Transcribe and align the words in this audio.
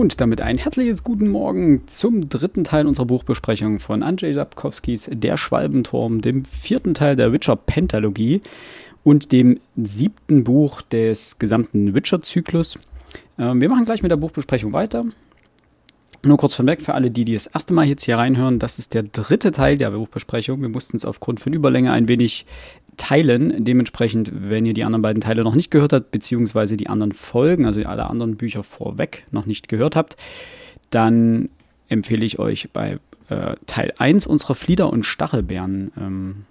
Und 0.00 0.18
damit 0.18 0.40
ein 0.40 0.56
herzliches 0.56 1.04
Guten 1.04 1.28
Morgen 1.28 1.86
zum 1.86 2.30
dritten 2.30 2.64
Teil 2.64 2.86
unserer 2.86 3.04
Buchbesprechung 3.04 3.80
von 3.80 4.02
Andrzej 4.02 4.32
Sapkowskis 4.32 5.10
Der 5.12 5.36
Schwalbenturm, 5.36 6.22
dem 6.22 6.46
vierten 6.46 6.94
Teil 6.94 7.16
der 7.16 7.34
Witcher-Pentalogie 7.34 8.40
und 9.04 9.30
dem 9.30 9.60
siebten 9.76 10.42
Buch 10.42 10.80
des 10.80 11.38
gesamten 11.38 11.94
Witcher-Zyklus. 11.94 12.78
Ähm, 13.38 13.60
wir 13.60 13.68
machen 13.68 13.84
gleich 13.84 14.00
mit 14.00 14.10
der 14.10 14.16
Buchbesprechung 14.16 14.72
weiter. 14.72 15.04
Nur 16.22 16.38
kurz 16.38 16.54
vorweg 16.54 16.80
für 16.80 16.94
alle, 16.94 17.10
die, 17.10 17.26
die 17.26 17.34
das 17.34 17.48
erste 17.48 17.74
Mal 17.74 17.84
jetzt 17.84 18.04
hier 18.04 18.16
reinhören, 18.16 18.58
das 18.58 18.78
ist 18.78 18.94
der 18.94 19.02
dritte 19.02 19.50
Teil 19.50 19.76
der 19.76 19.90
Buchbesprechung. 19.90 20.62
Wir 20.62 20.70
mussten 20.70 20.96
es 20.96 21.04
aufgrund 21.04 21.40
von 21.40 21.52
Überlänge 21.52 21.92
ein 21.92 22.08
wenig 22.08 22.46
teilen. 23.00 23.64
Dementsprechend, 23.64 24.30
wenn 24.34 24.66
ihr 24.66 24.74
die 24.74 24.84
anderen 24.84 25.00
beiden 25.00 25.22
Teile 25.22 25.42
noch 25.42 25.54
nicht 25.54 25.70
gehört 25.70 25.94
habt, 25.94 26.10
beziehungsweise 26.10 26.76
die 26.76 26.88
anderen 26.88 27.12
Folgen, 27.12 27.64
also 27.64 27.80
alle 27.82 28.08
anderen 28.08 28.36
Bücher 28.36 28.62
vorweg 28.62 29.24
noch 29.30 29.46
nicht 29.46 29.68
gehört 29.68 29.96
habt, 29.96 30.16
dann 30.90 31.48
empfehle 31.88 32.24
ich 32.26 32.38
euch 32.38 32.70
bei 32.72 32.98
äh, 33.28 33.56
Teil 33.66 33.94
1 33.96 34.26
unserer 34.26 34.54
Flieder- 34.54 34.92
und 34.92 35.04
Stachelbeeren 35.04 35.92
ähm, 35.98 36.44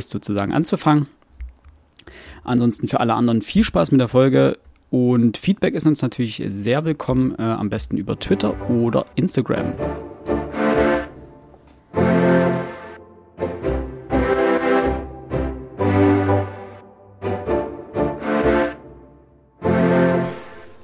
sozusagen 0.00 0.52
anzufangen. 0.52 1.06
Ansonsten 2.44 2.86
für 2.86 3.00
alle 3.00 3.14
anderen 3.14 3.40
viel 3.40 3.64
Spaß 3.64 3.90
mit 3.90 4.00
der 4.00 4.08
Folge. 4.08 4.58
Und 4.90 5.36
Feedback 5.36 5.74
ist 5.74 5.86
uns 5.86 6.02
natürlich 6.02 6.42
sehr 6.48 6.84
willkommen, 6.84 7.34
äh, 7.38 7.42
am 7.42 7.70
besten 7.70 7.96
über 7.96 8.18
Twitter 8.18 8.70
oder 8.70 9.04
Instagram. 9.16 9.72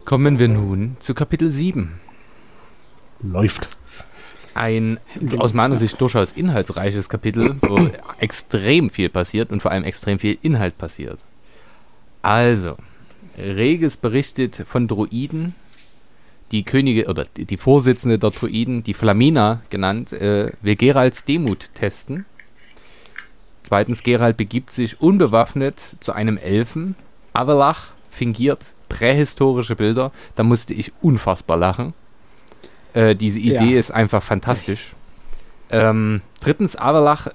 Kommen 0.05 0.39
wir 0.39 0.49
nun 0.49 0.99
zu 1.01 1.15
Kapitel 1.15 1.51
7. 1.51 1.99
Läuft. 3.23 3.71
Ein 4.53 5.01
aus 5.39 5.55
meiner 5.55 5.78
Sicht 5.78 5.98
durchaus 5.98 6.33
inhaltsreiches 6.33 7.09
Kapitel, 7.09 7.56
wo 7.62 7.89
extrem 8.19 8.91
viel 8.91 9.09
passiert 9.09 9.51
und 9.51 9.62
vor 9.62 9.70
allem 9.70 9.83
extrem 9.84 10.19
viel 10.19 10.37
Inhalt 10.43 10.77
passiert. 10.77 11.19
Also, 12.20 12.77
Regis 13.39 13.97
berichtet 13.97 14.65
von 14.69 14.89
Druiden, 14.89 15.55
die 16.53 16.65
Könige 16.65 17.06
oder 17.06 17.25
die 17.25 17.56
Vorsitzende 17.56 18.19
der 18.19 18.31
Druiden, 18.31 18.84
die 18.84 18.95
Flamina 18.95 19.62
genannt, 19.71 20.12
äh, 20.12 20.53
will 20.61 20.77
Geralds 20.77 21.25
Demut 21.25 21.71
testen. 21.75 22.27
Zweitens, 23.62 24.03
Gerald 24.03 24.37
begibt 24.37 24.71
sich 24.71 25.00
unbewaffnet 25.00 25.81
zu 26.00 26.12
einem 26.12 26.37
Elfen. 26.37 26.95
Avalach 27.33 27.94
fingiert 28.15 28.75
prähistorische 28.89 29.77
Bilder. 29.77 30.12
Da 30.37 30.43
musste 30.43 30.73
ich 30.73 30.93
unfassbar 31.03 31.57
lachen. 31.57 31.95
Äh, 32.93 33.17
diese 33.17 33.41
Idee 33.41 33.73
ja. 33.73 33.79
ist 33.79 33.91
einfach 33.91 34.23
fantastisch. 34.23 34.95
Ähm, 35.71 36.23
drittens, 36.41 36.77
Avalach 36.77 37.29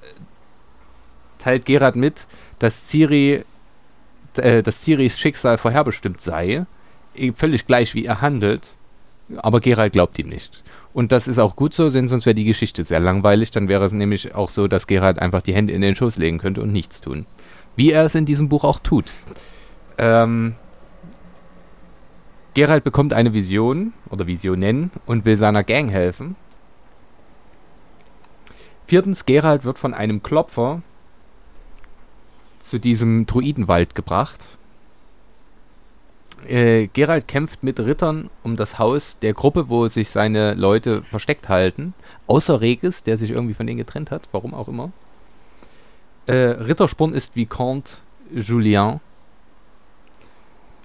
teilt 1.39 1.65
Gerald 1.65 1.95
mit, 1.95 2.27
dass 2.59 2.87
Ciri 2.87 3.43
äh, 4.37 4.63
dass 4.63 4.81
Ciris 4.81 5.19
Schicksal 5.19 5.57
vorherbestimmt 5.57 6.21
sei, 6.21 6.65
eh, 7.15 7.31
völlig 7.33 7.65
gleich 7.65 7.95
wie 7.95 8.05
er 8.05 8.21
handelt, 8.21 8.67
aber 9.37 9.59
Geralt 9.59 9.93
glaubt 9.93 10.17
ihm 10.19 10.29
nicht. 10.29 10.63
Und 10.93 11.11
das 11.11 11.27
ist 11.27 11.39
auch 11.39 11.55
gut 11.55 11.73
so, 11.73 11.89
denn 11.89 12.07
sonst 12.07 12.25
wäre 12.25 12.35
die 12.35 12.45
Geschichte 12.45 12.83
sehr 12.83 12.99
langweilig. 12.99 13.51
Dann 13.51 13.67
wäre 13.67 13.85
es 13.85 13.91
nämlich 13.91 14.33
auch 14.33 14.49
so, 14.49 14.67
dass 14.67 14.87
Geralt 14.87 15.19
einfach 15.19 15.41
die 15.41 15.53
Hände 15.53 15.73
in 15.73 15.81
den 15.81 15.95
Schoß 15.95 16.17
legen 16.17 16.39
könnte 16.39 16.61
und 16.61 16.71
nichts 16.71 16.99
tun. 16.99 17.25
Wie 17.75 17.91
er 17.91 18.05
es 18.05 18.15
in 18.15 18.25
diesem 18.25 18.49
Buch 18.49 18.63
auch 18.63 18.79
tut. 18.79 19.05
Ähm, 19.97 20.55
Geralt 22.53 22.83
bekommt 22.83 23.13
eine 23.13 23.33
Vision 23.33 23.93
oder 24.09 24.27
Visionen 24.27 24.91
und 25.05 25.25
will 25.25 25.37
seiner 25.37 25.63
Gang 25.63 25.91
helfen. 25.91 26.35
Viertens, 28.87 29.25
Geralt 29.25 29.63
wird 29.63 29.77
von 29.77 29.93
einem 29.93 30.23
Klopfer 30.23 30.81
zu 32.61 32.79
diesem 32.79 33.25
Druidenwald 33.25 33.93
gebracht. 33.93 34.39
Äh, 36.47 36.87
Gerald 36.87 37.27
kämpft 37.27 37.63
mit 37.63 37.79
Rittern 37.79 38.29
um 38.43 38.55
das 38.55 38.79
Haus 38.79 39.19
der 39.19 39.33
Gruppe, 39.33 39.69
wo 39.69 39.87
sich 39.87 40.09
seine 40.09 40.53
Leute 40.53 41.03
versteckt 41.03 41.49
halten. 41.49 41.93
Außer 42.27 42.61
Regis, 42.61 43.03
der 43.03 43.17
sich 43.17 43.31
irgendwie 43.31 43.53
von 43.53 43.67
denen 43.67 43.77
getrennt 43.77 44.09
hat, 44.11 44.23
warum 44.31 44.53
auch 44.53 44.67
immer. 44.67 44.91
Äh, 46.27 46.33
Rittersporn 46.33 47.13
ist 47.13 47.35
Vicomte 47.35 47.91
Julien. 48.33 48.99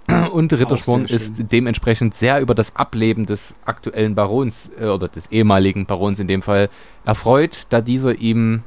Und 0.32 0.52
Rittersporn 0.52 1.06
ist 1.06 1.34
dementsprechend 1.52 2.14
sehr 2.14 2.40
über 2.40 2.54
das 2.54 2.76
Ableben 2.76 3.26
des 3.26 3.54
aktuellen 3.64 4.14
Barons 4.14 4.70
äh, 4.78 4.86
oder 4.86 5.08
des 5.08 5.28
ehemaligen 5.28 5.86
Barons 5.86 6.18
in 6.18 6.26
dem 6.26 6.42
Fall 6.42 6.68
erfreut, 7.04 7.66
da 7.70 7.80
dieser 7.80 8.16
ihm 8.16 8.62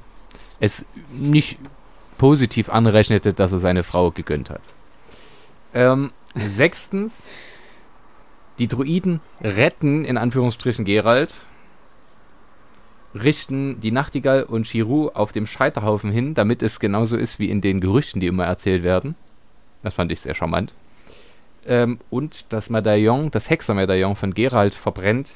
es 0.59 0.85
nicht 1.11 1.59
positiv 2.17 2.69
anrechnete, 2.69 3.33
dass 3.33 3.51
er 3.51 3.59
seine 3.59 3.83
Frau 3.83 4.11
gegönnt 4.11 4.49
hat. 4.49 4.61
Ähm, 5.73 6.11
sechstens, 6.35 7.25
die 8.59 8.67
Druiden 8.67 9.21
retten 9.41 10.05
in 10.05 10.17
Anführungsstrichen 10.17 10.85
Gerald, 10.85 11.33
richten 13.13 13.79
die 13.79 13.91
Nachtigall 13.91 14.43
und 14.43 14.65
Chiru 14.65 15.09
auf 15.09 15.31
dem 15.31 15.45
Scheiterhaufen 15.45 16.11
hin, 16.11 16.33
damit 16.33 16.61
es 16.61 16.79
genauso 16.79 17.17
ist 17.17 17.39
wie 17.39 17.49
in 17.49 17.61
den 17.61 17.81
Gerüchten, 17.81 18.19
die 18.19 18.27
immer 18.27 18.45
erzählt 18.45 18.83
werden. 18.83 19.15
Das 19.83 19.93
fand 19.93 20.11
ich 20.11 20.19
sehr 20.21 20.35
charmant. 20.35 20.73
Ähm, 21.67 21.99
und 22.09 22.51
das 22.53 22.69
Medaillon, 22.69 23.31
das 23.31 23.49
Hexermedaillon 23.49 24.15
von 24.15 24.33
Gerald 24.33 24.73
verbrennt. 24.73 25.33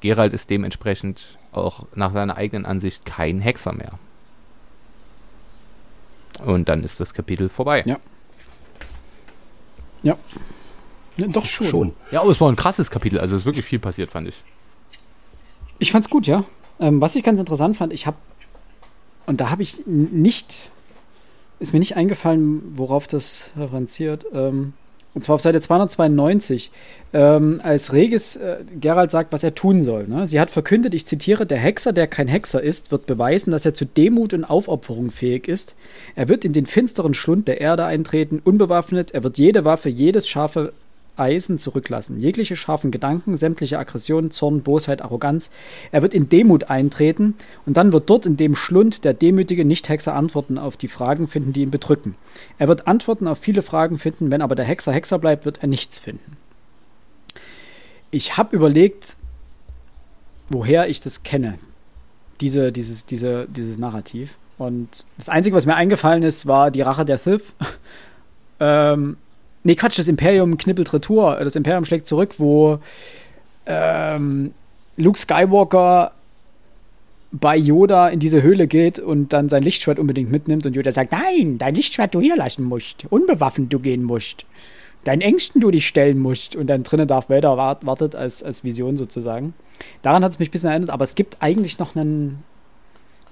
Gerald 0.00 0.32
ist 0.32 0.50
dementsprechend 0.50 1.38
auch 1.52 1.86
nach 1.94 2.12
seiner 2.12 2.36
eigenen 2.36 2.66
Ansicht 2.66 3.04
kein 3.04 3.40
Hexer 3.40 3.72
mehr. 3.72 3.92
Und 6.44 6.68
dann 6.68 6.84
ist 6.84 7.00
das 7.00 7.14
Kapitel 7.14 7.48
vorbei. 7.48 7.82
Ja. 7.86 7.98
Ja. 10.02 10.18
ja 11.16 11.26
doch 11.26 11.46
schon. 11.46 11.66
schon. 11.66 11.92
Ja, 12.10 12.20
aber 12.20 12.30
es 12.30 12.40
war 12.40 12.50
ein 12.50 12.56
krasses 12.56 12.90
Kapitel. 12.90 13.18
Also 13.18 13.34
es 13.34 13.42
ist 13.42 13.46
wirklich 13.46 13.64
viel 13.64 13.78
passiert, 13.78 14.10
fand 14.10 14.28
ich. 14.28 14.42
Ich 15.78 15.92
fand's 15.92 16.10
gut, 16.10 16.26
ja. 16.26 16.44
Ähm, 16.78 17.00
was 17.00 17.16
ich 17.16 17.24
ganz 17.24 17.40
interessant 17.40 17.76
fand, 17.76 17.92
ich 17.92 18.06
habe 18.06 18.16
und 19.26 19.40
da 19.40 19.50
habe 19.50 19.62
ich 19.62 19.82
nicht, 19.86 20.70
ist 21.58 21.72
mir 21.72 21.80
nicht 21.80 21.96
eingefallen, 21.96 22.78
worauf 22.78 23.06
das 23.06 23.50
referenziert. 23.56 24.24
Ähm, 24.32 24.72
und 25.16 25.22
zwar 25.22 25.36
auf 25.36 25.40
Seite 25.40 25.62
292, 25.62 26.70
ähm, 27.14 27.62
als 27.64 27.94
Regis 27.94 28.36
äh, 28.36 28.58
Gerald 28.78 29.10
sagt, 29.10 29.32
was 29.32 29.42
er 29.42 29.54
tun 29.54 29.82
soll. 29.82 30.06
Ne? 30.06 30.26
Sie 30.26 30.38
hat 30.38 30.50
verkündet, 30.50 30.92
ich 30.92 31.06
zitiere, 31.06 31.46
der 31.46 31.56
Hexer, 31.56 31.94
der 31.94 32.06
kein 32.06 32.28
Hexer 32.28 32.62
ist, 32.62 32.92
wird 32.92 33.06
beweisen, 33.06 33.50
dass 33.50 33.64
er 33.64 33.72
zu 33.72 33.86
Demut 33.86 34.34
und 34.34 34.44
Aufopferung 34.44 35.10
fähig 35.10 35.48
ist. 35.48 35.74
Er 36.16 36.28
wird 36.28 36.44
in 36.44 36.52
den 36.52 36.66
finsteren 36.66 37.14
Schlund 37.14 37.48
der 37.48 37.62
Erde 37.62 37.86
eintreten, 37.86 38.42
unbewaffnet. 38.44 39.12
Er 39.12 39.24
wird 39.24 39.38
jede 39.38 39.64
Waffe, 39.64 39.88
jedes 39.88 40.28
scharfe 40.28 40.74
Eisen 41.16 41.58
zurücklassen. 41.58 42.20
Jegliche 42.20 42.56
scharfen 42.56 42.90
Gedanken, 42.90 43.36
sämtliche 43.36 43.78
Aggression, 43.78 44.30
Zorn, 44.30 44.62
Bosheit, 44.62 45.02
Arroganz. 45.02 45.50
Er 45.92 46.02
wird 46.02 46.14
in 46.14 46.28
Demut 46.28 46.64
eintreten 46.70 47.34
und 47.64 47.76
dann 47.76 47.92
wird 47.92 48.08
dort 48.10 48.26
in 48.26 48.36
dem 48.36 48.54
Schlund 48.54 49.04
der 49.04 49.14
demütige 49.14 49.64
Nicht-Hexer 49.64 50.14
Antworten 50.14 50.58
auf 50.58 50.76
die 50.76 50.88
Fragen 50.88 51.28
finden, 51.28 51.52
die 51.52 51.62
ihn 51.62 51.70
bedrücken. 51.70 52.14
Er 52.58 52.68
wird 52.68 52.86
Antworten 52.86 53.28
auf 53.28 53.38
viele 53.38 53.62
Fragen 53.62 53.98
finden, 53.98 54.30
wenn 54.30 54.42
aber 54.42 54.54
der 54.54 54.64
Hexer 54.64 54.92
Hexer 54.92 55.18
bleibt, 55.18 55.44
wird 55.44 55.58
er 55.62 55.68
nichts 55.68 55.98
finden. 55.98 56.36
Ich 58.10 58.36
habe 58.36 58.54
überlegt, 58.54 59.16
woher 60.48 60.88
ich 60.88 61.00
das 61.00 61.22
kenne, 61.22 61.58
diese, 62.40 62.72
dieses, 62.72 63.06
diese, 63.06 63.46
dieses 63.48 63.78
Narrativ. 63.78 64.36
Und 64.58 65.04
das 65.18 65.28
Einzige, 65.28 65.56
was 65.56 65.66
mir 65.66 65.74
eingefallen 65.74 66.22
ist, 66.22 66.46
war 66.46 66.70
die 66.70 66.82
Rache 66.82 67.04
der 67.04 67.18
Sith. 67.18 67.54
ähm, 68.60 69.16
Nee, 69.66 69.74
Quatsch, 69.74 69.98
das 69.98 70.06
Imperium 70.06 70.56
knippelt 70.58 70.92
Retour. 70.92 71.40
Das 71.42 71.56
Imperium 71.56 71.84
schlägt 71.84 72.06
zurück, 72.06 72.36
wo 72.38 72.78
ähm, 73.66 74.54
Luke 74.96 75.18
Skywalker 75.18 76.12
bei 77.32 77.56
Yoda 77.56 78.06
in 78.10 78.20
diese 78.20 78.44
Höhle 78.44 78.68
geht 78.68 79.00
und 79.00 79.32
dann 79.32 79.48
sein 79.48 79.64
Lichtschwert 79.64 79.98
unbedingt 79.98 80.30
mitnimmt 80.30 80.66
und 80.66 80.76
Yoda 80.76 80.92
sagt, 80.92 81.10
nein, 81.10 81.58
dein 81.58 81.74
Lichtschwert 81.74 82.14
du 82.14 82.20
hier 82.20 82.36
lassen 82.36 82.62
musst, 82.62 83.06
unbewaffnet 83.10 83.72
du 83.72 83.80
gehen 83.80 84.04
musst, 84.04 84.46
deinen 85.02 85.20
Ängsten 85.20 85.60
du 85.60 85.72
dich 85.72 85.88
stellen 85.88 86.20
musst 86.20 86.54
und 86.54 86.68
dann 86.68 86.84
drinnen 86.84 87.08
Darth 87.08 87.28
Vader 87.28 87.56
wart, 87.56 87.84
wartet 87.84 88.14
als, 88.14 88.44
als 88.44 88.62
Vision 88.62 88.96
sozusagen. 88.96 89.52
Daran 90.00 90.22
hat 90.22 90.30
es 90.30 90.38
mich 90.38 90.50
ein 90.50 90.52
bisschen 90.52 90.70
erinnert, 90.70 90.90
aber 90.90 91.02
es 91.02 91.16
gibt 91.16 91.38
eigentlich 91.40 91.80
noch 91.80 91.96
einen, 91.96 92.44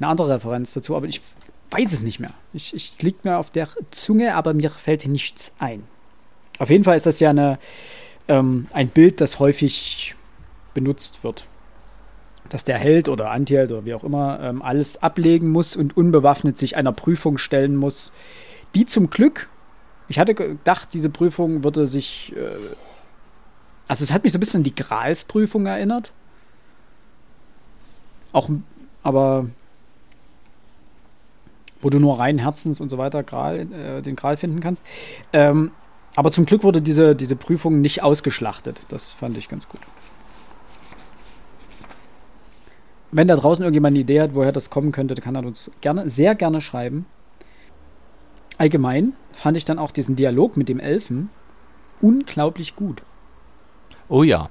eine 0.00 0.08
andere 0.08 0.30
Referenz 0.30 0.74
dazu, 0.74 0.96
aber 0.96 1.06
ich 1.06 1.20
weiß 1.70 1.92
es 1.92 2.02
nicht 2.02 2.18
mehr. 2.18 2.34
Ich, 2.52 2.74
ich, 2.74 2.88
es 2.88 3.02
liegt 3.02 3.24
mir 3.24 3.38
auf 3.38 3.50
der 3.50 3.68
Zunge, 3.92 4.34
aber 4.34 4.52
mir 4.52 4.70
fällt 4.70 5.06
nichts 5.06 5.54
ein. 5.60 5.84
Auf 6.58 6.70
jeden 6.70 6.84
Fall 6.84 6.96
ist 6.96 7.06
das 7.06 7.20
ja 7.20 7.30
eine, 7.30 7.58
ähm, 8.28 8.66
ein 8.72 8.88
Bild, 8.88 9.20
das 9.20 9.38
häufig 9.38 10.14
benutzt 10.72 11.24
wird. 11.24 11.46
Dass 12.48 12.64
der 12.64 12.78
Held 12.78 13.08
oder 13.08 13.30
Antiheld 13.30 13.72
oder 13.72 13.84
wie 13.84 13.94
auch 13.94 14.04
immer 14.04 14.38
ähm, 14.40 14.62
alles 14.62 15.02
ablegen 15.02 15.50
muss 15.50 15.76
und 15.76 15.96
unbewaffnet 15.96 16.58
sich 16.58 16.76
einer 16.76 16.92
Prüfung 16.92 17.38
stellen 17.38 17.76
muss, 17.76 18.12
die 18.74 18.86
zum 18.86 19.10
Glück, 19.10 19.48
ich 20.08 20.18
hatte 20.18 20.34
gedacht, 20.34 20.90
diese 20.92 21.08
Prüfung 21.08 21.64
würde 21.64 21.86
sich 21.86 22.34
äh, 22.36 22.74
also 23.86 24.02
es 24.04 24.12
hat 24.12 24.24
mich 24.24 24.32
so 24.32 24.38
ein 24.38 24.40
bisschen 24.40 24.60
an 24.60 24.64
die 24.64 24.74
Gralsprüfung 24.74 25.66
erinnert. 25.66 26.12
Auch, 28.32 28.48
aber 29.02 29.46
wo 31.80 31.90
du 31.90 31.98
nur 31.98 32.18
rein 32.18 32.38
Herzens 32.38 32.80
und 32.80 32.88
so 32.88 32.96
weiter 32.96 33.22
Gral, 33.22 33.66
äh, 33.72 34.02
den 34.02 34.16
Gral 34.16 34.36
finden 34.36 34.60
kannst. 34.60 34.84
Ähm, 35.32 35.70
aber 36.16 36.30
zum 36.30 36.46
Glück 36.46 36.62
wurde 36.62 36.80
diese, 36.80 37.16
diese 37.16 37.36
Prüfung 37.36 37.80
nicht 37.80 38.02
ausgeschlachtet. 38.02 38.80
Das 38.88 39.12
fand 39.12 39.36
ich 39.36 39.48
ganz 39.48 39.68
gut. 39.68 39.80
Wenn 43.10 43.28
da 43.28 43.36
draußen 43.36 43.62
irgendjemand 43.62 43.94
eine 43.94 44.00
Idee 44.00 44.20
hat, 44.20 44.34
woher 44.34 44.52
das 44.52 44.70
kommen 44.70 44.90
könnte, 44.90 45.14
kann 45.14 45.36
er 45.36 45.44
uns 45.44 45.70
gerne, 45.80 46.08
sehr 46.08 46.34
gerne 46.34 46.60
schreiben. 46.60 47.06
Allgemein 48.58 49.12
fand 49.32 49.56
ich 49.56 49.64
dann 49.64 49.78
auch 49.78 49.90
diesen 49.90 50.16
Dialog 50.16 50.56
mit 50.56 50.68
dem 50.68 50.80
Elfen 50.80 51.30
unglaublich 52.00 52.76
gut. 52.76 53.02
Oh 54.08 54.22
ja. 54.22 54.50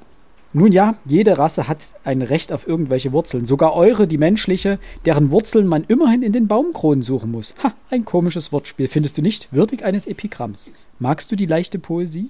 Nun 0.54 0.72
ja, 0.72 0.96
jede 1.06 1.38
Rasse 1.38 1.68
hat 1.68 1.96
ein 2.04 2.22
Recht 2.22 2.54
auf 2.54 2.68
irgendwelche 2.68 3.12
Wurzeln. 3.12 3.46
Sogar 3.46 3.74
eure, 3.74 4.08
die 4.08 4.18
menschliche, 4.18 4.80
deren 5.06 5.32
Wurzeln 5.32 5.68
man 5.68 5.84
immerhin 5.88 6.22
in 6.22 6.32
den 6.32 6.48
Baumkronen 6.48 7.02
suchen 7.02 7.32
muss. 7.32 7.56
Ha, 7.64 7.74
ein 7.90 8.06
komisches 8.06 8.52
Wortspiel, 8.52 8.88
findest 8.88 9.18
du 9.18 9.22
nicht? 9.22 9.52
Würdig 9.52 9.84
eines 9.84 10.06
Epigramms. 10.06 10.70
Magst 11.00 11.32
du 11.32 11.36
die 11.36 11.46
leichte 11.46 11.80
Poesie? 11.80 12.30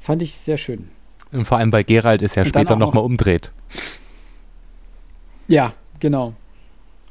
Fand 0.00 0.22
ich 0.22 0.36
sehr 0.36 0.56
schön. 0.56 0.88
Und 1.32 1.46
vor 1.46 1.58
allem 1.58 1.70
bei 1.70 1.82
Gerald 1.82 2.22
ist 2.22 2.36
ja 2.36 2.44
später 2.44 2.76
nochmal 2.76 3.04
umdreht. 3.04 3.52
Ja, 5.48 5.72
genau. 6.00 6.34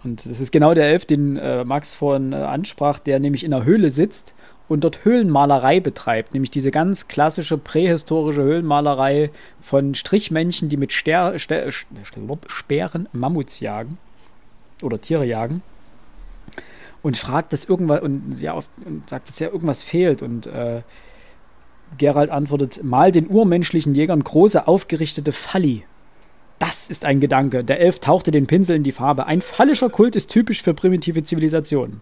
Und 0.03 0.25
das 0.25 0.39
ist 0.39 0.51
genau 0.51 0.73
der 0.73 0.87
Elf, 0.89 1.05
den 1.05 1.37
äh, 1.37 1.63
Max 1.63 1.91
vorhin 1.91 2.33
äh, 2.33 2.37
ansprach, 2.37 2.99
der 2.99 3.19
nämlich 3.19 3.43
in 3.43 3.53
einer 3.53 3.65
Höhle 3.65 3.89
sitzt 3.91 4.33
und 4.67 4.83
dort 4.83 5.05
Höhlenmalerei 5.05 5.79
betreibt. 5.79 6.33
Nämlich 6.33 6.49
diese 6.49 6.71
ganz 6.71 7.07
klassische 7.07 7.57
prähistorische 7.57 8.41
Höhlenmalerei 8.41 9.29
von 9.59 9.93
Strichmännchen, 9.93 10.69
die 10.69 10.77
mit 10.77 10.91
Ster 10.91 11.37
Ster 11.37 11.71
Speeren 12.47 13.09
Mammuts 13.11 13.59
jagen 13.59 13.97
oder 14.81 14.99
Tiere 14.99 15.25
jagen. 15.25 15.61
Und 17.01 17.17
fragt, 17.17 17.51
dass 17.51 17.65
irgendwas 17.65 18.01
und, 18.01 18.39
ja, 18.41 18.53
und 18.53 19.09
sagt, 19.09 19.27
dass 19.27 19.39
ja 19.39 19.49
irgendwas 19.49 19.81
fehlt. 19.81 20.21
Und 20.21 20.45
äh, 20.45 20.81
Gerald 21.97 22.29
antwortet: 22.29 22.83
Mal 22.83 23.11
den 23.11 23.27
urmenschlichen 23.27 23.95
Jägern 23.95 24.23
große 24.23 24.67
aufgerichtete 24.67 25.31
Falli. 25.31 25.83
Das 26.59 26.91
ist 26.91 27.05
ein 27.05 27.19
Gedanke. 27.19 27.63
Der 27.63 27.79
Elf 27.79 27.97
tauchte 27.99 28.29
den 28.29 28.45
Pinsel 28.45 28.75
in 28.75 28.83
die 28.83 28.91
Farbe. 28.91 29.25
Ein 29.25 29.41
phallischer 29.41 29.89
Kult 29.89 30.15
ist 30.15 30.29
typisch 30.29 30.61
für 30.61 30.75
primitive 30.75 31.23
Zivilisationen. 31.23 32.01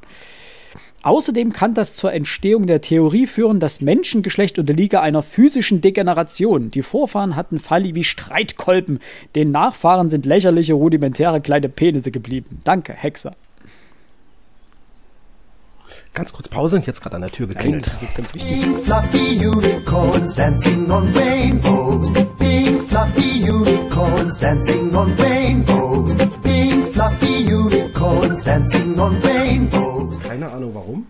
Außerdem 1.02 1.54
kann 1.54 1.74
das 1.74 1.96
zur 1.96 2.12
Entstehung 2.12 2.68
der 2.68 2.82
Theorie 2.82 3.26
führen, 3.26 3.62
das 3.62 3.80
Menschengeschlecht 3.80 4.60
unterliege 4.60 5.00
einer 5.00 5.22
physischen 5.22 5.80
Degeneration. 5.80 6.72
Die 6.72 6.82
Vorfahren 6.82 7.38
hatten 7.38 7.60
Falli 7.60 7.96
wie 7.96 8.04
Streitkolben. 8.04 9.00
Den 9.34 9.52
Nachfahren 9.52 10.10
sind 10.10 10.26
lächerliche, 10.26 10.74
rudimentäre 10.74 11.40
kleine 11.40 11.70
Penisse 11.70 12.12
geblieben. 12.12 12.60
Danke, 12.66 12.92
Hexer. 12.92 13.32
Ganz 16.20 16.34
kurz 16.34 16.50
Pause, 16.50 16.84
jetzt 16.86 17.00
gerade 17.02 17.16
an 17.16 17.22
der 17.22 17.32
Tür 17.32 17.48
geklingelt. 17.48 17.88
Das 17.88 18.02
ist 18.04 18.18
ganz 18.18 18.34
wichtig. 18.34 18.62
Pink 18.62 18.84
fluffy 18.84 19.48
unicorns 19.48 20.36
dancing 20.36 20.92
on 20.92 21.08
rainbows. 21.14 22.12
Pink 22.38 22.90
fluffy 22.90 23.50
unicorns 23.50 24.38
dancing 24.38 24.94
on 24.94 25.14
rainbows. 25.14 26.18
Pink 26.44 26.92
fluffy 26.92 27.50
unicorns 27.50 28.44
dancing 28.44 29.00
on 29.00 29.16
rainbows. 29.22 30.20
Keine 30.20 30.52
Ahnung 30.52 30.76
warum. 30.76 31.08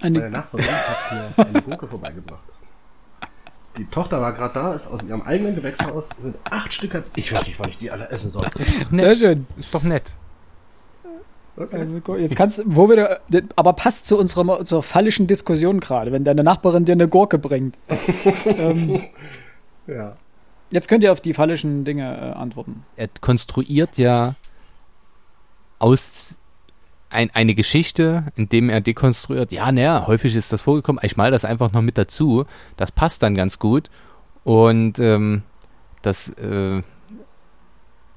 Meine 0.00 0.20
Eine, 0.20 0.30
Nachbarin 0.30 0.66
hat 0.66 1.36
mir 1.36 1.44
eine 1.44 1.62
Gurke 1.62 1.88
vorbeigebracht. 1.88 2.44
Die 3.76 3.86
Tochter 3.86 4.20
war 4.20 4.34
gerade 4.34 4.54
da, 4.54 4.74
ist 4.74 4.86
aus 4.86 5.02
ihrem 5.02 5.22
eigenen 5.22 5.56
Gewächshaus, 5.56 6.10
sind 6.20 6.36
acht 6.44 6.72
Stück 6.72 6.94
als. 6.94 7.10
Ich 7.16 7.32
weiß 7.32 7.44
nicht, 7.44 7.58
wann 7.58 7.70
ich 7.70 7.78
die 7.78 7.90
alle 7.90 8.08
essen 8.08 8.30
soll. 8.30 8.48
sehr 8.88 9.16
schön. 9.16 9.48
Ist 9.56 9.74
doch 9.74 9.82
nett. 9.82 10.14
Okay. 11.62 11.76
Also, 11.76 12.16
jetzt 12.16 12.36
kannst 12.36 12.62
wo 12.64 12.88
wir, 12.88 13.20
aber 13.56 13.72
passt 13.74 14.06
zu 14.06 14.18
unserer, 14.18 14.58
unserer 14.58 14.82
fallischen 14.82 15.26
Diskussion 15.26 15.80
gerade, 15.80 16.12
wenn 16.12 16.24
deine 16.24 16.42
Nachbarin 16.42 16.84
dir 16.84 16.92
eine 16.92 17.08
Gurke 17.08 17.38
bringt. 17.38 17.78
ähm, 18.44 19.04
Ja. 19.86 20.16
jetzt 20.70 20.88
könnt 20.88 21.04
ihr 21.04 21.12
auf 21.12 21.20
die 21.20 21.34
fallischen 21.34 21.84
Dinge 21.84 22.04
äh, 22.04 22.38
antworten. 22.38 22.84
Er 22.96 23.08
konstruiert 23.20 23.98
ja 23.98 24.34
aus 25.78 26.36
ein, 27.10 27.30
eine 27.34 27.54
Geschichte, 27.54 28.24
indem 28.36 28.70
er 28.70 28.80
dekonstruiert, 28.80 29.52
ja, 29.52 29.70
naja, 29.70 30.06
häufig 30.06 30.34
ist 30.34 30.52
das 30.52 30.62
vorgekommen, 30.62 31.00
ich 31.04 31.16
mal 31.16 31.30
das 31.30 31.44
einfach 31.44 31.72
noch 31.72 31.82
mit 31.82 31.98
dazu, 31.98 32.46
das 32.76 32.90
passt 32.90 33.22
dann 33.22 33.34
ganz 33.34 33.58
gut 33.58 33.90
und 34.44 34.98
ähm, 34.98 35.42
das, 36.00 36.30
äh, 36.30 36.82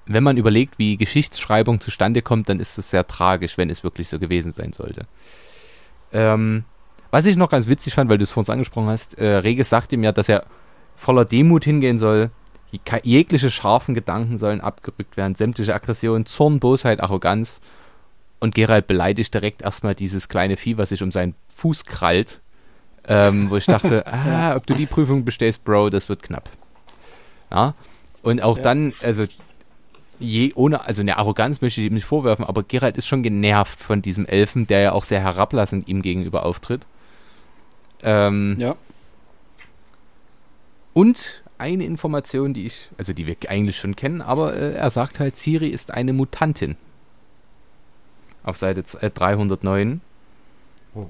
wenn 0.06 0.24
man 0.24 0.38
überlegt, 0.38 0.78
wie 0.78 0.98
Geschichtsschreibung 0.98 1.80
zustande 1.82 2.22
kommt, 2.22 2.50
dann 2.50 2.60
ist 2.60 2.78
es 2.78 2.90
sehr 2.90 3.08
tragisch, 3.08 3.58
wenn 3.58 3.70
es 3.70 3.84
wirklich 3.84 4.10
so 4.10 4.20
gewesen 4.20 4.52
sein 4.52 4.74
sollte. 4.74 5.06
Ähm, 6.14 6.64
was 7.12 7.26
ich 7.26 7.36
noch 7.36 7.50
ganz 7.50 7.68
witzig 7.68 7.94
fand, 7.94 8.10
weil 8.10 8.18
du 8.18 8.24
es 8.24 8.32
vorhin 8.32 8.54
angesprochen 8.54 8.88
hast, 8.88 9.18
äh, 9.18 9.38
Regis 9.38 9.70
sagt 9.70 9.94
ihm 9.94 10.04
ja, 10.04 10.12
dass 10.12 10.30
er 10.30 10.46
voller 10.96 11.26
Demut 11.26 11.66
hingehen 11.66 11.98
soll, 11.98 12.30
jegliche 13.04 13.50
scharfen 13.50 13.96
Gedanken 13.96 14.38
sollen 14.38 14.60
abgerückt 14.62 15.16
werden, 15.18 15.36
sämtliche 15.36 15.74
Aggression, 15.74 16.26
Zorn, 16.26 16.60
Bosheit, 16.60 17.00
Arroganz. 17.00 17.62
Und 18.40 18.54
Gerald 18.54 18.86
beleidigt 18.86 19.34
direkt 19.34 19.62
erstmal 19.62 19.96
dieses 19.96 20.28
kleine 20.28 20.58
Vieh, 20.58 20.78
was 20.78 20.90
sich 20.90 21.02
um 21.02 21.12
seinen 21.12 21.36
Fuß 21.50 21.86
krallt. 21.86 22.42
Ähm, 23.08 23.50
wo 23.50 23.56
ich 23.56 23.66
dachte, 23.66 24.06
ah, 24.12 24.56
ob 24.56 24.66
du 24.68 24.74
die 24.74 24.88
Prüfung 24.88 25.24
bestehst, 25.24 25.64
Bro, 25.64 25.90
das 25.90 26.10
wird 26.10 26.22
knapp. 26.22 26.50
Ja. 27.50 27.76
Und 28.24 28.42
auch 28.42 28.58
Ja. 28.58 28.64
dann, 28.64 28.94
also 29.02 29.26
je 30.20 30.54
ohne, 30.56 30.84
also 30.86 31.02
eine 31.02 31.18
Arroganz 31.18 31.62
möchte 31.62 31.82
ich 31.82 31.88
ihm 31.88 31.94
nicht 31.94 32.06
vorwerfen, 32.06 32.46
aber 32.46 32.64
Gerald 32.64 32.98
ist 32.98 33.08
schon 33.08 33.24
genervt 33.24 33.80
von 33.82 34.02
diesem 34.02 34.26
Elfen, 34.26 34.68
der 34.68 34.80
ja 34.82 34.92
auch 34.94 35.04
sehr 35.04 35.22
herablassend 35.22 35.88
ihm 35.88 36.02
gegenüber 36.02 36.46
auftritt. 36.46 36.86
Ähm, 38.04 38.56
Ja. 38.60 38.76
und 40.94 41.42
eine 41.58 41.86
Information, 41.86 42.54
die 42.54 42.66
ich, 42.66 42.90
also 42.98 43.14
die 43.14 43.26
wir 43.28 43.38
eigentlich 43.48 43.78
schon 43.78 43.96
kennen, 43.96 44.22
aber 44.22 44.56
äh, 44.56 44.74
er 44.74 44.90
sagt 44.90 45.20
halt, 45.20 45.38
Ciri 45.38 45.68
ist 45.68 45.92
eine 45.92 46.12
Mutantin. 46.14 46.76
Auf 48.44 48.58
Seite 48.58 48.84
äh, 49.02 49.10
309. 49.10 50.02
Oh. 50.94 51.06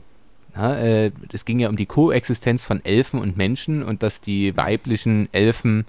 Ja, 0.56 0.75
äh, 0.75 1.12
es 1.34 1.46
ging 1.46 1.60
ja 1.60 1.68
um 1.69 1.75
die 1.75 1.86
Koexistenz 1.88 2.63
von 2.63 2.84
Elfen 2.86 3.19
und 3.19 3.38
Menschen 3.38 3.84
und 3.84 4.04
dass 4.04 4.22
die 4.22 4.56
weiblichen 4.56 5.28
Elfen 5.34 5.86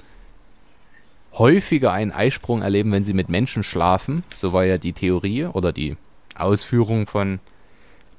häufiger 1.39 1.93
einen 1.93 2.13
Eisprung 2.13 2.63
erleben, 2.63 2.93
wenn 2.93 3.05
sie 3.05 3.13
mit 3.15 3.29
Menschen 3.29 3.63
schlafen. 3.63 4.23
So 4.35 4.53
war 4.53 4.65
ja 4.65 4.79
die 4.79 4.93
Theorie 4.93 5.45
oder 5.45 5.73
die 5.73 5.97
Ausführung 6.35 7.07
von 7.07 7.41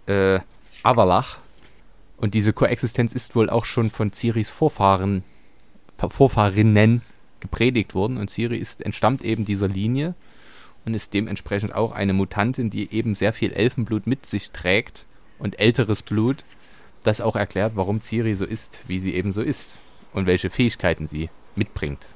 äh, 0.05 0.39
Avalach. 0.83 1.39
Und 2.17 2.33
diese 2.33 2.53
Koexistenz 2.53 3.13
ist 3.13 3.35
wohl 3.35 3.49
auch 3.49 3.65
schon 3.65 3.91
von 3.91 4.11
Ciris 4.11 4.49
Vorfahren 4.49 5.23
Vorfahrinnen 5.97 7.01
gepredigt 7.39 7.95
worden 7.95 8.17
und 8.17 8.29
Ciri 8.29 8.57
ist, 8.57 8.81
entstammt 8.81 9.23
eben 9.23 9.45
dieser 9.45 9.67
Linie 9.67 10.15
und 10.85 10.93
ist 10.93 11.13
dementsprechend 11.13 11.73
auch 11.73 11.91
eine 11.91 12.13
Mutantin, 12.13 12.69
die 12.69 12.91
eben 12.91 13.15
sehr 13.15 13.33
viel 13.33 13.51
Elfenblut 13.51 14.07
mit 14.07 14.25
sich 14.25 14.51
trägt 14.51 15.05
und 15.39 15.59
älteres 15.59 16.01
Blut, 16.01 16.43
das 17.03 17.21
auch 17.21 17.35
erklärt, 17.35 17.73
warum 17.75 18.01
Ciri 18.01 18.35
so 18.35 18.45
ist, 18.45 18.83
wie 18.87 18.99
sie 18.99 19.13
eben 19.13 19.31
so 19.31 19.41
ist 19.41 19.79
und 20.13 20.25
welche 20.25 20.49
Fähigkeiten 20.49 21.07
sie 21.07 21.29
mitbringt. 21.55 22.07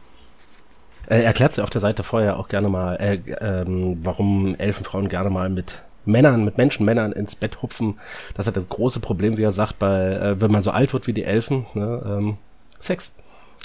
Äh, 1.08 1.22
erklärt 1.24 1.54
sie 1.54 1.64
auf 1.64 1.70
der 1.70 1.82
Seite 1.82 2.04
vorher 2.04 2.38
auch 2.38 2.48
gerne 2.48 2.70
mal, 2.70 2.96
äh, 2.96 3.20
ähm, 3.42 4.00
warum 4.02 4.56
Elfenfrauen 4.58 5.10
gerne 5.10 5.30
mal 5.30 5.50
mit 5.50 5.82
Männern, 6.06 6.46
mit 6.46 6.58
Menschenmännern 6.58 7.12
ins 7.12 7.36
Bett 7.36 7.62
hupfen. 7.62 8.00
Das 8.36 8.48
hat 8.48 8.56
das 8.56 8.70
große 8.70 9.00
Problem, 9.00 9.38
wie 9.38 9.44
er 9.44 9.52
sagt, 9.52 9.80
bei, 9.80 10.14
äh, 10.14 10.42
wenn 10.42 10.52
man 10.52 10.62
so 10.62 10.72
alt 10.72 10.94
wird 10.94 11.08
wie 11.08 11.14
die 11.14 11.24
Elfen, 11.24 11.66
ne, 11.74 12.02
ähm, 12.06 12.38
Sex. 12.80 13.12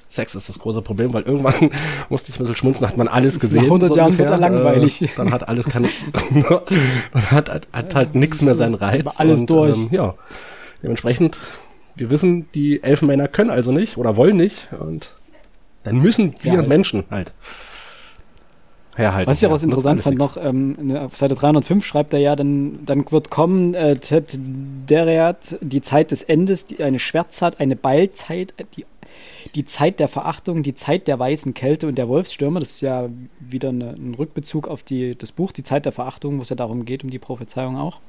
Sex 0.09 0.37
ist 0.37 0.49
das 0.49 0.59
große 0.61 0.83
Problem, 0.83 1.13
weil 1.13 1.23
irgendwann 1.23 1.71
musste 2.09 2.31
ich 2.31 2.37
ein 2.37 2.41
bisschen 2.41 2.57
schmunzeln, 2.57 2.89
hat 2.89 2.97
man 2.97 3.09
alles 3.09 3.41
gesehen. 3.41 3.65
100 3.65 3.97
Jahren 3.97 4.17
wird 4.17 4.31
er 4.31 4.39
langweilig. 4.39 5.03
Äh, 5.03 5.09
dann 5.17 5.33
hat 5.33 5.49
alles 5.49 5.69
kann, 5.69 5.85
dann 6.33 7.31
hat, 7.31 7.51
hat, 7.51 7.69
hat 7.73 7.95
halt 7.95 8.15
nichts 8.15 8.43
mehr 8.43 8.55
seinen 8.55 8.75
Reiz. 8.75 9.19
Alles 9.19 9.41
und, 9.41 9.51
durch. 9.51 9.77
Ähm, 9.77 9.89
ja, 9.91 10.15
dementsprechend, 10.83 11.39
wir 11.97 12.11
wissen, 12.11 12.47
die 12.55 12.83
Elfenmänner 12.83 13.27
können 13.29 13.51
also 13.51 13.73
nicht 13.73 13.97
oder 13.97 14.17
wollen 14.17 14.37
nicht 14.37 14.69
und 14.79 15.15
dann 15.87 16.03
müssen 16.03 16.35
wir 16.43 16.55
Ja. 16.55 16.63
Menschen 16.63 17.05
halt 17.11 17.33
herhalten. 18.97 19.31
Was 19.31 19.41
ich 19.41 19.47
auch 19.47 19.53
was 19.53 19.63
Ja, 19.63 19.69
nutzt 19.69 19.87
interessant 19.87 20.03
fand 20.03 20.19
nix. 20.19 20.37
noch, 20.37 20.43
ähm, 20.43 20.73
ne, 20.81 21.01
auf 21.03 21.17
Seite 21.17 21.35
305 21.35 21.85
schreibt 21.85 22.13
er 22.13 22.19
ja, 22.19 22.35
dann, 22.35 22.85
dann 22.85 23.05
wird 23.11 23.31
kommen, 23.31 23.75
äh, 23.75 23.97
Ted 23.97 24.37
Dereat, 24.37 25.57
die 25.61 25.81
Zeit 25.83 26.11
des 26.11 26.23
Endes, 26.23 26.67
die, 26.67 26.83
eine 26.83 26.99
Schwärzheit, 26.99 27.61
eine 27.61 27.77
Beilzeit, 27.77 28.55
äh, 28.57 28.65
die, 28.77 28.85
die 29.55 29.65
Zeit 29.65 30.01
der 30.01 30.09
Verachtung, 30.09 30.63
die 30.63 30.75
Zeit 30.75 31.07
der 31.07 31.19
weißen 31.19 31.55
Kälte 31.55 31.87
und 31.87 31.97
der 31.97 32.09
Wolfsstürme. 32.09 32.59
Das 32.59 32.71
ist 32.71 32.81
ja 32.81 33.09
wieder 33.39 33.69
eine, 33.69 33.91
ein 33.91 34.15
Rückbezug 34.15 34.67
auf 34.67 34.83
die, 34.83 35.15
das 35.17 35.31
Buch, 35.31 35.53
die 35.53 35.63
Zeit 35.63 35.85
der 35.85 35.93
Verachtung, 35.93 36.39
wo 36.39 36.43
es 36.43 36.49
ja 36.49 36.57
darum 36.57 36.85
geht, 36.85 37.05
um 37.05 37.11
die 37.11 37.19
Prophezeiung 37.21 37.77
auch. 37.77 38.01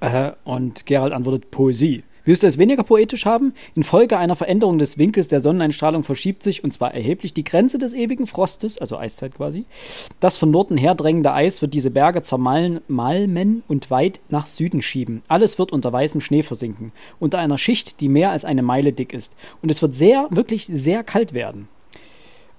Äh, 0.00 0.32
und 0.44 0.86
Gerald 0.86 1.12
antwortet 1.12 1.50
Poesie. 1.50 2.02
Willst 2.26 2.42
du 2.42 2.46
es 2.46 2.56
weniger 2.56 2.84
poetisch 2.84 3.26
haben? 3.26 3.52
Infolge 3.74 4.16
einer 4.16 4.34
Veränderung 4.34 4.78
des 4.78 4.96
Winkels 4.96 5.28
der 5.28 5.40
Sonneneinstrahlung 5.40 6.02
verschiebt 6.04 6.42
sich, 6.42 6.64
und 6.64 6.72
zwar 6.72 6.94
erheblich, 6.94 7.34
die 7.34 7.44
Grenze 7.44 7.78
des 7.78 7.92
ewigen 7.92 8.26
Frostes, 8.26 8.78
also 8.78 8.96
Eiszeit 8.96 9.34
quasi. 9.34 9.66
Das 10.20 10.38
von 10.38 10.50
Norden 10.50 10.78
herdrängende 10.78 11.34
Eis 11.34 11.60
wird 11.60 11.74
diese 11.74 11.90
Berge 11.90 12.22
zermalmen 12.22 12.80
malmen 12.88 13.62
und 13.68 13.90
weit 13.90 14.20
nach 14.30 14.46
Süden 14.46 14.80
schieben. 14.80 15.22
Alles 15.28 15.58
wird 15.58 15.70
unter 15.70 15.92
weißem 15.92 16.22
Schnee 16.22 16.42
versinken, 16.42 16.92
unter 17.20 17.38
einer 17.38 17.58
Schicht, 17.58 18.00
die 18.00 18.08
mehr 18.08 18.30
als 18.30 18.46
eine 18.46 18.62
Meile 18.62 18.94
dick 18.94 19.12
ist. 19.12 19.36
Und 19.60 19.70
es 19.70 19.82
wird 19.82 19.94
sehr, 19.94 20.28
wirklich 20.30 20.66
sehr 20.66 21.04
kalt 21.04 21.34
werden. 21.34 21.68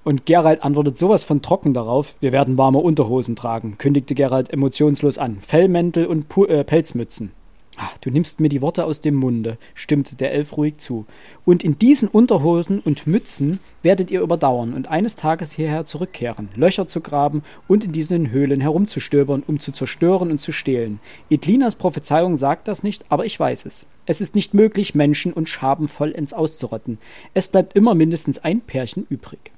Und 0.03 0.27
Gerald 0.27 0.63
antwortet 0.63 0.99
sowas 0.99 1.23
von 1.23 1.41
trocken 1.41 1.73
darauf. 1.73 2.13
Wir 2.19 2.31
werden 2.31 2.59
warme 2.59 2.77
Unterhosen 2.77 3.35
tragen, 3.35 3.79
kündigte 3.79 4.13
Gerald 4.13 4.53
emotionslos 4.53 5.17
an. 5.17 5.39
Fellmäntel 5.41 6.05
und 6.05 6.29
Pu 6.29 6.45
äh, 6.45 6.63
Pelzmützen. 6.63 7.31
Ah, 7.77 7.91
du 7.99 8.09
nimmst 8.09 8.39
mir 8.39 8.47
die 8.47 8.61
Worte 8.61 8.85
aus 8.85 9.01
dem 9.01 9.15
Munde, 9.15 9.57
stimmte 9.73 10.15
der 10.15 10.31
Elf 10.31 10.55
ruhig 10.55 10.77
zu. 10.77 11.05
Und 11.43 11.61
in 11.63 11.77
diesen 11.77 12.07
Unterhosen 12.07 12.79
und 12.79 13.05
Mützen 13.05 13.59
werdet 13.83 14.11
ihr 14.11 14.21
überdauern 14.21 14.73
und 14.73 14.87
eines 14.87 15.17
Tages 15.17 15.51
hierher 15.51 15.85
zurückkehren, 15.85 16.47
Löcher 16.55 16.87
zu 16.87 17.01
graben 17.01 17.43
und 17.67 17.83
in 17.83 17.91
diesen 17.91 18.31
Höhlen 18.31 18.61
herumzustöbern, 18.61 19.43
um 19.45 19.59
zu 19.59 19.73
zerstören 19.73 20.31
und 20.31 20.39
zu 20.39 20.53
stehlen. 20.53 20.99
Edlinas 21.29 21.75
Prophezeiung 21.75 22.37
sagt 22.37 22.69
das 22.69 22.81
nicht, 22.81 23.03
aber 23.09 23.25
ich 23.25 23.37
weiß 23.37 23.65
es. 23.65 23.85
Es 24.05 24.21
ist 24.21 24.35
nicht 24.35 24.53
möglich, 24.53 24.95
Menschen 24.95 25.33
und 25.33 25.49
Schaben 25.49 25.89
vollends 25.89 26.33
auszurotten. 26.33 26.97
Es 27.33 27.49
bleibt 27.49 27.75
immer 27.75 27.93
mindestens 27.93 28.39
ein 28.39 28.61
Pärchen 28.61 29.05
übrig. 29.09 29.51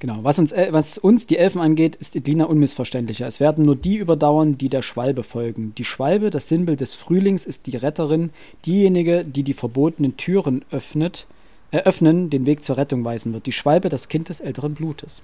Genau, 0.00 0.24
was 0.24 0.38
uns, 0.38 0.50
äh, 0.52 0.68
was 0.70 0.96
uns 0.96 1.26
die 1.26 1.36
Elfen 1.36 1.60
angeht, 1.60 1.94
ist 1.94 2.16
Edlina 2.16 2.46
unmissverständlicher. 2.46 3.26
Es 3.26 3.38
werden 3.38 3.66
nur 3.66 3.76
die 3.76 3.96
überdauern, 3.96 4.56
die 4.56 4.70
der 4.70 4.80
Schwalbe 4.80 5.22
folgen. 5.22 5.74
Die 5.76 5.84
Schwalbe, 5.84 6.30
das 6.30 6.48
Sinnbild 6.48 6.80
des 6.80 6.94
Frühlings, 6.94 7.44
ist 7.44 7.66
die 7.66 7.76
Retterin, 7.76 8.30
diejenige, 8.64 9.26
die 9.26 9.42
die 9.42 9.52
verbotenen 9.52 10.16
Türen 10.16 10.64
öffnet, 10.70 11.26
äh, 11.70 11.80
öffnen, 11.80 12.30
den 12.30 12.46
Weg 12.46 12.64
zur 12.64 12.78
Rettung 12.78 13.04
weisen 13.04 13.34
wird. 13.34 13.44
Die 13.44 13.52
Schwalbe, 13.52 13.90
das 13.90 14.08
Kind 14.08 14.30
des 14.30 14.40
älteren 14.40 14.72
Blutes. 14.72 15.22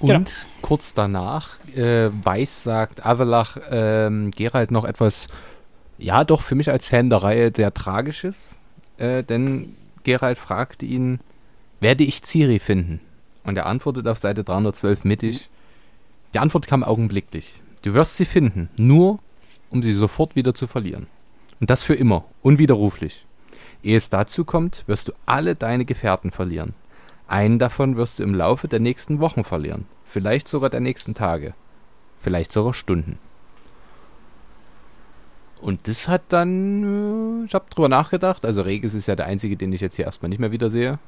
Und 0.00 0.08
Genau. 0.08 0.24
kurz 0.60 0.92
danach 0.92 1.58
äh, 1.74 2.10
weiß 2.10 2.64
sagt 2.64 3.06
Avalach 3.06 3.56
ähm, 3.70 4.30
Gerald 4.30 4.70
noch 4.70 4.84
etwas, 4.84 5.26
ja 5.96 6.24
doch 6.24 6.42
für 6.42 6.54
mich 6.54 6.70
als 6.70 6.86
Fan 6.86 7.08
der 7.08 7.22
Reihe 7.22 7.50
sehr 7.54 7.72
Tragisches, 7.72 8.58
äh, 8.98 9.22
denn 9.22 9.74
Gerald 10.02 10.36
fragt 10.36 10.82
ihn, 10.82 11.20
werde 11.84 12.02
ich 12.02 12.22
Ciri 12.24 12.60
finden? 12.60 13.00
Und 13.44 13.58
er 13.58 13.66
antwortet 13.66 14.08
auf 14.08 14.18
Seite 14.18 14.42
312 14.42 15.04
mittig, 15.04 15.50
die 16.32 16.38
Antwort 16.38 16.66
kam 16.66 16.82
augenblicklich. 16.82 17.60
Du 17.82 17.92
wirst 17.92 18.16
sie 18.16 18.24
finden, 18.24 18.70
nur 18.78 19.18
um 19.68 19.82
sie 19.82 19.92
sofort 19.92 20.34
wieder 20.34 20.54
zu 20.54 20.66
verlieren. 20.66 21.08
Und 21.60 21.68
das 21.68 21.82
für 21.82 21.94
immer, 21.94 22.24
unwiderruflich. 22.40 23.26
Ehe 23.82 23.98
es 23.98 24.08
dazu 24.08 24.46
kommt, 24.46 24.84
wirst 24.86 25.08
du 25.08 25.12
alle 25.26 25.56
deine 25.56 25.84
Gefährten 25.84 26.30
verlieren. 26.30 26.72
Einen 27.28 27.58
davon 27.58 27.96
wirst 27.96 28.18
du 28.18 28.22
im 28.22 28.34
Laufe 28.34 28.66
der 28.66 28.80
nächsten 28.80 29.20
Wochen 29.20 29.44
verlieren, 29.44 29.84
vielleicht 30.04 30.48
sogar 30.48 30.70
der 30.70 30.80
nächsten 30.80 31.12
Tage, 31.12 31.52
vielleicht 32.18 32.50
sogar 32.50 32.72
Stunden. 32.72 33.18
Und 35.60 35.86
das 35.86 36.08
hat 36.08 36.22
dann, 36.30 37.42
äh, 37.42 37.44
ich 37.44 37.54
habe 37.54 37.66
drüber 37.68 37.90
nachgedacht, 37.90 38.46
also 38.46 38.62
Regis 38.62 38.94
ist 38.94 39.06
ja 39.06 39.16
der 39.16 39.26
einzige, 39.26 39.58
den 39.58 39.72
ich 39.74 39.82
jetzt 39.82 39.96
hier 39.96 40.06
erstmal 40.06 40.30
nicht 40.30 40.40
mehr 40.40 40.50
wiedersehe. 40.52 40.98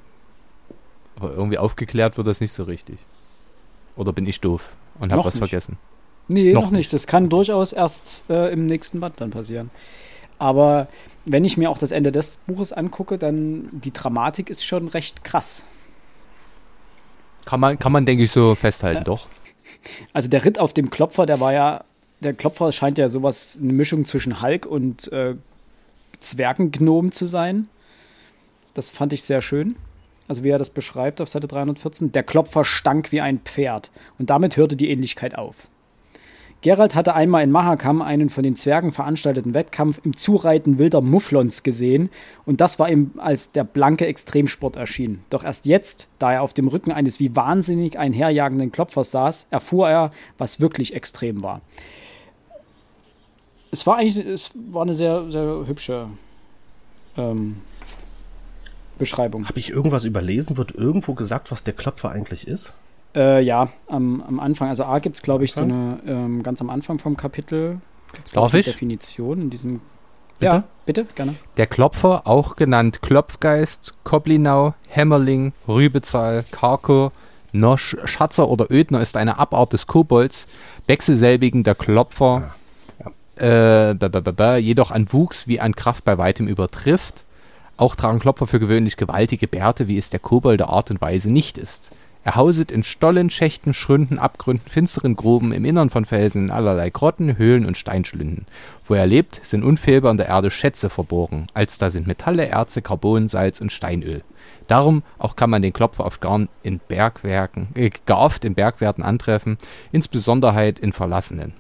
Aber 1.17 1.33
irgendwie 1.33 1.59
aufgeklärt 1.59 2.17
wird 2.17 2.27
das 2.27 2.41
nicht 2.41 2.53
so 2.53 2.63
richtig. 2.65 2.99
Oder 3.97 4.13
bin 4.13 4.27
ich 4.27 4.41
doof 4.41 4.73
und 5.01 5.13
habe 5.13 5.25
was 5.25 5.35
nicht. 5.35 5.39
vergessen? 5.39 5.79
Nee, 6.29 6.53
Noch 6.53 6.65
noch, 6.65 6.71
nicht. 6.73 6.93
Das 6.93 7.07
kann 7.07 7.29
durchaus 7.29 7.73
erst 7.73 8.23
äh, 8.29 8.53
im 8.53 8.67
nächsten 8.67 9.01
Band 9.01 9.21
dann 9.21 9.31
passieren. 9.31 9.71
Aber 10.39 10.89
wenn 11.25 11.45
ich 11.45 11.57
mir 11.57 11.71
auch 11.71 11.79
das 11.79 11.93
Ende 11.93 12.13
des 12.13 12.39
Buches 12.47 12.73
angucke, 12.73 13.17
dann 13.17 13.69
die 13.73 13.93
Dramatik 13.93 14.51
ist 14.51 14.65
schon 14.65 14.89
recht 14.89 15.25
krass. 15.25 15.65
Kann 17.47 17.61
man, 17.61 17.79
kann 17.79 17.93
man 17.93 18.05
denke 18.05 18.25
ich, 18.25 18.33
so 18.33 18.55
festhalten, 18.55 18.99
Ja. 18.99 19.05
doch. 19.05 19.27
Also 20.13 20.29
der 20.29 20.45
Ritt 20.45 20.59
auf 20.59 20.73
dem 20.75 20.91
Klopfer, 20.91 21.27
der 21.27 21.39
war 21.39 21.53
ja, 21.53 21.85
der 22.21 22.35
Klopfer 22.35 22.73
scheint 22.73 22.99
ja 22.99 23.09
sowas, 23.09 23.59
eine 23.63 23.73
Mischung 23.73 24.05
zwischen 24.05 24.43
Hulk 24.43 24.67
und 24.67 25.11
äh, 25.13 25.37
Zwergengnom 26.21 27.13
zu 27.13 27.27
sein. 27.27 27.69
Das 28.75 28.91
fand 28.91 29.13
ich 29.13 29.23
sehr 29.23 29.43
schön. 29.43 29.77
Also 30.29 30.43
wie 30.43 30.51
er 30.51 30.59
das 30.59 30.71
beschreibt 30.71 31.21
auf 31.21 31.29
Seite 31.29 31.47
314. 31.47 32.13
Der 32.13 32.23
Klopfer 32.23 32.65
stank 32.65 33.13
wie 33.13 33.21
ein 33.21 33.41
Pferd. 33.41 33.91
Und 34.19 34.31
damit 34.31 34.57
hörte 34.57 34.77
die 34.77 34.91
Ähnlichkeit 34.91 35.37
auf. 35.37 35.69
Gerald 36.63 36.95
hatte 36.95 37.15
einmal 37.15 37.45
in 37.45 37.51
Mahakam 37.51 38.03
einen 38.03 38.29
von 38.31 38.43
den 38.43 38.57
Zwergen 38.57 38.91
veranstalteten 38.91 39.55
Wettkampf 39.55 40.01
im 40.03 40.17
Zureiten 40.17 40.79
wilder 40.79 41.01
Mufflons 41.01 41.63
gesehen 41.63 42.11
und 42.45 42.61
das 42.61 42.79
war 42.79 42.91
ihm 42.91 43.13
als 43.19 43.53
der 43.53 43.63
blanke 43.63 44.07
Extremsport 44.07 44.75
erschienen. 44.75 45.23
Doch 45.31 45.45
erst 45.45 45.67
jetzt, 45.67 46.09
da 46.19 46.33
er 46.33 46.43
auf 46.43 46.55
dem 46.55 46.67
Rücken 46.67 46.91
eines 46.91 47.21
wie 47.21 47.37
wahnsinnig 47.37 47.99
einherjagenden 47.99 48.73
Klopfers 48.73 49.11
saß, 49.11 49.47
erfuhr 49.51 49.89
er, 49.89 50.13
was 50.39 50.59
wirklich 50.59 50.95
extrem 50.95 51.43
war. 51.43 51.61
Es 53.71 53.87
war 53.87 53.99
eigentlich 53.99 54.27
es 54.27 54.51
war 54.73 54.83
eine 54.83 54.95
sehr, 54.95 55.31
sehr 55.31 55.67
hübsche 55.67 56.09
ähm, 57.17 57.59
Beschreibung. 58.99 59.49
Habe 59.49 59.59
ich 59.59 59.71
irgendwas 59.71 60.05
überlesen? 60.05 60.57
Wird 60.57 60.73
irgendwo 60.73 61.15
gesagt, 61.15 61.51
was 61.51 61.65
der 61.65 61.75
Klopfer 61.75 62.11
eigentlich 62.11 62.47
ist? 62.47 62.75
Äh, 63.15 63.43
ja, 63.43 63.69
am, 63.89 64.23
am 64.23 64.41
Anfang, 64.41 64.69
also 64.69 64.85
A 64.85 64.99
gibt 64.99 65.17
es, 65.17 65.23
glaube 65.23 65.45
ich, 65.45 65.53
so 65.53 65.63
eine, 65.63 65.99
ähm, 66.07 66.43
ganz 66.43 66.61
am 66.61 66.69
Anfang 66.69 66.99
vom 66.99 67.17
Kapitel, 67.17 67.81
gibt's, 68.13 68.33
Darf 68.33 68.53
ich? 68.55 68.67
Definition 68.67 69.41
in 69.41 69.51
diesem. 69.51 69.81
Bitte? 70.39 70.57
Ja, 70.57 70.65
bitte, 70.85 71.07
gerne. 71.15 71.35
Der 71.57 71.67
Klopfer, 71.67 72.27
auch 72.27 72.57
genannt 72.57 73.01
Klopfgeist, 73.01 73.95
Koblinau, 74.05 74.75
Hämmerling, 74.89 75.55
Rübezahl, 75.67 76.45
Karko, 76.51 77.11
Nosch, 77.53 77.97
Schatzer 78.05 78.49
oder 78.49 78.71
Ödner 78.71 79.01
ist 79.01 79.17
eine 79.17 79.39
Abart 79.39 79.73
des 79.73 79.87
Kobolds, 79.87 80.47
wechselselbigen 80.87 81.63
der 81.63 81.75
Klopfer, 81.75 82.55
äh, 83.37 83.95
ba, 83.95 84.09
ba, 84.09 84.21
ba, 84.21 84.31
ba, 84.31 84.57
jedoch 84.57 84.91
an 84.91 85.11
Wuchs 85.11 85.49
wie 85.49 85.59
an 85.61 85.75
Kraft 85.75 86.05
bei 86.05 86.19
weitem 86.19 86.49
übertrifft. 86.49 87.25
Auch 87.79 87.95
tragen 87.95 88.21
Klopfer 88.21 88.47
für 88.47 88.59
gewöhnlich 88.59 88.97
gewaltige 88.97 89.47
Bärte, 89.47 89.87
wie 89.87 89.99
es 89.99 90.09
der 90.09 90.21
Kobold 90.21 90.61
der 90.61 90.71
Art 90.71 90.91
und 90.91 91.01
Weise 91.01 91.31
nicht 91.31 91.59
ist. 91.59 91.91
Er 92.25 92.35
hauset 92.35 92.73
in 92.73 92.83
Stollen, 92.83 93.31
Schächten, 93.31 93.73
Schründen, 93.73 94.19
Abgründen, 94.19 94.69
finsteren 94.69 95.15
Gruben, 95.15 95.53
im 95.53 95.65
Innern 95.65 95.91
von 95.91 96.05
Felsen, 96.05 96.47
in 96.47 96.51
allerlei 96.51 96.91
Grotten, 96.91 97.39
Höhlen 97.39 97.67
und 97.67 97.77
Steinschlünden. 97.77 98.47
Wo 98.83 98.95
er 98.95 99.07
lebt, 99.07 99.41
sind 99.45 99.63
unfehlbar 99.63 100.11
in 100.11 100.17
der 100.17 100.27
Erde 100.27 100.51
Schätze 100.51 100.91
verborgen, 100.91 101.47
als 101.55 101.79
da 101.79 101.91
sind 101.91 102.09
Metalle, 102.09 102.47
Erze, 102.47 102.83
Carbon, 102.83 103.29
Salz 103.29 103.61
und 103.61 103.71
Steinöl. 103.71 104.25
Darum 104.67 105.05
auch 105.19 105.37
kann 105.37 105.51
man 105.51 105.63
den 105.63 105.73
Klopfer 105.73 106.05
oft 106.05 106.21
garn 106.21 106.49
in 106.65 106.81
Bergwerken, 106.81 107.69
äh, 107.75 107.91
gar 108.07 108.19
oft 108.19 108.45
in 108.45 108.55
Bergwerten 108.55 109.05
antreffen, 109.05 109.59
insbesondere 109.93 110.71
in 110.71 110.93
verlassenen. 110.93 111.53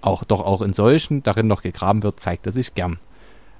Auch, 0.00 0.22
doch 0.22 0.42
auch 0.42 0.62
in 0.62 0.74
solchen, 0.74 1.22
darin 1.22 1.48
noch 1.48 1.62
gegraben 1.62 2.02
wird, 2.02 2.20
zeigt 2.20 2.46
er 2.46 2.52
sich 2.52 2.74
gern. 2.74 2.98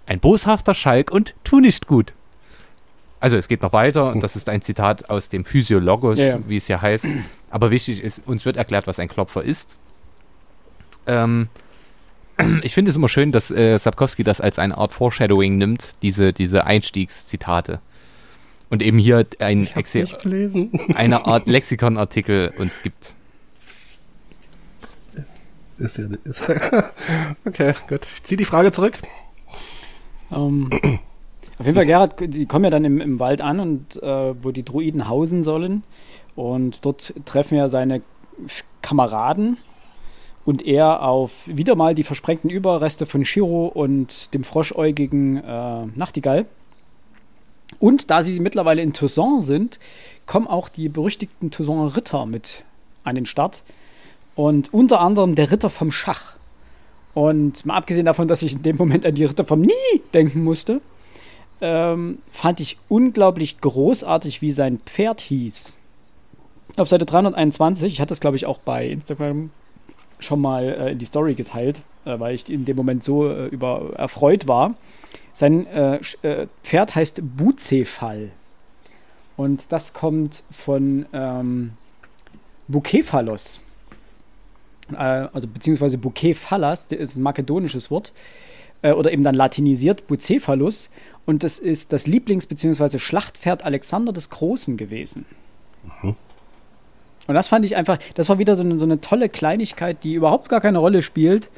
Ein 0.07 0.21
boshafter 0.21 0.75
Schalk 0.75 1.11
und 1.11 1.35
tu 1.45 1.61
nicht 1.61 1.87
gut. 1.87 2.13
Also 3.21 3.39
es 3.39 3.49
geht 3.49 3.63
noch 3.63 3.73
weiter 3.73 4.13
und 4.13 4.23
das 4.23 4.37
ist 4.37 4.51
ein 4.51 4.61
Zitat 4.61 5.09
aus 5.09 5.31
dem 5.31 5.47
Physiologos, 5.47 6.19
Ja, 6.19 6.25
ja. 6.27 6.39
wie 6.47 6.57
es 6.57 6.67
hier 6.67 6.83
heißt. 6.83 7.09
Aber 7.51 7.71
wichtig 7.71 8.03
ist, 8.03 8.27
uns 8.27 8.45
wird 8.45 8.59
erklärt, 8.59 8.87
was 8.87 8.99
ein 8.99 9.09
Klopfer 9.09 9.43
ist. 9.43 9.79
Ähm, 11.07 11.49
ich 12.63 12.75
finde 12.75 12.91
es 12.91 12.97
immer 12.97 13.09
schön, 13.09 13.33
dass 13.33 13.51
äh, 13.51 13.79
Sapkowski 13.79 14.25
das 14.25 14.43
als 14.43 14.59
eine 14.59 14.77
Art 14.77 14.93
Foreshadowing 14.93 15.57
nimmt, 15.57 15.95
diese, 16.03 16.35
diese 16.35 16.65
Einstiegszitate. 16.65 17.81
Und 18.69 18.83
eben 18.83 18.99
hier 18.99 19.25
ein 19.39 19.69
eine 20.95 21.27
Art 21.27 21.47
Lexikonartikel 21.47 22.53
uns 22.59 22.83
gibt. 22.83 23.15
Ist 25.79 25.99
ja 25.99 26.05
ist 26.25 26.43
Okay, 27.47 27.75
gut. 27.89 28.07
Ich 28.15 28.23
ziehe 28.25 28.37
die 28.37 28.45
Frage 28.45 28.71
zurück. 28.71 28.99
Ähm, 30.33 30.71
auf 31.59 31.67
jeden 31.67 31.77
Fall, 31.77 31.87
Gerhard, 31.87 32.15
die 32.21 32.47
kommen 32.47 32.65
ja 32.65 32.71
dann 32.71 32.85
im, 32.85 33.01
im 33.01 33.21
Wald 33.21 33.41
an 33.41 33.61
und 33.61 34.03
äh, 34.03 34.35
wo 34.43 34.51
die 34.51 34.65
Druiden 34.65 35.09
hausen 35.09 35.43
sollen. 35.43 35.83
Und 36.35 36.85
dort 36.85 37.15
treffen 37.25 37.57
ja 37.57 37.69
seine 37.69 38.03
Kameraden 38.83 39.57
und 40.45 40.67
er 40.67 41.03
auf 41.03 41.31
wieder 41.47 41.75
mal 41.75 41.95
die 41.95 42.03
versprengten 42.03 42.51
Überreste 42.51 43.07
von 43.07 43.25
Shiro 43.25 43.67
und 43.67 44.35
dem 44.35 44.45
froschäugigen 44.45 45.43
äh, 45.43 45.87
Nachtigall. 45.95 46.47
Und 47.79 48.11
da 48.11 48.23
sie 48.23 48.41
mittlerweile 48.41 48.83
in 48.83 48.93
Toussaint 48.93 49.45
sind, 49.45 49.79
kommen 50.27 50.47
auch 50.47 50.69
die 50.69 50.89
berüchtigten 50.89 51.51
Toussaint 51.51 51.97
Ritter 51.97 52.27
mit 52.27 52.65
an 53.05 53.15
den 53.15 53.27
Start. 53.27 53.63
Und 54.35 54.73
unter 54.73 55.01
anderem 55.01 55.35
der 55.35 55.51
Ritter 55.51 55.71
vom 55.71 55.91
Schach. 55.91 56.37
Und 57.15 57.65
mal 57.65 57.77
abgesehen 57.77 58.07
davon, 58.07 58.29
dass 58.29 58.43
ich 58.43 58.55
in 58.55 58.63
dem 58.63 58.77
Moment 58.77 59.07
an 59.07 59.15
die 59.15 59.25
Ritter 59.25 59.45
vom 59.45 59.61
Nie 59.61 60.01
denken 60.13 60.43
musste, 60.43 60.81
ähm, 61.61 62.19
fand 62.31 62.61
ich 62.61 62.77
unglaublich 62.89 63.61
großartig, 63.61 64.43
wie 64.43 64.51
sein 64.51 64.81
Pferd 64.85 65.21
hieß. 65.21 65.79
Auf 66.77 66.89
Seite 66.89 67.07
321, 67.07 67.93
ich 67.93 68.01
hatte 68.01 68.13
es 68.13 68.21
glaube 68.21 68.37
ich 68.37 68.47
auch 68.47 68.59
bei 68.59 68.89
Instagram 68.89 69.51
schon 70.19 70.41
mal 70.41 70.65
äh, 70.65 70.93
in 70.93 70.99
die 70.99 71.07
Story 71.07 71.35
geteilt, 71.35 71.83
äh, 72.05 72.19
weil 72.19 72.35
ich 72.35 72.51
in 72.51 72.65
dem 72.65 72.77
Moment 72.77 73.05
so 73.05 73.29
äh, 73.29 73.47
über 73.47 73.93
erfreut 73.97 74.49
war. 74.49 74.75
Sein 75.33 75.67
äh, 75.69 76.01
äh, 76.23 76.49
Pferd 76.63 76.95
heißt 76.95 77.21
Bucephal. 77.37 78.31
Und 79.37 79.73
das 79.73 79.93
kommt 79.93 80.43
von 80.51 81.07
ähm, 81.13 81.73
Bukephalos. 82.69 83.61
Äh, 84.93 85.29
also 85.33 85.47
beziehungsweise 85.47 85.99
Bukephalas, 85.99 86.89
das 86.89 86.99
ist 86.99 87.17
ein 87.17 87.23
makedonisches 87.23 87.91
Wort. 87.91 88.13
Äh, 88.83 88.93
oder 88.93 89.13
eben 89.13 89.25
dann 89.25 89.35
latinisiert 89.35 90.07
Bucephalus. 90.07 90.91
Und 91.27 91.43
das 91.43 91.59
ist 91.59 91.93
das 91.93 92.07
Lieblings- 92.07 92.47
beziehungsweise 92.47 92.99
Schlachtpferd 92.99 93.65
Alexander 93.65 94.13
des 94.13 94.29
Großen 94.31 94.77
gewesen. 94.77 95.25
Und 97.27 97.35
das 97.35 97.49
fand 97.49 97.65
ich 97.65 97.77
einfach, 97.77 97.99
das 98.15 98.29
war 98.29 98.39
wieder 98.39 98.55
so 98.57 98.63
eine, 98.63 98.79
so 98.79 98.85
eine 98.85 99.01
tolle 99.01 99.31
Kleinigkeit, 99.31 100.05
die 100.05 100.15
überhaupt 100.15 100.51
gar 100.51 100.61
keine 100.61 100.79
Rolle 100.79 101.03
spielt, 101.03 101.49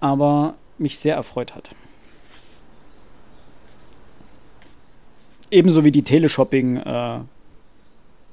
aber 0.00 0.54
mich 0.78 0.98
sehr 0.98 1.14
erfreut 1.14 1.54
hat. 1.54 1.70
Ebenso 5.50 5.84
wie 5.84 5.92
die 5.92 6.02
Teleshopping 6.02 6.78
äh, 6.78 7.20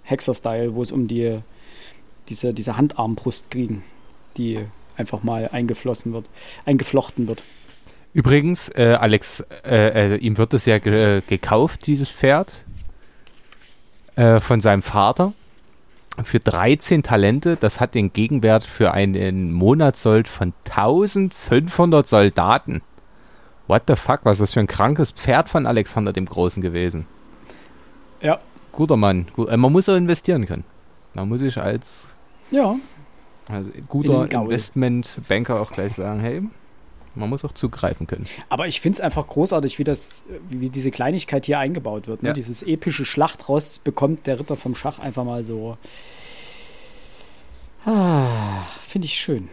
Hexer-Style, 0.03 0.73
wo 0.75 0.81
es 0.81 0.93
um 0.93 1.09
die, 1.09 1.39
diese, 2.29 2.53
diese 2.53 2.77
Handarmbrust 2.77 3.51
ging, 3.51 3.83
die 4.37 4.59
einfach 4.97 5.23
mal 5.23 5.49
eingeflossen 5.51 6.13
wird, 6.13 6.25
eingeflochten 6.65 7.27
wird. 7.27 7.41
Übrigens, 8.13 8.69
äh, 8.69 8.97
Alex, 8.99 9.41
äh, 9.63 10.15
äh, 10.15 10.17
ihm 10.17 10.37
wird 10.37 10.53
es 10.53 10.65
ja 10.65 10.79
ge 10.79 11.21
gekauft, 11.27 11.85
dieses 11.87 12.09
Pferd, 12.09 12.53
äh, 14.15 14.39
von 14.39 14.59
seinem 14.59 14.81
Vater 14.81 15.33
für 16.23 16.39
13 16.39 17.03
Talente. 17.03 17.55
Das 17.55 17.79
hat 17.79 17.95
den 17.95 18.11
Gegenwert 18.11 18.63
für 18.63 18.91
einen 18.91 19.53
Monatssold 19.53 20.27
von 20.27 20.53
1500 20.65 22.07
Soldaten. 22.07 22.81
What 23.67 23.83
the 23.87 23.95
fuck, 23.95 24.21
was 24.23 24.33
ist 24.33 24.41
das 24.41 24.53
für 24.53 24.59
ein 24.59 24.67
krankes 24.67 25.11
Pferd 25.11 25.47
von 25.47 25.65
Alexander 25.65 26.11
dem 26.11 26.25
Großen 26.25 26.61
gewesen? 26.61 27.05
Ja. 28.21 28.39
Guter 28.71 28.97
Mann. 28.97 29.27
Gut, 29.33 29.49
äh, 29.49 29.57
man 29.57 29.71
muss 29.71 29.87
auch 29.87 29.95
investieren 29.95 30.45
können. 30.45 30.65
Man 31.13 31.29
muss 31.29 31.39
sich 31.39 31.57
als 31.57 32.07
Ja, 32.49 32.75
also 33.49 33.71
In 33.71 33.87
guter 33.87 34.27
Gaul. 34.27 34.45
Investmentbanker 34.45 35.59
auch 35.59 35.71
gleich 35.71 35.93
sagen, 35.93 36.19
hey, 36.19 36.41
man 37.15 37.29
muss 37.29 37.43
auch 37.43 37.51
zugreifen 37.51 38.07
können. 38.07 38.27
Aber 38.49 38.67
ich 38.67 38.81
finde 38.81 38.97
es 38.97 39.01
einfach 39.01 39.27
großartig, 39.27 39.79
wie 39.79 39.83
das, 39.83 40.23
wie 40.49 40.69
diese 40.69 40.91
Kleinigkeit 40.91 41.45
hier 41.45 41.59
eingebaut 41.59 42.07
wird. 42.07 42.23
Ne? 42.23 42.29
Ja. 42.29 42.33
Dieses 42.33 42.63
epische 42.63 43.05
Schlachtross 43.05 43.79
bekommt 43.79 44.27
der 44.27 44.39
Ritter 44.39 44.55
vom 44.55 44.75
Schach 44.75 44.99
einfach 44.99 45.23
mal 45.23 45.43
so. 45.43 45.77
Ah, 47.85 48.63
finde 48.85 49.05
ich 49.05 49.15
schön. 49.15 49.49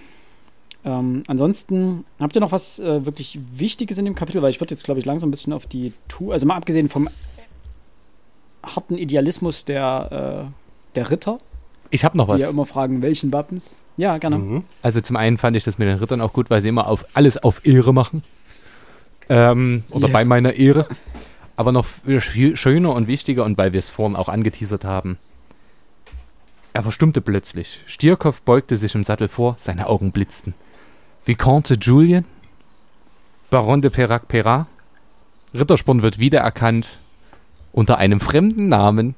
Ähm, 0.85 1.23
ansonsten, 1.27 2.05
habt 2.21 2.37
ihr 2.37 2.41
noch 2.41 2.53
was 2.53 2.79
äh, 2.79 3.05
wirklich 3.05 3.39
Wichtiges 3.55 3.99
in 3.99 4.05
dem 4.05 4.15
Kapitel? 4.15 4.43
Weil 4.43 4.51
ich 4.51 4.61
würde 4.61 4.73
jetzt, 4.73 4.85
glaube 4.85 5.01
ich, 5.01 5.07
langsam 5.07 5.29
ein 5.29 5.33
bisschen 5.33 5.53
auf 5.53 5.67
die 5.67 5.93
Tour, 6.07 6.33
also 6.33 6.47
mal 6.47 6.57
abgesehen 6.57 6.89
vom 6.89 7.09
harten 8.63 8.99
Idealismus 8.99 9.65
der, 9.65 10.49
äh, 10.49 10.95
der 10.95 11.11
Ritter, 11.11 11.39
Ich 11.91 12.05
habe 12.05 12.17
noch 12.17 12.27
die 12.27 12.33
was. 12.35 12.43
ja 12.43 12.51
immer 12.51 12.67
fragen, 12.67 13.03
welchen 13.03 13.33
Wappens. 13.33 13.77
Ja, 13.97 14.19
gerne. 14.19 14.39
Mhm. 14.39 14.65
Also 14.83 15.01
zum 15.01 15.17
einen 15.17 15.39
fand 15.39 15.57
ich 15.57 15.65
das 15.65 15.79
mit 15.79 15.89
den 15.89 15.99
Rittern 15.99 16.21
auch 16.21 16.33
gut, 16.33 16.51
weil 16.51 16.61
sie 16.63 16.69
immer 16.69 16.87
auf 16.87 17.05
alles 17.15 17.39
auf 17.43 17.65
Ehre 17.67 17.95
machen. 17.95 18.23
Ähm, 19.29 19.85
oder 19.91 20.09
Ja. 20.09 20.13
bei 20.13 20.25
meiner 20.25 20.55
Ehre. 20.55 20.87
Aber 21.57 21.73
noch 21.73 21.87
viel 21.87 22.57
schöner 22.57 22.95
und 22.95 23.07
wichtiger, 23.09 23.45
und 23.45 23.57
weil 23.57 23.73
wir 23.73 23.79
es 23.79 23.89
vorhin 23.89 24.15
auch 24.17 24.29
angeteasert 24.29 24.85
haben, 24.85 25.19
er 26.75 26.83
verstummte 26.83 27.23
plötzlich. 27.23 27.81
Stierkopf 27.87 28.43
beugte 28.43 28.77
sich 28.77 28.95
im 28.95 29.05
Sattel 29.05 29.29
vor, 29.29 29.57
seine 29.59 29.87
Augen 29.87 30.13
blitzten. 30.13 30.53
Vicomte 31.25 31.75
Julien? 31.81 32.27
Baron 33.51 33.81
de 33.81 33.91
Perac 33.91 34.29
Perra? 34.29 34.67
Rittersporn 35.55 36.03
wird 36.03 36.19
wiedererkannt 36.19 36.91
unter 37.73 37.97
einem 37.97 38.21
fremden 38.21 38.69
Namen, 38.69 39.15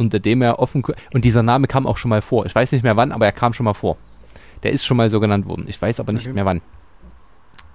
unter 0.00 0.18
dem 0.18 0.42
er 0.42 0.58
offen... 0.58 0.82
Und 1.12 1.24
dieser 1.24 1.42
Name 1.42 1.66
kam 1.66 1.86
auch 1.86 1.96
schon 1.98 2.08
mal 2.08 2.22
vor. 2.22 2.46
Ich 2.46 2.54
weiß 2.54 2.72
nicht 2.72 2.82
mehr 2.82 2.96
wann, 2.96 3.12
aber 3.12 3.26
er 3.26 3.32
kam 3.32 3.52
schon 3.52 3.64
mal 3.64 3.74
vor. 3.74 3.96
Der 4.62 4.72
ist 4.72 4.84
schon 4.84 4.96
mal 4.96 5.08
so 5.10 5.20
genannt 5.20 5.46
worden. 5.46 5.66
Ich 5.68 5.80
weiß 5.80 6.00
aber 6.00 6.12
nicht 6.12 6.26
Okay. 6.26 6.34
mehr 6.34 6.44
wann. 6.46 6.60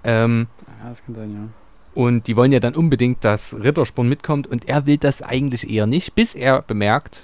Ähm, 0.04 0.46
Ja, 0.82 0.88
das 0.90 1.04
kann 1.04 1.14
sein, 1.14 1.32
ja. 1.32 2.00
und 2.02 2.26
die 2.28 2.36
wollen 2.36 2.52
ja 2.52 2.60
dann 2.60 2.74
unbedingt, 2.76 3.24
dass 3.24 3.54
Rittersporn 3.54 4.08
mitkommt 4.08 4.46
und 4.46 4.68
er 4.68 4.86
will 4.86 4.98
das 4.98 5.20
eigentlich 5.22 5.68
eher 5.70 5.86
nicht, 5.86 6.14
bis 6.14 6.34
er 6.34 6.62
bemerkt, 6.62 7.22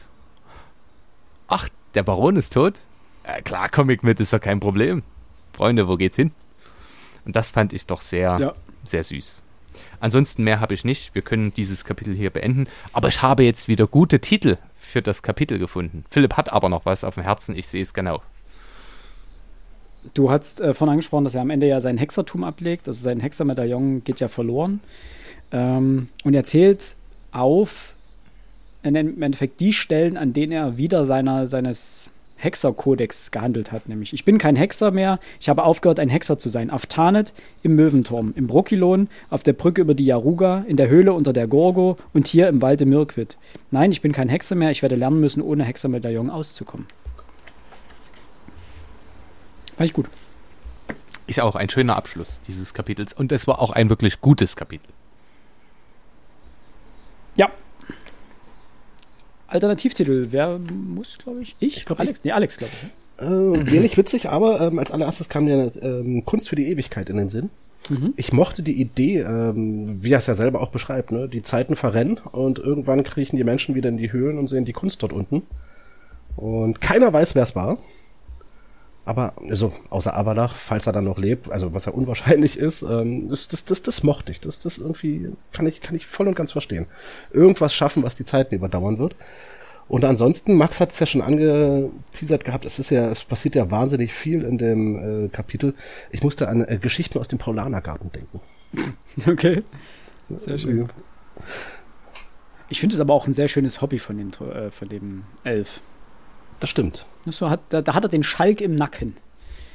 ach, 1.49 1.69
der 1.95 2.03
Baron 2.03 2.37
ist 2.37 2.55
tot? 2.55 2.81
Äh, 3.25 3.43
klar, 3.43 3.69
komm 3.69 3.91
ich 3.91 4.03
mit, 4.03 4.19
ist 4.19 4.33
doch 4.33 4.41
kein 4.41 4.59
Problem. 4.59 5.03
Freunde, 5.53 5.87
wo 5.87 5.97
geht's 5.97 6.17
hin? 6.17 6.33
Und 7.25 7.37
das 7.37 7.51
fand 7.51 7.73
ich 7.73 7.87
doch 7.87 8.01
sehr, 8.01 8.37
Ja. 8.41 8.53
sehr 8.83 9.05
süß. 9.05 9.43
Ansonsten 10.01 10.45
mehr 10.45 10.61
habe 10.61 10.75
ich 10.75 10.85
nicht. 10.85 11.15
Wir 11.15 11.23
können 11.23 11.53
dieses 11.55 11.85
Kapitel 11.85 12.15
hier 12.15 12.31
beenden. 12.31 12.67
Aber 12.93 13.09
ich 13.09 13.23
habe 13.23 13.45
jetzt 13.45 13.69
wieder 13.69 13.87
gute 13.87 14.21
Titel 14.21 14.59
für 14.79 15.03
das 15.03 15.23
Kapitel 15.23 15.59
gefunden. 15.59 16.05
Philipp 16.11 16.37
hat 16.37 16.53
aber 16.53 16.69
noch 16.69 16.85
was 16.85 17.05
auf 17.05 17.15
dem 17.15 17.23
Herzen. 17.23 17.57
Ich 17.57 17.69
sehe 17.69 17.83
es 17.83 17.95
genau. 17.95 18.23
Du 20.15 20.31
hast 20.31 20.61
äh, 20.61 20.75
vorhin 20.75 20.93
angesprochen, 20.93 21.25
dass 21.25 21.35
er 21.35 21.43
am 21.43 21.51
Ende 21.51 21.69
ja 21.69 21.81
sein 21.81 21.97
Hexertum 21.97 22.45
ablegt. 22.45 22.89
Also 22.89 23.03
sein 23.03 23.21
Hexermedaillon 23.21 24.03
geht 24.05 24.21
ja 24.21 24.29
verloren. 24.29 24.81
Ähm, 25.53 26.09
und 26.25 26.35
er 26.35 26.45
zählt 26.45 26.97
auf 27.31 27.95
im 28.83 29.23
Endeffekt 29.23 29.61
die 29.61 29.73
Stellen, 29.73 30.17
an 30.17 30.33
denen 30.33 30.53
er 30.53 30.77
wieder 30.77 31.07
seiner, 31.07 31.47
seines 31.47 32.12
Hexerkodex 32.43 33.31
gehandelt 33.31 33.73
hat. 33.73 33.89
Nämlich, 33.89 34.13
ich 34.13 34.25
bin 34.25 34.39
kein 34.39 34.57
Hexer 34.57 34.91
mehr, 34.91 35.19
ich 35.41 35.49
habe 35.49 35.65
aufgehört, 35.65 36.01
ein 36.01 36.09
Hexer 36.09 36.39
zu 36.39 36.49
sein. 36.49 36.71
Auf 36.71 36.87
Tanet, 36.87 37.33
im 37.63 37.77
Möwenturm, 37.77 38.33
im 38.37 38.47
Brokilon, 38.47 39.09
auf 39.31 39.43
der 39.43 39.53
Brücke 39.53 39.81
über 39.81 39.95
die 39.95 40.07
Jaruga, 40.07 40.65
in 40.67 40.77
der 40.77 40.89
Höhle 40.89 41.13
unter 41.13 41.33
der 41.33 41.47
Gorgo 41.47 41.99
und 42.13 42.27
hier 42.27 42.49
im 42.49 42.63
Walde 42.63 42.87
Mirkwit. 42.87 43.37
Nein, 43.71 43.93
ich 43.93 44.01
bin 44.01 44.13
kein 44.13 44.29
Hexer 44.29 44.55
mehr, 44.55 44.71
ich 44.71 44.83
werde 44.83 44.97
lernen 44.97 45.21
müssen, 45.21 45.43
ohne 45.43 45.65
Hexermedaillon 45.65 46.31
auszukommen. 46.31 46.87
Fand 49.77 49.89
ich 49.89 49.95
gut. 49.95 50.07
Ich 51.27 51.41
auch, 51.41 51.55
ein 51.55 51.71
schöner 51.71 51.97
Abschluss 51.97 52.41
dieses 52.47 52.75
Kapitels. 52.75 53.13
Und 53.13 53.33
es 53.33 53.47
war 53.47 53.61
auch 53.61 53.71
ein 53.71 53.89
wirklich 53.89 54.21
gutes 54.21 54.57
Kapitel. 54.57 54.89
Ja. 57.37 57.51
Alternativtitel, 59.53 60.29
wer 60.31 60.59
muss, 60.59 61.19
glaube 61.19 61.43
ich? 61.43 61.57
Ich? 61.61 61.85
glaub, 61.85 62.01
Alex? 62.01 62.25
Nee, 62.25 62.33
Alex, 62.33 62.59
glaube 62.59 62.73
ich. 62.73 63.25
Äh, 63.25 63.71
wenig 63.71 63.97
witzig, 63.97 64.31
aber 64.31 64.61
ähm, 64.61 64.79
als 64.79 64.91
allererstes 64.91 65.29
kam 65.29 65.45
mir 65.45 65.71
ähm, 65.81 66.25
Kunst 66.25 66.49
für 66.49 66.57
die 66.57 66.69
Ewigkeit 66.69 67.09
in 67.09 67.17
den 67.19 67.29
Sinn. 67.29 67.51
Ich 68.17 68.33
mochte 68.33 68.63
die 68.63 68.81
Idee, 68.81 69.21
ähm, 69.21 70.03
wie 70.03 70.13
er 70.13 70.19
es 70.19 70.27
ja 70.27 70.35
selber 70.35 70.61
auch 70.61 70.71
beschreibt, 70.71 71.11
ne? 71.11 71.29
Die 71.29 71.43
Zeiten 71.43 71.75
verrennen 71.75 72.19
und 72.31 72.59
irgendwann 72.59 73.03
kriechen 73.03 73.37
die 73.37 73.45
Menschen 73.45 73.75
wieder 73.75 73.89
in 73.89 73.97
die 73.97 74.13
Höhlen 74.13 74.39
und 74.39 74.47
sehen 74.47 74.65
die 74.65 74.73
Kunst 74.73 75.03
dort 75.03 75.13
unten. 75.13 75.43
Und 76.37 76.81
keiner 76.81 77.13
weiß, 77.13 77.35
wer 77.35 77.43
es 77.43 77.57
war. 77.57 77.79
Aber 79.05 79.35
so, 79.51 79.73
außer 79.91 80.17
Avalach, 80.17 80.55
falls 80.55 80.87
er 80.87 80.93
dann 80.93 81.05
noch 81.05 81.19
lebt, 81.19 81.51
also 81.51 81.75
was 81.75 81.87
ja 81.87 81.93
unwahrscheinlich 81.93 82.57
ist, 82.57 82.83
ähm, 82.83 83.29
das, 83.29 83.49
das, 83.49 83.65
das, 83.65 83.83
das 83.83 84.03
mochte 84.05 84.31
ich. 84.31 84.41
Das, 84.41 84.61
das 84.61 84.79
irgendwie 84.79 85.31
kann 85.53 85.67
ich, 85.67 85.81
kann 85.81 85.97
ich 85.97 86.07
voll 86.07 86.29
und 86.29 86.37
ganz 86.37 86.53
verstehen. 86.53 86.87
Irgendwas 87.33 87.75
schaffen, 87.75 88.05
was 88.05 88.15
die 88.15 88.25
Zeiten 88.25 88.55
überdauern 88.55 88.99
wird. 88.99 89.17
Und 89.89 90.05
ansonsten, 90.05 90.55
Max 90.55 90.81
hat 90.81 90.93
es 90.93 91.01
ja 91.01 91.07
schon 91.07 91.21
angeteasert 91.21 92.45
gehabt, 92.45 92.65
es 92.65 92.79
ist 92.79 92.91
ja, 92.91 93.11
es 93.11 93.25
passiert 93.25 93.57
ja 93.57 93.71
wahnsinnig 93.71 94.15
viel 94.15 94.43
in 94.43 94.57
dem 94.57 95.27
äh, 95.27 95.29
Kapitel. 95.29 95.75
Ich 96.11 96.23
musste 96.23 96.49
an 96.49 96.65
äh, 96.65 96.79
Geschichten 96.81 97.19
aus 97.19 97.29
dem 97.29 97.39
Paulanergarten 97.39 98.11
denken. 98.13 98.41
Okay. 99.27 99.63
Sehr 100.31 100.57
schön. 100.57 100.89
Ich 102.71 102.81
finde 102.81 102.95
es 102.95 103.01
aber 103.01 103.13
auch 103.13 103.27
ein 103.27 103.35
sehr 103.35 103.49
schönes 103.49 103.83
Hobby 103.83 103.99
von, 103.99 104.17
den, 104.17 104.33
äh, 104.49 104.71
von 104.71 104.89
dem 104.89 105.25
Elf. 105.45 105.83
Das 106.61 106.71
stimmt. 106.71 107.05
So 107.27 107.51
hat, 107.51 107.61
da, 107.69 107.83
da 107.83 107.95
hat 107.95 108.05
er 108.05 108.09
den 108.09 108.23
Schalk 108.23 108.61
im 108.61 108.75
Nacken. 108.75 109.17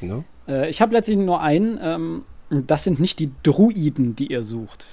Ne? 0.02 0.24
Äh, 0.48 0.70
ich 0.70 0.82
habe 0.82 0.94
letztlich 0.94 1.18
nur 1.18 1.42
einen. 1.42 1.80
Ähm, 1.82 2.24
das 2.50 2.84
sind 2.84 3.00
nicht 3.00 3.20
die 3.20 3.32
Druiden, 3.44 4.16
die 4.16 4.28
ihr 4.28 4.44
sucht. 4.44 4.86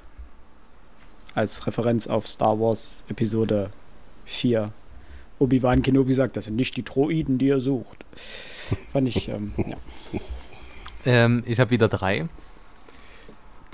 Als 1.35 1.67
Referenz 1.67 2.07
auf 2.07 2.27
Star 2.29 2.59
Wars 2.61 3.05
Episode 3.09 3.71
4. 4.25 4.73
Obi-Wan 5.39 5.83
Kenobi 5.83 6.15
sagt, 6.15 6.37
das 6.37 6.47
sind 6.47 6.57
nicht 6.57 6.77
die 6.77 6.85
Droiden, 6.85 7.39
die 7.39 7.47
ihr 7.47 7.61
sucht. 7.61 8.05
Fand 8.93 9.09
ich, 9.09 9.29
ähm, 9.29 9.53
ja. 9.57 9.77
Ähm, 11.07 11.43
ich 11.47 11.61
habe 11.61 11.71
wieder 11.71 11.89
drei. 11.89 12.27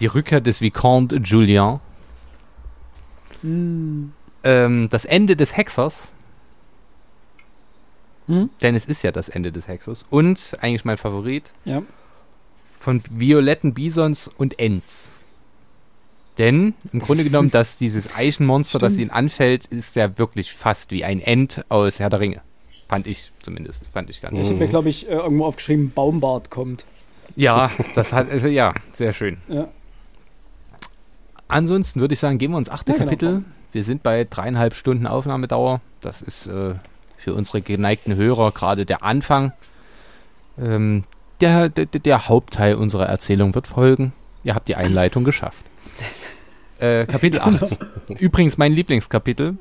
Die 0.00 0.06
Rückkehr 0.06 0.40
des 0.40 0.60
Vicomte 0.60 1.16
Julien. 1.16 1.80
Ähm, 3.42 4.88
das 4.90 5.04
Ende 5.04 5.36
des 5.36 5.56
Hexers. 5.56 6.12
Hm? 8.30 8.50
Denn 8.62 8.76
es 8.76 8.86
ist 8.86 9.02
ja 9.02 9.10
das 9.10 9.28
Ende 9.28 9.50
des 9.50 9.66
Hexers. 9.66 10.04
Und 10.08 10.56
eigentlich 10.60 10.84
mein 10.84 10.98
Favorit 10.98 11.52
ja. 11.64 11.82
von 12.78 13.02
violetten 13.10 13.74
Bisons 13.74 14.28
und 14.28 14.60
Ents. 14.60 15.10
Denn 16.38 16.74
im 16.92 17.00
Grunde 17.00 17.24
genommen, 17.24 17.50
dass 17.52 17.76
dieses 17.76 18.14
Eichenmonster, 18.14 18.78
das 18.78 18.98
ihn 18.98 19.10
anfällt, 19.10 19.66
ist 19.66 19.96
ja 19.96 20.16
wirklich 20.16 20.52
fast 20.54 20.92
wie 20.92 21.04
ein 21.04 21.20
Ent 21.20 21.64
aus 21.68 21.98
Herr 21.98 22.08
der 22.08 22.20
Ringe. 22.20 22.40
Fand 22.88 23.08
ich 23.08 23.32
zumindest. 23.32 23.88
Fand 23.92 24.10
ich 24.10 24.20
ganz. 24.20 24.38
Ich 24.38 24.46
habe 24.46 24.54
mir, 24.54 24.68
glaube 24.68 24.88
ich, 24.88 25.08
äh, 25.08 25.12
irgendwo 25.12 25.46
aufgeschrieben, 25.46 25.90
Baumbart 25.90 26.50
kommt. 26.50 26.84
Ja, 27.34 27.72
das 27.94 28.12
hat, 28.12 28.30
also, 28.30 28.46
ja, 28.46 28.74
sehr 28.92 29.12
schön. 29.12 29.38
Ja. 29.48 29.68
Ansonsten 31.48 32.00
würde 32.00 32.14
ich 32.14 32.20
sagen, 32.20 32.38
gehen 32.38 32.52
wir 32.52 32.58
ins 32.58 32.70
achte 32.70 32.92
Ja, 32.92 32.98
genau. 32.98 33.10
Kapitel. 33.10 33.44
Wir 33.72 33.82
sind 33.82 34.04
bei 34.04 34.24
dreieinhalb 34.24 34.74
Stunden 34.74 35.08
Aufnahmedauer. 35.08 35.80
Das 36.00 36.22
ist 36.22 36.46
äh, 36.46 36.74
für 37.20 37.35
unsere 37.35 37.61
geneigten 37.61 38.16
Hörer 38.16 38.50
gerade 38.52 38.87
der 38.87 39.02
Anfang. 39.02 39.52
Ähm, 40.59 41.04
der, 41.40 41.68
der, 41.68 41.87
der 41.87 42.28
Hauptteil 42.28 42.74
unserer 42.74 43.06
Erzählung 43.06 43.54
wird 43.54 43.66
folgen. 43.66 44.12
Ihr 44.42 44.54
habt 44.54 44.68
die 44.68 44.76
Einleitung 44.76 45.24
geschafft. 45.24 45.64
Äh, 46.80 47.04
Kapitel 47.04 47.42
8. 47.42 47.76
Übrigens 48.20 48.56
mein 48.56 48.72
Lieblingskapitel. 48.72 49.59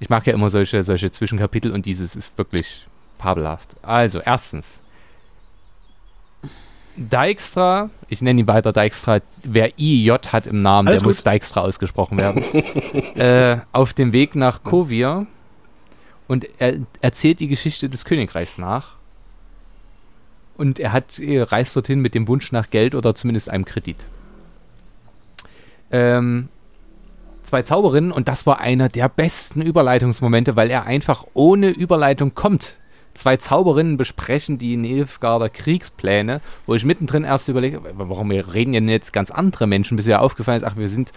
Ich 0.00 0.10
mag 0.10 0.26
ja 0.26 0.34
immer 0.34 0.50
solche, 0.50 0.82
solche 0.82 1.12
Zwischenkapitel 1.12 1.70
und 1.70 1.86
dieses 1.86 2.16
ist 2.16 2.36
wirklich 2.36 2.88
fabelhaft. 3.16 3.68
Also, 3.80 4.18
erstens. 4.18 4.80
Dijkstra, 6.96 7.90
ich 8.08 8.20
nenne 8.22 8.40
ihn 8.40 8.46
weiter 8.48 8.72
Dijkstra, 8.72 9.20
wer 9.44 9.78
IJ 9.78 10.10
hat 10.32 10.48
im 10.48 10.62
Namen, 10.62 10.88
Alles 10.88 11.00
der 11.00 11.08
muss 11.08 11.18
gut. 11.18 11.32
Dijkstra 11.32 11.60
ausgesprochen 11.60 12.18
werden, 12.18 12.42
äh, 13.14 13.58
auf 13.70 13.94
dem 13.94 14.12
Weg 14.12 14.34
nach 14.34 14.64
Kovir 14.64 15.28
und 16.32 16.48
er 16.58 16.76
erzählt 17.02 17.40
die 17.40 17.48
Geschichte 17.48 17.90
des 17.90 18.06
Königreichs 18.06 18.56
nach. 18.56 18.96
Und 20.56 20.80
er 20.80 20.92
hat, 20.92 21.18
er 21.18 21.52
reist 21.52 21.76
dorthin 21.76 22.00
mit 22.00 22.14
dem 22.14 22.26
Wunsch 22.26 22.52
nach 22.52 22.70
Geld 22.70 22.94
oder 22.94 23.14
zumindest 23.14 23.50
einem 23.50 23.66
Kredit. 23.66 23.98
Ähm, 25.90 26.48
zwei 27.42 27.60
Zauberinnen 27.60 28.12
und 28.12 28.28
das 28.28 28.46
war 28.46 28.60
einer 28.60 28.88
der 28.88 29.10
besten 29.10 29.60
Überleitungsmomente, 29.60 30.56
weil 30.56 30.70
er 30.70 30.84
einfach 30.84 31.26
ohne 31.34 31.68
Überleitung 31.68 32.34
kommt. 32.34 32.78
Zwei 33.12 33.36
Zauberinnen 33.36 33.98
besprechen 33.98 34.56
die 34.56 34.78
Nilfgaarder 34.78 35.50
Kriegspläne, 35.50 36.40
wo 36.64 36.74
ich 36.74 36.86
mittendrin 36.86 37.24
erst 37.24 37.48
überlege, 37.48 37.82
warum 37.92 38.30
reden 38.30 38.72
denn 38.72 38.88
jetzt 38.88 39.12
ganz 39.12 39.30
andere 39.30 39.66
Menschen, 39.66 39.98
bis 39.98 40.06
mir 40.06 40.22
aufgefallen 40.22 40.62
ist, 40.62 40.66
ach, 40.66 40.76
wir 40.76 40.88
sind 40.88 41.12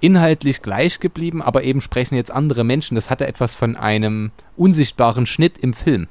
inhaltlich 0.00 0.62
gleich 0.62 1.00
geblieben, 1.00 1.42
aber 1.42 1.64
eben 1.64 1.80
sprechen 1.80 2.14
jetzt 2.16 2.30
andere 2.30 2.64
Menschen. 2.64 2.94
Das 2.94 3.10
hatte 3.10 3.26
etwas 3.26 3.54
von 3.54 3.76
einem 3.76 4.30
unsichtbaren 4.56 5.26
Schnitt 5.26 5.58
im 5.58 5.72
Film. 5.72 6.08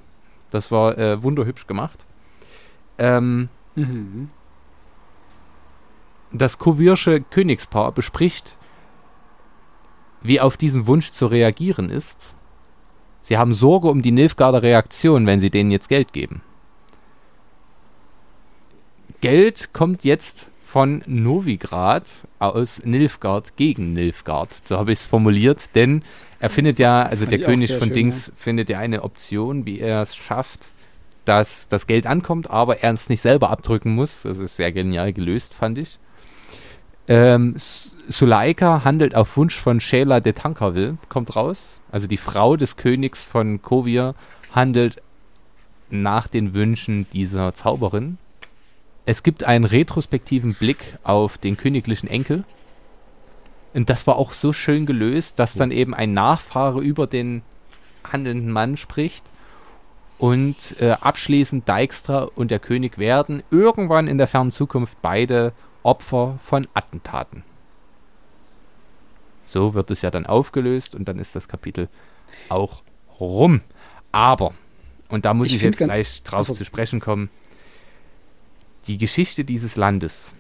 Das 0.52 0.72
war 0.72 0.98
äh, 0.98 1.22
wunderhübsch 1.24 1.68
gemacht. 1.68 2.06
Ähm, 2.98 3.50
Mhm. 3.78 4.30
das 6.32 6.58
Kovirsche 6.58 7.20
Königspaar 7.22 7.92
bespricht, 7.92 8.58
wie 10.22 10.40
auf 10.40 10.56
diesen 10.56 10.88
Wunsch 10.88 11.12
zu 11.12 11.28
reagieren 11.28 11.90
ist. 11.90 12.36
Sie 13.22 13.38
haben 13.38 13.54
Sorge 13.54 13.90
um 13.90 14.02
die 14.02 14.12
Nilfgaarder 14.12 14.62
Reaktion, 14.64 15.26
wenn 15.28 15.42
sie 15.42 15.50
denen 15.50 15.72
jetzt 15.72 15.90
Geld 15.90 16.14
geben. 16.14 16.42
Geld 19.22 19.74
kommt 19.74 20.04
jetzt 20.04 20.52
von 20.76 21.02
Novigrad 21.06 22.28
aus 22.38 22.82
Nilfgaard 22.84 23.56
gegen 23.56 23.94
Nilfgaard. 23.94 24.50
So 24.68 24.78
habe 24.78 24.92
ich 24.92 25.00
es 25.00 25.06
formuliert, 25.06 25.74
denn 25.74 26.04
er 26.42 26.50
findet 26.50 26.80
ja, 26.80 27.04
also 27.04 27.26
der 27.26 27.40
König 27.40 27.72
von 27.72 27.88
schön, 27.88 27.94
Dings 27.94 28.34
findet 28.36 28.70
ja 28.70 28.80
eine 28.80 29.04
Option, 29.04 29.66
wie 29.66 29.80
er 29.80 30.02
es 30.02 30.18
schafft, 30.18 30.66
dass 31.24 31.70
das 31.70 31.88
Geld 31.88 32.06
ankommt, 32.06 32.50
aber 32.50 32.84
er 32.84 32.92
es 32.92 33.08
nicht 33.08 33.22
selber 33.22 33.52
abdrücken 33.52 33.96
muss. 33.96 34.24
Das 34.24 34.38
ist 34.38 34.58
sehr 34.58 34.74
genial 34.74 35.14
gelöst, 35.14 35.54
fand 35.54 35.78
ich. 35.78 35.98
Ähm, 37.08 37.56
Suleika 38.10 38.84
handelt 38.84 39.16
auf 39.16 39.38
Wunsch 39.38 39.56
von 39.56 39.80
Shayla 39.80 40.20
de 40.20 40.34
Tankerville, 40.34 40.98
kommt 41.08 41.38
raus. 41.38 41.80
Also 41.90 42.08
die 42.08 42.18
Frau 42.18 42.58
des 42.58 42.76
Königs 42.76 43.24
von 43.24 43.62
Kovir 43.62 44.14
handelt 44.52 45.02
nach 45.90 46.28
den 46.28 46.54
Wünschen 46.54 47.08
dieser 47.14 47.54
Zauberin. 47.54 48.18
Es 49.06 49.24
gibt 49.24 49.44
einen 49.44 49.66
retrospektiven 49.66 50.54
Blick 50.56 50.98
auf 51.04 51.38
den 51.38 51.58
königlichen 51.58 52.10
Enkel. 52.10 52.44
Und 53.74 53.90
das 53.90 54.08
war 54.08 54.16
auch 54.16 54.32
so 54.32 54.54
schön 54.54 54.86
gelöst, 54.86 55.38
dass 55.38 55.54
dann 55.54 55.72
eben 55.72 55.94
ein 55.94 56.14
Nachfahre 56.14 56.82
über 56.82 57.08
den 57.08 57.44
handelnden 58.04 58.52
Mann 58.52 58.78
spricht. 58.78 59.24
Und 60.18 60.56
äh, 60.80 60.92
abschließend 60.92 61.68
Dijkstra 61.68 62.30
und 62.36 62.50
der 62.50 62.60
König 62.60 62.98
werden 62.98 63.44
irgendwann 63.52 64.08
in 64.08 64.18
der 64.18 64.28
fernen 64.28 64.52
Zukunft 64.52 64.98
beide 65.02 65.52
Opfer 65.84 66.40
von 66.44 66.68
Attentaten. 66.74 67.44
So 69.46 69.74
wird 69.74 69.92
es 69.92 70.02
ja 70.02 70.10
dann 70.10 70.26
aufgelöst 70.26 70.96
und 70.96 71.08
dann 71.08 71.20
ist 71.20 71.36
das 71.36 71.48
Kapitel 71.48 71.90
auch 72.50 72.82
rum. 73.20 73.62
Aber, 74.12 74.54
und 75.10 75.26
da 75.26 75.34
muss 75.34 75.48
Ich 75.48 75.58
ich, 75.58 75.62
jetzt 75.62 75.78
gleich 75.78 76.24
drauf 76.24 76.42
Achso. 76.42 76.54
zu 76.54 76.64
sprechen 76.66 77.02
kommen, 77.02 77.30
die 78.88 78.98
Geschichte 78.98 79.44
dieses 79.44 79.76
Landes 79.76 80.34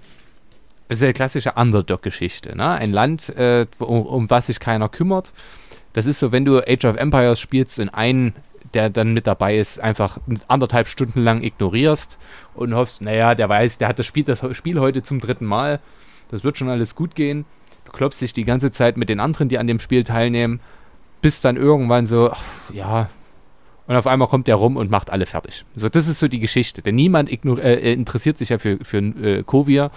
ist 0.87 1.01
eine 1.01 1.13
klassische 1.13 1.53
Underdog-Geschichte. 1.53 2.55
Ne? 2.55 2.69
Ein 2.69 2.91
Land, 2.91 3.29
äh, 3.29 3.65
um, 3.79 4.05
um 4.05 4.29
was 4.29 4.47
sich 4.47 4.59
keiner 4.59 4.89
kümmert. 4.89 5.33
Das 5.93 6.05
ist 6.05 6.19
so, 6.19 6.31
wenn 6.31 6.45
du 6.45 6.59
Age 6.59 6.85
of 6.85 6.97
Empires 6.97 7.39
spielst 7.39 7.79
und 7.79 7.89
einen, 7.89 8.35
der 8.73 8.89
dann 8.89 9.13
mit 9.13 9.25
dabei 9.27 9.57
ist, 9.57 9.79
einfach 9.79 10.19
anderthalb 10.47 10.87
Stunden 10.87 11.21
lang 11.21 11.41
ignorierst 11.41 12.17
und 12.53 12.75
hoffst, 12.75 13.01
naja, 13.01 13.33
der 13.33 13.49
weiß, 13.49 13.77
der 13.77 13.87
hat 13.87 13.97
das 13.97 14.05
Spiel, 14.05 14.23
das 14.23 14.43
Spiel 14.55 14.79
heute 14.79 15.01
zum 15.01 15.19
dritten 15.19 15.45
Mal. 15.45 15.79
Das 16.29 16.43
wird 16.43 16.57
schon 16.57 16.69
alles 16.69 16.95
gut 16.95 17.15
gehen. 17.15 17.45
Du 17.85 17.91
klopfst 17.91 18.19
dich 18.21 18.33
die 18.33 18.43
ganze 18.43 18.71
Zeit 18.71 18.97
mit 18.97 19.09
den 19.09 19.19
anderen, 19.19 19.49
die 19.49 19.57
an 19.57 19.67
dem 19.67 19.79
Spiel 19.79 20.03
teilnehmen, 20.03 20.59
bis 21.21 21.41
dann 21.41 21.55
irgendwann 21.55 22.05
so, 22.05 22.31
ach, 22.31 22.43
ja. 22.73 23.09
Und 23.87 23.95
auf 23.95 24.07
einmal 24.07 24.27
kommt 24.27 24.47
der 24.47 24.55
rum 24.55 24.77
und 24.77 24.89
macht 24.89 25.11
alle 25.11 25.25
fertig. 25.25 25.63
So, 25.75 25.89
das 25.89 26.07
ist 26.07 26.19
so 26.19 26.27
die 26.27 26.39
Geschichte. 26.39 26.81
Denn 26.81 26.95
niemand 26.95 27.29
ignor- 27.29 27.59
äh, 27.59 27.93
interessiert 27.93 28.37
sich 28.37 28.49
ja 28.49 28.57
für, 28.57 28.79
für 28.83 28.97
äh, 28.97 29.43
Kovir, 29.43 29.91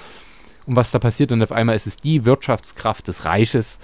um 0.66 0.76
was 0.76 0.90
da 0.90 0.98
passiert. 0.98 1.32
Und 1.32 1.42
auf 1.42 1.52
einmal 1.52 1.74
ist 1.74 1.86
es 1.86 1.96
die 1.96 2.24
Wirtschaftskraft 2.26 3.08
des 3.08 3.24
Reiches, 3.24 3.78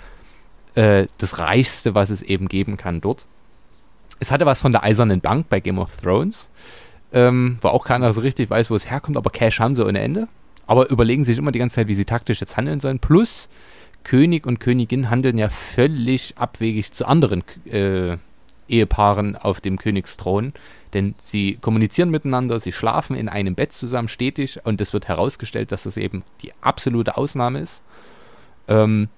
äh, 0.74 1.06
das 1.18 1.38
Reichste, 1.38 1.94
was 1.94 2.10
es 2.10 2.20
eben 2.20 2.48
geben 2.48 2.76
kann 2.76 3.00
dort. 3.00 3.26
Es 4.20 4.30
hatte 4.30 4.46
was 4.46 4.60
von 4.60 4.72
der 4.72 4.84
Eisernen 4.84 5.20
Bank 5.20 5.48
bei 5.48 5.60
Game 5.60 5.78
of 5.78 5.96
Thrones, 5.96 6.50
ähm, 7.12 7.58
wo 7.62 7.68
auch 7.68 7.84
keiner 7.84 8.12
so 8.12 8.20
richtig 8.20 8.50
weiß, 8.50 8.70
wo 8.70 8.74
es 8.74 8.90
herkommt, 8.90 9.16
aber 9.16 9.30
Cash 9.30 9.58
haben 9.58 9.74
sie 9.74 9.84
ohne 9.84 10.00
Ende. 10.00 10.28
Aber 10.66 10.90
überlegen 10.90 11.24
sich 11.24 11.38
immer 11.38 11.52
die 11.52 11.58
ganze 11.58 11.76
Zeit, 11.76 11.88
wie 11.88 11.94
sie 11.94 12.04
taktisch 12.04 12.40
jetzt 12.40 12.56
handeln 12.56 12.80
sollen. 12.80 12.98
Plus, 12.98 13.48
König 14.02 14.46
und 14.46 14.60
Königin 14.60 15.10
handeln 15.10 15.38
ja 15.38 15.48
völlig 15.48 16.34
abwegig 16.36 16.92
zu 16.92 17.06
anderen 17.06 17.42
äh, 17.66 18.18
Ehepaaren 18.68 19.36
auf 19.36 19.60
dem 19.60 19.78
Königsthron. 19.78 20.52
Denn 20.92 21.14
sie 21.18 21.58
kommunizieren 21.60 22.10
miteinander, 22.10 22.60
sie 22.60 22.72
schlafen 22.72 23.16
in 23.16 23.28
einem 23.28 23.54
Bett 23.54 23.72
zusammen 23.72 24.08
stetig 24.08 24.64
und 24.64 24.80
es 24.80 24.92
wird 24.92 25.08
herausgestellt, 25.08 25.72
dass 25.72 25.82
das 25.82 25.96
eben 25.96 26.22
die 26.42 26.52
absolute 26.60 27.16
Ausnahme 27.16 27.60
ist. 27.60 27.82
Ähm, 28.68 29.08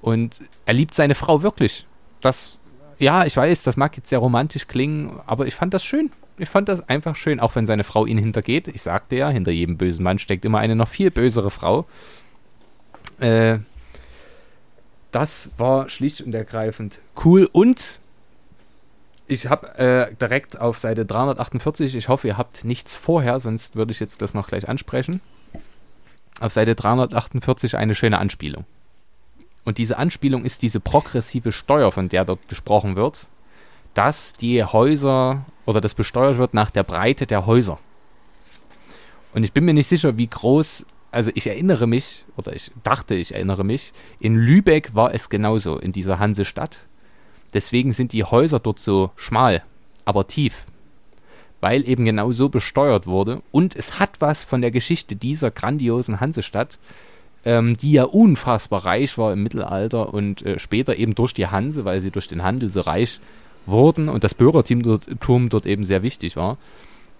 und 0.00 0.40
er 0.66 0.74
liebt 0.74 0.94
seine 0.94 1.14
Frau 1.14 1.42
wirklich. 1.42 1.86
Das, 2.20 2.58
ja, 2.98 3.24
ich 3.24 3.36
weiß, 3.36 3.62
das 3.62 3.76
mag 3.76 3.96
jetzt 3.96 4.08
sehr 4.08 4.18
romantisch 4.18 4.66
klingen, 4.66 5.20
aber 5.26 5.46
ich 5.46 5.54
fand 5.54 5.72
das 5.72 5.84
schön. 5.84 6.10
Ich 6.36 6.48
fand 6.48 6.68
das 6.68 6.88
einfach 6.88 7.14
schön, 7.14 7.38
auch 7.38 7.54
wenn 7.54 7.66
seine 7.66 7.84
Frau 7.84 8.06
ihn 8.06 8.18
hintergeht. 8.18 8.66
Ich 8.68 8.82
sagte 8.82 9.14
ja, 9.16 9.28
hinter 9.28 9.52
jedem 9.52 9.78
bösen 9.78 10.02
Mann 10.02 10.18
steckt 10.18 10.44
immer 10.44 10.58
eine 10.58 10.74
noch 10.74 10.88
viel 10.88 11.12
bösere 11.12 11.50
Frau. 11.50 11.86
Äh, 13.20 13.58
das 15.12 15.48
war 15.56 15.88
schlicht 15.88 16.22
und 16.22 16.34
ergreifend 16.34 16.98
cool 17.24 17.48
und 17.52 18.00
ich 19.26 19.46
habe 19.48 19.78
äh, 19.78 20.14
direkt 20.16 20.60
auf 20.60 20.78
Seite 20.78 21.06
348, 21.06 21.94
ich 21.94 22.08
hoffe, 22.08 22.28
ihr 22.28 22.36
habt 22.36 22.64
nichts 22.64 22.94
vorher, 22.94 23.40
sonst 23.40 23.76
würde 23.76 23.92
ich 23.92 24.00
jetzt 24.00 24.20
das 24.22 24.34
noch 24.34 24.48
gleich 24.48 24.68
ansprechen. 24.68 25.20
Auf 26.40 26.52
Seite 26.52 26.74
348 26.74 27.76
eine 27.76 27.94
schöne 27.94 28.18
Anspielung. 28.18 28.64
Und 29.64 29.78
diese 29.78 29.96
Anspielung 29.96 30.44
ist 30.44 30.62
diese 30.62 30.80
progressive 30.80 31.52
Steuer, 31.52 31.90
von 31.90 32.08
der 32.08 32.24
dort 32.24 32.48
gesprochen 32.48 32.96
wird, 32.96 33.28
dass 33.94 34.34
die 34.34 34.62
Häuser 34.62 35.46
oder 35.64 35.80
das 35.80 35.94
besteuert 35.94 36.36
wird 36.36 36.52
nach 36.52 36.70
der 36.70 36.82
Breite 36.82 37.26
der 37.26 37.46
Häuser. 37.46 37.78
Und 39.32 39.42
ich 39.42 39.52
bin 39.52 39.64
mir 39.64 39.74
nicht 39.74 39.88
sicher, 39.88 40.18
wie 40.18 40.26
groß, 40.26 40.84
also 41.10 41.30
ich 41.34 41.46
erinnere 41.46 41.86
mich, 41.86 42.26
oder 42.36 42.54
ich 42.54 42.70
dachte, 42.82 43.14
ich 43.14 43.34
erinnere 43.34 43.64
mich, 43.64 43.92
in 44.20 44.36
Lübeck 44.36 44.94
war 44.94 45.14
es 45.14 45.30
genauso, 45.30 45.78
in 45.78 45.92
dieser 45.92 46.18
Hansestadt. 46.18 46.86
Deswegen 47.54 47.92
sind 47.92 48.12
die 48.12 48.24
Häuser 48.24 48.58
dort 48.58 48.80
so 48.80 49.10
schmal, 49.16 49.62
aber 50.04 50.26
tief. 50.26 50.66
Weil 51.60 51.88
eben 51.88 52.04
genau 52.04 52.32
so 52.32 52.48
besteuert 52.48 53.06
wurde. 53.06 53.40
Und 53.52 53.74
es 53.74 53.98
hat 53.98 54.20
was 54.20 54.44
von 54.44 54.60
der 54.60 54.70
Geschichte 54.70 55.16
dieser 55.16 55.50
grandiosen 55.50 56.20
Hansestadt, 56.20 56.78
ähm, 57.44 57.76
die 57.76 57.92
ja 57.92 58.04
unfassbar 58.04 58.84
reich 58.84 59.16
war 59.16 59.32
im 59.32 59.42
Mittelalter 59.42 60.12
und 60.12 60.44
äh, 60.44 60.58
später 60.58 60.96
eben 60.96 61.14
durch 61.14 61.32
die 61.32 61.46
Hanse, 61.46 61.84
weil 61.84 62.00
sie 62.00 62.10
durch 62.10 62.26
den 62.26 62.42
Handel 62.42 62.68
so 62.70 62.80
reich 62.80 63.20
wurden 63.66 64.08
und 64.08 64.24
das 64.24 64.34
Bürgertum 64.34 64.82
dort, 64.82 65.08
dort 65.20 65.66
eben 65.66 65.84
sehr 65.84 66.02
wichtig 66.02 66.36
war. 66.36 66.58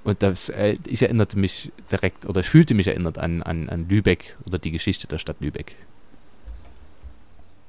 Und 0.03 0.23
das, 0.23 0.51
äh, 0.51 0.77
ich 0.87 1.03
erinnerte 1.03 1.39
mich 1.39 1.73
direkt 1.91 2.27
oder 2.27 2.41
ich 2.41 2.49
fühlte 2.49 2.75
mich 2.75 2.87
erinnert 2.87 3.19
an, 3.19 3.43
an, 3.43 3.71
an 3.71 3.89
Lübeck 3.89 4.37
oder 4.45 4.59
die 4.59 4.71
Geschichte 4.71 5.07
der 5.07 5.19
Stadt 5.19 5.37
Lübeck. 5.41 5.77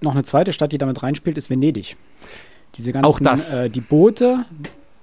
Noch 0.01 0.11
eine 0.11 0.23
zweite 0.23 0.51
Stadt, 0.51 0.73
die 0.73 0.77
damit 0.77 1.01
reinspielt, 1.01 1.37
ist 1.37 1.49
Venedig. 1.49 1.95
Diese 2.77 2.91
ganzen, 2.91 3.05
Auch 3.05 3.19
das. 3.19 3.53
Äh, 3.53 3.69
die 3.69 3.81
Boote, 3.81 4.45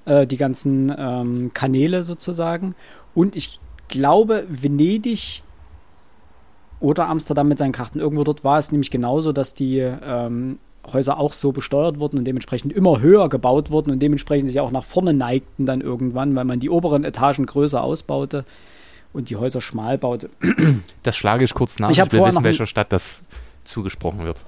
äh, 0.04 0.26
die 0.26 0.36
ganzen 0.36 0.94
ähm, 0.96 1.50
Kanäle 1.54 2.04
sozusagen. 2.04 2.74
Und 3.14 3.36
ich 3.36 3.60
glaube, 3.88 4.44
Venedig 4.48 5.42
oder 6.80 7.08
Amsterdam 7.08 7.48
mit 7.48 7.58
seinen 7.58 7.72
Karten, 7.72 8.00
irgendwo 8.00 8.24
dort 8.24 8.44
war 8.44 8.58
es 8.58 8.72
nämlich 8.72 8.90
genauso, 8.90 9.32
dass 9.32 9.54
die 9.54 9.78
ähm, 9.78 10.58
Häuser 10.92 11.18
auch 11.18 11.32
so 11.32 11.52
besteuert 11.52 12.00
wurden 12.00 12.18
und 12.18 12.24
dementsprechend 12.24 12.72
immer 12.72 13.00
höher 13.00 13.28
gebaut 13.28 13.70
wurden 13.70 13.92
und 13.92 14.00
dementsprechend 14.00 14.48
sich 14.48 14.58
auch 14.58 14.72
nach 14.72 14.84
vorne 14.84 15.14
neigten 15.14 15.64
dann 15.64 15.80
irgendwann, 15.80 16.34
weil 16.34 16.44
man 16.44 16.58
die 16.58 16.70
oberen 16.70 17.04
Etagen 17.04 17.46
größer 17.46 17.82
ausbaute 17.82 18.44
und 19.12 19.30
die 19.30 19.36
Häuser 19.36 19.60
schmal 19.60 19.98
baute. 19.98 20.30
Das 21.02 21.16
schlage 21.16 21.44
ich 21.44 21.54
kurz 21.54 21.78
nach. 21.78 21.90
Ich 21.90 21.98
Ich, 21.98 22.12
will 22.12 22.24
wissen, 22.24 22.42
welcher 22.42 22.66
Stadt 22.66 22.92
das 22.92 23.22
zugesprochen 23.64 24.24
wird. 24.24 24.40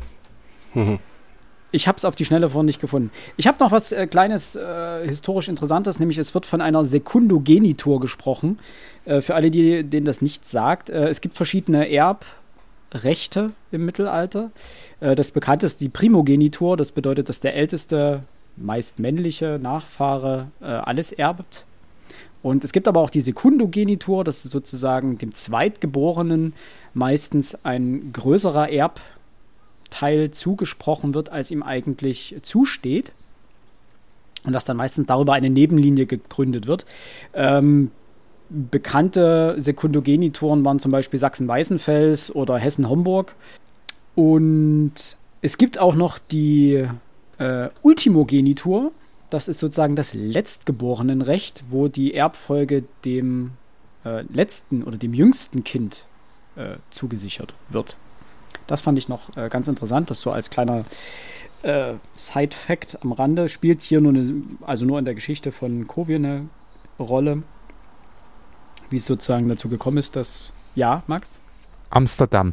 Ich 1.75 1.89
habe 1.89 1.97
es 1.97 2.05
auf 2.05 2.15
die 2.15 2.25
Schnelle 2.25 2.51
vorhin 2.51 2.67
nicht 2.67 2.81
gefunden. 2.81 3.11
Ich 3.37 3.49
habe 3.49 3.59
noch 3.59 3.73
was 3.73 3.91
äh, 3.91 4.07
kleines 4.07 4.55
äh, 4.55 5.05
historisch 5.05 5.49
Interessantes, 5.49 5.99
nämlich 5.99 6.19
es 6.19 6.33
wird 6.33 6.47
von 6.47 6.61
einer 6.61 6.85
Sekundogenitur 6.85 7.99
gesprochen. 7.99 8.61
Äh, 9.07 9.21
für 9.21 9.35
alle, 9.35 9.51
die, 9.51 9.83
denen 9.83 10.07
das 10.07 10.23
nichts 10.23 10.53
sagt, 10.53 10.89
äh, 10.89 11.09
es 11.09 11.21
gibt 11.21 11.35
verschiedene 11.35 11.91
Erbrechte 11.91 13.51
im 13.73 13.87
Mittelalter. 13.87 14.53
Äh, 15.01 15.17
das 15.17 15.33
bekannteste 15.33 15.83
die 15.83 15.89
Primogenitur, 15.89 16.77
das 16.77 16.93
bedeutet, 16.93 17.29
dass 17.29 17.41
der 17.41 17.57
älteste, 17.57 18.23
meist 18.57 19.01
männliche 19.01 19.59
Nachfahre 19.61 20.47
äh, 20.61 20.67
alles 20.67 21.11
erbt. 21.11 21.65
Und 22.45 22.63
es 22.63 22.73
gibt 22.73 22.87
aber 22.87 23.01
auch 23.01 23.11
die 23.11 23.21
Sekundogenitur, 23.21 24.23
das 24.23 24.45
ist 24.45 24.53
sozusagen 24.53 25.19
dem 25.19 25.35
Zweitgeborenen 25.35 26.55
meistens 26.93 27.57
ein 27.65 28.13
größerer 28.13 28.71
Erbteil 29.85 30.31
zugesprochen 30.31 31.15
wird, 31.15 31.31
als 31.31 31.51
ihm 31.51 31.63
eigentlich 31.63 32.37
zusteht. 32.43 33.13
Und 34.45 34.53
dass 34.53 34.65
dann 34.65 34.77
meistens 34.77 35.07
darüber 35.07 35.33
eine 35.33 35.49
Nebenlinie 35.49 36.07
gegründet 36.07 36.67
wird. 36.67 36.85
Ähm, 37.33 37.91
bekannte 38.51 39.55
Sekundogenitoren 39.57 40.65
waren 40.65 40.81
zum 40.81 40.93
Beispiel 40.93 41.19
Sachsen-Weißenfels 41.19 42.35
oder 42.35 42.59
Hessen-Homburg. 42.59 43.35
Und 44.15 45.17
es 45.41 45.57
gibt 45.57 45.79
auch 45.79 45.95
noch 45.95 46.19
die 46.19 46.87
äh, 47.39 47.69
Ultimogenitur. 47.83 48.93
Das 49.31 49.49
ist 49.49 49.61
sozusagen 49.61 49.97
das 49.97 50.13
Letztgeborenenrecht, 50.13 51.65
wo 51.71 51.89
die 51.89 52.15
Erbfolge 52.15 52.85
dem 53.05 53.53
äh, 54.05 54.23
letzten 54.31 54.83
oder 54.83 54.99
dem 54.99 55.15
jüngsten 55.15 55.65
Kind 55.65 56.05
äh, 56.57 56.77
zugesichert 56.91 57.55
wird. 57.71 57.97
Das 58.67 58.81
fand 58.81 58.99
ich 58.99 59.09
noch 59.09 59.37
äh, 59.37 59.49
ganz 59.49 59.69
interessant, 59.69 60.11
das 60.11 60.21
so 60.21 60.31
als 60.31 60.51
kleiner 60.51 60.85
äh, 61.63 61.95
Side-Fact 62.17 62.99
am 63.03 63.13
Rande. 63.13 63.49
Spielt 63.49 63.83
hier 63.83 64.01
nur 64.01 64.13
eine, 64.13 64.35
also 64.63 64.85
nur 64.85 64.99
in 64.99 65.05
der 65.05 65.15
Geschichte 65.15 65.53
von 65.53 65.87
Kovi 65.87 66.15
eine 66.17 66.49
Rolle, 66.99 67.43
wie 68.91 68.97
es 68.97 69.07
sozusagen 69.07 69.49
dazu 69.49 69.69
gekommen 69.69 69.99
ist, 69.99 70.17
dass. 70.17 70.51
Ja, 70.75 71.03
Max? 71.07 71.39
Amsterdam. 71.91 72.53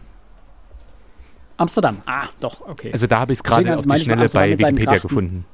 Amsterdam. 1.58 1.98
Ah, 2.06 2.28
doch, 2.40 2.62
okay. 2.62 2.92
Also 2.92 3.08
da 3.08 3.20
habe 3.20 3.34
ich 3.34 3.40
es 3.40 3.44
gerade 3.44 3.78
auf 3.78 3.86
die 3.86 4.00
Schnelle 4.00 4.28
bei 4.30 4.58
Wikipedia 4.58 4.98
gefunden. 4.98 5.46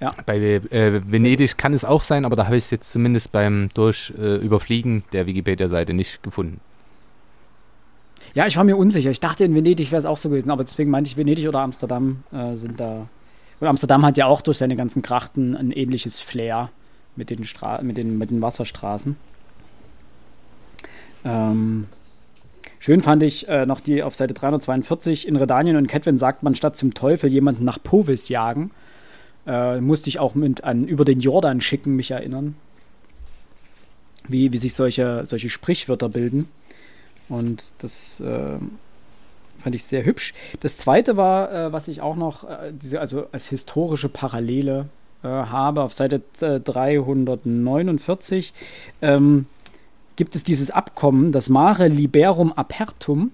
Ja. 0.00 0.12
Bei 0.26 0.36
äh, 0.36 1.10
Venedig 1.10 1.56
kann 1.56 1.72
es 1.72 1.84
auch 1.84 2.02
sein, 2.02 2.24
aber 2.24 2.36
da 2.36 2.46
habe 2.46 2.56
ich 2.56 2.64
es 2.64 2.70
jetzt 2.70 2.90
zumindest 2.90 3.32
beim 3.32 3.70
Durchüberfliegen 3.74 4.98
äh, 4.98 5.02
der 5.12 5.26
Wikipedia-Seite 5.26 5.94
nicht 5.94 6.22
gefunden. 6.22 6.60
Ja, 8.36 8.46
ich 8.46 8.58
war 8.58 8.64
mir 8.64 8.76
unsicher. 8.76 9.10
Ich 9.10 9.20
dachte, 9.20 9.44
in 9.44 9.54
Venedig 9.54 9.90
wäre 9.90 9.98
es 9.98 10.04
auch 10.04 10.18
so 10.18 10.28
gewesen, 10.28 10.50
aber 10.50 10.62
deswegen 10.62 10.90
meinte 10.90 11.08
ich, 11.08 11.16
Venedig 11.16 11.48
oder 11.48 11.60
Amsterdam 11.60 12.22
äh, 12.32 12.54
sind 12.56 12.78
da. 12.78 13.08
Und 13.60 13.66
Amsterdam 13.66 14.04
hat 14.04 14.18
ja 14.18 14.26
auch 14.26 14.42
durch 14.42 14.58
seine 14.58 14.76
ganzen 14.76 15.00
Krachten 15.00 15.56
ein 15.56 15.72
ähnliches 15.72 16.20
Flair 16.20 16.70
mit 17.16 17.30
den, 17.30 17.46
Stra 17.46 17.80
mit 17.80 17.96
den, 17.96 18.18
mit 18.18 18.30
den 18.30 18.42
Wasserstraßen. 18.42 19.16
Ähm, 21.24 21.86
schön 22.78 23.00
fand 23.00 23.22
ich 23.22 23.48
äh, 23.48 23.64
noch 23.64 23.80
die 23.80 24.02
auf 24.02 24.14
Seite 24.14 24.34
342. 24.34 25.26
In 25.26 25.36
Redanien 25.36 25.76
und 25.76 25.86
Ketwen 25.86 26.18
sagt 26.18 26.42
man 26.42 26.54
statt 26.54 26.76
zum 26.76 26.92
Teufel 26.92 27.32
jemanden 27.32 27.64
nach 27.64 27.82
Povis 27.82 28.28
jagen. 28.28 28.70
Äh, 29.46 29.80
musste 29.80 30.10
ich 30.10 30.18
auch 30.18 30.34
mit 30.34 30.62
an 30.62 30.86
über 30.86 31.06
den 31.06 31.20
Jordan 31.20 31.62
schicken, 31.62 31.96
mich 31.96 32.10
erinnern. 32.10 32.54
Wie, 34.28 34.52
wie 34.52 34.58
sich 34.58 34.74
solche, 34.74 35.24
solche 35.24 35.48
Sprichwörter 35.48 36.10
bilden. 36.10 36.50
Und 37.28 37.72
das 37.78 38.20
äh, 38.20 38.58
fand 39.58 39.74
ich 39.74 39.84
sehr 39.84 40.04
hübsch. 40.04 40.34
Das 40.60 40.78
zweite 40.78 41.16
war, 41.16 41.52
äh, 41.52 41.72
was 41.72 41.88
ich 41.88 42.00
auch 42.00 42.16
noch, 42.16 42.44
äh, 42.44 42.72
diese, 42.72 43.00
also 43.00 43.26
als 43.32 43.48
historische 43.48 44.08
Parallele 44.08 44.86
äh, 45.22 45.28
habe, 45.28 45.82
auf 45.82 45.92
Seite 45.92 46.22
äh, 46.40 46.60
349 46.60 48.52
ähm, 49.02 49.46
gibt 50.14 50.34
es 50.34 50.44
dieses 50.44 50.70
Abkommen, 50.70 51.32
das 51.32 51.48
Mare 51.48 51.88
Liberum 51.88 52.52
Apertum. 52.52 53.32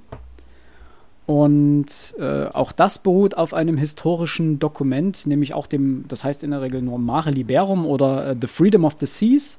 Und 1.26 2.14
äh, 2.18 2.46
auch 2.46 2.72
das 2.72 2.98
beruht 2.98 3.36
auf 3.36 3.54
einem 3.54 3.76
historischen 3.76 4.58
Dokument, 4.58 5.26
nämlich 5.26 5.54
auch 5.54 5.66
dem, 5.66 6.04
das 6.08 6.24
heißt 6.24 6.42
in 6.42 6.50
der 6.50 6.62
Regel 6.62 6.82
nur 6.82 6.98
Mare 6.98 7.30
Liberum 7.30 7.86
oder 7.86 8.30
äh, 8.30 8.36
The 8.40 8.48
Freedom 8.48 8.84
of 8.84 8.96
the 8.98 9.06
Seas 9.06 9.58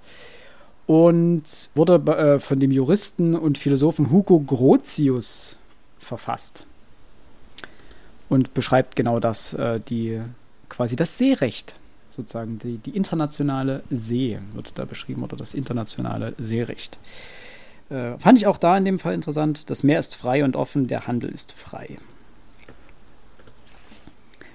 und 0.86 1.69
wurde 1.76 1.96
äh, 1.96 2.39
von 2.39 2.60
dem 2.60 2.72
Juristen 2.72 3.36
und 3.36 3.58
Philosophen 3.58 4.12
Hugo 4.12 4.39
Grotius 4.39 5.58
verfasst 6.00 6.65
und 8.30 8.54
beschreibt 8.54 8.96
genau 8.96 9.19
das, 9.19 9.54
äh, 9.54 9.80
die 9.80 10.22
quasi 10.69 10.96
das 10.96 11.17
Seerecht 11.17 11.76
sozusagen 12.13 12.60
die, 12.60 12.78
die 12.78 12.96
internationale 12.96 13.84
See 13.89 14.39
wird 14.54 14.78
da 14.78 14.86
beschrieben 14.86 15.24
oder 15.24 15.36
das 15.36 15.54
internationale 15.54 16.36
Seerecht. 16.38 16.98
Äh, 17.89 18.17
fand 18.19 18.38
ich 18.38 18.48
auch 18.48 18.58
da 18.58 18.78
in 18.78 18.86
dem 18.86 19.00
Fall 19.00 19.13
interessant. 19.13 19.69
Das 19.69 19.84
Meer 19.84 20.00
ist 20.00 20.15
frei 20.15 20.43
und 20.43 20.56
offen, 20.56 20.88
der 20.88 21.08
Handel 21.08 21.32
ist 21.32 21.52
frei. 21.52 21.98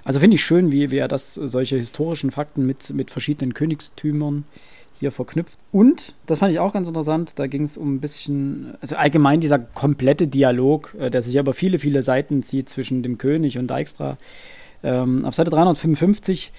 Also 0.05 0.21
finde 0.21 0.37
ich 0.37 0.45
schön, 0.45 0.73
wie, 0.73 0.91
wie 0.91 0.97
er 0.97 1.09
das, 1.09 1.35
solche 1.35 1.77
historischen 1.77 2.31
Fakten 2.31 2.65
mit, 2.65 2.91
mit 2.91 3.11
verschiedenen 3.11 3.53
Königstümern 3.53 4.45
hier 4.99 5.13
verknüpft. 5.13 5.59
Und, 5.73 6.15
das 6.27 6.39
fand 6.41 6.53
ich 6.53 6.59
auch 6.59 6.73
ganz 6.73 6.89
interessant, 6.89 7.35
da 7.37 7.47
ging 7.47 7.63
es 7.63 7.77
um 7.77 7.95
ein 7.95 8.01
bisschen, 8.01 8.75
also 8.81 8.97
allgemein 8.97 9.41
dieser 9.41 9.59
komplette 9.59 10.27
Dialog, 10.27 10.95
äh, 10.99 11.11
der 11.11 11.23
sich 11.23 11.39
aber 11.39 11.55
viele, 11.55 11.79
viele 11.79 12.03
Seiten 12.03 12.43
zieht 12.43 12.69
zwischen 12.69 13.03
dem 13.03 13.19
König 13.19 13.59
und 13.59 13.71
Dijkstra. 13.71 14.19
Ähm, 14.83 15.25
auf 15.25 15.35
Seite 15.35 15.51
355 15.51 16.53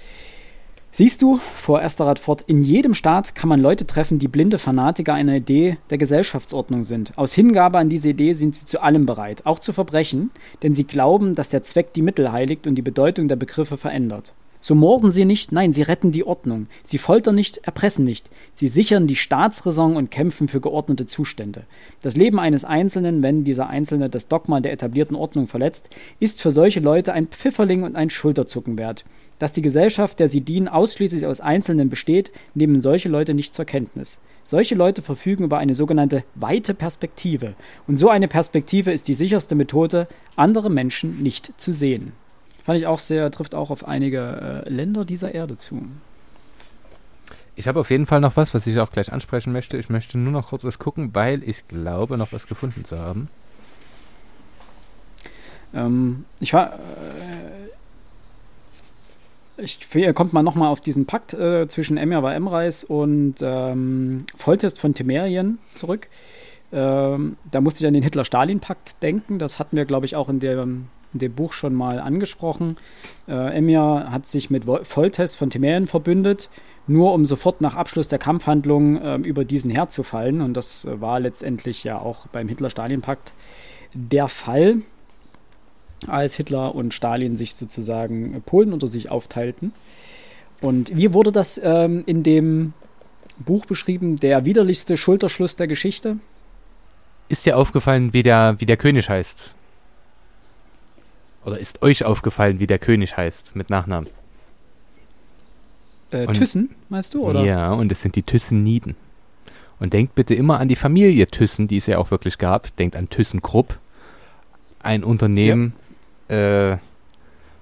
Siehst 0.91 1.21
du, 1.21 1.37
fuhr 1.53 1.83
Esterath 1.83 2.17
fort, 2.17 2.43
in 2.47 2.63
jedem 2.63 2.95
Staat 2.95 3.35
kann 3.35 3.47
man 3.47 3.61
Leute 3.61 3.85
treffen, 3.85 4.17
die 4.17 4.27
blinde 4.27 4.57
Fanatiker 4.57 5.13
einer 5.13 5.35
Idee 5.35 5.77
der 5.91 5.99
Gesellschaftsordnung 5.99 6.83
sind. 6.83 7.15
Aus 7.15 7.33
Hingabe 7.33 7.77
an 7.77 7.89
diese 7.89 8.09
Idee 8.09 8.33
sind 8.33 8.55
sie 8.55 8.65
zu 8.65 8.81
allem 8.81 9.05
bereit, 9.05 9.45
auch 9.45 9.59
zu 9.59 9.71
Verbrechen, 9.71 10.31
denn 10.63 10.73
sie 10.73 10.85
glauben, 10.85 11.35
dass 11.35 11.49
der 11.49 11.63
Zweck 11.63 11.93
die 11.93 12.01
Mittel 12.01 12.31
heiligt 12.31 12.65
und 12.65 12.73
die 12.73 12.81
Bedeutung 12.81 13.27
der 13.27 13.35
Begriffe 13.35 13.77
verändert. 13.77 14.33
So 14.61 14.75
morden 14.75 15.09
sie 15.09 15.23
nicht, 15.23 15.53
nein, 15.53 15.71
sie 15.71 15.83
retten 15.83 16.11
die 16.11 16.25
Ordnung. 16.25 16.67
Sie 16.83 16.97
foltern 16.97 17.35
nicht, 17.35 17.59
erpressen 17.59 18.03
nicht. 18.03 18.29
Sie 18.53 18.67
sichern 18.67 19.07
die 19.07 19.15
Staatsräson 19.15 19.95
und 19.95 20.11
kämpfen 20.11 20.49
für 20.49 20.59
geordnete 20.59 21.05
Zustände. 21.05 21.65
Das 22.01 22.17
Leben 22.17 22.39
eines 22.39 22.65
Einzelnen, 22.65 23.23
wenn 23.23 23.45
dieser 23.45 23.67
Einzelne 23.69 24.09
das 24.09 24.27
Dogma 24.27 24.59
der 24.59 24.73
etablierten 24.73 25.15
Ordnung 25.15 25.47
verletzt, 25.47 25.89
ist 26.19 26.41
für 26.41 26.51
solche 26.51 26.81
Leute 26.81 27.13
ein 27.13 27.27
Pfifferling 27.27 27.83
und 27.83 27.95
ein 27.95 28.09
Schulterzucken 28.09 28.77
wert. 28.77 29.05
Dass 29.39 29.53
die 29.53 29.61
Gesellschaft, 29.61 30.19
der 30.19 30.27
sie 30.27 30.41
dienen, 30.41 30.67
ausschließlich 30.67 31.25
aus 31.25 31.39
Einzelnen 31.39 31.89
besteht, 31.89 32.31
nehmen 32.53 32.81
solche 32.81 33.07
Leute 33.07 33.33
nicht 33.33 33.53
zur 33.53 33.63
Kenntnis. 33.63 34.19
Solche 34.43 34.75
Leute 34.75 35.01
verfügen 35.01 35.45
über 35.45 35.59
eine 35.59 35.73
sogenannte 35.73 36.23
weite 36.35 36.73
Perspektive. 36.73 37.53
Und 37.87 37.97
so 37.97 38.09
eine 38.09 38.27
Perspektive 38.27 38.91
ist 38.91 39.07
die 39.07 39.13
sicherste 39.13 39.55
Methode, 39.55 40.07
andere 40.35 40.69
Menschen 40.69 41.23
nicht 41.23 41.53
zu 41.57 41.71
sehen. 41.71 42.11
Fand 42.69 42.79
ich 42.79 42.85
auch 42.85 42.99
sehr, 42.99 43.31
trifft 43.31 43.55
auch 43.55 43.71
auf 43.71 43.87
einige 43.87 44.63
äh, 44.63 44.69
Länder 44.69 45.03
dieser 45.03 45.33
Erde 45.33 45.57
zu. 45.57 45.87
Ich 47.55 47.67
habe 47.67 47.79
auf 47.79 47.89
jeden 47.89 48.05
Fall 48.05 48.19
noch 48.19 48.37
was, 48.37 48.53
was 48.53 48.67
ich 48.67 48.79
auch 48.79 48.91
gleich 48.91 49.11
ansprechen 49.11 49.51
möchte. 49.51 49.75
Ich 49.77 49.89
möchte 49.89 50.19
nur 50.19 50.31
noch 50.31 50.49
kurz 50.49 50.63
was 50.63 50.77
gucken, 50.77 51.15
weil 51.15 51.41
ich 51.41 51.67
glaube, 51.67 52.15
noch 52.15 52.31
was 52.31 52.45
gefunden 52.45 52.85
zu 52.85 52.99
haben. 52.99 53.27
Ähm, 55.73 56.25
ich 56.39 56.53
war. 56.53 56.73
Äh, 56.73 56.77
ich, 59.63 59.79
hier 59.91 60.13
kommt 60.13 60.33
man 60.33 60.45
nochmal 60.45 60.67
auf 60.67 60.79
diesen 60.79 61.07
Pakt 61.07 61.33
äh, 61.33 61.67
zwischen 61.69 61.97
Emir 61.97 62.23
Emreis 62.23 62.83
und 62.83 63.37
ähm, 63.41 64.25
Volltest 64.37 64.77
von 64.77 64.93
Temerien 64.93 65.57
zurück. 65.73 66.07
Ähm, 66.71 67.37
da 67.49 67.61
musste 67.61 67.83
ich 67.83 67.87
an 67.87 67.95
den 67.95 68.03
Hitler-Stalin-Pakt 68.03 69.01
denken. 69.01 69.39
Das 69.39 69.57
hatten 69.57 69.75
wir, 69.75 69.85
glaube 69.85 70.05
ich, 70.05 70.15
auch 70.15 70.29
in 70.29 70.39
dem, 70.39 70.89
in 71.13 71.19
dem 71.19 71.33
Buch 71.33 71.53
schon 71.53 71.73
mal 71.73 71.99
angesprochen. 71.99 72.77
Äh, 73.27 73.57
Emir 73.57 74.07
hat 74.11 74.27
sich 74.27 74.49
mit 74.49 74.65
Volltest 74.83 75.37
von 75.37 75.49
Temerien 75.49 75.87
verbündet, 75.87 76.49
nur 76.87 77.13
um 77.13 77.25
sofort 77.25 77.61
nach 77.61 77.75
Abschluss 77.75 78.07
der 78.07 78.19
Kampfhandlungen 78.19 79.01
äh, 79.01 79.15
über 79.27 79.45
diesen 79.45 79.71
herzufallen. 79.71 80.41
Und 80.41 80.55
das 80.55 80.85
äh, 80.85 81.01
war 81.01 81.19
letztendlich 81.19 81.83
ja 81.83 81.99
auch 81.99 82.27
beim 82.27 82.47
Hitler-Stalin-Pakt 82.47 83.33
der 83.93 84.27
Fall 84.27 84.77
als 86.07 86.35
Hitler 86.35 86.75
und 86.75 86.93
Stalin 86.93 87.35
sich 87.35 87.55
sozusagen 87.55 88.41
Polen 88.45 88.71
unter 88.71 88.87
sich 88.87 89.11
aufteilten. 89.11 89.73
Und 90.61 90.95
wie 90.95 91.13
wurde 91.13 91.31
das 91.31 91.59
ähm, 91.63 92.03
in 92.05 92.23
dem 92.23 92.73
Buch 93.39 93.65
beschrieben, 93.65 94.17
der 94.17 94.45
widerlichste 94.45 94.97
Schulterschluss 94.97 95.55
der 95.55 95.67
Geschichte. 95.67 96.17
Ist 97.29 97.45
dir 97.45 97.57
aufgefallen, 97.57 98.13
wie 98.13 98.23
der, 98.23 98.55
wie 98.59 98.65
der 98.65 98.77
König 98.77 99.09
heißt? 99.09 99.55
Oder 101.45 101.59
ist 101.59 101.81
euch 101.81 102.03
aufgefallen, 102.03 102.59
wie 102.59 102.67
der 102.67 102.79
König 102.79 103.15
heißt 103.17 103.55
mit 103.55 103.69
Nachnamen? 103.69 104.09
Äh, 106.11 106.25
Und- 106.25 106.35
Thyssen, 106.35 106.69
meinst 106.89 107.13
du? 107.13 107.23
Oder? 107.23 107.43
Ja, 107.43 107.71
und 107.71 107.91
es 107.91 108.01
sind 108.01 108.15
die 108.15 108.23
Thyssen-Nieden. 108.23 108.95
Und 109.79 109.93
denkt 109.93 110.15
bitte 110.15 110.35
immer 110.35 110.59
an 110.59 110.67
die 110.67 110.75
Familie 110.75 111.27
Thyssen, 111.27 111.67
die 111.67 111.77
es 111.77 111.85
ja 111.87 111.97
auch 111.99 112.11
wirklich 112.11 112.37
gab. 112.37 112.75
Denkt 112.75 112.95
an 112.97 113.09
ThyssenKrupp, 113.09 113.77
ein 114.81 115.03
Unternehmen, 115.05 115.73
äh, 116.27 116.75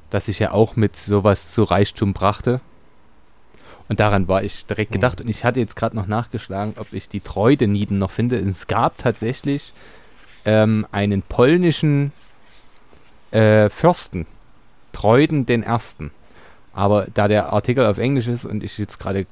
das 0.10 0.26
sich 0.26 0.40
ja 0.40 0.52
auch 0.52 0.76
mit 0.76 0.96
sowas 0.96 1.52
zu 1.54 1.64
Reichtum 1.64 2.14
brachte. 2.14 2.62
Und 3.90 4.00
daran 4.00 4.28
war 4.28 4.44
ich 4.44 4.66
direkt 4.66 4.92
gedacht. 4.92 5.22
Und 5.22 5.30
ich 5.30 5.46
hatte 5.46 5.60
jetzt 5.60 5.76
gerade 5.76 5.96
noch 5.96 6.08
nachgeschlagen, 6.08 6.74
ob 6.78 6.92
ich 6.92 7.08
die 7.08 7.22
Treude-Nieden 7.22 8.00
noch 8.00 8.12
finde. 8.12 8.38
Es 8.40 8.68
gab 8.68 8.98
tatsächlich 8.98 9.74
ähm, 10.46 10.88
einen 10.92 11.22
polnischen 11.22 12.12
äh, 13.32 13.70
Fürsten, 13.70 14.26
Treuden 14.92 15.46
den 15.46 15.64
Ersten. 15.64 16.12
Aber 16.74 17.08
da 17.14 17.28
der 17.28 17.54
Artikel 17.54 17.86
auf 17.86 17.98
Englisch 17.98 18.28
ist 18.28 18.46
und 18.46 18.64
ich 18.64 18.78
jetzt 18.78 19.00
gerade 19.00 19.26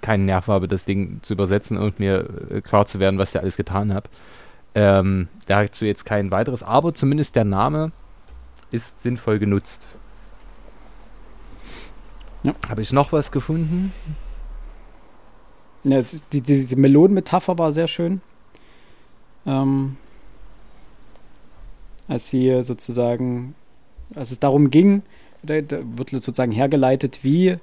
keinen 0.00 0.26
Nerv 0.26 0.48
habe, 0.48 0.68
das 0.68 0.84
Ding 0.84 1.20
zu 1.22 1.34
übersetzen 1.34 1.78
und 1.78 1.98
mir 1.98 2.28
äh, 2.50 2.60
klar 2.60 2.86
zu 2.86 2.98
werden, 2.98 3.18
was 3.18 3.34
ich 3.34 3.40
alles 3.40 3.56
getan 3.56 3.94
habe, 3.94 4.08
ähm, 4.74 5.28
dazu 5.46 5.84
jetzt 5.84 6.04
kein 6.04 6.30
weiteres. 6.30 6.62
Aber 6.62 6.94
zumindest 6.94 7.36
der 7.36 7.44
Name 7.44 7.92
ist 8.70 9.02
sinnvoll 9.02 9.38
genutzt. 9.38 9.94
Ja. 12.42 12.54
Habe 12.68 12.82
ich 12.82 12.92
noch 12.92 13.12
was 13.12 13.30
gefunden? 13.30 13.92
Ja, 15.84 15.98
ist, 15.98 16.32
die, 16.32 16.40
diese 16.40 16.76
Melonenmetapher 16.76 17.58
war 17.58 17.72
sehr 17.72 17.86
schön. 17.86 18.20
Ähm, 19.46 19.96
als 22.12 22.28
sie 22.28 22.62
sozusagen, 22.62 23.54
als 24.14 24.32
es 24.32 24.38
darum 24.38 24.70
ging, 24.70 25.02
da, 25.42 25.54
wird 25.54 26.10
sozusagen 26.10 26.52
hergeleitet, 26.52 27.20
wie 27.22 27.56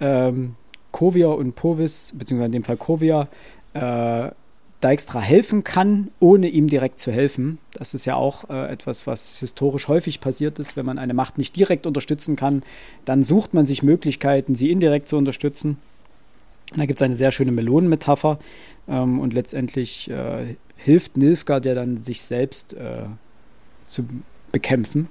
ähm, 0.00 0.54
Kovia 0.92 1.26
und 1.26 1.56
Povis, 1.56 2.14
beziehungsweise 2.16 2.46
in 2.46 2.52
dem 2.52 2.64
Fall 2.64 2.76
Kovia, 2.76 3.26
äh, 3.74 4.30
Dijkstra 4.82 5.20
helfen 5.20 5.64
kann, 5.64 6.12
ohne 6.20 6.48
ihm 6.48 6.68
direkt 6.68 7.00
zu 7.00 7.10
helfen. 7.10 7.58
Das 7.72 7.94
ist 7.94 8.04
ja 8.04 8.14
auch 8.14 8.48
äh, 8.48 8.70
etwas, 8.70 9.08
was 9.08 9.38
historisch 9.38 9.88
häufig 9.88 10.20
passiert 10.20 10.60
ist. 10.60 10.76
Wenn 10.76 10.86
man 10.86 10.98
eine 10.98 11.14
Macht 11.14 11.36
nicht 11.36 11.56
direkt 11.56 11.84
unterstützen 11.84 12.36
kann, 12.36 12.62
dann 13.04 13.24
sucht 13.24 13.54
man 13.54 13.66
sich 13.66 13.82
Möglichkeiten, 13.82 14.54
sie 14.54 14.70
indirekt 14.70 15.08
zu 15.08 15.16
unterstützen. 15.16 15.78
Da 16.76 16.86
gibt 16.86 17.00
es 17.00 17.02
eine 17.02 17.16
sehr 17.16 17.32
schöne 17.32 17.52
Melonenmetapher 17.52 18.38
ähm, 18.86 19.18
und 19.18 19.34
letztendlich 19.34 20.08
äh, 20.10 20.56
hilft 20.76 21.16
Nilfgaard 21.16 21.64
ja 21.64 21.74
dann 21.74 21.96
sich 21.96 22.22
selbst 22.22 22.74
äh, 22.74 23.06
zu 23.86 24.06
bekämpfen. 24.52 25.08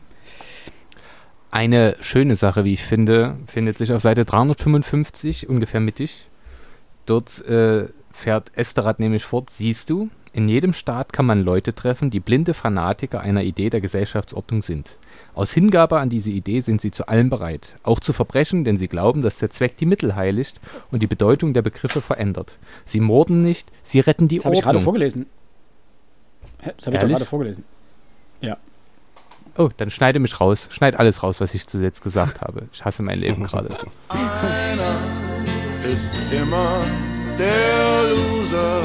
Eine 1.52 1.96
schöne 2.02 2.36
Sache, 2.36 2.66
wie 2.66 2.74
ich 2.74 2.84
finde, 2.84 3.38
findet 3.48 3.78
sich 3.78 3.94
auf 3.94 4.02
Seite 4.02 4.26
355, 4.26 5.48
ungefähr 5.48 5.80
mittig. 5.80 6.28
Dort 7.06 7.46
äh, 7.46 7.88
fährt 8.12 8.52
Esterath 8.56 9.00
nämlich 9.00 9.24
fort, 9.24 9.50
siehst 9.50 9.90
du, 9.90 10.10
in 10.34 10.50
jedem 10.50 10.74
Staat 10.74 11.14
kann 11.14 11.26
man 11.26 11.40
Leute 11.40 11.74
treffen, 11.74 12.10
die 12.10 12.20
blinde 12.20 12.54
Fanatiker 12.54 13.22
einer 13.22 13.44
Idee 13.44 13.70
der 13.70 13.80
Gesellschaftsordnung 13.80 14.62
sind. 14.62 14.98
Aus 15.34 15.54
Hingabe 15.54 16.00
an 16.02 16.10
diese 16.10 16.32
Idee 16.32 16.60
sind 16.60 16.82
sie 16.82 16.92
zu 16.92 17.08
allem 17.08 17.30
bereit, 17.30 17.76
auch 17.84 18.02
zu 18.02 18.12
Verbrechen, 18.12 18.66
denn 18.66 18.76
sie 18.76 18.90
glauben, 18.90 19.22
dass 19.22 19.38
der 19.38 19.50
Zweck 19.50 19.78
die 19.78 19.86
Mittel 19.86 20.18
heiligt 20.18 20.60
und 20.92 21.02
die 21.02 21.08
Bedeutung 21.08 21.54
der 21.54 21.62
Begriffe 21.62 22.02
verändert. 22.02 22.58
Sie 22.84 23.00
morden 23.00 23.44
nicht, 23.44 23.72
sie 23.82 24.02
retten 24.02 24.28
die 24.28 24.36
Das 24.36 24.46
habe 24.46 24.56
ich 24.56 24.62
gerade 24.62 24.78
Ordnung. 24.78 24.84
vorgelesen. 24.84 25.26
Das 26.78 26.88
habe 26.88 26.98
ich 26.98 27.02
gerade 27.02 27.26
vorgelesen. 27.26 27.64
Oh, 29.58 29.70
dann 29.78 29.90
schneide 29.90 30.20
mich 30.20 30.42
raus. 30.42 30.68
Schneid 30.70 31.00
alles 31.00 31.24
raus, 31.24 31.40
was 31.40 31.54
ich 31.54 31.66
zuletzt 31.66 32.04
gesagt 32.04 32.42
habe. 32.42 32.64
Ich 32.74 32.84
hasse 32.84 33.02
mein 33.04 33.20
Leben 33.20 33.44
gerade. 33.46 33.70
Einer 34.10 34.98
ist 35.90 36.18
immer 36.30 36.82
der 37.40 38.10
Loser. 38.10 38.82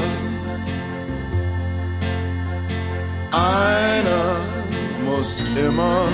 Einer 3.31 4.37
muss 5.05 5.43
immer 5.57 6.05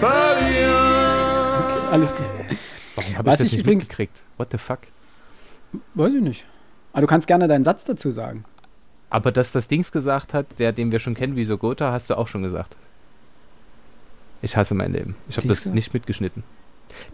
verlieren. 0.00 1.92
Alles 1.92 2.14
gut. 2.16 2.26
Warum 2.96 3.16
habe 3.18 3.28
ich 3.28 3.32
Was 3.32 3.38
das 3.38 3.46
ich 3.46 3.52
nicht 3.52 3.60
übrigens- 3.62 3.84
mitgekriegt? 3.84 4.22
What 4.36 4.48
the 4.50 4.58
fuck? 4.58 4.80
Weiß 5.94 6.12
ich 6.12 6.22
nicht. 6.22 6.44
Aber 6.92 7.02
du 7.02 7.06
kannst 7.06 7.28
gerne 7.28 7.46
deinen 7.46 7.62
Satz 7.62 7.84
dazu 7.84 8.10
sagen. 8.10 8.44
Aber 9.10 9.32
dass 9.32 9.52
das 9.52 9.68
Dings 9.68 9.92
gesagt 9.92 10.32
hat, 10.32 10.58
der, 10.58 10.72
den 10.72 10.92
wir 10.92 11.00
schon 11.00 11.14
kennen, 11.14 11.36
wie 11.36 11.44
so 11.44 11.58
Gotha, 11.58 11.92
hast 11.92 12.10
du 12.10 12.16
auch 12.16 12.28
schon 12.28 12.42
gesagt. 12.42 12.76
Ich 14.40 14.56
hasse 14.56 14.74
mein 14.74 14.92
Leben. 14.92 15.16
Ich 15.28 15.36
habe 15.36 15.48
das 15.48 15.66
nicht 15.66 15.92
mitgeschnitten. 15.92 16.42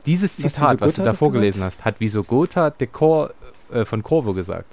Dieses 0.04 0.42
Was, 0.42 0.54
Zitat, 0.54 0.76
Wieso 0.76 0.86
was 0.86 0.94
du 0.94 1.02
da 1.02 1.14
vorgelesen 1.14 1.64
hast, 1.64 1.84
hat 1.84 1.96
wieso 1.98 2.22
Gotha 2.22 2.70
Dekor 2.70 3.32
äh, 3.72 3.84
von 3.84 4.02
Corvo 4.02 4.32
gesagt. 4.32 4.72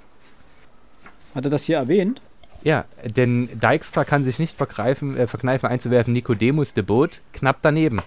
Hat 1.34 1.44
er 1.44 1.50
das 1.50 1.64
hier 1.64 1.78
erwähnt? 1.78 2.20
Ja, 2.62 2.84
denn 3.04 3.48
Dijkstra 3.60 4.04
kann 4.04 4.24
sich 4.24 4.38
nicht 4.38 4.56
vergreifen, 4.56 5.16
äh, 5.16 5.26
verkneifen 5.26 5.68
einzuwerfen, 5.68 6.12
Nikodemus 6.12 6.72
de 6.72 6.82
Boot 6.82 7.20
knapp 7.32 7.58
daneben. 7.62 8.00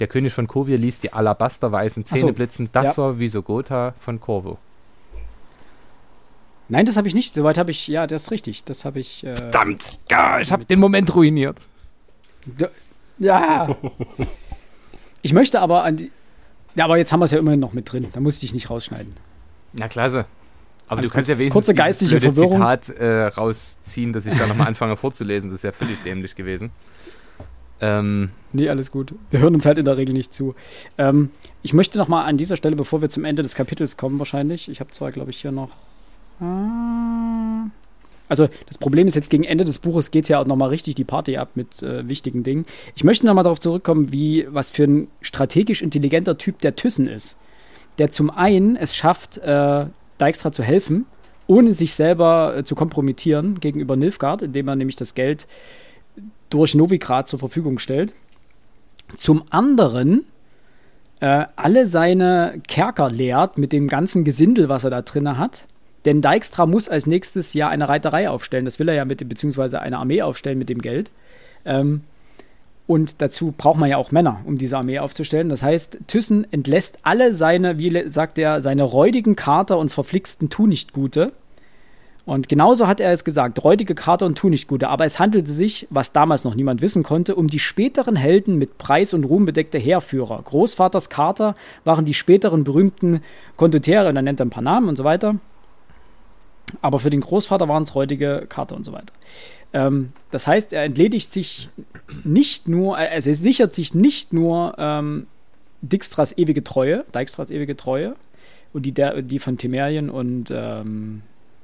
Der 0.00 0.08
König 0.08 0.34
von 0.34 0.46
Kovia 0.46 0.76
ließ 0.76 1.00
die 1.00 1.12
alabasterweißen 1.12 2.04
Ach 2.04 2.10
so, 2.10 2.16
Zähne 2.16 2.32
blitzen. 2.32 2.68
Das 2.72 2.96
ja. 2.96 3.02
war 3.02 3.18
wieso 3.18 3.42
Gotha 3.42 3.94
von 4.00 4.20
Corvo. 4.20 4.58
Nein, 6.68 6.84
das 6.86 6.96
habe 6.96 7.06
ich 7.08 7.14
nicht. 7.14 7.32
Soweit 7.34 7.58
habe 7.58 7.70
ich, 7.70 7.86
ja, 7.88 8.06
das 8.06 8.24
ist 8.24 8.30
richtig. 8.30 8.64
Das 8.64 8.84
habe 8.84 8.98
ich. 9.00 9.22
Äh, 9.24 9.36
Verdammt! 9.36 9.98
Ja, 10.10 10.40
ich 10.40 10.50
habe 10.52 10.64
den 10.64 10.80
Moment 10.80 11.14
ruiniert. 11.14 11.58
Da- 12.58 12.68
Ja. 13.18 13.76
ich 15.22 15.32
möchte 15.32 15.60
aber 15.60 15.84
an 15.84 15.96
die. 15.96 16.10
Ja, 16.74 16.84
aber 16.84 16.98
jetzt 16.98 17.12
haben 17.12 17.20
wir 17.20 17.24
es 17.26 17.30
ja 17.30 17.38
immerhin 17.38 17.60
noch 17.60 17.72
mit 17.72 17.90
drin. 17.90 18.06
Da 18.12 18.20
muss 18.20 18.34
ich 18.34 18.40
dich 18.40 18.54
nicht 18.54 18.68
rausschneiden. 18.68 19.14
Na 19.72 19.88
klasse. 19.88 20.26
Aber 20.88 20.98
Alles 20.98 21.10
du 21.10 21.14
kannst 21.14 21.28
gut. 21.28 21.34
ja 21.34 21.38
wenigstens 21.38 21.66
Kurze 21.66 21.74
geistige 21.74 22.20
Verwirrung. 22.20 22.52
Zitat 22.52 22.90
äh, 22.90 23.22
rausziehen, 23.26 24.12
dass 24.12 24.26
ich 24.26 24.36
da 24.38 24.46
nochmal 24.46 24.68
anfange 24.68 24.96
vorzulesen. 24.96 25.50
Das 25.50 25.60
ist 25.60 25.64
ja 25.64 25.72
völlig 25.72 26.00
dämlich 26.04 26.34
gewesen. 26.36 26.70
Ähm, 27.80 28.30
Nee, 28.52 28.68
alles 28.70 28.90
gut. 28.90 29.14
Wir 29.30 29.40
hören 29.40 29.54
uns 29.54 29.66
halt 29.66 29.78
in 29.78 29.84
der 29.84 29.96
Regel 29.96 30.14
nicht 30.14 30.32
zu. 30.32 30.54
Ähm, 30.96 31.30
ich 31.62 31.72
möchte 31.74 31.98
noch 31.98 32.08
mal 32.08 32.24
an 32.24 32.38
dieser 32.38 32.56
Stelle, 32.56 32.74
bevor 32.76 33.02
wir 33.02 33.08
zum 33.10 33.24
Ende 33.24 33.42
des 33.42 33.54
Kapitels 33.54 33.96
kommen, 33.96 34.18
wahrscheinlich. 34.18 34.68
Ich 34.70 34.80
habe 34.80 34.90
zwar, 34.90 35.12
glaube 35.12 35.30
ich, 35.30 35.40
hier 35.40 35.52
noch. 35.52 35.70
Ah, 36.40 37.70
also 38.28 38.48
das 38.66 38.78
Problem 38.78 39.06
ist 39.06 39.14
jetzt 39.14 39.30
gegen 39.30 39.44
Ende 39.44 39.64
des 39.64 39.78
Buches 39.78 40.10
geht 40.10 40.28
ja 40.28 40.40
auch 40.40 40.46
noch 40.46 40.56
mal 40.56 40.68
richtig 40.68 40.94
die 40.94 41.04
Party 41.04 41.36
ab 41.36 41.50
mit 41.54 41.82
äh, 41.82 42.08
wichtigen 42.08 42.42
Dingen. 42.42 42.66
Ich 42.94 43.04
möchte 43.04 43.26
noch 43.26 43.34
mal 43.34 43.42
darauf 43.42 43.60
zurückkommen, 43.60 44.12
wie 44.12 44.46
was 44.50 44.70
für 44.70 44.84
ein 44.84 45.08
strategisch 45.20 45.82
intelligenter 45.82 46.36
Typ 46.36 46.60
der 46.60 46.76
Thyssen 46.76 47.06
ist, 47.06 47.36
der 47.98 48.10
zum 48.10 48.30
einen 48.30 48.76
es 48.76 48.94
schafft, 48.96 49.38
äh, 49.38 49.86
Dijkstra 50.20 50.52
zu 50.52 50.62
helfen, 50.62 51.06
ohne 51.46 51.72
sich 51.72 51.94
selber 51.94 52.56
äh, 52.56 52.64
zu 52.64 52.74
kompromittieren 52.74 53.60
gegenüber 53.60 53.96
Nilfgaard, 53.96 54.42
indem 54.42 54.68
er 54.68 54.76
nämlich 54.76 54.96
das 54.96 55.14
Geld 55.14 55.46
durch 56.50 56.74
Novigrad 56.74 57.28
zur 57.28 57.38
Verfügung 57.38 57.78
stellt. 57.78 58.12
Zum 59.16 59.44
anderen 59.50 60.24
äh, 61.20 61.44
alle 61.54 61.86
seine 61.86 62.60
Kerker 62.66 63.10
leert 63.10 63.56
mit 63.56 63.72
dem 63.72 63.86
ganzen 63.88 64.24
Gesindel, 64.24 64.68
was 64.68 64.84
er 64.84 64.90
da 64.90 65.02
drinne 65.02 65.38
hat. 65.38 65.66
Denn 66.06 66.22
Dijkstra 66.22 66.64
muss 66.64 66.88
als 66.88 67.06
nächstes 67.06 67.52
ja 67.52 67.68
eine 67.68 67.88
Reiterei 67.88 68.30
aufstellen. 68.30 68.64
Das 68.64 68.78
will 68.78 68.88
er 68.88 68.94
ja 68.94 69.04
mit, 69.04 69.28
beziehungsweise 69.28 69.80
eine 69.80 69.98
Armee 69.98 70.22
aufstellen 70.22 70.58
mit 70.58 70.68
dem 70.68 70.80
Geld. 70.80 71.10
Ähm, 71.64 72.02
und 72.86 73.20
dazu 73.20 73.52
braucht 73.56 73.78
man 73.78 73.90
ja 73.90 73.96
auch 73.96 74.12
Männer, 74.12 74.40
um 74.44 74.58
diese 74.58 74.78
Armee 74.78 75.00
aufzustellen. 75.00 75.48
Das 75.48 75.64
heißt, 75.64 75.98
Thyssen 76.06 76.46
entlässt 76.52 76.98
alle 77.02 77.34
seine, 77.34 77.78
wie 77.78 78.08
sagt 78.08 78.38
er, 78.38 78.62
seine 78.62 78.84
räudigen 78.84 79.34
Kater 79.34 79.76
und 79.78 79.90
verflixten 79.90 80.48
Tunichtgute. 80.48 81.32
Und 82.26 82.48
genauso 82.48 82.86
hat 82.86 83.00
er 83.00 83.12
es 83.12 83.24
gesagt, 83.24 83.62
räudige 83.62 83.96
Kater 83.96 84.26
und 84.26 84.38
Tunichtgute. 84.38 84.88
Aber 84.88 85.04
es 85.04 85.18
handelte 85.18 85.50
sich, 85.50 85.88
was 85.90 86.12
damals 86.12 86.44
noch 86.44 86.54
niemand 86.54 86.82
wissen 86.82 87.02
konnte, 87.02 87.34
um 87.34 87.48
die 87.48 87.58
späteren 87.58 88.14
Helden 88.14 88.56
mit 88.56 88.78
Preis 88.78 89.14
und 89.14 89.24
Ruhm 89.24 89.46
bedeckte 89.46 89.78
Heerführer. 89.78 90.40
Großvaters 90.42 91.08
Kater 91.08 91.56
waren 91.84 92.04
die 92.04 92.14
späteren 92.14 92.62
berühmten 92.62 93.22
Kondottiere, 93.56 94.08
und 94.08 94.16
er 94.16 94.22
nennt 94.22 94.40
er 94.40 94.46
ein 94.46 94.50
paar 94.50 94.62
Namen 94.62 94.88
und 94.88 94.96
so 94.96 95.02
weiter. 95.02 95.36
Aber 96.82 96.98
für 96.98 97.10
den 97.10 97.20
Großvater 97.20 97.68
waren 97.68 97.82
es 97.82 97.94
räudige 97.94 98.46
Kater 98.48 98.76
und 98.76 98.84
so 98.84 98.92
weiter. 98.92 99.12
Ähm, 99.72 100.12
das 100.30 100.46
heißt, 100.46 100.72
er 100.72 100.84
entledigt 100.84 101.32
sich 101.32 101.68
nicht 102.24 102.68
nur, 102.68 102.98
äh, 102.98 103.08
also 103.08 103.30
er 103.30 103.36
sichert 103.36 103.74
sich 103.74 103.94
nicht 103.94 104.32
nur 104.32 104.74
ähm, 104.78 105.26
Dijkstras 105.82 106.36
ewige 106.36 106.64
Treue, 106.64 107.04
Dijkstras 107.14 107.50
ewige 107.50 107.76
Treue 107.76 108.16
und 108.72 108.84
die, 108.84 108.92
der, 108.92 109.22
die 109.22 109.38
von 109.38 109.58
Temerien 109.58 110.10
und 110.10 110.50
ähm, 110.50 111.22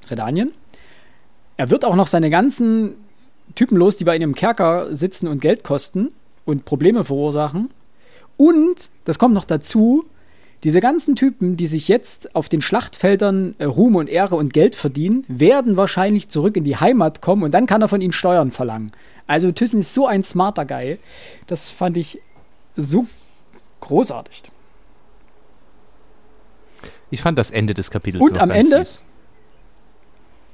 Redanien. 0.09 0.53
Er 1.57 1.71
wird 1.71 1.85
auch 1.85 1.97
noch 1.97 2.07
seine 2.07 2.31
ganzen 2.31 2.95
Typen 3.55 3.77
los, 3.77 3.97
die 3.97 4.05
bei 4.05 4.17
ihm 4.17 4.23
im 4.23 4.35
Kerker 4.35 4.95
sitzen 4.95 5.27
und 5.27 5.41
Geld 5.41 5.65
kosten 5.65 6.09
und 6.45 6.65
Probleme 6.65 7.05
verursachen. 7.05 7.71
Und, 8.37 8.89
das 9.05 9.19
kommt 9.19 9.35
noch 9.35 9.45
dazu, 9.45 10.05
diese 10.65 10.81
ganzen 10.81 11.17
Typen, 11.17 11.57
die 11.57 11.67
sich 11.67 11.89
jetzt 11.89 12.37
auf 12.37 12.49
den 12.49 12.61
Schlachtfeldern 12.61 13.57
äh, 13.59 13.65
Ruhm 13.65 13.97
und 13.97 14.09
Ehre 14.09 14.37
und 14.37 14.53
Geld 14.53 14.77
verdienen, 14.77 15.25
werden 15.27 15.77
wahrscheinlich 15.77 16.29
zurück 16.29 16.57
in 16.57 16.65
die 16.65 16.77
Heimat 16.77 17.21
kommen 17.21 17.43
und 17.43 17.53
dann 17.53 17.67
kann 17.67 17.83
er 17.83 17.89
von 17.89 18.01
ihnen 18.01 18.13
Steuern 18.13 18.53
verlangen. 18.53 18.93
Also 19.27 19.51
Thyssen 19.51 19.81
ist 19.81 19.95
so 19.95 20.07
ein 20.07 20.23
smarter 20.23 20.65
Guy. 20.65 20.99
Das 21.47 21.71
fand 21.71 21.97
ich 21.97 22.21
so 22.77 23.07
großartig. 23.81 24.43
Ich 27.11 27.23
fand 27.23 27.39
das 27.39 27.51
Ende 27.51 27.75
des 27.75 27.91
Kapitels 27.91 28.23
Und 28.23 28.39
am 28.39 28.51
Ende? 28.51 28.79
süß. 28.79 29.03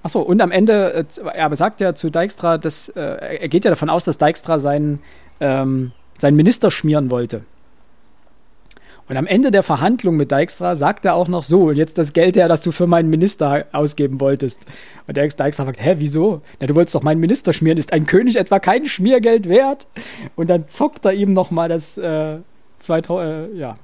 Achso, 0.03 0.21
und 0.21 0.41
am 0.41 0.51
Ende, 0.51 0.95
äh, 0.95 1.05
er 1.35 1.55
sagt 1.55 1.81
ja 1.81 1.95
zu 1.95 2.11
Dijkstra, 2.11 2.57
dass, 2.57 2.89
äh, 2.91 3.01
er 3.01 3.49
geht 3.49 3.65
ja 3.65 3.71
davon 3.71 3.91
aus, 3.91 4.05
dass 4.05 4.17
Dijkstra 4.17 4.59
seinen, 4.59 5.01
ähm, 5.41 5.93
seinen 6.17 6.37
Minister 6.37 6.71
schmieren 6.71 7.11
wollte. 7.11 7.43
Und 9.09 9.17
am 9.17 9.27
Ende 9.27 9.51
der 9.51 9.63
Verhandlung 9.63 10.17
mit 10.17 10.31
Dijkstra 10.31 10.77
sagt 10.77 11.07
er 11.07 11.15
auch 11.15 11.29
noch 11.29 11.43
so, 11.43 11.71
jetzt 11.71 11.97
das 11.97 12.13
Geld 12.13 12.37
her, 12.37 12.47
das 12.47 12.61
du 12.61 12.73
für 12.73 12.87
meinen 12.87 13.09
Minister 13.09 13.65
ausgeben 13.73 14.21
wolltest. 14.21 14.67
Und 15.07 15.17
der 15.17 15.27
Dijkstra 15.27 15.65
fragt, 15.65 15.83
hä, 15.83 15.97
wieso? 15.99 16.43
Na, 16.61 16.67
du 16.67 16.75
wolltest 16.75 16.95
doch 16.95 17.03
meinen 17.03 17.21
Minister 17.21 17.55
schmieren, 17.55 17.79
ist 17.79 17.93
ein 17.93 18.05
König 18.07 18.37
etwa 18.37 18.59
kein 18.59 18.85
Schmiergeld 18.85 19.49
wert? 19.49 19.87
Und 20.37 20.51
dann 20.51 20.69
zockt 20.69 21.07
er 21.07 21.15
ihm 21.15 21.33
nochmal 21.33 21.71
das 21.71 21.97
äh, 21.97 22.39
2000, 22.81 23.55
äh, 23.55 23.57
ja, 23.57 23.77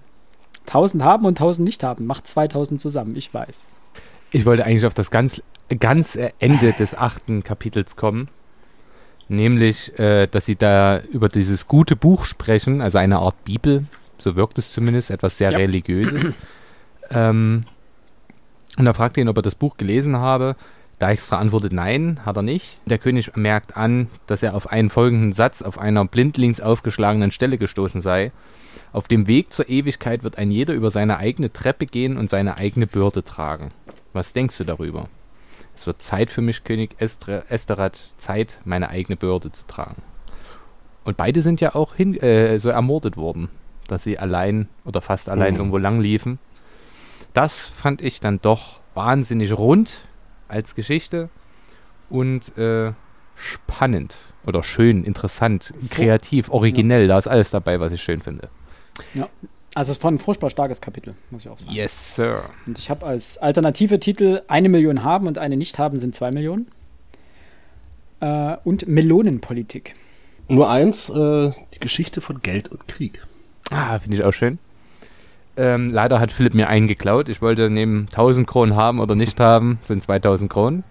1000 0.66 1.02
haben 1.02 1.24
und 1.24 1.38
1000 1.38 1.64
nicht 1.64 1.82
haben. 1.82 2.06
Macht 2.06 2.26
2000 2.26 2.80
zusammen, 2.80 3.16
ich 3.16 3.32
weiß. 3.32 3.66
Ich 4.32 4.44
wollte 4.44 4.66
eigentlich 4.66 4.84
auf 4.84 4.94
das 4.94 5.10
ganz, 5.10 5.42
ganz 5.80 6.18
Ende 6.38 6.72
des 6.72 6.94
achten 6.94 7.42
Kapitels 7.42 7.96
kommen. 7.96 8.28
Nämlich, 9.28 9.98
äh, 9.98 10.26
dass 10.26 10.44
sie 10.44 10.56
da 10.56 11.00
über 11.00 11.30
dieses 11.30 11.66
gute 11.66 11.96
Buch 11.96 12.26
sprechen, 12.26 12.82
also 12.82 12.98
eine 12.98 13.20
Art 13.20 13.42
Bibel, 13.44 13.84
so 14.18 14.36
wirkt 14.36 14.58
es 14.58 14.72
zumindest, 14.72 15.10
etwas 15.10 15.38
sehr 15.38 15.50
Ja. 15.50 15.58
Religiöses. 15.58 16.34
ähm, 17.10 17.64
und 18.78 18.86
er 18.86 18.94
fragt 18.94 19.16
ihn, 19.16 19.28
ob 19.28 19.36
er 19.36 19.42
das 19.42 19.54
Buch 19.54 19.76
gelesen 19.76 20.16
habe. 20.16 20.56
Dijkstra 21.00 21.38
antwortet 21.38 21.72
nein, 21.72 22.20
hat 22.24 22.36
er 22.36 22.42
nicht. 22.42 22.78
Der 22.86 22.98
König 22.98 23.36
merkt 23.36 23.76
an, 23.76 24.08
dass 24.26 24.42
er 24.42 24.54
auf 24.54 24.70
einen 24.70 24.90
folgenden 24.90 25.32
Satz 25.32 25.62
auf 25.62 25.78
einer 25.78 26.04
blindlings 26.04 26.60
aufgeschlagenen 26.60 27.30
Stelle 27.30 27.58
gestoßen 27.58 28.00
sei. 28.00 28.32
Auf 28.92 29.08
dem 29.08 29.26
Weg 29.26 29.52
zur 29.52 29.68
Ewigkeit 29.68 30.22
wird 30.22 30.38
ein 30.38 30.50
jeder 30.50 30.74
über 30.74 30.90
seine 30.90 31.18
eigene 31.18 31.52
Treppe 31.52 31.86
gehen 31.86 32.16
und 32.16 32.30
seine 32.30 32.58
eigene 32.58 32.86
Bürde 32.86 33.24
tragen. 33.24 33.72
Was 34.12 34.32
denkst 34.32 34.56
du 34.58 34.64
darüber? 34.64 35.08
Es 35.74 35.86
wird 35.86 36.00
Zeit 36.00 36.30
für 36.30 36.42
mich, 36.42 36.62
König 36.62 36.94
Esterat, 36.98 38.12
Zeit, 38.16 38.60
meine 38.64 38.90
eigene 38.90 39.16
Bürde 39.16 39.50
zu 39.50 39.66
tragen. 39.66 40.02
Und 41.02 41.16
beide 41.16 41.42
sind 41.42 41.60
ja 41.60 41.74
auch 41.74 41.94
hin, 41.96 42.14
äh, 42.20 42.58
so 42.58 42.68
ermordet 42.70 43.16
worden, 43.16 43.48
dass 43.88 44.04
sie 44.04 44.18
allein 44.18 44.68
oder 44.84 45.00
fast 45.00 45.28
allein 45.28 45.54
Mhm. 45.54 45.60
irgendwo 45.60 45.78
lang 45.78 46.00
liefen. 46.00 46.38
Das 47.32 47.60
fand 47.68 48.00
ich 48.02 48.20
dann 48.20 48.40
doch 48.40 48.80
wahnsinnig 48.94 49.52
rund 49.56 50.00
als 50.48 50.74
Geschichte 50.74 51.28
und 52.10 52.56
äh, 52.56 52.92
spannend 53.34 54.14
oder 54.46 54.62
schön, 54.62 55.04
interessant, 55.04 55.74
kreativ, 55.90 56.48
originell. 56.50 57.08
Da 57.08 57.18
ist 57.18 57.26
alles 57.26 57.50
dabei, 57.50 57.80
was 57.80 57.92
ich 57.92 58.02
schön 58.02 58.22
finde. 58.22 58.48
Also 59.74 59.90
es 59.90 60.02
war 60.04 60.12
ein 60.12 60.18
furchtbar 60.20 60.50
starkes 60.50 60.80
Kapitel, 60.80 61.14
muss 61.30 61.42
ich 61.42 61.48
auch 61.48 61.58
sagen. 61.58 61.72
Yes, 61.72 62.14
Sir. 62.14 62.42
Und 62.66 62.78
ich 62.78 62.90
habe 62.90 63.04
als 63.04 63.38
alternative 63.38 63.98
Titel 63.98 64.42
eine 64.46 64.68
Million 64.68 65.02
haben 65.02 65.26
und 65.26 65.38
eine 65.38 65.56
nicht 65.56 65.78
haben 65.80 65.98
sind 65.98 66.14
zwei 66.14 66.30
Millionen. 66.30 66.68
Äh, 68.20 68.56
und 68.62 68.86
Melonenpolitik. 68.86 69.94
Nur 70.48 70.70
eins, 70.70 71.08
äh, 71.10 71.50
die 71.74 71.80
Geschichte 71.80 72.20
von 72.20 72.40
Geld 72.42 72.68
und 72.68 72.86
Krieg. 72.86 73.26
Ah, 73.70 73.98
finde 73.98 74.16
ich 74.18 74.24
auch 74.24 74.32
schön. 74.32 74.58
Ähm, 75.56 75.90
leider 75.92 76.18
hat 76.20 76.32
Philipp 76.32 76.54
mir 76.54 76.68
einen 76.68 76.88
geklaut. 76.88 77.28
Ich 77.28 77.40
wollte 77.40 77.70
neben 77.70 78.06
1000 78.10 78.46
Kronen 78.46 78.74
haben 78.76 78.98
oder 79.00 79.14
nicht 79.14 79.38
haben, 79.40 79.78
sind 79.82 80.02
2000 80.02 80.50
Kronen. 80.50 80.84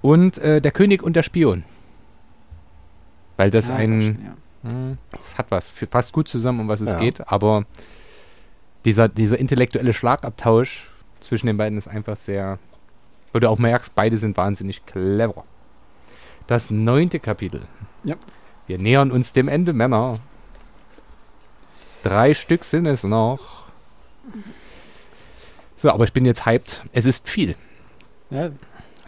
Und 0.00 0.38
äh, 0.38 0.60
der 0.60 0.72
König 0.72 1.02
und 1.02 1.16
der 1.16 1.22
Spion. 1.22 1.64
Weil 3.36 3.50
das 3.50 3.70
Ah, 3.70 3.76
ein, 3.76 4.02
schön, 4.02 4.18
ja. 4.24 4.70
hm, 4.70 4.98
das 5.10 5.36
hat 5.38 5.46
was, 5.50 5.72
passt 5.90 6.12
gut 6.12 6.28
zusammen, 6.28 6.60
um 6.60 6.68
was 6.68 6.80
es 6.80 6.92
Ja. 6.92 6.98
geht, 6.98 7.26
aber 7.28 7.64
dieser, 8.84 9.08
dieser 9.08 9.38
intellektuelle 9.38 9.92
Schlagabtausch 9.92 10.88
zwischen 11.20 11.46
den 11.46 11.56
beiden 11.56 11.78
ist 11.78 11.88
einfach 11.88 12.16
sehr, 12.16 12.58
du 13.32 13.48
auch 13.48 13.58
merkst, 13.58 13.94
beide 13.94 14.16
sind 14.16 14.36
wahnsinnig 14.36 14.84
clever. 14.86 15.44
Das 16.46 16.70
neunte 16.70 17.18
Kapitel. 17.20 17.62
Ja. 18.04 18.16
Wir 18.66 18.78
nähern 18.78 19.10
uns 19.10 19.32
dem 19.32 19.48
Ende, 19.48 19.72
Männer. 19.72 20.18
Drei 22.02 22.34
Stück 22.34 22.64
sind 22.64 22.86
es 22.86 23.04
noch. 23.04 23.66
So, 25.76 25.90
aber 25.90 26.04
ich 26.04 26.12
bin 26.12 26.24
jetzt 26.24 26.46
hyped. 26.46 26.84
Es 26.92 27.06
ist 27.06 27.28
viel. 27.28 27.56
Ja, 28.30 28.50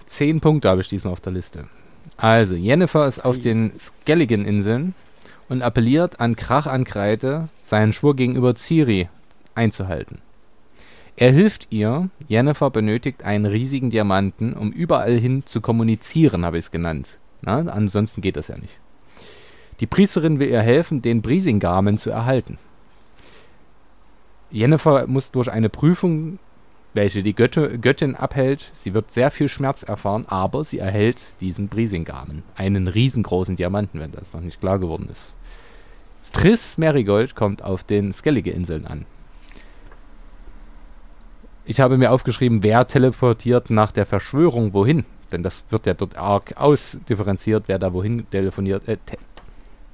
Zehn 0.06 0.40
Punkte 0.40 0.68
habe 0.68 0.80
ich 0.80 0.88
diesmal 0.88 1.12
auf 1.12 1.20
der 1.20 1.32
Liste. 1.32 1.66
Also, 2.16 2.54
Jennifer 2.54 3.06
ist 3.06 3.24
auf 3.24 3.38
den 3.38 3.72
Skelligan-Inseln 3.78 4.94
und 5.48 5.62
appelliert 5.62 6.20
an 6.20 6.36
Krach 6.36 6.66
an 6.66 6.84
Kreide, 6.84 7.48
seinen 7.62 7.92
Schwur 7.92 8.14
gegenüber 8.14 8.54
Ciri 8.54 9.08
einzuhalten. 9.54 10.20
Er 11.16 11.32
hilft 11.32 11.68
ihr. 11.70 12.10
Jennifer 12.28 12.70
benötigt 12.70 13.24
einen 13.24 13.46
riesigen 13.46 13.90
Diamanten, 13.90 14.54
um 14.54 14.70
überall 14.70 15.16
hin 15.16 15.44
zu 15.46 15.60
kommunizieren, 15.60 16.44
habe 16.44 16.58
ich 16.58 16.66
es 16.66 16.70
genannt. 16.70 17.18
Na, 17.42 17.58
ansonsten 17.58 18.20
geht 18.20 18.36
das 18.36 18.48
ja 18.48 18.56
nicht. 18.56 18.78
Die 19.80 19.86
Priesterin 19.86 20.38
will 20.38 20.48
ihr 20.48 20.62
helfen, 20.62 21.02
den 21.02 21.22
Brisingamen 21.22 21.98
zu 21.98 22.10
erhalten. 22.10 22.58
Jennifer 24.50 25.06
muss 25.06 25.30
durch 25.30 25.50
eine 25.50 25.68
Prüfung 25.68 26.38
welche 26.94 27.22
die 27.22 27.34
Götte, 27.34 27.78
Göttin 27.78 28.14
abhält. 28.14 28.70
Sie 28.74 28.94
wird 28.94 29.12
sehr 29.12 29.30
viel 29.30 29.48
Schmerz 29.48 29.82
erfahren, 29.82 30.24
aber 30.28 30.64
sie 30.64 30.78
erhält 30.78 31.20
diesen 31.40 31.68
Brisingamen. 31.68 32.44
Einen 32.54 32.88
riesengroßen 32.88 33.56
Diamanten, 33.56 34.00
wenn 34.00 34.12
das 34.12 34.32
noch 34.32 34.40
nicht 34.40 34.60
klar 34.60 34.78
geworden 34.78 35.08
ist. 35.10 35.34
Triss 36.32 36.78
Merigold 36.78 37.34
kommt 37.34 37.62
auf 37.62 37.84
den 37.84 38.12
Skellige-Inseln 38.12 38.86
an. 38.86 39.06
Ich 41.64 41.80
habe 41.80 41.96
mir 41.96 42.12
aufgeschrieben, 42.12 42.62
wer 42.62 42.86
teleportiert 42.86 43.70
nach 43.70 43.92
der 43.92 44.06
Verschwörung 44.06 44.72
wohin. 44.72 45.04
Denn 45.32 45.42
das 45.42 45.64
wird 45.70 45.86
ja 45.86 45.94
dort 45.94 46.16
arg 46.16 46.54
ausdifferenziert, 46.56 47.64
wer 47.66 47.78
da 47.78 47.92
wohin 47.92 48.28
telefoniert, 48.30 48.86
äh, 48.88 48.98
te 49.04 49.16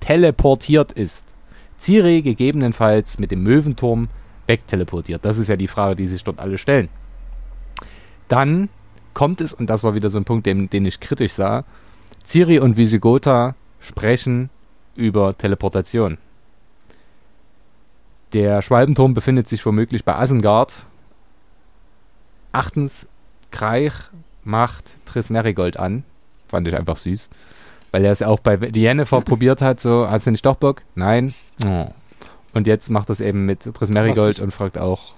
teleportiert 0.00 0.92
ist. 0.92 1.24
Ciri 1.78 2.22
gegebenenfalls 2.22 3.18
mit 3.18 3.30
dem 3.30 3.42
Möwenturm 3.42 4.08
wegteleportiert. 4.50 5.24
Das 5.24 5.38
ist 5.38 5.48
ja 5.48 5.56
die 5.56 5.68
Frage, 5.68 5.94
die 5.94 6.08
sich 6.08 6.24
dort 6.24 6.40
alle 6.40 6.58
stellen. 6.58 6.88
Dann 8.26 8.68
kommt 9.14 9.40
es, 9.40 9.52
und 9.52 9.70
das 9.70 9.84
war 9.84 9.94
wieder 9.94 10.10
so 10.10 10.18
ein 10.18 10.24
Punkt, 10.24 10.46
den, 10.46 10.68
den 10.68 10.84
ich 10.86 10.98
kritisch 10.98 11.32
sah, 11.32 11.64
Ciri 12.24 12.58
und 12.58 12.76
Visigotha 12.76 13.54
sprechen 13.80 14.50
über 14.96 15.36
Teleportation. 15.38 16.18
Der 18.32 18.60
Schwalbenturm 18.62 19.14
befindet 19.14 19.48
sich 19.48 19.64
womöglich 19.64 20.04
bei 20.04 20.14
Asengard. 20.16 20.86
Achtens, 22.52 23.06
Kreich 23.50 23.94
macht 24.44 24.96
Triss 25.06 25.30
Merigold 25.30 25.76
an. 25.76 26.04
Fand 26.48 26.66
ich 26.68 26.76
einfach 26.76 26.96
süß. 26.96 27.30
Weil 27.92 28.04
er 28.04 28.12
es 28.12 28.22
auch 28.22 28.38
bei 28.40 28.56
Jennifer 28.56 29.20
probiert 29.20 29.62
hat, 29.62 29.80
so, 29.80 30.08
hast 30.08 30.26
du 30.26 30.30
nicht 30.30 30.46
doch 30.46 30.56
Bock? 30.56 30.82
Nein. 30.94 31.34
Oh. 31.64 31.88
Und 32.52 32.66
jetzt 32.66 32.90
macht 32.90 33.08
das 33.10 33.20
eben 33.20 33.46
mit 33.46 33.62
Triss 33.62 33.90
Merigold 33.90 34.40
und 34.40 34.52
fragt 34.52 34.78
auch, 34.78 35.14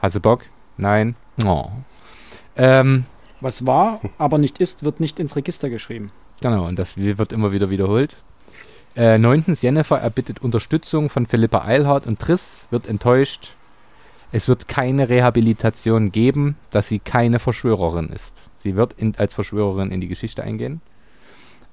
hast 0.00 0.16
du 0.16 0.20
Bock? 0.20 0.42
Nein. 0.76 1.14
Oh. 1.44 1.66
Ähm, 2.56 3.04
Was 3.40 3.66
war, 3.66 4.00
aber 4.18 4.38
nicht 4.38 4.60
ist, 4.60 4.84
wird 4.84 5.00
nicht 5.00 5.20
ins 5.20 5.36
Register 5.36 5.68
geschrieben. 5.68 6.10
Genau, 6.40 6.66
und 6.66 6.78
das 6.78 6.96
wird 6.96 7.32
immer 7.32 7.52
wieder 7.52 7.70
wiederholt. 7.70 8.16
Äh, 8.96 9.18
neuntens, 9.18 9.62
Jennifer 9.62 9.98
erbittet 9.98 10.42
Unterstützung 10.42 11.10
von 11.10 11.26
Philippa 11.26 11.64
Eilhardt 11.64 12.06
und 12.06 12.18
Triss 12.18 12.64
wird 12.70 12.88
enttäuscht. 12.88 13.50
Es 14.32 14.48
wird 14.48 14.68
keine 14.68 15.08
Rehabilitation 15.08 16.12
geben, 16.12 16.56
dass 16.70 16.88
sie 16.88 16.98
keine 16.98 17.38
Verschwörerin 17.38 18.08
ist. 18.08 18.48
Sie 18.58 18.76
wird 18.76 18.94
in, 18.94 19.14
als 19.16 19.34
Verschwörerin 19.34 19.90
in 19.90 20.00
die 20.00 20.08
Geschichte 20.08 20.42
eingehen. 20.42 20.80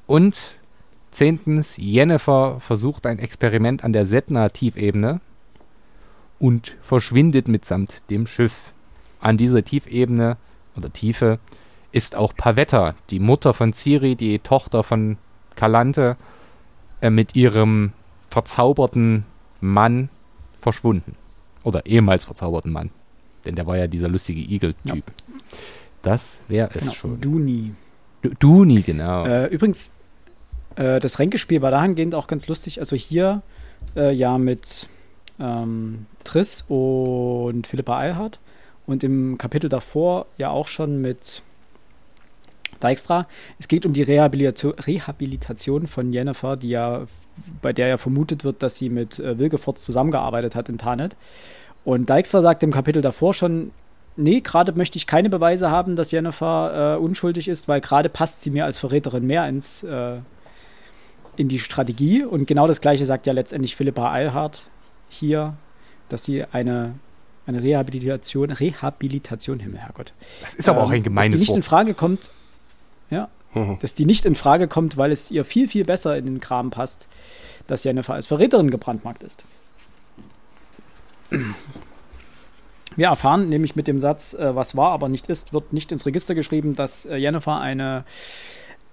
Und 0.06 0.57
zehntens, 1.12 1.76
Jennifer 1.78 2.60
versucht 2.60 3.06
ein 3.06 3.20
Experiment 3.20 3.84
an 3.84 3.94
der 3.94 4.06
Setna-Tiefebene 4.06 5.20
und 6.40 6.76
verschwindet 6.82 7.48
mitsamt 7.48 8.02
dem 8.10 8.28
Schiff. 8.28 8.74
An 9.20 9.38
dieser 9.38 9.64
Tiefebene 9.64 10.38
oder 10.76 10.92
Tiefe 10.94 11.40
ist 11.92 12.16
auch 12.16 12.34
Pavetta, 12.36 12.96
die 13.10 13.20
Mutter 13.20 13.54
von 13.54 13.74
Ciri, 13.74 14.16
die 14.16 14.40
Tochter 14.40 14.84
von 14.84 15.18
Kalante, 15.56 16.18
äh, 17.02 17.10
mit 17.10 17.36
ihrem 17.36 17.94
verzauberten 18.30 19.26
Mann 19.62 20.10
verschwunden. 20.62 21.16
Oder 21.64 21.86
ehemals 21.86 22.26
verzauberten 22.26 22.72
Mann. 22.72 22.92
Denn 23.46 23.56
der 23.56 23.66
war 23.66 23.78
ja 23.78 23.88
dieser 23.88 24.08
lustige 24.08 24.42
Igel-Typ. 24.42 25.04
Das 26.02 26.40
wäre 26.48 26.70
es 26.74 26.82
Genau, 26.82 26.94
schon. 26.94 27.22
Du 27.22 27.40
nie. 27.40 27.74
Du, 28.22 28.30
du 28.38 28.64
nie, 28.66 28.84
genau. 28.84 29.26
Äh, 29.26 29.48
übrigens, 29.48 29.92
äh, 30.78 31.00
das 31.00 31.20
Ränkespiel 31.20 31.62
war 31.62 31.72
dahingehend 31.72 32.16
auch 32.16 32.28
ganz 32.28 32.48
lustig. 32.48 32.80
Also 32.80 32.96
hier 32.96 33.42
äh, 33.96 34.14
ja 34.14 34.38
mit 34.38 34.88
ähm, 35.40 36.06
Triss 36.24 36.64
und 36.68 37.68
Philippa 37.68 37.98
Eilhardt 37.98 38.40
und 38.86 39.04
im 39.04 39.38
Kapitel 39.38 39.70
davor 39.70 40.26
ja 40.38 40.50
auch 40.50 40.68
schon 40.68 41.02
mit 41.02 41.42
Dijkstra. 42.82 43.28
Es 43.60 43.68
geht 43.68 43.86
um 43.86 43.94
die 43.94 44.04
Rehabilitation, 44.04 44.74
Rehabilitation 44.74 45.88
von 45.88 46.14
Jennifer, 46.14 46.56
die 46.56 46.70
ja, 46.70 47.06
bei 47.62 47.74
der 47.74 47.88
ja 47.88 47.98
vermutet 47.98 48.44
wird, 48.44 48.62
dass 48.64 48.78
sie 48.78 48.90
mit 48.90 49.20
äh, 49.20 49.38
Wilgefortz 49.38 49.84
zusammengearbeitet 49.84 50.56
hat 50.56 50.70
in 50.70 50.78
Tanet. 50.78 51.16
Und 51.86 52.10
Dijkstra 52.10 52.42
sagt 52.42 52.64
im 52.64 52.72
Kapitel 52.72 53.02
davor 53.02 53.34
schon, 53.34 53.72
nee, 54.16 54.42
gerade 54.42 54.74
möchte 54.74 54.98
ich 54.98 55.08
keine 55.08 55.30
Beweise 55.30 55.72
haben, 55.72 55.96
dass 55.96 56.12
Jennifer 56.12 56.96
äh, 56.96 57.00
unschuldig 57.00 57.48
ist, 57.48 57.68
weil 57.68 57.82
gerade 57.82 58.10
passt 58.10 58.42
sie 58.42 58.52
mir 58.52 58.66
als 58.66 58.78
Verräterin 58.78 59.26
mehr 59.26 59.48
ins, 59.48 59.84
äh, 59.84 60.18
in 61.38 61.48
die 61.48 61.60
Strategie. 61.60 62.24
Und 62.24 62.48
genau 62.48 62.68
das 62.68 62.82
Gleiche 62.82 63.06
sagt 63.06 63.28
ja 63.28 63.34
letztendlich 63.34 63.76
Philippa 63.76 64.12
Eilhardt 64.12 64.64
hier, 65.10 65.56
dass 66.10 66.24
sie 66.24 66.44
eine, 66.44 66.96
eine 67.46 67.64
Rehabilitation, 67.64 68.52
Rehabilitation, 68.52 69.60
Himmel, 69.60 69.80
Herrgott. 69.80 70.14
Das 70.42 70.56
ist 70.56 70.70
aber 70.70 70.82
auch 70.82 70.90
ein 70.90 70.96
ähm, 70.96 71.04
dass 71.04 71.04
die 71.04 71.10
gemeines 71.10 71.40
nicht 71.40 71.50
in 71.50 71.56
Wort. 71.56 71.66
Frage 71.66 71.94
kommt, 71.94 72.30
ja, 73.10 73.30
dass 73.82 73.94
die 73.94 74.06
nicht 74.06 74.26
in 74.26 74.36
Frage 74.36 74.68
kommt, 74.68 74.98
weil 74.98 75.12
es 75.12 75.32
ihr 75.32 75.46
viel, 75.46 75.68
viel 75.68 75.86
besser 75.86 76.18
in 76.18 76.26
den 76.26 76.40
Kram 76.40 76.70
passt, 76.70 77.08
dass 77.66 77.84
Jennifer 77.84 78.14
als 78.14 78.28
Verräterin 78.28 78.70
gebrandmarkt 78.70 79.24
ist. 79.24 79.44
Wir 82.96 83.08
erfahren 83.08 83.50
nämlich 83.50 83.76
mit 83.76 83.88
dem 83.88 84.00
Satz, 84.00 84.34
äh, 84.34 84.56
was 84.56 84.76
war, 84.76 84.92
aber 84.92 85.10
nicht 85.10 85.28
ist, 85.28 85.54
wird 85.54 85.74
nicht 85.74 85.92
ins 85.92 86.06
Register 86.06 86.36
geschrieben, 86.36 86.76
dass 86.76 87.06
äh, 87.06 87.16
Jennifer 87.16 87.60
eine 87.60 88.06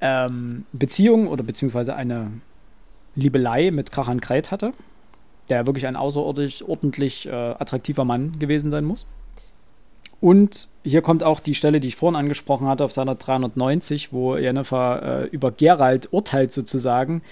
ähm, 0.05 0.67
Beziehung 0.73 1.27
oder 1.27 1.43
beziehungsweise 1.43 1.97
eine 1.97 2.31
Liebelei 3.17 3.71
mit 3.71 3.91
Krachan 3.91 4.21
Kreit 4.21 4.51
hatte, 4.51 4.75
der 5.49 5.67
wirklich 5.67 5.87
ein 5.87 5.97
außerordentlich 5.97 6.69
ordentlich, 6.69 7.27
äh, 7.27 7.31
attraktiver 7.31 8.05
Mann 8.05 8.39
gewesen 8.39 8.71
sein 8.71 8.85
muss. 8.85 9.07
Und 10.21 10.69
hier 10.85 11.01
kommt 11.01 11.23
auch 11.23 11.41
die 11.41 11.55
Stelle, 11.55 11.81
die 11.81 11.89
ich 11.89 11.97
vorhin 11.97 12.17
angesprochen 12.17 12.67
hatte, 12.67 12.85
auf 12.85 12.93
seiner 12.93 13.15
390, 13.15 14.13
wo 14.13 14.37
Jennifer 14.37 15.23
äh, 15.23 15.27
über 15.29 15.51
Gerald 15.51 16.13
urteilt 16.13 16.53
sozusagen. 16.53 17.23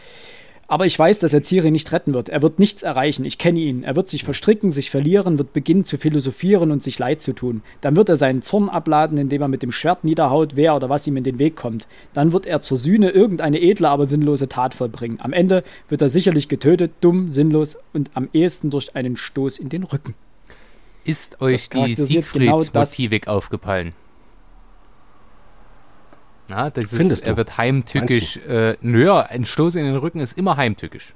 Aber 0.72 0.86
ich 0.86 0.98
weiß, 0.98 1.18
dass 1.18 1.34
er 1.34 1.44
Ciri 1.44 1.70
nicht 1.70 1.92
retten 1.92 2.14
wird. 2.14 2.30
Er 2.30 2.40
wird 2.40 2.58
nichts 2.58 2.82
erreichen. 2.82 3.26
Ich 3.26 3.36
kenne 3.36 3.60
ihn. 3.60 3.84
Er 3.84 3.94
wird 3.94 4.08
sich 4.08 4.24
verstricken, 4.24 4.70
sich 4.70 4.90
verlieren, 4.90 5.36
wird 5.36 5.52
beginnen 5.52 5.84
zu 5.84 5.98
philosophieren 5.98 6.70
und 6.70 6.82
sich 6.82 6.98
leid 6.98 7.20
zu 7.20 7.34
tun. 7.34 7.60
Dann 7.82 7.94
wird 7.94 8.08
er 8.08 8.16
seinen 8.16 8.40
Zorn 8.40 8.70
abladen, 8.70 9.18
indem 9.18 9.42
er 9.42 9.48
mit 9.48 9.62
dem 9.62 9.70
Schwert 9.70 10.02
niederhaut, 10.02 10.56
wer 10.56 10.74
oder 10.74 10.88
was 10.88 11.06
ihm 11.06 11.18
in 11.18 11.24
den 11.24 11.38
Weg 11.38 11.56
kommt. 11.56 11.86
Dann 12.14 12.32
wird 12.32 12.46
er 12.46 12.62
zur 12.62 12.78
Sühne 12.78 13.10
irgendeine 13.10 13.60
edle, 13.60 13.86
aber 13.90 14.06
sinnlose 14.06 14.48
Tat 14.48 14.72
vollbringen. 14.72 15.18
Am 15.20 15.34
Ende 15.34 15.62
wird 15.90 16.00
er 16.00 16.08
sicherlich 16.08 16.48
getötet, 16.48 16.92
dumm, 17.02 17.32
sinnlos 17.32 17.76
und 17.92 18.10
am 18.14 18.30
ehesten 18.32 18.70
durch 18.70 18.96
einen 18.96 19.18
Stoß 19.18 19.58
in 19.58 19.68
den 19.68 19.82
Rücken. 19.82 20.14
Ist 21.04 21.42
euch 21.42 21.68
die 21.68 21.80
charakterisiert 21.80 22.32
genau 22.32 22.62
aufgefallen? 23.26 23.92
Na, 26.54 26.68
das 26.68 26.92
ist, 26.92 26.96
Findest 26.98 27.22
du? 27.24 27.28
er 27.30 27.38
wird 27.38 27.56
heimtückisch. 27.56 28.36
Äh, 28.46 28.76
naja, 28.82 29.20
ein 29.20 29.46
Stoß 29.46 29.74
in 29.76 29.86
den 29.86 29.96
Rücken 29.96 30.20
ist 30.20 30.36
immer 30.36 30.58
heimtückisch. 30.58 31.14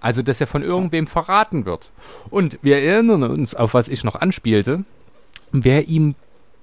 Also, 0.00 0.22
dass 0.22 0.40
er 0.40 0.46
von 0.46 0.62
irgendwem 0.62 1.06
verraten 1.06 1.66
wird. 1.66 1.92
Und 2.30 2.58
wir 2.62 2.78
erinnern 2.78 3.22
uns, 3.24 3.54
auf 3.54 3.74
was 3.74 3.88
ich 3.88 4.02
noch 4.02 4.14
anspielte. 4.14 4.84
Wer 5.52 5.88
ihm 5.88 6.14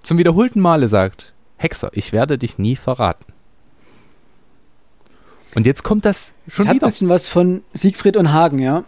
zum 0.02 0.18
wiederholten 0.18 0.62
Male 0.62 0.88
sagt, 0.88 1.34
Hexer, 1.58 1.92
ich 1.94 2.12
werde 2.12 2.40
dich 2.40 2.58
nie 2.58 2.76
verraten. 2.76 3.26
Und 5.54 5.68
jetzt 5.68 5.84
kommt 5.84 6.06
das 6.06 6.32
schon 6.48 6.64
Es 6.64 6.70
hat 6.70 6.74
ein 6.74 6.76
wieder. 6.78 6.88
bisschen 6.88 7.10
was 7.10 7.28
von 7.28 7.62
Siegfried 7.74 8.18
und 8.18 8.34
Hagen, 8.34 8.58
ja. 8.58 8.84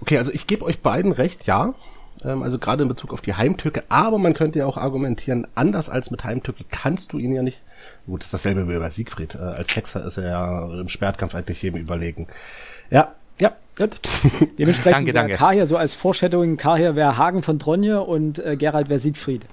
Okay, 0.00 0.18
also 0.18 0.32
ich 0.32 0.48
gebe 0.48 0.64
euch 0.64 0.80
beiden 0.80 1.12
recht, 1.12 1.46
ja. 1.46 1.74
Ähm, 2.24 2.42
also 2.42 2.58
gerade 2.58 2.82
in 2.82 2.88
Bezug 2.88 3.12
auf 3.12 3.20
die 3.20 3.34
Heimtücke. 3.34 3.84
Aber 3.88 4.18
man 4.18 4.34
könnte 4.34 4.60
ja 4.60 4.66
auch 4.66 4.76
argumentieren, 4.76 5.46
anders 5.54 5.88
als 5.88 6.10
mit 6.10 6.24
Heimtücke 6.24 6.64
kannst 6.70 7.12
du 7.12 7.18
ihn 7.18 7.32
ja 7.32 7.42
nicht. 7.42 7.62
Gut, 8.06 8.24
ist 8.24 8.32
dasselbe 8.32 8.68
wie 8.68 8.78
bei 8.78 8.90
Siegfried. 8.90 9.34
Äh, 9.34 9.38
als 9.38 9.74
Hexer 9.76 10.04
ist 10.04 10.16
er 10.18 10.28
ja 10.28 10.80
im 10.80 10.88
Schwertkampf 10.88 11.34
eigentlich 11.34 11.62
jedem 11.62 11.80
überlegen. 11.80 12.26
Ja, 12.90 13.12
ja, 13.40 13.52
gut. 13.76 14.00
Dementsprechend 14.58 15.06
Danke, 15.08 15.14
wäre 15.14 15.14
danke. 15.14 15.34
Kahir 15.36 15.66
so 15.66 15.76
als 15.76 15.94
Foreshadowing, 15.94 16.56
Kahir 16.56 16.96
wäre 16.96 17.16
Hagen 17.16 17.42
von 17.42 17.58
Tronje 17.58 18.00
und 18.00 18.38
äh, 18.38 18.56
Gerald 18.56 18.88
wäre 18.88 18.98
Siegfried. 18.98 19.44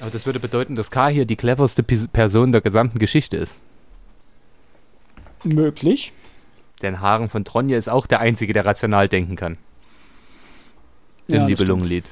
Aber 0.00 0.10
das 0.10 0.26
würde 0.26 0.40
bedeuten, 0.40 0.74
dass 0.74 0.90
K 0.90 1.08
hier 1.08 1.24
die 1.26 1.36
cleverste 1.36 1.82
Pis- 1.82 2.08
Person 2.08 2.52
der 2.52 2.60
gesamten 2.60 2.98
Geschichte 2.98 3.36
ist. 3.36 3.58
Möglich. 5.44 6.12
Denn 6.82 7.00
Hagen 7.00 7.28
von 7.28 7.44
Tronje 7.44 7.76
ist 7.76 7.88
auch 7.88 8.06
der 8.06 8.20
Einzige, 8.20 8.52
der 8.52 8.66
rational 8.66 9.08
denken 9.08 9.36
kann. 9.36 9.56
Im 11.28 11.34
Ja, 11.34 11.46
Nibelungenlied. 11.46 12.04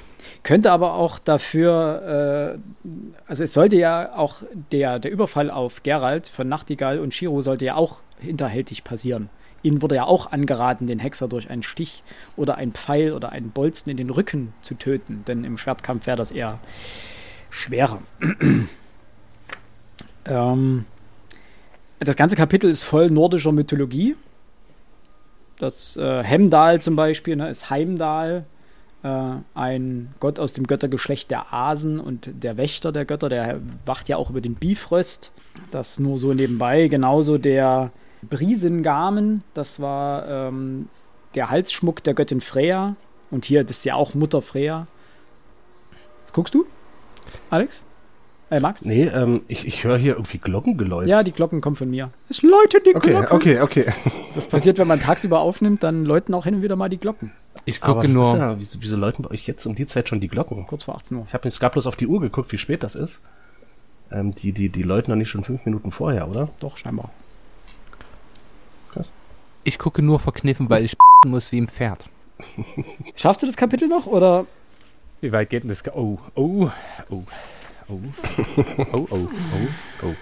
Könnte 0.42 0.72
aber 0.72 0.94
auch 0.94 1.18
dafür, 1.18 2.58
äh, 2.84 2.88
also 3.26 3.42
es 3.42 3.52
sollte 3.52 3.76
ja 3.76 4.16
auch 4.16 4.42
der, 4.72 4.98
der 4.98 5.10
Überfall 5.10 5.50
auf 5.50 5.82
Gerald 5.82 6.28
von 6.28 6.48
Nachtigall 6.48 6.98
und 6.98 7.12
Shiro 7.12 7.42
sollte 7.42 7.64
ja 7.66 7.74
auch 7.74 8.00
hinterhältig 8.18 8.84
passieren. 8.84 9.28
Ihnen 9.62 9.82
wurde 9.82 9.96
ja 9.96 10.04
auch 10.04 10.32
angeraten, 10.32 10.86
den 10.86 10.98
Hexer 10.98 11.28
durch 11.28 11.50
einen 11.50 11.62
Stich 11.62 12.02
oder 12.36 12.54
einen 12.56 12.72
Pfeil 12.72 13.12
oder 13.12 13.30
einen 13.32 13.50
Bolzen 13.50 13.90
in 13.90 13.98
den 13.98 14.08
Rücken 14.08 14.54
zu 14.62 14.74
töten, 14.74 15.24
denn 15.26 15.44
im 15.44 15.58
Schwertkampf 15.58 16.06
wäre 16.06 16.16
das 16.16 16.32
eher 16.32 16.58
schwerer. 17.50 18.00
ähm, 20.24 20.86
das 21.98 22.16
ganze 22.16 22.36
Kapitel 22.36 22.70
ist 22.70 22.84
voll 22.84 23.10
nordischer 23.10 23.52
Mythologie. 23.52 24.16
Das 25.58 25.98
äh, 25.98 26.24
Hemdal 26.24 26.80
zum 26.80 26.96
Beispiel 26.96 27.36
ne, 27.36 27.50
ist 27.50 27.68
Heimdal 27.68 28.46
ein 29.02 30.14
Gott 30.20 30.38
aus 30.38 30.52
dem 30.52 30.66
Göttergeschlecht 30.66 31.30
der 31.30 31.54
Asen 31.54 32.00
und 32.00 32.28
der 32.42 32.56
Wächter 32.58 32.92
der 32.92 33.04
Götter, 33.06 33.28
der 33.30 33.60
wacht 33.86 34.08
ja 34.10 34.16
auch 34.16 34.28
über 34.30 34.40
den 34.42 34.54
Bifröst. 34.54 35.32
Das 35.70 35.98
nur 35.98 36.18
so 36.18 36.34
nebenbei. 36.34 36.86
Genauso 36.88 37.38
der 37.38 37.92
Brisengamen, 38.22 39.42
das 39.54 39.80
war 39.80 40.28
ähm, 40.28 40.88
der 41.34 41.48
Halsschmuck 41.50 42.02
der 42.04 42.12
Göttin 42.14 42.40
Freya. 42.40 42.96
Und 43.30 43.44
hier, 43.46 43.64
das 43.64 43.78
ist 43.78 43.84
ja 43.84 43.94
auch 43.94 44.14
Mutter 44.14 44.42
Freya. 44.42 44.86
Was 46.24 46.32
guckst 46.32 46.54
du, 46.54 46.66
Alex? 47.48 47.80
Äh, 48.50 48.58
Max? 48.60 48.84
Nee, 48.84 49.04
ähm, 49.04 49.42
ich, 49.46 49.66
ich 49.66 49.84
höre 49.84 49.96
hier 49.96 50.14
irgendwie 50.14 50.38
Glockengeläut. 50.38 51.06
Ja, 51.06 51.22
die 51.22 51.30
Glocken 51.30 51.60
kommen 51.60 51.76
von 51.76 51.88
mir. 51.88 52.10
Es 52.28 52.42
läutet 52.42 52.84
die 52.84 52.96
Okay, 52.96 53.10
Glocken. 53.12 53.36
okay, 53.36 53.60
okay. 53.60 53.86
Das 54.34 54.48
passiert, 54.48 54.78
wenn 54.78 54.88
man 54.88 54.98
tagsüber 55.00 55.40
aufnimmt, 55.40 55.84
dann 55.84 56.04
läuten 56.04 56.34
auch 56.34 56.44
hin 56.44 56.56
und 56.56 56.62
wieder 56.62 56.74
mal 56.76 56.88
die 56.88 56.98
Glocken. 56.98 57.32
Ich 57.64 57.80
gucke 57.80 58.08
nur. 58.08 58.32
Ist 58.34 58.38
ja, 58.38 58.58
wieso, 58.58 58.82
wieso 58.82 58.96
läuten 58.96 59.22
bei 59.22 59.30
euch 59.30 59.46
jetzt 59.46 59.66
um 59.66 59.74
die 59.74 59.86
Zeit 59.86 60.08
schon 60.08 60.20
die 60.20 60.28
Glocken? 60.28 60.66
Kurz 60.66 60.84
vor 60.84 60.96
18 60.96 61.18
Uhr. 61.18 61.24
Ich 61.26 61.34
habe 61.34 61.48
jetzt 61.48 61.60
gerade 61.60 61.72
bloß 61.72 61.86
auf 61.86 61.96
die 61.96 62.06
Uhr 62.06 62.20
geguckt, 62.20 62.50
wie 62.52 62.58
spät 62.58 62.82
das 62.82 62.94
ist. 62.94 63.20
Ähm, 64.12 64.34
die, 64.34 64.52
die, 64.52 64.68
die 64.68 64.82
läuten 64.82 65.12
noch 65.12 65.18
nicht 65.18 65.30
schon 65.30 65.44
fünf 65.44 65.64
Minuten 65.64 65.90
vorher, 65.90 66.28
oder? 66.28 66.48
Doch, 66.60 66.76
scheinbar. 66.76 67.10
Ich 69.62 69.78
gucke 69.78 70.02
nur 70.02 70.18
verkniffen, 70.18 70.70
weil 70.70 70.84
ich 70.84 70.96
muss 71.26 71.52
wie 71.52 71.60
ein 71.60 71.68
Pferd. 71.68 72.08
Schaffst 73.14 73.42
du 73.42 73.46
das 73.46 73.56
Kapitel 73.56 73.88
noch 73.88 74.06
oder 74.06 74.46
Wie 75.20 75.32
weit 75.32 75.50
geht 75.50 75.64
denn 75.64 75.68
das? 75.68 75.82
Oh, 75.94 76.18
oh, 76.34 76.70
oh, 77.10 77.22
oh, 77.88 77.88
oh, 77.88 78.00
oh, 78.92 79.06
oh, 79.10 79.28
oh. 80.02 80.14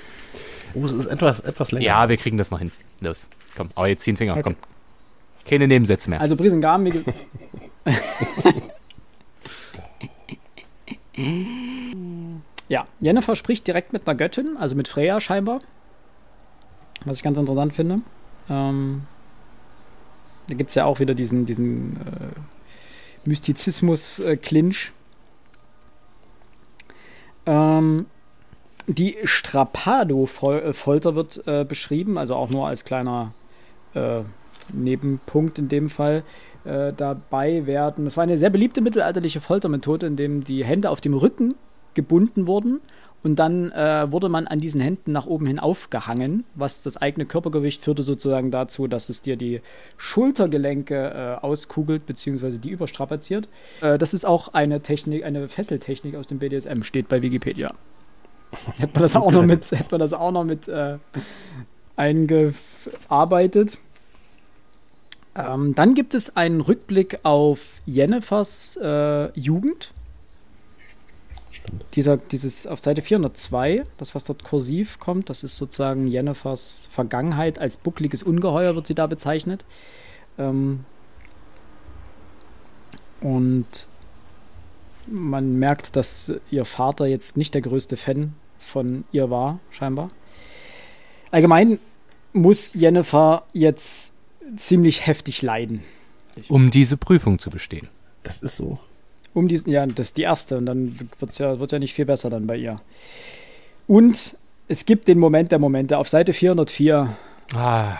Oh, 0.74 0.84
es 0.84 0.92
ist 0.92 1.06
etwas, 1.06 1.40
etwas 1.40 1.72
länger. 1.72 1.86
Ja, 1.86 2.08
wir 2.08 2.16
kriegen 2.16 2.36
das 2.36 2.50
noch 2.50 2.58
hin. 2.58 2.72
Los, 3.00 3.28
komm, 3.56 3.70
aber 3.74 3.88
jetzt 3.88 4.02
zieh 4.02 4.10
den 4.10 4.16
Finger, 4.16 4.42
komm. 4.42 4.56
Keine 5.48 5.66
Nebensätze 5.66 6.10
mehr. 6.10 6.20
Also 6.20 6.36
Brisengamen, 6.36 6.86
wie 6.86 6.90
ge- 6.90 7.04
Ja, 12.68 12.86
Jennifer 13.00 13.34
spricht 13.34 13.66
direkt 13.66 13.92
mit 13.92 14.06
einer 14.06 14.16
Göttin, 14.16 14.56
also 14.58 14.74
mit 14.76 14.88
Freya 14.88 15.20
scheinbar. 15.20 15.60
Was 17.04 17.16
ich 17.18 17.22
ganz 17.22 17.38
interessant 17.38 17.74
finde. 17.74 18.00
Ähm, 18.50 19.02
da 20.48 20.54
gibt 20.54 20.68
es 20.70 20.74
ja 20.74 20.84
auch 20.84 21.00
wieder 21.00 21.14
diesen, 21.14 21.46
diesen 21.46 21.96
äh, 21.96 23.28
Mystizismus-Clinch. 23.28 24.92
ähm, 27.46 28.06
die 28.86 29.16
Strapado-Folter 29.22 31.14
wird 31.14 31.46
äh, 31.46 31.64
beschrieben, 31.68 32.16
also 32.16 32.34
auch 32.36 32.48
nur 32.48 32.66
als 32.68 32.84
kleiner 32.86 33.32
äh, 33.94 34.20
Nebenpunkt 34.72 35.58
in 35.58 35.68
dem 35.68 35.88
Fall 35.88 36.22
äh, 36.64 36.92
dabei 36.96 37.66
werden. 37.66 38.04
Das 38.04 38.16
war 38.16 38.24
eine 38.24 38.38
sehr 38.38 38.50
beliebte 38.50 38.80
mittelalterliche 38.80 39.40
Foltermethode, 39.40 40.06
in 40.06 40.16
dem 40.16 40.44
die 40.44 40.64
Hände 40.64 40.90
auf 40.90 41.00
dem 41.00 41.14
Rücken 41.14 41.54
gebunden 41.94 42.46
wurden 42.46 42.80
und 43.22 43.38
dann 43.38 43.72
äh, 43.72 44.10
wurde 44.12 44.28
man 44.28 44.46
an 44.46 44.60
diesen 44.60 44.80
Händen 44.80 45.12
nach 45.12 45.26
oben 45.26 45.46
hin 45.46 45.58
aufgehangen, 45.58 46.44
was 46.54 46.82
das 46.82 46.96
eigene 46.96 47.26
Körpergewicht 47.26 47.82
führte 47.82 48.02
sozusagen 48.02 48.50
dazu, 48.50 48.86
dass 48.86 49.08
es 49.08 49.22
dir 49.22 49.36
die 49.36 49.60
Schultergelenke 49.96 51.38
äh, 51.40 51.44
auskugelt 51.44 52.06
bzw. 52.06 52.58
die 52.58 52.70
überstrapaziert. 52.70 53.48
Äh, 53.80 53.98
das 53.98 54.14
ist 54.14 54.24
auch 54.24 54.54
eine 54.54 54.80
Technik, 54.80 55.24
eine 55.24 55.48
Fesseltechnik 55.48 56.14
aus 56.14 56.28
dem 56.28 56.38
BDSM, 56.38 56.82
steht 56.82 57.08
bei 57.08 57.20
Wikipedia. 57.20 57.74
hätte 58.76 58.92
man 58.94 59.02
das 59.02 59.16
auch 59.16 59.32
noch 59.32 59.42
mit, 59.44 59.68
hätte 59.72 59.90
man 59.90 60.00
das 60.00 60.12
auch 60.12 60.30
noch 60.30 60.44
mit 60.44 60.68
äh, 60.68 60.98
eingearbeitet. 61.96 63.78
Ähm, 65.38 65.74
dann 65.76 65.94
gibt 65.94 66.14
es 66.14 66.36
einen 66.36 66.60
Rückblick 66.60 67.20
auf 67.22 67.80
Jennifers 67.86 68.76
äh, 68.82 69.30
Jugend. 69.38 69.92
Dieser, 71.94 72.16
dieses 72.16 72.66
auf 72.66 72.80
Seite 72.80 73.02
402, 73.02 73.84
das 73.98 74.14
was 74.14 74.24
dort 74.24 74.42
kursiv 74.42 74.98
kommt, 74.98 75.30
das 75.30 75.44
ist 75.44 75.56
sozusagen 75.56 76.08
Jennifers 76.08 76.86
Vergangenheit. 76.90 77.58
Als 77.58 77.76
buckliges 77.76 78.22
Ungeheuer 78.22 78.74
wird 78.74 78.88
sie 78.88 78.94
da 78.94 79.06
bezeichnet. 79.06 79.64
Ähm, 80.38 80.84
und 83.20 83.86
man 85.06 85.56
merkt, 85.56 85.94
dass 85.94 86.32
ihr 86.50 86.64
Vater 86.64 87.06
jetzt 87.06 87.36
nicht 87.36 87.54
der 87.54 87.62
größte 87.62 87.96
Fan 87.96 88.34
von 88.58 89.04
ihr 89.12 89.30
war, 89.30 89.60
scheinbar. 89.70 90.10
Allgemein 91.30 91.78
muss 92.32 92.74
Jennifer 92.74 93.44
jetzt 93.52 94.14
ziemlich 94.56 95.06
heftig 95.06 95.42
leiden. 95.42 95.82
Um 96.48 96.70
diese 96.70 96.96
Prüfung 96.96 97.38
zu 97.38 97.50
bestehen. 97.50 97.88
Das 98.22 98.42
ist 98.42 98.56
so. 98.56 98.78
Um 99.34 99.48
diesen, 99.48 99.70
ja, 99.70 99.86
das 99.86 100.08
ist 100.08 100.16
die 100.16 100.22
erste 100.22 100.56
und 100.56 100.66
dann 100.66 100.98
wird's 101.18 101.38
ja, 101.38 101.58
wird 101.60 101.72
ja 101.72 101.78
nicht 101.78 101.94
viel 101.94 102.06
besser 102.06 102.30
dann 102.30 102.46
bei 102.46 102.56
ihr. 102.56 102.80
Und 103.86 104.36
es 104.68 104.84
gibt 104.84 105.08
den 105.08 105.18
Moment 105.18 105.50
der 105.52 105.58
Momente 105.58 105.98
auf 105.98 106.08
Seite 106.08 106.32
404. 106.32 107.16
Ah, 107.54 107.96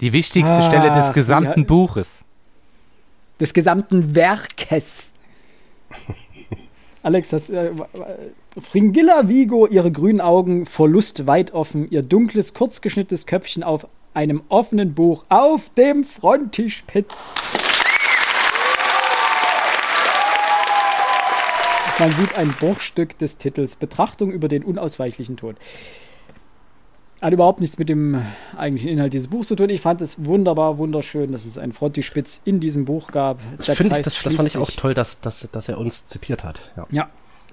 die 0.00 0.12
wichtigste 0.12 0.54
Ah, 0.54 0.62
Stelle 0.68 0.92
des 0.94 1.12
gesamten 1.12 1.60
ja. 1.60 1.66
Buches. 1.66 2.24
des 3.40 3.52
gesamten 3.54 4.14
Werkes. 4.14 5.12
Alex, 7.02 7.30
das 7.30 7.48
äh, 7.50 7.70
Fringilla 8.60 9.28
Vigo, 9.28 9.66
ihre 9.66 9.90
grünen 9.92 10.20
Augen 10.20 10.66
vor 10.66 10.88
Lust 10.88 11.26
weit 11.26 11.52
offen, 11.52 11.90
ihr 11.90 12.02
dunkles, 12.02 12.54
kurzgeschnittenes 12.54 13.26
Köpfchen 13.26 13.62
auf 13.62 13.86
einem 14.18 14.42
offenen 14.48 14.94
Buch 14.94 15.24
auf 15.28 15.70
dem 15.76 16.02
Fronttischpitz. 16.02 17.14
Man 22.00 22.16
sieht 22.16 22.34
ein 22.34 22.48
Bruchstück 22.50 23.16
des 23.18 23.38
Titels 23.38 23.76
Betrachtung 23.76 24.32
über 24.32 24.48
den 24.48 24.64
unausweichlichen 24.64 25.36
Tod. 25.36 25.54
Hat 27.22 27.32
überhaupt 27.32 27.60
nichts 27.60 27.78
mit 27.78 27.88
dem 27.88 28.20
eigentlichen 28.56 28.90
Inhalt 28.90 29.12
dieses 29.12 29.28
Buchs 29.28 29.46
zu 29.46 29.54
tun. 29.54 29.70
Ich 29.70 29.80
fand 29.82 30.00
es 30.00 30.24
wunderbar, 30.24 30.78
wunderschön, 30.78 31.30
dass 31.30 31.44
es 31.44 31.56
einen 31.56 31.72
Frontispitz 31.72 32.40
in 32.44 32.58
diesem 32.58 32.86
Buch 32.86 33.12
gab. 33.12 33.38
Das, 33.56 33.66
finde 33.76 33.96
ich, 33.98 34.02
das, 34.02 34.20
das 34.20 34.34
fand 34.34 34.48
ich 34.48 34.56
auch 34.58 34.70
toll, 34.72 34.94
dass, 34.94 35.20
dass, 35.20 35.48
dass 35.52 35.68
er 35.68 35.78
uns 35.78 36.06
zitiert 36.08 36.42
hat. 36.42 36.72
Ja. 36.76 36.86
Ja, 36.90 37.08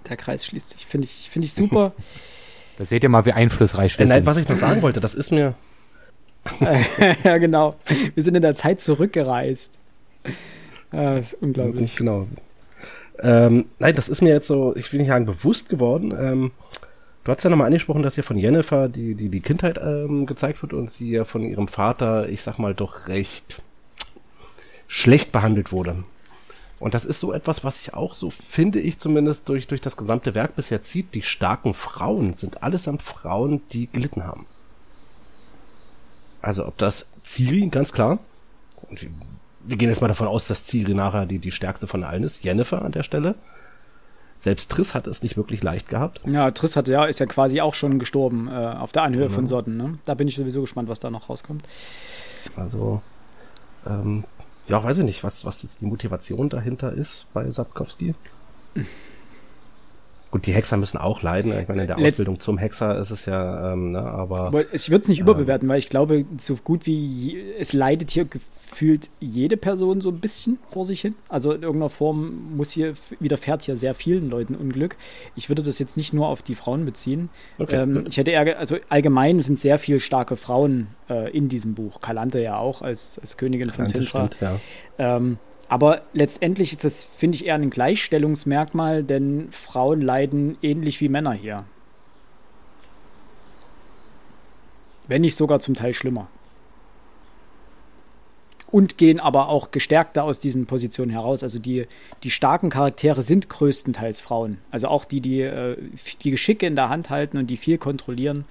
der 0.09 0.17
Kreis 0.17 0.43
schließt 0.45 0.71
sich. 0.71 0.87
Finde 0.87 1.05
ich, 1.05 1.29
finde 1.29 1.45
ich 1.45 1.53
super. 1.53 1.91
Da 2.77 2.83
seht 2.83 3.03
ihr 3.03 3.09
mal, 3.09 3.23
wie 3.25 3.31
einflussreich 3.31 3.97
wir 3.97 4.05
Äh, 4.05 4.09
nein, 4.09 4.17
sind. 4.17 4.25
was 4.25 4.35
ich 4.35 4.49
noch 4.49 4.55
sagen 4.57 4.81
wollte, 4.81 4.99
das 4.99 5.13
ist 5.13 5.31
mir, 5.31 5.55
ja, 7.23 7.37
genau. 7.37 7.75
Wir 8.13 8.23
sind 8.23 8.35
in 8.35 8.41
der 8.41 8.55
Zeit 8.55 8.79
zurückgereist. 8.79 9.79
Ja, 10.91 11.17
ist 11.17 11.35
unglaublich. 11.41 11.95
Genau. 11.95 12.27
Ähm, 13.19 13.65
nein, 13.79 13.95
das 13.95 14.09
ist 14.09 14.21
mir 14.21 14.33
jetzt 14.33 14.47
so, 14.47 14.75
ich 14.75 14.91
will 14.91 14.99
nicht 14.99 15.09
sagen, 15.09 15.25
bewusst 15.25 15.69
geworden. 15.69 16.11
Ähm, 16.17 16.51
du 17.23 17.31
hast 17.31 17.43
ja 17.43 17.49
nochmal 17.49 17.67
angesprochen, 17.67 18.03
dass 18.03 18.15
hier 18.15 18.23
von 18.23 18.37
Jennifer 18.37 18.89
die, 18.89 19.15
die, 19.15 19.29
die 19.29 19.41
Kindheit 19.41 19.79
ähm, 19.81 20.25
gezeigt 20.25 20.61
wird 20.61 20.73
und 20.73 20.91
sie 20.91 21.11
ja 21.11 21.25
von 21.25 21.43
ihrem 21.43 21.67
Vater, 21.67 22.29
ich 22.29 22.41
sag 22.41 22.59
mal, 22.59 22.73
doch 22.73 23.07
recht 23.07 23.63
schlecht 24.87 25.31
behandelt 25.31 25.71
wurde. 25.71 26.03
Und 26.79 26.93
das 26.93 27.05
ist 27.05 27.19
so 27.19 27.33
etwas, 27.33 27.63
was 27.63 27.79
ich 27.79 27.93
auch 27.93 28.13
so, 28.13 28.29
finde 28.29 28.79
ich 28.79 28.99
zumindest, 28.99 29.49
durch, 29.49 29.67
durch 29.67 29.81
das 29.81 29.97
gesamte 29.97 30.35
Werk 30.35 30.55
bisher 30.55 30.81
zieht. 30.81 31.15
Die 31.15 31.21
starken 31.21 31.73
Frauen 31.73 32.33
sind 32.33 32.63
allesamt 32.63 33.01
Frauen, 33.01 33.61
die 33.71 33.87
gelitten 33.87 34.23
haben. 34.25 34.45
Also 36.45 36.67
ob 36.67 36.77
das 36.77 37.07
Ciri, 37.23 37.67
ganz 37.69 37.91
klar. 37.91 38.19
Und 38.83 39.01
wir, 39.01 39.77
gehen 39.77 39.89
jetzt 39.89 40.01
mal 40.01 40.07
davon 40.07 40.27
aus, 40.27 40.45
dass 40.45 40.67
Ciri 40.67 40.93
nachher 40.93 41.25
die, 41.25 41.39
die 41.39 41.51
stärkste 41.51 41.87
von 41.87 42.03
allen 42.03 42.21
ist. 42.21 42.43
Jennifer 42.43 42.83
an 42.83 42.91
der 42.91 43.01
Stelle. 43.01 43.33
Selbst 44.35 44.69
Triss 44.71 44.93
hat 44.93 45.07
es 45.07 45.23
nicht 45.23 45.37
wirklich 45.37 45.63
leicht 45.63 45.89
gehabt. 45.89 46.21
Ja, 46.23 46.51
Triss 46.51 46.75
hatte 46.75 46.91
ja, 46.91 47.05
ist 47.05 47.19
ja 47.19 47.25
quasi 47.25 47.61
auch 47.61 47.73
schon 47.73 47.97
gestorben 47.97 48.47
äh, 48.47 48.51
auf 48.51 48.91
der 48.91 49.01
Anhöhe 49.01 49.31
von 49.31 49.47
Sodden. 49.47 49.75
Ne? 49.75 49.97
Da 50.05 50.13
bin 50.13 50.27
ich 50.27 50.35
sowieso 50.35 50.61
gespannt, 50.61 50.87
was 50.87 50.99
da 50.99 51.09
noch 51.09 51.29
rauskommt. 51.29 51.63
Also, 52.55 53.01
ähm, 53.87 54.23
ja, 54.67 54.83
weiß 54.83 54.99
ich 54.99 55.05
nicht, 55.05 55.23
was, 55.23 55.45
was 55.45 55.63
jetzt 55.63 55.81
die 55.81 55.87
Motivation 55.87 56.49
dahinter 56.49 56.91
ist 56.91 57.25
bei 57.33 57.49
Sapkowski. 57.49 58.13
Gut, 60.35 60.47
die 60.47 60.51
Hexer 60.53 60.75
müssen 60.75 60.97
auch 60.97 61.21
leiden. 61.21 61.57
Ich 61.57 61.69
meine, 61.69 61.83
in 61.83 61.87
der 61.87 61.95
Letzt- 61.95 62.15
Ausbildung 62.15 62.41
zum 62.41 62.57
Hexer 62.57 62.97
ist 62.97 63.09
es 63.09 63.25
ja, 63.25 63.71
ähm, 63.71 63.93
ne, 63.93 64.01
aber 64.01 64.51
ich 64.73 64.89
würde 64.91 65.03
es 65.03 65.07
nicht 65.07 65.21
überbewerten, 65.21 65.69
weil 65.69 65.79
ich 65.79 65.87
glaube, 65.87 66.25
so 66.37 66.57
gut 66.61 66.85
wie 66.85 67.39
es 67.57 67.71
leidet 67.71 68.11
hier 68.11 68.25
gefühlt 68.25 69.07
jede 69.21 69.55
Person 69.55 70.01
so 70.01 70.09
ein 70.09 70.19
bisschen 70.19 70.59
vor 70.71 70.83
sich 70.83 70.99
hin. 70.99 71.15
Also 71.29 71.53
in 71.53 71.61
irgendeiner 71.63 71.89
Form 71.89 72.57
muss 72.57 72.71
hier 72.71 72.95
widerfährt 73.21 73.61
hier 73.61 73.77
sehr 73.77 73.95
vielen 73.95 74.29
Leuten 74.29 74.55
Unglück. 74.55 74.97
Ich 75.37 75.47
würde 75.47 75.63
das 75.63 75.79
jetzt 75.79 75.95
nicht 75.95 76.11
nur 76.11 76.27
auf 76.27 76.41
die 76.41 76.55
Frauen 76.55 76.83
beziehen. 76.83 77.29
Okay, 77.57 77.77
ähm, 77.77 78.03
ich 78.09 78.17
hätte 78.17 78.31
eher, 78.31 78.59
also 78.59 78.75
allgemein 78.89 79.39
sind 79.39 79.57
sehr 79.57 79.79
viel 79.79 80.01
starke 80.01 80.35
Frauen 80.35 80.87
äh, 81.09 81.31
in 81.31 81.47
diesem 81.47 81.75
Buch. 81.75 82.01
Kalante 82.01 82.41
ja 82.41 82.57
auch 82.57 82.81
als, 82.81 83.19
als 83.19 83.37
Königin 83.37 83.69
von 83.69 83.85
das 83.85 83.93
Sintra. 83.93 84.27
stimmt, 84.27 84.37
ja. 84.41 84.59
Ähm, 84.97 85.37
aber 85.67 86.03
letztendlich 86.13 86.73
ist 86.73 86.83
das, 86.83 87.03
finde 87.03 87.35
ich, 87.35 87.45
eher 87.45 87.55
ein 87.55 87.69
Gleichstellungsmerkmal, 87.69 89.03
denn 89.03 89.47
Frauen 89.51 90.01
leiden 90.01 90.57
ähnlich 90.61 91.01
wie 91.01 91.09
Männer 91.09 91.33
hier. 91.33 91.65
Wenn 95.07 95.21
nicht 95.21 95.35
sogar 95.35 95.59
zum 95.59 95.75
Teil 95.75 95.93
schlimmer. 95.93 96.27
Und 98.71 98.97
gehen 98.97 99.19
aber 99.19 99.47
auch 99.49 99.71
gestärkter 99.71 100.23
aus 100.23 100.39
diesen 100.39 100.65
Positionen 100.65 101.11
heraus. 101.11 101.43
Also 101.43 101.59
die, 101.59 101.87
die 102.23 102.31
starken 102.31 102.69
Charaktere 102.69 103.21
sind 103.21 103.47
größtenteils 103.47 104.21
Frauen. 104.21 104.57
Also 104.69 104.87
auch 104.87 105.05
die, 105.05 105.21
die 105.21 105.41
äh, 105.41 105.77
die 106.23 106.31
Geschicke 106.31 106.65
in 106.65 106.75
der 106.75 106.89
Hand 106.89 107.09
halten 107.09 107.37
und 107.37 107.47
die 107.47 107.57
viel 107.57 107.77
kontrollieren. 107.77 108.45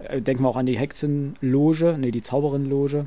Äh, 0.00 0.20
denken 0.20 0.42
wir 0.42 0.48
auch 0.48 0.56
an 0.56 0.66
die 0.66 0.78
Hexenloge, 0.78 1.96
nee, 1.98 2.10
die 2.10 2.22
Zauberin-Loge. 2.22 3.06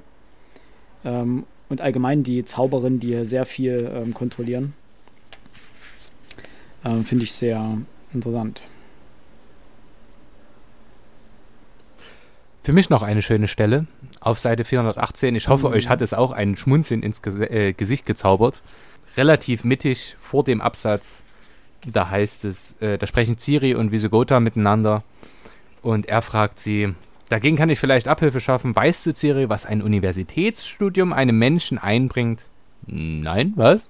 Ähm, 1.06 1.44
und 1.70 1.82
allgemein 1.82 2.24
die 2.24 2.46
Zauberin, 2.46 3.00
die 3.00 3.08
hier 3.08 3.26
sehr 3.26 3.46
viel 3.46 3.92
ähm, 3.94 4.14
kontrollieren. 4.14 4.74
Ähm, 6.86 7.04
Finde 7.04 7.24
ich 7.24 7.32
sehr 7.32 7.78
interessant. 8.14 8.62
Für 12.64 12.72
mich 12.72 12.90
noch 12.90 13.04
eine 13.04 13.22
schöne 13.22 13.50
Stelle 13.50 13.88
auf 14.22 14.40
Seite 14.40 14.64
418. 14.64 15.36
Ich 15.36 15.50
hoffe, 15.50 15.68
euch 15.68 15.90
hat 15.90 16.02
es 16.02 16.14
auch 16.14 16.32
einen 16.32 16.56
Schmunzeln 16.56 17.04
ins 17.04 17.22
Gese 17.22 17.50
äh, 17.50 17.74
Gesicht 17.74 18.06
gezaubert. 18.06 18.62
Relativ 19.18 19.66
mittig 19.66 20.16
vor 20.22 20.46
dem 20.46 20.62
Absatz, 20.62 21.24
da 21.86 22.10
heißt 22.10 22.46
es, 22.46 22.74
äh, 22.80 22.98
da 22.98 23.06
sprechen 23.06 23.38
Ciri 23.38 23.76
und 23.76 23.92
Visugota 23.92 24.40
miteinander 24.40 25.04
und 25.82 26.08
er 26.08 26.22
fragt 26.22 26.60
sie, 26.60 26.96
dagegen 27.30 27.56
kann 27.58 27.70
ich 27.70 27.80
vielleicht 27.80 28.08
Abhilfe 28.08 28.40
schaffen. 28.40 28.76
Weißt 28.76 29.06
du, 29.06 29.14
Ciri, 29.14 29.50
was 29.50 29.66
ein 29.66 29.82
Universitätsstudium 29.82 31.14
einem 31.14 31.38
Menschen 31.38 31.78
einbringt? 31.78 32.46
Nein, 32.86 33.54
was? 33.56 33.90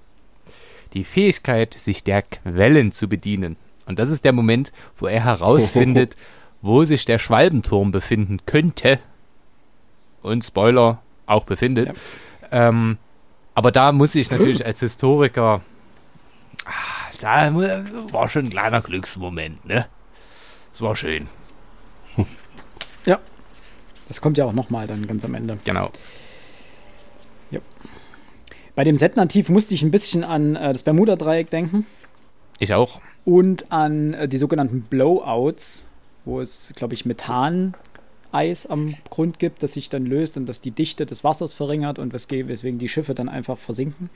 Die 0.92 1.04
Fähigkeit, 1.04 1.74
sich 1.74 2.04
der 2.04 2.22
Quellen 2.22 2.92
zu 2.92 3.08
bedienen. 3.08 3.56
Und 3.86 3.98
das 3.98 4.10
ist 4.10 4.24
der 4.24 4.32
Moment, 4.32 4.72
wo 4.96 5.06
er 5.06 5.24
herausfindet, 5.24 6.16
wo 6.62 6.84
sich 6.84 7.04
der 7.04 7.18
Schwalbenturm 7.18 7.90
befinden 7.90 8.38
könnte. 8.46 8.98
Und 10.22 10.44
Spoiler, 10.44 11.02
auch 11.26 11.44
befindet. 11.44 11.92
Ähm, 12.50 12.98
aber 13.54 13.72
da 13.72 13.92
muss 13.92 14.14
ich 14.14 14.30
natürlich 14.30 14.64
als 14.64 14.80
Historiker. 14.80 15.60
Ah, 16.64 17.10
da 17.20 17.54
war 18.12 18.28
schon 18.28 18.46
ein 18.46 18.50
kleiner 18.50 18.80
Glücksmoment, 18.80 19.64
ne? 19.66 19.86
Das 20.72 20.80
war 20.80 20.96
schön. 20.96 21.28
Ja. 23.06 23.20
Das 24.08 24.20
kommt 24.20 24.36
ja 24.38 24.44
auch 24.44 24.52
nochmal 24.52 24.86
dann 24.86 25.06
ganz 25.06 25.24
am 25.24 25.34
Ende. 25.34 25.58
Genau. 25.64 25.90
Bei 28.76 28.82
dem 28.82 28.96
Set-Nativ 28.96 29.50
musste 29.50 29.74
ich 29.74 29.82
ein 29.82 29.92
bisschen 29.92 30.24
an 30.24 30.56
äh, 30.56 30.72
das 30.72 30.82
Bermuda-Dreieck 30.82 31.48
denken 31.48 31.86
Ich 32.58 32.74
auch. 32.74 33.00
und 33.24 33.70
an 33.70 34.14
äh, 34.14 34.26
die 34.28 34.36
sogenannten 34.38 34.82
Blowouts, 34.82 35.84
wo 36.24 36.40
es, 36.40 36.72
glaube 36.74 36.94
ich, 36.94 37.06
Methan-Eis 37.06 38.66
am 38.66 38.96
Grund 39.10 39.38
gibt, 39.38 39.62
das 39.62 39.74
sich 39.74 39.90
dann 39.90 40.06
löst 40.06 40.36
und 40.36 40.46
das 40.46 40.60
die 40.60 40.72
Dichte 40.72 41.06
des 41.06 41.22
Wassers 41.22 41.54
verringert 41.54 42.00
und 42.00 42.12
weswegen 42.12 42.78
die 42.78 42.88
Schiffe 42.88 43.14
dann 43.14 43.28
einfach 43.28 43.58
versinken. 43.58 44.10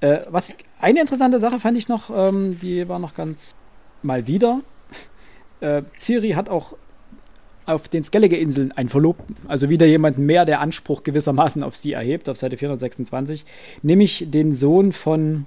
Äh, 0.00 0.20
was 0.28 0.54
eine 0.80 1.00
interessante 1.00 1.40
Sache 1.40 1.58
fand 1.58 1.76
ich 1.76 1.88
noch, 1.88 2.08
ähm, 2.14 2.56
die 2.60 2.88
war 2.88 3.00
noch 3.00 3.14
ganz 3.14 3.54
mal 4.02 4.26
wieder. 4.26 4.60
Äh, 5.60 5.82
Ciri 5.98 6.30
hat 6.34 6.48
auch 6.48 6.74
auf 7.68 7.88
den 7.88 8.02
Skellige-Inseln 8.02 8.72
einen 8.72 8.88
Verlobten. 8.88 9.36
Also 9.46 9.68
wieder 9.70 9.86
jemanden 9.86 10.26
mehr, 10.26 10.44
der 10.44 10.60
Anspruch 10.60 11.02
gewissermaßen 11.02 11.62
auf 11.62 11.76
sie 11.76 11.92
erhebt, 11.92 12.28
auf 12.28 12.36
Seite 12.36 12.56
426. 12.56 13.44
Nämlich 13.82 14.24
den 14.28 14.52
Sohn 14.54 14.92
von 14.92 15.46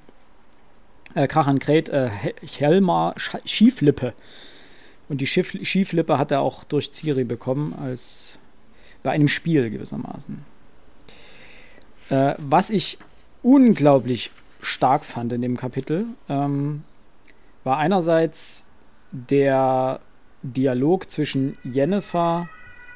äh, 1.16 1.28
Krachan 1.28 1.60
Kret, 1.60 1.90
äh, 1.90 2.10
He- 2.10 2.34
Helmar 2.60 3.16
Sch- 3.18 3.42
Schieflippe. 3.46 4.14
Und 5.10 5.20
die 5.20 5.28
Schiff 5.28 5.52
Schieflippe 5.64 6.18
hat 6.18 6.32
er 6.32 6.42
auch 6.42 6.64
durch 6.64 6.92
Ciri 6.92 7.24
bekommen, 7.26 7.74
als 7.74 8.36
bei 9.04 9.12
einem 9.12 9.28
Spiel 9.28 9.70
gewissermaßen. 9.70 10.46
Äh, 12.10 12.36
was 12.38 12.70
ich 12.70 12.98
unglaublich 13.44 14.32
stark 14.62 15.04
fand 15.06 15.34
in 15.34 15.42
dem 15.42 15.58
Kapitel, 15.58 16.06
ähm, 16.30 16.84
war 17.64 17.78
einerseits 17.78 18.64
der 19.12 20.00
Dialog 20.44 21.10
zwischen 21.10 21.58
Jennifer, 21.64 22.50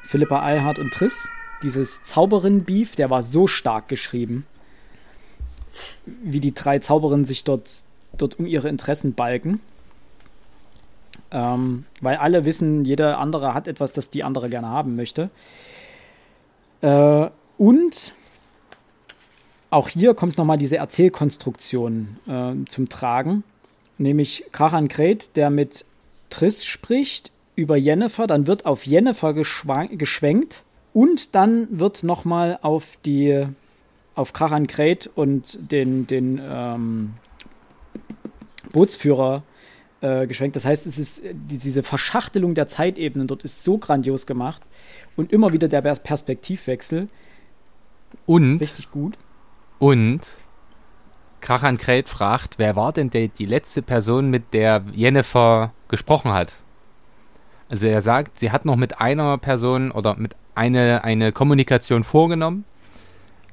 Philippa 0.04 0.42
Eilhardt 0.42 0.78
und 0.78 0.92
Triss. 0.92 1.28
Dieses 1.62 2.02
Zauberin-Beef, 2.02 2.96
der 2.96 3.10
war 3.10 3.22
so 3.22 3.46
stark 3.46 3.88
geschrieben, 3.88 4.46
wie 6.04 6.40
die 6.40 6.54
drei 6.54 6.78
Zauberinnen 6.78 7.24
sich 7.24 7.44
dort, 7.44 7.70
dort 8.16 8.38
um 8.38 8.46
ihre 8.46 8.68
Interessen 8.68 9.14
balgen. 9.14 9.60
Ähm, 11.30 11.84
weil 12.00 12.16
alle 12.16 12.44
wissen, 12.44 12.84
jeder 12.84 13.18
andere 13.18 13.54
hat 13.54 13.68
etwas, 13.68 13.92
das 13.92 14.10
die 14.10 14.22
andere 14.22 14.48
gerne 14.48 14.68
haben 14.68 14.96
möchte. 14.96 15.30
Äh, 16.82 17.28
und 17.58 18.12
auch 19.70 19.88
hier 19.88 20.14
kommt 20.14 20.36
nochmal 20.36 20.58
diese 20.58 20.76
Erzählkonstruktion 20.76 22.16
äh, 22.26 22.68
zum 22.68 22.88
Tragen. 22.88 23.44
Nämlich 23.98 24.44
Krachan 24.52 24.88
Gret, 24.88 25.36
der 25.36 25.50
mit 25.50 25.84
Triss 26.30 26.64
spricht 26.64 27.32
über 27.56 27.76
Jennifer, 27.76 28.26
dann 28.26 28.46
wird 28.46 28.66
auf 28.66 28.86
Jennifer 28.86 29.32
geschwenkt 29.34 30.64
und 30.92 31.34
dann 31.34 31.66
wird 31.70 32.04
nochmal 32.04 32.58
auf 32.62 32.98
die 33.04 33.46
auf 34.14 34.32
Krachan 34.32 34.66
Gret 34.66 35.10
und 35.14 35.58
den, 35.70 36.06
den 36.06 36.40
ähm, 36.42 37.14
Bootsführer 38.72 39.42
äh, 40.00 40.26
geschwenkt. 40.26 40.56
Das 40.56 40.64
heißt, 40.64 40.86
es 40.86 40.98
ist 40.98 41.22
die, 41.22 41.58
diese 41.58 41.82
Verschachtelung 41.82 42.54
der 42.54 42.66
Zeitebenen 42.66 43.26
dort 43.26 43.44
ist 43.44 43.62
so 43.62 43.76
grandios 43.76 44.26
gemacht 44.26 44.62
und 45.16 45.32
immer 45.32 45.52
wieder 45.52 45.68
der 45.68 45.82
Perspektivwechsel. 45.82 47.08
Und 48.24 48.60
richtig 48.60 48.90
gut. 48.90 49.18
Und 49.78 50.20
Krachan 51.40 51.76
Kret 51.76 52.08
fragt, 52.08 52.58
wer 52.58 52.74
war 52.74 52.92
denn 52.92 53.10
die, 53.10 53.28
die 53.28 53.46
letzte 53.46 53.82
Person, 53.82 54.30
mit 54.30 54.54
der 54.54 54.82
Jennifer 54.94 55.72
gesprochen 55.88 56.32
hat? 56.32 56.56
Also 57.68 57.86
er 57.88 58.02
sagt, 58.02 58.38
sie 58.38 58.50
hat 58.50 58.64
noch 58.64 58.76
mit 58.76 59.00
einer 59.00 59.38
Person 59.38 59.90
oder 59.90 60.14
mit 60.16 60.36
eine, 60.54 61.04
eine 61.04 61.32
Kommunikation 61.32 62.04
vorgenommen. 62.04 62.64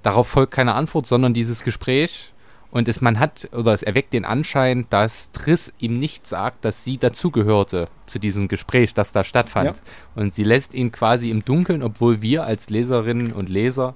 Darauf 0.03 0.27
folgt 0.27 0.51
keine 0.51 0.75
Antwort, 0.75 1.07
sondern 1.07 1.33
dieses 1.33 1.63
Gespräch. 1.63 2.31
Und 2.69 2.87
es, 2.87 3.01
man 3.01 3.19
hat, 3.19 3.49
oder 3.51 3.71
es 3.71 3.83
erweckt 3.83 4.13
den 4.13 4.25
Anschein, 4.25 4.87
dass 4.89 5.31
Triss 5.31 5.71
ihm 5.77 5.99
nicht 5.99 6.25
sagt, 6.25 6.65
dass 6.65 6.83
sie 6.83 6.97
dazugehörte 6.97 7.87
zu 8.07 8.17
diesem 8.17 8.47
Gespräch, 8.47 8.95
das 8.95 9.11
da 9.11 9.23
stattfand. 9.23 9.77
Ja. 9.77 9.83
Und 10.15 10.33
sie 10.33 10.43
lässt 10.43 10.73
ihn 10.73 10.91
quasi 10.91 11.29
im 11.29 11.45
Dunkeln, 11.45 11.83
obwohl 11.83 12.21
wir 12.23 12.45
als 12.45 12.71
Leserinnen 12.71 13.31
und 13.31 13.49
Leser 13.49 13.93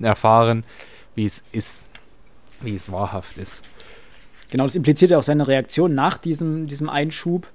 erfahren, 0.00 0.64
wie 1.14 1.24
es 1.24 1.42
ist, 1.52 1.86
wie 2.60 2.74
es 2.74 2.90
wahrhaft 2.90 3.38
ist. 3.38 3.62
Genau, 4.50 4.64
das 4.64 4.74
impliziert 4.74 5.12
ja 5.12 5.18
auch 5.18 5.22
seine 5.22 5.46
Reaktion 5.46 5.94
nach 5.94 6.18
diesem, 6.18 6.66
diesem 6.66 6.88
Einschub, 6.88 7.46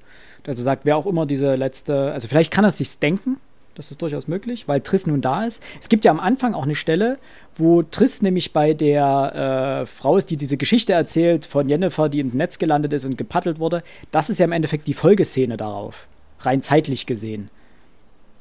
dass 0.43 0.57
er 0.57 0.63
sagt, 0.63 0.85
wer 0.85 0.97
auch 0.97 1.05
immer 1.05 1.25
diese 1.25 1.55
letzte, 1.55 2.11
also 2.11 2.27
vielleicht 2.27 2.51
kann 2.51 2.65
er 2.65 2.69
es 2.69 2.77
sich 2.77 2.99
denken, 2.99 3.37
das 3.75 3.89
ist 3.89 4.01
durchaus 4.01 4.27
möglich, 4.27 4.67
weil 4.67 4.81
Triss 4.81 5.07
nun 5.07 5.21
da 5.21 5.45
ist. 5.45 5.63
Es 5.79 5.87
gibt 5.87 6.03
ja 6.03 6.11
am 6.11 6.19
Anfang 6.19 6.53
auch 6.53 6.63
eine 6.63 6.75
Stelle, 6.75 7.19
wo 7.55 7.83
Triss 7.83 8.21
nämlich 8.21 8.51
bei 8.51 8.73
der 8.73 9.83
äh, 9.83 9.85
Frau 9.85 10.17
ist, 10.17 10.29
die 10.29 10.37
diese 10.37 10.57
Geschichte 10.57 10.93
erzählt 10.93 11.45
von 11.45 11.69
Jennifer, 11.69 12.09
die 12.09 12.19
ins 12.19 12.33
Netz 12.33 12.59
gelandet 12.59 12.91
ist 12.91 13.05
und 13.05 13.17
gepaddelt 13.17 13.59
wurde. 13.59 13.81
Das 14.11 14.29
ist 14.29 14.39
ja 14.39 14.45
im 14.45 14.51
Endeffekt 14.51 14.87
die 14.87 14.93
Folgeszene 14.93 15.55
darauf, 15.57 16.07
rein 16.41 16.61
zeitlich 16.61 17.05
gesehen 17.05 17.49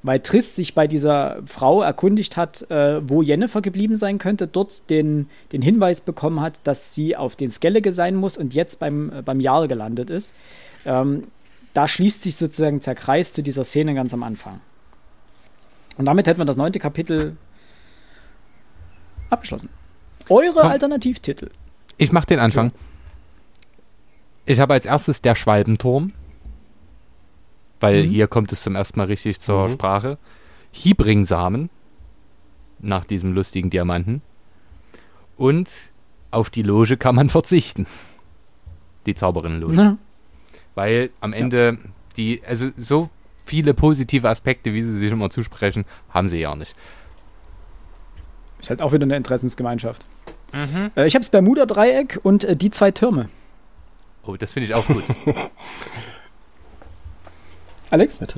weil 0.03 0.21
Triss 0.21 0.57
sich 0.57 0.75
bei 0.75 0.87
dieser 0.87 1.43
Frau 1.47 1.83
erkundigt 1.83 2.37
hat, 2.37 2.71
äh, 2.71 3.07
wo 3.07 3.23
Jennifer 3.23 3.61
geblieben 3.61 3.97
sein 3.97 4.19
könnte, 4.19 4.47
dort 4.47 4.89
den, 4.89 5.29
den 5.53 5.63
Hinweis 5.63 6.01
bekommen 6.01 6.41
hat, 6.41 6.55
dass 6.65 6.95
sie 6.95 7.17
auf 7.17 7.37
den 7.37 7.51
Skellige 7.51 7.93
sein 7.93 8.17
muss 8.17 8.39
und 8.39 8.55
jetzt 8.55 8.79
beim, 8.79 9.13
äh, 9.13 9.23
beim 9.23 9.41
Jarl 9.41 9.69
gelandet 9.69 10.11
ist. 10.11 10.33
Ähm, 10.87 11.25
da 11.75 11.89
schließt 11.89 12.23
sich 12.23 12.37
sozusagen 12.37 12.81
der 12.81 12.95
Kreis 12.95 13.33
zu 13.33 13.43
dieser 13.43 13.65
Szene 13.65 13.95
ganz 13.95 14.13
am 14.13 14.23
Anfang. 14.23 14.61
Und 15.97 16.07
damit 16.07 16.27
hätten 16.27 16.41
wir 16.41 16.45
das 16.45 16.57
neunte 16.57 16.79
Kapitel 16.79 17.37
abgeschlossen. 19.29 19.69
Eure 20.29 20.61
Komm. 20.61 20.71
Alternativtitel. 20.71 21.51
Ich 21.99 22.13
mache 22.13 22.27
den 22.27 22.39
Anfang. 22.39 22.73
Ich 24.47 24.59
habe 24.59 24.75
als 24.75 24.87
erstes 24.87 25.23
der 25.23 25.35
Schwalbenturm 25.35 26.13
weil 27.81 28.05
mhm. 28.05 28.11
hier 28.11 28.29
kommt 28.29 28.53
es 28.53 28.63
zum 28.63 28.77
ersten 28.77 28.99
Mal 28.99 29.07
richtig 29.07 29.41
zur 29.41 29.69
mhm. 29.69 29.73
Sprache. 29.73 30.19
Hiebringsamen, 30.73 31.71
nach 32.79 33.05
diesem 33.05 33.33
lustigen 33.33 33.71
Diamanten. 33.71 34.23
Und 35.37 35.69
auf 36.31 36.51
die 36.51 36.63
Loge 36.63 36.97
kann 36.97 37.15
man 37.15 37.29
verzichten. 37.31 37.87
Die 39.07 39.15
Zauberinnenloge. 39.15 39.97
Weil 40.81 41.11
am 41.21 41.35
Ende 41.35 41.73
ja. 41.73 41.91
die, 42.17 42.43
also 42.47 42.71
so 42.79 43.11
viele 43.45 43.75
positive 43.75 44.27
Aspekte, 44.27 44.73
wie 44.73 44.81
sie 44.81 44.97
sich 44.97 45.13
immer 45.13 45.29
zusprechen, 45.29 45.85
haben 46.09 46.27
sie 46.27 46.39
ja 46.39 46.55
nicht. 46.55 46.75
Ist 48.61 48.71
halt 48.71 48.81
auch 48.81 48.91
wieder 48.95 49.03
eine 49.05 49.15
Interessensgemeinschaft. 49.19 50.03
Mhm. 50.55 50.91
Äh, 50.97 51.07
ich 51.07 51.15
habe 51.15 51.21
das 51.21 51.29
Bermuda-Dreieck 51.29 52.21
und 52.23 52.45
äh, 52.45 52.57
die 52.57 52.71
zwei 52.71 52.93
Türme. 52.93 53.29
Oh, 54.25 54.37
das 54.37 54.53
finde 54.53 54.69
ich 54.69 54.75
auch 54.75 54.87
gut. 54.87 55.05
Alex? 57.91 58.19
Mit 58.23 58.35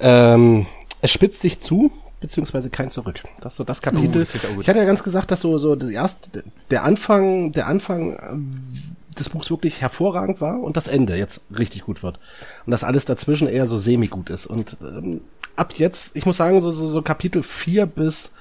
Ähm, 0.00 0.66
es 1.00 1.10
spitzt 1.10 1.40
sich 1.40 1.60
zu, 1.60 1.90
beziehungsweise 2.20 2.68
kein 2.68 2.90
Zurück. 2.90 3.22
Das 3.40 3.54
ist 3.54 3.56
so 3.56 3.64
das 3.64 3.80
Kapitel. 3.80 4.26
Uh, 4.54 4.60
ich 4.60 4.68
hatte 4.68 4.80
ja 4.80 4.84
ganz 4.84 5.02
gesagt, 5.02 5.30
dass 5.30 5.40
so, 5.40 5.56
so 5.56 5.76
das 5.76 5.88
erste, 5.88 6.44
der 6.70 6.84
Anfang, 6.84 7.52
der 7.52 7.68
Anfang 7.68 8.12
äh, 8.12 8.97
des 9.18 9.30
Buchs 9.30 9.50
wirklich 9.50 9.80
hervorragend 9.80 10.40
war 10.40 10.60
und 10.60 10.76
das 10.76 10.88
Ende 10.88 11.16
jetzt 11.16 11.42
richtig 11.56 11.82
gut 11.82 12.02
wird. 12.02 12.18
Und 12.66 12.70
dass 12.70 12.84
alles 12.84 13.04
dazwischen 13.04 13.48
eher 13.48 13.66
so 13.66 13.76
semi-gut 13.76 14.30
ist. 14.30 14.46
Und 14.46 14.76
ähm, 14.80 15.20
ab 15.56 15.72
jetzt, 15.76 16.16
ich 16.16 16.26
muss 16.26 16.36
sagen, 16.36 16.60
so, 16.60 16.70
so, 16.70 16.86
so 16.86 17.02
Kapitel 17.02 17.42
4 17.42 17.86
bis, 17.86 18.32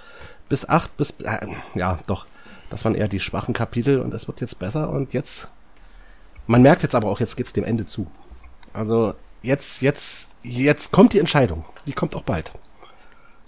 bis 0.49 0.67
8 0.67 0.95
bis, 0.97 1.11
äh, 1.23 1.47
ja, 1.75 1.99
doch, 2.07 2.25
das 2.69 2.85
waren 2.85 2.95
eher 2.95 3.07
die 3.07 3.19
schwachen 3.19 3.53
Kapitel 3.53 3.99
und 3.99 4.13
es 4.13 4.27
wird 4.27 4.41
jetzt 4.41 4.59
besser 4.59 4.89
und 4.89 5.13
jetzt, 5.13 5.49
man 6.45 6.61
merkt 6.61 6.83
jetzt 6.83 6.95
aber 6.95 7.09
auch, 7.09 7.19
jetzt 7.19 7.37
geht's 7.37 7.53
dem 7.53 7.63
Ende 7.63 7.85
zu. 7.85 8.07
Also 8.73 9.13
jetzt, 9.41 9.81
jetzt, 9.81 10.29
jetzt 10.43 10.91
kommt 10.91 11.13
die 11.13 11.19
Entscheidung. 11.19 11.65
Die 11.87 11.93
kommt 11.93 12.15
auch 12.15 12.23
bald. 12.23 12.51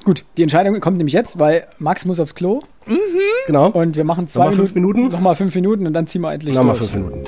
Gut, 0.06 0.24
die 0.38 0.44
Entscheidung 0.44 0.80
kommt 0.80 0.98
nämlich 0.98 1.14
jetzt, 1.14 1.40
weil 1.40 1.68
Max 1.78 2.06
muss 2.06 2.20
aufs 2.20 2.34
Klo. 2.36 2.62
Mhm. 2.88 2.96
Genau. 3.48 3.68
Und 3.68 3.96
wir 3.96 4.04
machen 4.04 4.28
zwei 4.28 4.46
Nochmal 4.46 4.56
fünf 4.56 4.76
Minuten. 4.76 5.08
Nochmal 5.10 5.36
fünf 5.36 5.54
Minuten 5.56 5.86
und 5.88 5.94
dann 5.94 6.08
ziehen 6.08 6.22
wir 6.22 6.32
endlich 6.32 6.56
Nochmal 6.56 6.78
durch. 6.78 6.90
fünf 6.90 7.06
Minuten. 7.12 7.24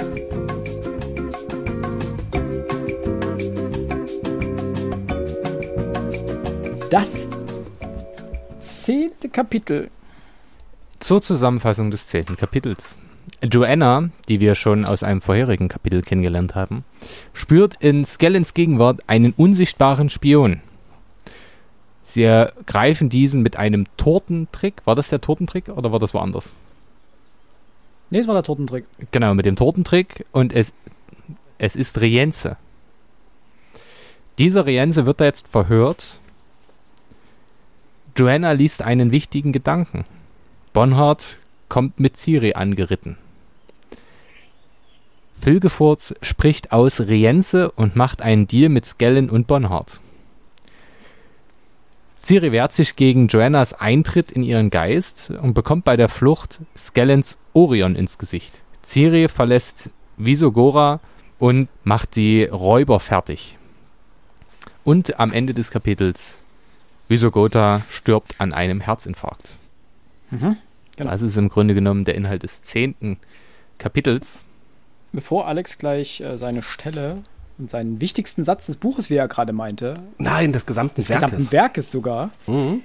Das 6.89 7.29
zehnte 8.59 9.29
Kapitel. 9.29 9.89
Zur 10.99 11.21
Zusammenfassung 11.21 11.91
des 11.91 12.07
zehnten 12.07 12.35
Kapitels. 12.35 12.97
Joanna, 13.43 14.09
die 14.27 14.39
wir 14.39 14.55
schon 14.55 14.85
aus 14.85 15.03
einem 15.03 15.21
vorherigen 15.21 15.67
Kapitel 15.67 16.01
kennengelernt 16.01 16.55
haben, 16.55 16.83
spürt 17.33 17.75
in 17.79 18.05
Skellens 18.05 18.53
Gegenwart 18.53 19.01
einen 19.07 19.33
unsichtbaren 19.35 20.09
Spion. 20.09 20.61
Sie 22.03 22.23
ergreifen 22.23 23.09
diesen 23.09 23.41
mit 23.41 23.57
einem 23.57 23.85
Tortentrick. 23.97 24.81
War 24.85 24.95
das 24.95 25.09
der 25.09 25.21
Tortentrick 25.21 25.69
oder 25.69 25.91
war 25.91 25.99
das 25.99 26.13
woanders? 26.13 26.53
Nee, 28.09 28.19
es 28.19 28.27
war 28.27 28.33
der 28.33 28.43
Tortentrick. 28.43 28.85
Genau, 29.11 29.33
mit 29.33 29.45
dem 29.45 29.55
Tortentrick 29.55 30.25
und 30.31 30.53
es, 30.53 30.73
es 31.57 31.75
ist 31.75 32.01
Rienze. 32.01 32.57
Dieser 34.37 34.65
Rienze 34.65 35.05
wird 35.05 35.21
da 35.21 35.25
jetzt 35.25 35.47
verhört. 35.47 36.17
Joanna 38.17 38.51
liest 38.51 38.81
einen 38.81 39.11
wichtigen 39.11 39.53
Gedanken. 39.53 40.05
Bonhard 40.73 41.39
kommt 41.69 41.99
mit 41.99 42.17
Ciri 42.17 42.53
angeritten. 42.53 43.17
Filgefurz 45.39 46.13
spricht 46.21 46.71
aus 46.71 46.99
Rienze 47.01 47.71
und 47.71 47.95
macht 47.95 48.21
einen 48.21 48.47
Deal 48.47 48.69
mit 48.69 48.85
Skellen 48.85 49.29
und 49.29 49.47
Bonhart. 49.47 49.99
Ciri 52.23 52.51
wehrt 52.51 52.71
sich 52.71 52.95
gegen 52.95 53.27
Joannas 53.27 53.73
Eintritt 53.73 54.31
in 54.31 54.43
ihren 54.43 54.69
Geist 54.69 55.31
und 55.41 55.53
bekommt 55.53 55.85
bei 55.85 55.97
der 55.97 56.09
Flucht 56.09 56.59
Skellens 56.77 57.37
Orion 57.53 57.95
ins 57.95 58.17
Gesicht. 58.17 58.53
Ciri 58.83 59.27
verlässt 59.27 59.89
Visogora 60.17 60.99
und 61.39 61.67
macht 61.83 62.15
die 62.15 62.43
Räuber 62.43 62.99
fertig. 62.99 63.57
Und 64.83 65.19
am 65.19 65.31
Ende 65.31 65.53
des 65.53 65.71
Kapitels 65.71 66.41
Visogota 67.07 67.81
stirbt 67.89 68.35
an 68.39 68.53
einem 68.53 68.81
Herzinfarkt. 68.81 69.57
Mhm, 70.29 70.57
genau. 70.95 71.11
Das 71.11 71.21
ist 71.21 71.37
im 71.37 71.49
Grunde 71.49 71.73
genommen 71.73 72.05
der 72.05 72.15
Inhalt 72.15 72.43
des 72.43 72.61
zehnten 72.61 73.17
Kapitels 73.77 74.45
bevor 75.13 75.47
Alex 75.47 75.77
gleich 75.77 76.21
äh, 76.21 76.37
seine 76.37 76.61
Stelle 76.61 77.23
und 77.61 77.69
seinen 77.69 78.01
wichtigsten 78.01 78.43
Satz 78.43 78.65
des 78.65 78.75
Buches, 78.77 79.09
wie 79.09 79.15
er 79.15 79.27
gerade 79.27 79.53
meinte. 79.53 79.93
Nein, 80.17 80.51
des 80.51 80.65
gesamten 80.65 80.95
des 80.95 81.09
Werkes. 81.09 81.25
gesamten 81.29 81.51
Werkes 81.51 81.91
sogar. 81.91 82.31
Mhm. 82.47 82.81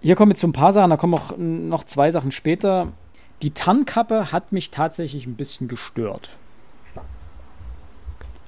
hier 0.00 0.14
kommen 0.16 0.30
jetzt 0.30 0.40
so 0.40 0.46
ein 0.46 0.52
paar 0.52 0.72
Sachen, 0.72 0.90
da 0.90 0.96
kommen 0.96 1.14
auch 1.14 1.36
noch 1.36 1.84
zwei 1.84 2.10
Sachen 2.10 2.30
später. 2.30 2.88
Die 3.42 3.50
Tarnkappe 3.50 4.32
hat 4.32 4.52
mich 4.52 4.70
tatsächlich 4.70 5.26
ein 5.26 5.34
bisschen 5.34 5.68
gestört. 5.68 6.30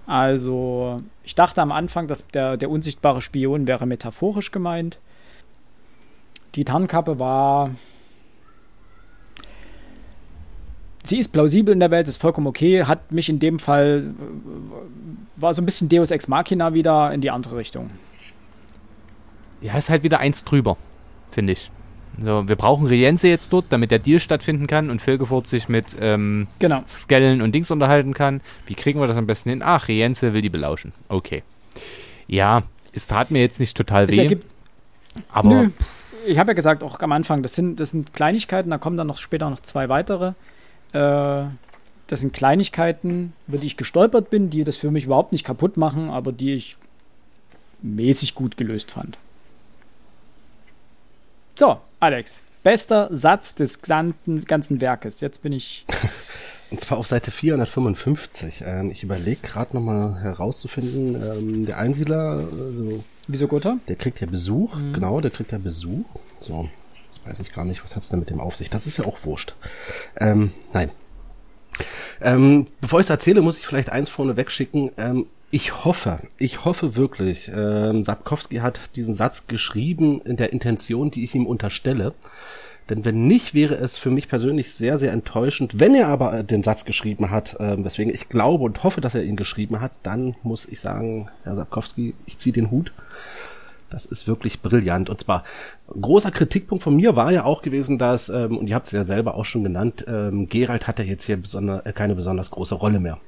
Also, 0.07 1.03
ich 1.25 1.35
dachte 1.35 1.61
am 1.61 1.73
Anfang, 1.73 2.07
dass 2.07 2.27
der, 2.29 2.57
der 2.57 2.71
unsichtbare 2.71 3.21
Spion 3.21 3.67
wäre 3.67 3.87
metaphorisch 3.87 4.53
gemeint. 4.53 5.01
Die 6.55 6.65
Tarnkappe 6.65 7.19
war. 7.19 7.71
Sie 11.07 11.19
ist 11.19 11.29
plausibel 11.29 11.73
in 11.73 11.81
der 11.81 11.91
Welt, 11.93 12.09
ist 12.09 12.21
vollkommen 12.21 12.49
okay, 12.49 12.85
hat 12.85 13.13
mich 13.13 13.29
in 13.29 13.39
dem 13.39 13.59
Fall. 13.59 14.15
war 15.37 15.55
so 15.55 15.63
ein 15.63 15.65
bisschen 15.65 15.89
Deus 15.89 16.11
Ex 16.11 16.27
Machina 16.27 16.75
wieder 16.75 17.13
in 17.13 17.21
die 17.21 17.31
andere 17.31 17.57
Richtung. 17.57 17.91
Ja, 19.61 19.79
ist 19.79 19.89
halt 19.89 20.03
wieder 20.03 20.19
eins 20.19 20.43
drüber, 20.43 20.77
finde 21.31 21.53
ich. 21.53 21.71
So, 22.23 22.49
wir 22.49 22.57
brauchen 22.57 22.87
Rienze 22.87 23.29
jetzt 23.29 23.53
dort, 23.53 23.67
damit 23.69 23.91
der 23.91 23.99
Deal 23.99 24.19
stattfinden 24.19 24.67
kann 24.67 24.91
und 24.91 25.03
Filgefurt 25.03 25.47
sich 25.47 25.69
mit 25.69 25.97
ähm, 26.01 26.49
Genau. 26.59 26.83
Skellen 26.89 27.43
und 27.43 27.55
Dings 27.55 27.71
unterhalten 27.71 28.15
kann. 28.15 28.41
Wie 28.67 28.75
kriegen 28.75 29.01
wir 29.01 29.07
das 29.07 29.17
am 29.17 29.27
besten 29.27 29.51
hin? 29.51 29.63
Ach, 29.63 29.89
Rienze 29.89 30.33
will 30.33 30.41
die 30.41 30.49
belauschen. 30.49 30.93
Okay. 31.09 31.43
Ja, 32.27 32.63
es 32.93 33.07
tat 33.07 33.31
mir 33.31 33.41
jetzt 33.41 33.61
nicht 33.61 33.77
total 33.77 34.09
Es 34.09 34.17
weh, 34.17 34.39
aber 35.31 35.49
Nö. 35.49 35.71
Ich 36.27 36.39
habe 36.39 36.51
ja 36.51 36.55
gesagt, 36.55 36.83
auch 36.83 36.99
am 37.01 37.13
Anfang, 37.13 37.43
das 37.43 37.55
sind, 37.55 37.79
das 37.79 37.91
sind 37.91 38.13
Kleinigkeiten, 38.13 38.71
da 38.71 38.79
kommen 38.79 38.97
dann 38.97 39.07
noch 39.07 39.19
später 39.19 39.49
noch 39.49 39.61
zwei 39.61 39.89
weitere. 39.89 40.33
Äh, 40.93 41.45
das 42.09 42.21
sind 42.21 42.33
Kleinigkeiten, 42.33 43.33
über 43.49 43.59
die 43.59 43.67
ich 43.67 43.77
gestolpert 43.77 44.31
bin, 44.31 44.51
die 44.51 44.65
das 44.65 44.77
für 44.77 44.91
mich 44.91 45.05
überhaupt 45.05 45.33
nicht 45.33 45.45
kaputt 45.45 45.77
machen, 45.77 46.09
aber 46.11 46.33
die 46.33 46.55
ich 46.55 46.77
mäßig 47.83 48.35
gut 48.35 48.57
gelöst 48.57 48.93
fand. 48.93 49.19
So, 51.57 51.79
Alex, 52.01 52.43
bester 52.63 53.09
Satz 53.11 53.55
des 53.55 53.81
gesamten, 53.81 54.45
ganzen 54.45 54.81
Werkes. 54.81 55.21
Jetzt 55.21 55.43
bin 55.43 55.53
ich. 55.53 55.85
Und 56.71 56.81
zwar 56.81 56.99
auf 56.99 57.07
Seite 57.07 57.31
455. 57.31 58.65
Ähm, 58.67 58.91
ich 58.91 59.03
überlege 59.03 59.41
gerade 59.41 59.75
nochmal 59.75 60.21
herauszufinden, 60.21 61.15
ähm, 61.15 61.67
der 61.67 61.79
Einsiedler, 61.79 62.47
also, 62.67 63.05
Wieso 63.29 63.47
Gotha? 63.49 63.79
der 63.89 63.97
kriegt 63.97 64.21
ja 64.21 64.27
Besuch, 64.27 64.77
genau, 64.93 65.21
der 65.21 65.31
kriegt 65.31 65.53
ja 65.53 65.59
Besuch. 65.59 66.05
So, 66.41 66.69
weiß 67.27 67.41
ich 67.41 67.53
gar 67.53 67.65
nicht, 67.65 67.83
was 67.83 67.97
hat's 67.97 68.09
denn 68.09 68.21
mit 68.21 68.31
dem 68.31 68.41
auf 68.41 68.57
sich? 68.57 68.71
Das 68.71 68.87
ist 68.87 68.97
ja 68.97 69.05
auch 69.05 69.19
wurscht. 69.25 69.55
Ähm, 70.19 70.53
nein. 70.73 70.91
Ähm, 72.21 72.67
bevor 72.81 73.01
ich 73.01 73.07
es 73.07 73.11
erzähle, 73.11 73.43
muss 73.43 73.59
ich 73.59 73.67
vielleicht 73.67 73.91
eins 73.91 74.09
vorne 74.09 74.37
wegschicken. 74.37 74.93
Ähm, 74.97 75.27
ich 75.51 75.85
hoffe, 75.85 76.21
ich 76.39 76.65
hoffe 76.65 76.97
wirklich, 76.97 77.51
ähm, 77.55 78.03
Sapkowski 78.03 78.57
hat 78.57 78.97
diesen 78.97 79.15
Satz 79.15 79.47
geschrieben 79.47 80.21
in 80.23 80.37
der 80.37 80.53
Intention, 80.53 81.11
die 81.11 81.25
ich 81.25 81.35
ihm 81.35 81.47
unterstelle. 81.47 82.15
Denn 82.89 83.05
wenn 83.05 83.27
nicht, 83.27 83.53
wäre 83.53 83.75
es 83.75 83.99
für 83.99 84.11
mich 84.11 84.29
persönlich 84.29 84.73
sehr, 84.73 84.97
sehr 84.97 85.13
enttäuschend. 85.13 85.81
Wenn 85.81 85.95
er 85.95 86.09
aber 86.09 86.39
äh, 86.39 86.45
den 86.45 86.63
Satz 86.63 86.85
geschrieben 86.85 87.31
hat, 87.31 87.57
ähm, 87.59 87.85
weswegen 87.85 88.15
ich 88.15 88.29
glaube 88.29 88.65
und 88.65 88.83
hoffe, 88.85 89.01
dass 89.01 89.15
er 89.15 89.25
ihn 89.25 89.37
geschrieben 89.37 89.81
hat, 89.81 89.93
dann 90.03 90.37
muss 90.43 90.67
ich 90.67 90.81
sagen, 90.81 91.29
Herr 91.43 91.55
Sapkowski, 91.55 92.15
ich 92.27 92.39
ziehe 92.39 92.53
den 92.53 92.71
Hut. 92.71 92.93
Das 93.91 94.05
ist 94.05 94.27
wirklich 94.27 94.63
brillant. 94.63 95.11
Und 95.11 95.21
zwar, 95.21 95.45
großer 95.89 96.31
Kritikpunkt 96.31 96.83
von 96.83 96.97
mir 96.97 97.17
war 97.17 97.31
ja 97.31 97.45
auch 97.45 97.63
gewesen, 97.63 97.99
dass, 97.99 98.29
ähm, 98.29 98.59
und 98.59 98.69
ihr 98.69 98.75
habt 98.75 98.87
es 98.87 98.93
ja 98.93 99.05
selber 99.05 99.35
auch 99.35 99.45
schon 99.45 99.63
genannt, 99.63 100.05
ähm, 100.09 100.49
Gerald 100.49 100.89
hat 100.89 100.99
ja 100.99 101.05
jetzt 101.05 101.25
hier 101.25 101.37
besonder, 101.37 101.87
äh, 101.87 101.93
keine 101.93 102.15
besonders 102.15 102.51
große 102.51 102.75
Rolle 102.75 103.01
mehr. 103.01 103.19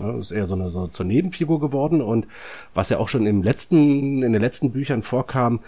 Ja, 0.00 0.18
ist 0.18 0.32
eher 0.32 0.46
so 0.46 0.54
eine 0.54 0.70
so 0.70 0.88
zur 0.88 1.06
Nebenfigur 1.06 1.60
geworden 1.60 2.00
und 2.00 2.26
was 2.74 2.88
ja 2.88 2.98
auch 2.98 3.08
schon 3.08 3.26
im 3.26 3.42
letzten, 3.42 4.22
in 4.22 4.32
den 4.32 4.42
letzten 4.42 4.72
Büchern 4.72 5.02
vorkam, 5.02 5.60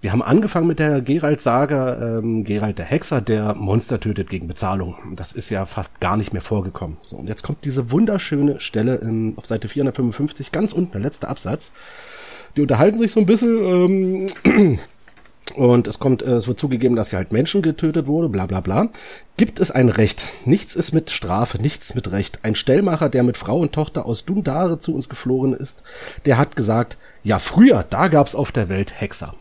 wir 0.00 0.12
haben 0.12 0.22
angefangen 0.22 0.66
mit 0.66 0.78
der 0.78 1.00
Gerald-Sage, 1.00 2.20
ähm, 2.22 2.44
Gerald 2.44 2.78
der 2.78 2.84
Hexer, 2.84 3.20
der 3.20 3.54
Monster 3.54 3.98
tötet 3.98 4.28
gegen 4.28 4.46
Bezahlung. 4.46 4.94
Das 5.16 5.32
ist 5.32 5.48
ja 5.48 5.64
fast 5.64 6.00
gar 6.00 6.16
nicht 6.16 6.32
mehr 6.32 6.42
vorgekommen. 6.42 6.98
So, 7.02 7.16
und 7.16 7.28
jetzt 7.28 7.42
kommt 7.42 7.64
diese 7.64 7.90
wunderschöne 7.90 8.60
Stelle 8.60 8.96
in, 8.96 9.36
auf 9.36 9.46
Seite 9.46 9.68
455, 9.68 10.52
ganz 10.52 10.72
unten, 10.72 10.92
der 10.92 11.00
letzte 11.00 11.28
Absatz. 11.28 11.72
Die 12.56 12.60
unterhalten 12.62 12.98
sich 12.98 13.12
so 13.12 13.20
ein 13.20 13.26
bisschen, 13.26 14.26
ähm, 14.44 14.78
und 15.56 15.86
es 15.88 15.98
kommt, 15.98 16.22
äh, 16.22 16.32
es 16.34 16.46
wird 16.46 16.60
zugegeben, 16.60 16.94
dass 16.94 17.10
hier 17.10 17.18
halt 17.18 17.32
Menschen 17.32 17.62
getötet 17.62 18.06
wurde, 18.06 18.28
bla 18.28 18.44
bla 18.44 18.60
bla. 18.60 18.90
Gibt 19.38 19.60
es 19.60 19.70
ein 19.70 19.88
Recht? 19.88 20.26
Nichts 20.44 20.76
ist 20.76 20.92
mit 20.92 21.10
Strafe, 21.10 21.60
nichts 21.60 21.94
mit 21.94 22.12
Recht. 22.12 22.40
Ein 22.42 22.54
Stellmacher, 22.54 23.08
der 23.08 23.22
mit 23.22 23.38
Frau 23.38 23.60
und 23.60 23.72
Tochter 23.72 24.04
aus 24.04 24.26
Dundare 24.26 24.78
zu 24.78 24.94
uns 24.94 25.08
geflohen 25.08 25.54
ist, 25.54 25.82
der 26.26 26.36
hat 26.36 26.54
gesagt, 26.54 26.98
ja 27.24 27.38
früher, 27.38 27.84
da 27.88 28.08
gab's 28.08 28.34
auf 28.34 28.52
der 28.52 28.68
Welt 28.68 29.00
Hexer. 29.00 29.34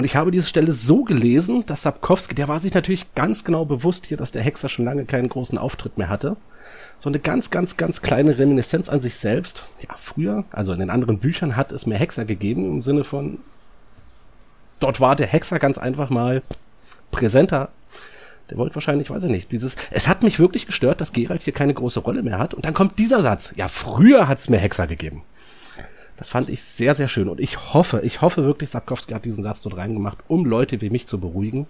Und 0.00 0.06
ich 0.06 0.16
habe 0.16 0.30
diese 0.30 0.46
Stelle 0.46 0.72
so 0.72 1.04
gelesen, 1.04 1.66
dass 1.66 1.82
Sapkowski, 1.82 2.34
der 2.34 2.48
war 2.48 2.58
sich 2.58 2.72
natürlich 2.72 3.14
ganz 3.14 3.44
genau 3.44 3.66
bewusst 3.66 4.06
hier, 4.06 4.16
dass 4.16 4.30
der 4.32 4.40
Hexer 4.40 4.70
schon 4.70 4.86
lange 4.86 5.04
keinen 5.04 5.28
großen 5.28 5.58
Auftritt 5.58 5.98
mehr 5.98 6.08
hatte. 6.08 6.38
So 6.98 7.10
eine 7.10 7.18
ganz, 7.18 7.50
ganz, 7.50 7.76
ganz 7.76 8.00
kleine 8.00 8.38
Reminiszenz 8.38 8.88
an 8.88 9.02
sich 9.02 9.16
selbst. 9.16 9.64
Ja, 9.86 9.94
früher, 9.98 10.44
also 10.52 10.72
in 10.72 10.80
den 10.80 10.88
anderen 10.88 11.18
Büchern 11.18 11.54
hat 11.54 11.70
es 11.70 11.84
mehr 11.84 11.98
Hexer 11.98 12.24
gegeben, 12.24 12.76
im 12.76 12.80
Sinne 12.80 13.04
von, 13.04 13.40
dort 14.78 15.02
war 15.02 15.16
der 15.16 15.26
Hexer 15.26 15.58
ganz 15.58 15.76
einfach 15.76 16.08
mal 16.08 16.42
präsenter. 17.10 17.68
Der 18.48 18.56
wollte 18.56 18.76
wahrscheinlich, 18.76 19.10
weiß 19.10 19.24
ich 19.24 19.30
nicht, 19.30 19.52
dieses, 19.52 19.76
es 19.90 20.08
hat 20.08 20.22
mich 20.22 20.38
wirklich 20.38 20.64
gestört, 20.64 21.02
dass 21.02 21.12
Geralt 21.12 21.42
hier 21.42 21.52
keine 21.52 21.74
große 21.74 22.00
Rolle 22.00 22.22
mehr 22.22 22.38
hat. 22.38 22.54
Und 22.54 22.64
dann 22.64 22.72
kommt 22.72 22.98
dieser 22.98 23.20
Satz. 23.20 23.52
Ja, 23.56 23.68
früher 23.68 24.28
hat's 24.28 24.48
mehr 24.48 24.60
Hexer 24.60 24.86
gegeben. 24.86 25.24
Das 26.20 26.28
fand 26.28 26.50
ich 26.50 26.62
sehr, 26.62 26.94
sehr 26.94 27.08
schön. 27.08 27.30
Und 27.30 27.40
ich 27.40 27.72
hoffe, 27.72 28.02
ich 28.04 28.20
hoffe 28.20 28.44
wirklich, 28.44 28.68
Sapkowski 28.68 29.14
hat 29.14 29.24
diesen 29.24 29.42
Satz 29.42 29.62
dort 29.62 29.78
reingemacht, 29.78 30.18
um 30.28 30.44
Leute 30.44 30.82
wie 30.82 30.90
mich 30.90 31.06
zu 31.06 31.18
beruhigen. 31.18 31.66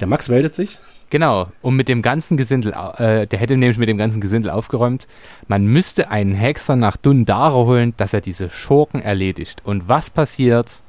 Der 0.00 0.08
Max 0.08 0.28
meldet 0.28 0.56
sich. 0.56 0.80
Genau, 1.08 1.52
um 1.62 1.76
mit 1.76 1.86
dem 1.86 2.02
ganzen 2.02 2.36
Gesindel, 2.36 2.72
äh, 2.72 3.28
der 3.28 3.38
hätte 3.38 3.56
nämlich 3.56 3.78
mit 3.78 3.88
dem 3.88 3.98
ganzen 3.98 4.20
Gesindel 4.20 4.50
aufgeräumt. 4.50 5.06
Man 5.46 5.66
müsste 5.66 6.10
einen 6.10 6.34
Hexer 6.34 6.74
nach 6.74 6.96
Dundare 6.96 7.64
holen, 7.64 7.94
dass 7.96 8.12
er 8.12 8.20
diese 8.20 8.50
Schurken 8.50 9.00
erledigt. 9.00 9.62
Und 9.64 9.86
was 9.86 10.10
passiert? 10.10 10.80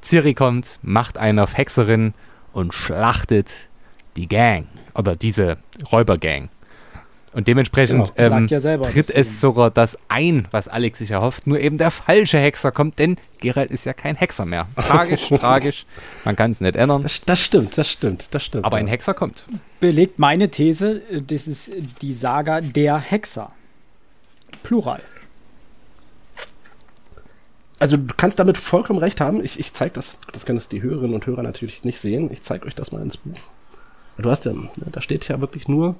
Ciri 0.00 0.32
kommt, 0.32 0.78
macht 0.80 1.18
einen 1.18 1.38
auf 1.38 1.58
Hexerin 1.58 2.14
und 2.54 2.72
schlachtet 2.72 3.52
die 4.16 4.28
Gang. 4.28 4.66
Oder 4.94 5.14
diese 5.14 5.58
Räubergang. 5.92 6.48
Und 7.34 7.48
dementsprechend 7.48 8.14
Genau, 8.14 8.36
ähm, 8.36 8.46
ja 8.46 8.60
selber, 8.60 8.84
tritt 8.84 9.08
deswegen. 9.08 9.20
es 9.20 9.40
sogar 9.40 9.70
das 9.70 9.98
ein, 10.08 10.46
was 10.52 10.68
Alex 10.68 10.98
sich 10.98 11.10
erhofft. 11.10 11.48
Nur 11.48 11.58
eben 11.58 11.78
der 11.78 11.90
falsche 11.90 12.38
Hexer 12.38 12.70
kommt, 12.70 13.00
denn 13.00 13.16
Geralt 13.38 13.72
ist 13.72 13.84
ja 13.84 13.92
kein 13.92 14.14
Hexer 14.14 14.46
mehr. 14.46 14.68
Tragisch, 14.76 15.28
tragisch. 15.40 15.84
Man 16.24 16.36
kann 16.36 16.52
es 16.52 16.60
nicht 16.60 16.76
ändern. 16.76 17.02
Das, 17.02 17.20
das 17.22 17.40
stimmt, 17.40 17.76
das 17.76 17.90
stimmt, 17.90 18.28
das 18.32 18.44
stimmt. 18.44 18.64
Aber 18.64 18.78
ja. 18.78 18.84
ein 18.84 18.86
Hexer 18.86 19.14
kommt. 19.14 19.46
Belegt 19.80 20.20
meine 20.20 20.48
These, 20.48 21.02
äh, 21.10 21.20
das 21.22 21.48
ist 21.48 21.72
die 22.00 22.12
Saga 22.12 22.60
der 22.60 22.98
Hexer. 22.98 23.50
Plural. 24.62 25.00
Also 27.80 27.96
du 27.96 28.14
kannst 28.16 28.38
damit 28.38 28.56
vollkommen 28.56 29.00
recht 29.00 29.20
haben. 29.20 29.42
Ich, 29.42 29.58
ich 29.58 29.74
zeige 29.74 29.92
das, 29.94 30.20
das 30.32 30.46
können 30.46 30.58
es 30.58 30.68
die 30.68 30.82
Hörerinnen 30.82 31.14
und 31.14 31.26
Hörer 31.26 31.42
natürlich 31.42 31.82
nicht 31.82 31.98
sehen. 31.98 32.30
Ich 32.32 32.42
zeige 32.42 32.66
euch 32.66 32.76
das 32.76 32.92
mal 32.92 33.02
ins 33.02 33.16
Buch. 33.16 33.38
Du 34.16 34.30
hast 34.30 34.44
ja, 34.44 34.52
ne, 34.52 34.70
da 34.92 35.00
steht 35.00 35.26
ja 35.28 35.40
wirklich 35.40 35.66
nur, 35.66 35.96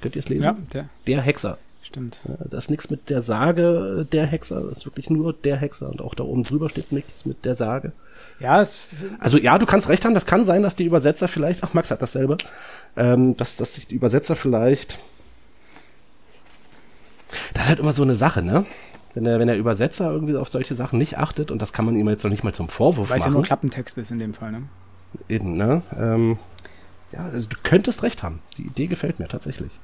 könnt 0.00 0.16
ihr 0.16 0.20
es 0.20 0.28
lesen? 0.28 0.44
Ja, 0.44 0.56
der, 0.72 0.88
Der 1.06 1.20
Hexer. 1.22 1.58
stimmt. 1.82 2.20
Ja, 2.26 2.34
Da 2.48 2.58
ist 2.58 2.70
nichts 2.70 2.90
mit 2.90 3.10
der 3.10 3.20
Sage 3.20 4.00
äh, 4.00 4.04
der 4.04 4.26
Hexer, 4.26 4.60
das 4.62 4.78
ist 4.78 4.86
wirklich 4.86 5.10
nur 5.10 5.32
der 5.32 5.56
Hexer. 5.56 5.88
Und 5.90 6.00
auch 6.00 6.14
da 6.14 6.24
oben 6.24 6.42
drüber 6.42 6.68
steht 6.68 6.92
nichts 6.92 7.24
mit 7.26 7.44
der 7.44 7.54
Sage. 7.54 7.92
Ja, 8.40 8.60
es, 8.60 8.88
Also 9.18 9.38
ja, 9.38 9.58
du 9.58 9.66
kannst 9.66 9.88
recht 9.88 10.04
haben, 10.04 10.14
das 10.14 10.26
kann 10.26 10.44
sein, 10.44 10.62
dass 10.62 10.76
die 10.76 10.84
Übersetzer 10.84 11.28
vielleicht, 11.28 11.62
ach 11.64 11.74
Max 11.74 11.90
hat 11.90 12.02
dasselbe, 12.02 12.36
ähm, 12.96 13.36
dass, 13.36 13.56
dass 13.56 13.74
sich 13.74 13.86
die 13.86 13.94
Übersetzer 13.94 14.36
vielleicht, 14.36 14.98
das 17.54 17.62
ist 17.64 17.68
halt 17.68 17.78
immer 17.80 17.92
so 17.92 18.02
eine 18.02 18.16
Sache, 18.16 18.42
ne? 18.42 18.64
Wenn 19.14 19.24
der, 19.24 19.38
wenn 19.38 19.46
der 19.48 19.56
Übersetzer 19.56 20.10
irgendwie 20.10 20.36
auf 20.36 20.48
solche 20.50 20.74
Sachen 20.74 20.98
nicht 20.98 21.16
achtet, 21.18 21.50
und 21.50 21.62
das 21.62 21.72
kann 21.72 21.86
man 21.86 21.96
ihm 21.96 22.06
jetzt 22.08 22.22
noch 22.22 22.30
nicht 22.30 22.44
mal 22.44 22.52
zum 22.52 22.68
Vorwurf 22.68 23.08
weil 23.08 23.16
es 23.16 23.22
ja 23.24 23.28
machen. 23.28 23.34
nur 23.34 23.42
Klappentext 23.44 23.96
ist 23.98 24.10
in 24.10 24.18
dem 24.18 24.34
Fall. 24.34 24.52
Ne? 24.52 24.62
Eben, 25.28 25.56
ne? 25.56 25.80
Ähm, 25.98 26.38
ja, 27.16 27.24
also 27.24 27.48
du 27.48 27.56
könntest 27.62 28.02
recht 28.02 28.22
haben. 28.22 28.40
Die 28.56 28.62
Idee 28.62 28.86
gefällt 28.86 29.18
mir 29.18 29.28
tatsächlich. 29.28 29.78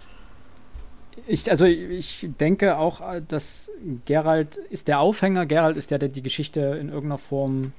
Ich, 1.27 1.51
also 1.51 1.65
ich 1.67 2.29
denke 2.41 2.79
auch, 2.79 3.01
äh, 3.01 3.23
dass 3.27 3.71
Gerald 4.07 4.57
ist 4.57 4.89
der 4.89 5.01
Aufhänger. 5.01 5.47
Gerald 5.47 5.77
ist 5.77 5.91
der, 5.91 5.99
der 5.99 6.09
die 6.09 6.23
Geschichte 6.23 6.61
in 6.61 6.89
irgendeiner 6.89 7.19
Form 7.19 7.73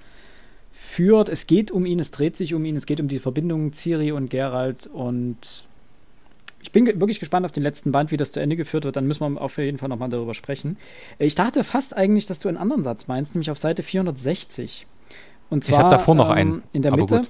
führt. 0.71 1.29
Es 1.29 1.47
geht 1.47 1.71
um 1.71 1.85
ihn, 1.85 1.99
es 1.99 2.11
dreht 2.11 2.37
sich 2.37 2.53
um 2.53 2.65
ihn, 2.65 2.75
es 2.75 2.85
geht 2.85 2.99
um 2.99 3.07
die 3.07 3.19
Verbindung 3.19 3.73
Ciri 3.73 4.11
und 4.11 4.29
Gerald 4.29 4.87
und 4.87 5.65
ich 6.61 6.71
bin 6.71 6.85
wirklich 6.85 7.19
gespannt 7.19 7.45
auf 7.45 7.51
den 7.51 7.61
letzten 7.63 7.91
Band, 7.91 8.11
wie 8.11 8.17
das 8.17 8.31
zu 8.31 8.39
Ende 8.39 8.55
geführt 8.55 8.85
wird. 8.85 8.95
Dann 8.95 9.05
müssen 9.05 9.33
wir 9.33 9.41
auf 9.41 9.57
jeden 9.57 9.77
Fall 9.77 9.89
nochmal 9.89 10.09
darüber 10.09 10.33
sprechen. 10.33 10.77
Äh, 11.19 11.25
Ich 11.25 11.35
dachte 11.35 11.63
fast 11.63 11.95
eigentlich, 11.95 12.25
dass 12.25 12.39
du 12.39 12.47
einen 12.47 12.57
anderen 12.57 12.83
Satz 12.83 13.07
meinst, 13.07 13.35
nämlich 13.35 13.51
auf 13.51 13.57
Seite 13.57 13.83
460. 13.83 14.87
Und 15.49 15.67
Ich 15.67 15.73
zwar 15.73 15.85
hab 15.85 15.91
davor 15.91 16.15
noch 16.15 16.29
ähm, 16.29 16.35
einen, 16.37 16.63
in 16.71 16.81
der 16.81 16.93
aber 16.93 17.01
Mitte. 17.01 17.17
gut. 17.19 17.29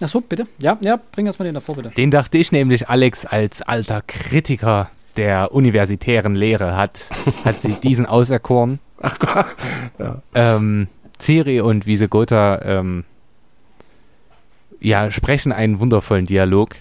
Achso, 0.00 0.20
bitte. 0.20 0.46
Ja, 0.58 0.76
ja, 0.80 0.98
bring 1.12 1.26
erst 1.26 1.38
mal 1.38 1.44
den 1.44 1.54
davor, 1.54 1.76
bitte. 1.76 1.90
Den 1.90 2.10
dachte 2.10 2.38
ich 2.38 2.52
nämlich, 2.52 2.88
Alex 2.88 3.24
als 3.24 3.62
alter 3.62 4.02
Kritiker 4.02 4.90
der 5.16 5.52
universitären 5.52 6.34
Lehre 6.34 6.76
hat, 6.76 7.06
hat 7.44 7.60
sich 7.60 7.78
diesen 7.78 8.06
auserkoren. 8.06 8.80
Ach 9.00 9.18
Gott. 9.18 9.46
Ja. 9.98 10.22
Ähm, 10.34 10.88
Ciri 11.20 11.60
und 11.60 11.86
Visegota 11.86 12.60
ähm, 12.62 13.04
ja, 14.80 15.10
sprechen 15.10 15.52
einen 15.52 15.80
wundervollen 15.80 16.26
Dialog, 16.26 16.76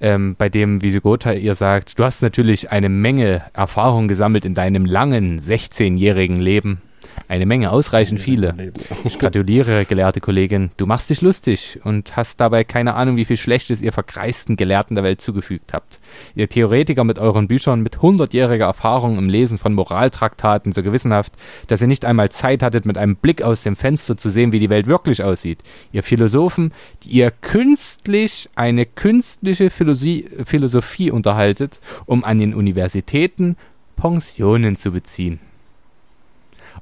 ähm, 0.00 0.34
bei 0.36 0.48
dem 0.48 0.82
Visigota 0.82 1.32
ihr 1.32 1.54
sagt, 1.54 1.98
du 1.98 2.04
hast 2.04 2.22
natürlich 2.22 2.70
eine 2.70 2.88
Menge 2.88 3.42
Erfahrung 3.52 4.08
gesammelt 4.08 4.44
in 4.44 4.54
deinem 4.54 4.84
langen 4.84 5.40
16-jährigen 5.40 6.38
Leben 6.38 6.82
eine 7.28 7.46
Menge, 7.46 7.70
ausreichend 7.70 8.20
viele. 8.20 8.72
Ich 9.04 9.18
gratuliere, 9.18 9.84
gelehrte 9.84 10.20
Kollegin. 10.20 10.70
Du 10.76 10.86
machst 10.86 11.10
dich 11.10 11.22
lustig 11.22 11.80
und 11.84 12.16
hast 12.16 12.40
dabei 12.40 12.64
keine 12.64 12.94
Ahnung, 12.94 13.16
wie 13.16 13.24
viel 13.24 13.36
Schlechtes 13.36 13.80
ihr 13.82 13.92
verkreisten 13.92 14.56
Gelehrten 14.56 14.94
der 14.94 15.04
Welt 15.04 15.20
zugefügt 15.20 15.72
habt. 15.72 16.00
Ihr 16.34 16.48
Theoretiker 16.48 17.04
mit 17.04 17.18
euren 17.18 17.48
Büchern 17.48 17.82
mit 17.82 18.02
hundertjähriger 18.02 18.66
Erfahrung 18.66 19.18
im 19.18 19.28
Lesen 19.28 19.58
von 19.58 19.74
Moraltraktaten 19.74 20.72
so 20.72 20.82
gewissenhaft, 20.82 21.32
dass 21.68 21.80
ihr 21.80 21.88
nicht 21.88 22.04
einmal 22.04 22.30
Zeit 22.30 22.62
hattet, 22.62 22.86
mit 22.86 22.98
einem 22.98 23.16
Blick 23.16 23.42
aus 23.42 23.62
dem 23.62 23.76
Fenster 23.76 24.16
zu 24.16 24.30
sehen, 24.30 24.52
wie 24.52 24.58
die 24.58 24.70
Welt 24.70 24.86
wirklich 24.86 25.22
aussieht. 25.22 25.60
Ihr 25.92 26.02
Philosophen, 26.02 26.72
die 27.02 27.10
ihr 27.10 27.30
künstlich 27.30 28.50
eine 28.54 28.86
künstliche 28.86 29.70
Philosophie, 29.70 30.28
Philosophie 30.44 31.10
unterhaltet, 31.10 31.80
um 32.06 32.24
an 32.24 32.38
den 32.38 32.54
Universitäten 32.54 33.56
Pensionen 33.96 34.76
zu 34.76 34.90
beziehen. 34.90 35.38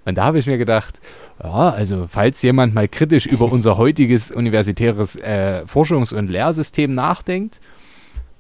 Und 0.05 0.17
da 0.17 0.25
habe 0.25 0.39
ich 0.39 0.47
mir 0.47 0.59
gedacht, 0.59 1.01
ja, 1.43 1.71
also 1.71 2.07
falls 2.09 2.43
jemand 2.43 2.75
mal 2.75 2.89
kritisch 2.89 3.27
über 3.27 3.51
unser 3.53 3.77
heutiges 3.77 4.31
universitäres 4.31 5.17
äh, 5.17 5.63
Forschungs- 5.67 6.15
und 6.15 6.31
Lehrsystem 6.31 6.93
nachdenkt, 6.93 7.61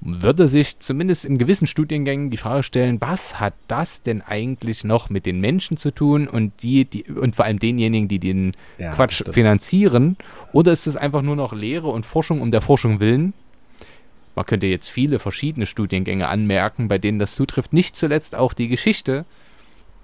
würde 0.02 0.48
sich 0.48 0.78
zumindest 0.78 1.26
in 1.26 1.36
gewissen 1.36 1.66
Studiengängen 1.66 2.30
die 2.30 2.38
Frage 2.38 2.62
stellen, 2.62 3.00
was 3.00 3.38
hat 3.38 3.52
das 3.68 4.02
denn 4.02 4.22
eigentlich 4.22 4.82
noch 4.82 5.10
mit 5.10 5.26
den 5.26 5.40
Menschen 5.40 5.76
zu 5.76 5.90
tun 5.90 6.26
und 6.26 6.62
die, 6.62 6.86
die 6.86 7.04
und 7.04 7.36
vor 7.36 7.44
allem 7.44 7.58
denjenigen, 7.58 8.08
die 8.08 8.18
den 8.18 8.52
ja, 8.78 8.92
Quatsch 8.92 9.22
finanzieren? 9.30 10.16
Oder 10.52 10.72
ist 10.72 10.86
es 10.86 10.96
einfach 10.96 11.20
nur 11.22 11.36
noch 11.36 11.52
Lehre 11.52 11.88
und 11.88 12.06
Forschung 12.06 12.40
um 12.40 12.50
der 12.50 12.62
Forschung 12.62 12.98
willen? 13.00 13.34
Man 14.34 14.46
könnte 14.46 14.68
jetzt 14.68 14.88
viele 14.88 15.18
verschiedene 15.18 15.66
Studiengänge 15.66 16.28
anmerken, 16.28 16.88
bei 16.88 16.96
denen 16.96 17.18
das 17.18 17.34
zutrifft. 17.34 17.74
Nicht 17.74 17.94
zuletzt 17.94 18.34
auch 18.34 18.54
die 18.54 18.68
Geschichte, 18.68 19.26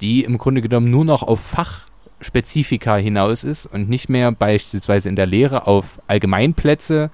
die 0.00 0.24
im 0.24 0.38
Grunde 0.38 0.60
genommen 0.60 0.90
nur 0.90 1.04
noch 1.04 1.22
auf 1.22 1.40
Fachspezifika 1.40 2.96
hinaus 2.96 3.44
ist 3.44 3.66
und 3.66 3.88
nicht 3.88 4.08
mehr 4.08 4.32
beispielsweise 4.32 5.08
in 5.08 5.16
der 5.16 5.26
Lehre 5.26 5.66
auf 5.66 6.00
Allgemeinplätze 6.06 7.10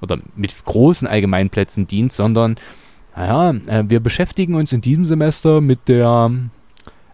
oder 0.00 0.18
mit 0.34 0.64
großen 0.64 1.08
Allgemeinplätzen 1.08 1.86
dient, 1.86 2.12
sondern 2.12 2.56
naja, 3.16 3.58
äh, 3.66 3.84
wir 3.88 4.00
beschäftigen 4.00 4.54
uns 4.54 4.72
in 4.72 4.82
diesem 4.82 5.06
Semester 5.06 5.60
mit 5.60 5.88
der 5.88 6.30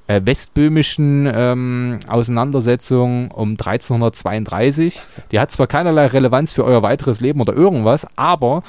äh, 0.09 0.21
westböhmischen 0.25 1.31
ähm, 1.33 2.01
Auseinandersetzung 2.09 3.31
um 3.31 3.51
1332. 3.53 5.01
Die 5.31 5.39
hat 5.39 5.53
zwar 5.53 5.69
keinerlei 5.69 6.07
Relevanz 6.07 6.53
für 6.53 6.65
euer 6.65 6.83
weiteres 6.83 7.21
Leben 7.21 7.41
oder 7.41 7.55
irgendwas, 7.55 8.07
aber 8.17 8.63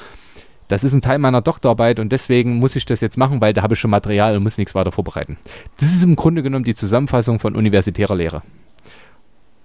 das 0.68 0.84
ist 0.84 0.92
ein 0.92 1.02
Teil 1.02 1.18
meiner 1.18 1.42
Doktorarbeit 1.42 2.00
und 2.00 2.10
deswegen 2.10 2.56
muss 2.56 2.76
ich 2.76 2.86
das 2.86 3.00
jetzt 3.00 3.18
machen, 3.18 3.40
weil 3.40 3.52
da 3.52 3.62
habe 3.62 3.74
ich 3.74 3.80
schon 3.80 3.90
Material 3.90 4.36
und 4.36 4.42
muss 4.42 4.58
nichts 4.58 4.74
weiter 4.74 4.92
vorbereiten. 4.92 5.36
Das 5.78 5.90
ist 5.90 6.02
im 6.02 6.16
Grunde 6.16 6.42
genommen 6.42 6.64
die 6.64 6.74
Zusammenfassung 6.74 7.38
von 7.38 7.54
universitärer 7.54 8.14
Lehre. 8.14 8.42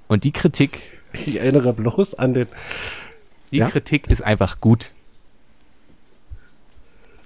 Und 0.07 0.23
die 0.23 0.31
Kritik. 0.31 0.81
Ich 1.13 1.39
erinnere 1.39 1.73
bloß 1.73 2.15
an 2.15 2.33
den. 2.33 2.47
Die 3.51 3.57
ja? 3.57 3.69
Kritik 3.69 4.11
ist 4.11 4.21
einfach 4.21 4.59
gut. 4.59 4.91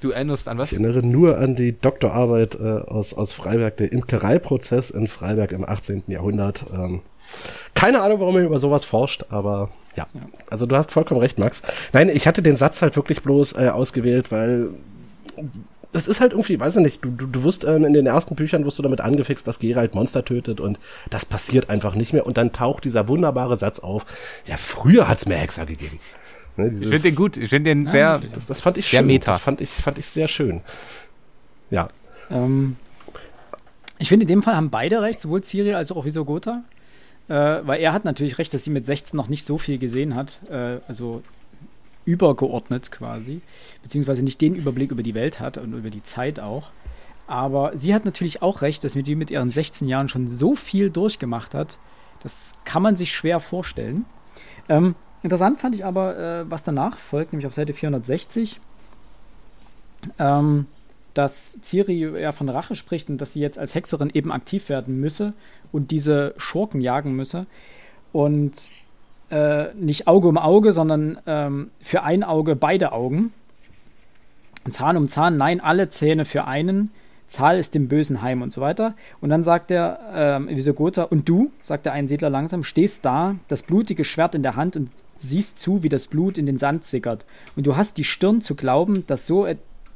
Du 0.01 0.11
erinnerst 0.11 0.49
an 0.49 0.57
was? 0.57 0.73
Ich 0.73 0.79
erinnere 0.79 1.01
nur 1.01 1.37
an 1.37 1.55
die 1.55 1.79
Doktorarbeit 1.79 2.55
äh, 2.55 2.79
aus, 2.87 3.13
aus 3.13 3.33
Freiberg, 3.33 3.77
der 3.77 3.91
Imkereiprozess 3.93 4.91
in 4.91 5.07
Freiberg 5.07 5.53
im 5.53 5.63
18. 5.63 6.03
Jahrhundert. 6.07 6.65
Ähm, 6.73 7.01
keine 7.73 8.01
Ahnung, 8.01 8.19
warum 8.19 8.35
er 8.35 8.43
über 8.43 8.59
sowas 8.59 8.83
forscht, 8.83 9.25
aber 9.29 9.69
ja. 9.95 10.07
ja. 10.13 10.21
Also 10.49 10.65
du 10.65 10.75
hast 10.75 10.91
vollkommen 10.91 11.19
recht, 11.19 11.39
Max. 11.39 11.61
Nein, 11.91 12.09
ich 12.09 12.27
hatte 12.27 12.41
den 12.41 12.55
Satz 12.55 12.81
halt 12.81 12.95
wirklich 12.95 13.21
bloß 13.21 13.53
äh, 13.53 13.69
ausgewählt, 13.69 14.31
weil 14.31 14.69
das 15.91 16.07
ist 16.07 16.19
halt 16.19 16.31
irgendwie, 16.33 16.59
weiß 16.59 16.75
ich 16.77 16.83
nicht, 16.83 17.05
du, 17.05 17.09
du, 17.11 17.27
du 17.27 17.43
wirst 17.43 17.63
ähm, 17.63 17.85
in 17.85 17.93
den 17.93 18.07
ersten 18.07 18.35
Büchern 18.35 18.65
wirst 18.65 18.79
du 18.79 18.83
damit 18.83 18.99
angefixt, 18.99 19.47
dass 19.47 19.59
Geralt 19.59 19.95
Monster 19.95 20.25
tötet 20.25 20.59
und 20.59 20.79
das 21.09 21.25
passiert 21.25 21.69
einfach 21.69 21.95
nicht 21.95 22.13
mehr 22.13 22.25
und 22.25 22.37
dann 22.37 22.51
taucht 22.51 22.83
dieser 22.83 23.07
wunderbare 23.07 23.57
Satz 23.57 23.79
auf, 23.79 24.05
ja, 24.45 24.57
früher 24.57 25.07
hat's 25.07 25.27
mehr 25.27 25.37
Hexer 25.37 25.65
gegeben. 25.65 25.99
Ne, 26.57 26.69
dieses, 26.69 26.83
ich 26.83 26.89
finde 26.89 27.09
den 27.09 27.15
gut, 27.15 27.37
ich 27.37 27.49
finde 27.49 27.69
den 27.69 27.89
sehr, 27.89 28.21
das, 28.33 28.47
das 28.47 28.59
fand 28.59 28.77
ich 28.77 28.87
schön, 28.87 29.05
Meta. 29.05 29.31
das 29.31 29.39
fand 29.39 29.61
ich, 29.61 29.69
fand 29.69 29.97
ich 29.97 30.07
sehr 30.07 30.27
schön. 30.27 30.61
Ja. 31.69 31.89
Ähm, 32.29 32.75
ich 33.99 34.09
finde, 34.09 34.23
in 34.23 34.27
dem 34.27 34.43
Fall 34.43 34.55
haben 34.55 34.69
beide 34.69 35.01
recht, 35.01 35.21
sowohl 35.21 35.43
Ciri 35.43 35.73
als 35.73 35.91
auch 35.91 36.05
Visogota. 36.05 36.63
Äh, 37.29 37.33
weil 37.63 37.79
er 37.79 37.93
hat 37.93 38.05
natürlich 38.05 38.37
recht, 38.37 38.53
dass 38.53 38.63
sie 38.63 38.69
mit 38.69 38.85
16 38.85 39.15
noch 39.15 39.29
nicht 39.29 39.45
so 39.45 39.57
viel 39.57 39.77
gesehen 39.77 40.15
hat. 40.15 40.39
Äh, 40.49 40.79
also 40.87 41.21
übergeordnet 42.05 42.91
quasi. 42.91 43.41
Beziehungsweise 43.81 44.23
nicht 44.23 44.41
den 44.41 44.55
Überblick 44.55 44.91
über 44.91 45.03
die 45.03 45.13
Welt 45.13 45.39
hat 45.39 45.57
und 45.57 45.73
über 45.73 45.89
die 45.89 46.03
Zeit 46.03 46.39
auch. 46.39 46.71
Aber 47.27 47.71
sie 47.77 47.93
hat 47.93 48.05
natürlich 48.05 48.41
auch 48.41 48.61
recht, 48.61 48.83
dass 48.83 48.93
sie 48.93 49.15
mit 49.15 49.31
ihren 49.31 49.49
16 49.49 49.87
Jahren 49.87 50.09
schon 50.09 50.27
so 50.27 50.55
viel 50.55 50.89
durchgemacht 50.89 51.53
hat. 51.53 51.77
Das 52.21 52.55
kann 52.65 52.81
man 52.81 52.95
sich 52.95 53.13
schwer 53.13 53.39
vorstellen. 53.39 54.05
Ähm, 54.67 54.95
interessant 55.23 55.59
fand 55.59 55.75
ich 55.75 55.85
aber, 55.85 56.17
äh, 56.17 56.51
was 56.51 56.63
danach 56.63 56.97
folgt, 56.97 57.31
nämlich 57.31 57.47
auf 57.47 57.53
Seite 57.53 57.73
460. 57.73 58.59
Ähm, 60.19 60.67
dass 61.13 61.57
Ciri 61.61 62.19
ja 62.19 62.31
von 62.31 62.49
Rache 62.49 62.75
spricht 62.75 63.09
und 63.09 63.19
dass 63.19 63.33
sie 63.33 63.39
jetzt 63.39 63.59
als 63.59 63.75
Hexerin 63.75 64.09
eben 64.13 64.31
aktiv 64.31 64.69
werden 64.69 64.99
müsse 64.99 65.33
und 65.71 65.91
diese 65.91 66.33
Schurken 66.37 66.81
jagen 66.81 67.15
müsse. 67.15 67.45
Und 68.11 68.69
äh, 69.29 69.73
nicht 69.73 70.07
Auge 70.07 70.27
um 70.27 70.37
Auge, 70.37 70.71
sondern 70.71 71.19
ähm, 71.25 71.71
für 71.81 72.03
ein 72.03 72.23
Auge 72.23 72.55
beide 72.55 72.91
Augen. 72.91 73.33
Zahn 74.69 74.97
um 74.97 75.07
Zahn, 75.07 75.37
nein, 75.37 75.59
alle 75.59 75.89
Zähne 75.89 76.25
für 76.25 76.45
einen. 76.45 76.91
Zahl 77.27 77.57
ist 77.57 77.73
dem 77.73 77.87
Bösen 77.87 78.21
heim 78.21 78.41
und 78.41 78.53
so 78.53 78.61
weiter. 78.61 78.93
Und 79.19 79.29
dann 79.29 79.43
sagt 79.43 79.71
er, 79.71 79.99
ähm, 80.13 80.47
Visogota, 80.49 81.03
und 81.03 81.27
du, 81.27 81.51
sagt 81.61 81.85
der 81.85 81.93
Einsiedler 81.93 82.29
langsam, 82.29 82.63
stehst 82.63 83.05
da, 83.05 83.35
das 83.47 83.63
blutige 83.63 84.03
Schwert 84.03 84.35
in 84.35 84.43
der 84.43 84.55
Hand 84.55 84.75
und 84.75 84.89
siehst 85.17 85.57
zu, 85.57 85.83
wie 85.83 85.89
das 85.89 86.07
Blut 86.07 86.37
in 86.37 86.45
den 86.45 86.59
Sand 86.59 86.85
sickert. 86.85 87.25
Und 87.55 87.65
du 87.65 87.75
hast 87.75 87.97
die 87.97 88.03
Stirn 88.03 88.41
zu 88.41 88.55
glauben, 88.55 89.05
dass 89.07 89.25
so 89.25 89.47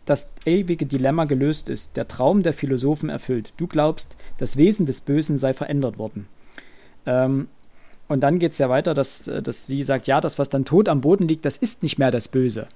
das 0.10 0.30
ewige 0.46 0.86
Dilemma 0.86 1.26
gelöst 1.26 1.70
ist, 1.70 1.98
der 1.98 2.08
Traum 2.08 2.44
der 2.44 2.54
Philosophen 2.54 3.10
erfüllt. 3.10 3.54
Du 3.58 3.68
glaubst, 3.68 4.16
das 4.38 4.58
Wesen 4.58 4.86
des 4.86 5.02
Bösen 5.02 5.38
sei 5.38 5.54
verändert 5.54 5.98
worden. 6.00 6.28
Ähm, 7.06 7.48
und 8.08 8.22
dann 8.22 8.40
geht 8.40 8.54
es 8.54 8.58
ja 8.58 8.70
weiter, 8.70 8.94
dass, 8.94 9.28
äh, 9.28 9.42
dass 9.42 9.68
sie 9.68 9.84
sagt, 9.84 10.08
ja, 10.08 10.22
das, 10.22 10.40
was 10.40 10.50
dann 10.50 10.66
tot 10.66 10.90
am 10.90 11.02
Boden 11.02 11.28
liegt, 11.28 11.46
das 11.46 11.58
ist 11.58 11.84
nicht 11.84 12.00
mehr 12.00 12.12
das 12.12 12.28
Böse. 12.28 12.68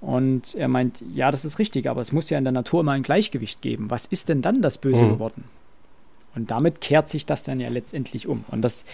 Und 0.00 0.54
er 0.54 0.68
meint, 0.68 1.02
ja, 1.14 1.30
das 1.30 1.44
ist 1.44 1.58
richtig, 1.58 1.88
aber 1.88 2.00
es 2.00 2.10
muss 2.12 2.30
ja 2.30 2.38
in 2.38 2.44
der 2.44 2.52
Natur 2.52 2.82
mal 2.82 2.92
ein 2.92 3.02
Gleichgewicht 3.02 3.60
geben. 3.62 3.90
Was 3.90 4.06
ist 4.06 4.28
denn 4.28 4.42
dann 4.42 4.62
das 4.62 4.78
Böse 4.78 5.04
mhm. 5.04 5.10
geworden? 5.10 5.44
Und 6.34 6.50
damit 6.50 6.80
kehrt 6.80 7.08
sich 7.10 7.26
das 7.26 7.42
dann 7.42 7.60
ja 7.60 7.68
letztendlich 7.68 8.26
um. 8.26 8.44
Und 8.48 8.62
das, 8.62 8.84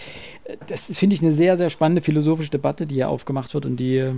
äh, 0.43 0.57
das 0.67 0.95
finde 0.97 1.15
ich 1.15 1.21
eine 1.21 1.31
sehr, 1.31 1.57
sehr 1.57 1.69
spannende 1.69 2.01
philosophische 2.01 2.51
Debatte, 2.51 2.85
die 2.85 2.95
hier 2.95 3.09
aufgemacht 3.09 3.53
wird 3.53 3.65
und 3.65 3.77
die 3.77 4.11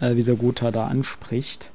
äh, 0.00 0.16
wie 0.16 0.22
Sagota 0.22 0.70
da 0.70 0.86
anspricht. 0.86 1.70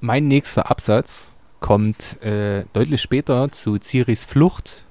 Mein 0.00 0.28
nächster 0.28 0.70
Absatz 0.70 1.30
kommt 1.60 2.22
äh, 2.22 2.64
deutlich 2.72 3.00
später 3.00 3.50
zu 3.50 3.78
Ciris 3.78 4.24
Flucht 4.24 4.84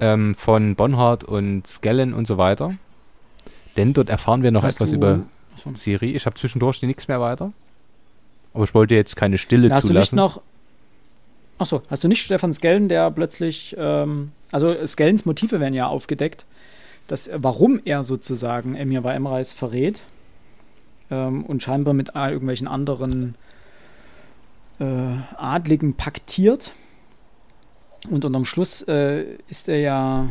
ähm, 0.00 0.34
von 0.34 0.74
Bonhard 0.74 1.24
und 1.24 1.66
Skellen 1.66 2.14
und 2.14 2.26
so 2.26 2.38
weiter. 2.38 2.74
Denn 3.76 3.92
dort 3.92 4.08
erfahren 4.08 4.42
wir 4.42 4.50
noch 4.50 4.62
Hast 4.62 4.76
etwas 4.76 4.92
über 4.92 5.20
achso. 5.54 5.72
Ciri. 5.74 6.12
Ich 6.12 6.26
habe 6.26 6.36
zwischendurch 6.36 6.82
nichts 6.82 7.08
mehr 7.08 7.20
weiter. 7.20 7.52
Aber 8.54 8.64
ich 8.64 8.74
wollte 8.74 8.94
jetzt 8.94 9.16
keine 9.16 9.38
Stille 9.38 9.70
hast 9.70 9.86
zulassen. 9.86 10.16
Du 10.16 10.22
nicht 10.22 10.34
noch, 10.34 10.42
achso, 11.58 11.82
hast 11.90 12.02
du 12.02 12.08
nicht 12.08 12.22
Stefan 12.22 12.54
Skellen, 12.54 12.88
der 12.88 13.10
plötzlich, 13.10 13.76
ähm, 13.78 14.32
also 14.50 14.74
Skellens 14.86 15.26
Motive 15.26 15.60
werden 15.60 15.74
ja 15.74 15.86
aufgedeckt, 15.86 16.46
dass, 17.06 17.30
warum 17.34 17.80
er 17.84 18.02
sozusagen 18.02 18.74
Emir 18.74 19.04
war 19.04 19.14
Emreis 19.14 19.52
verrät 19.52 20.00
ähm, 21.10 21.44
und 21.44 21.62
scheinbar 21.62 21.94
mit 21.94 22.14
irgendwelchen 22.14 22.68
anderen 22.68 23.34
äh, 24.78 24.84
Adligen 25.36 25.94
paktiert. 25.94 26.72
Und 28.10 28.24
unterm 28.24 28.44
Schluss 28.44 28.82
äh, 28.82 29.24
ist 29.48 29.68
er 29.68 29.80
ja 29.80 30.28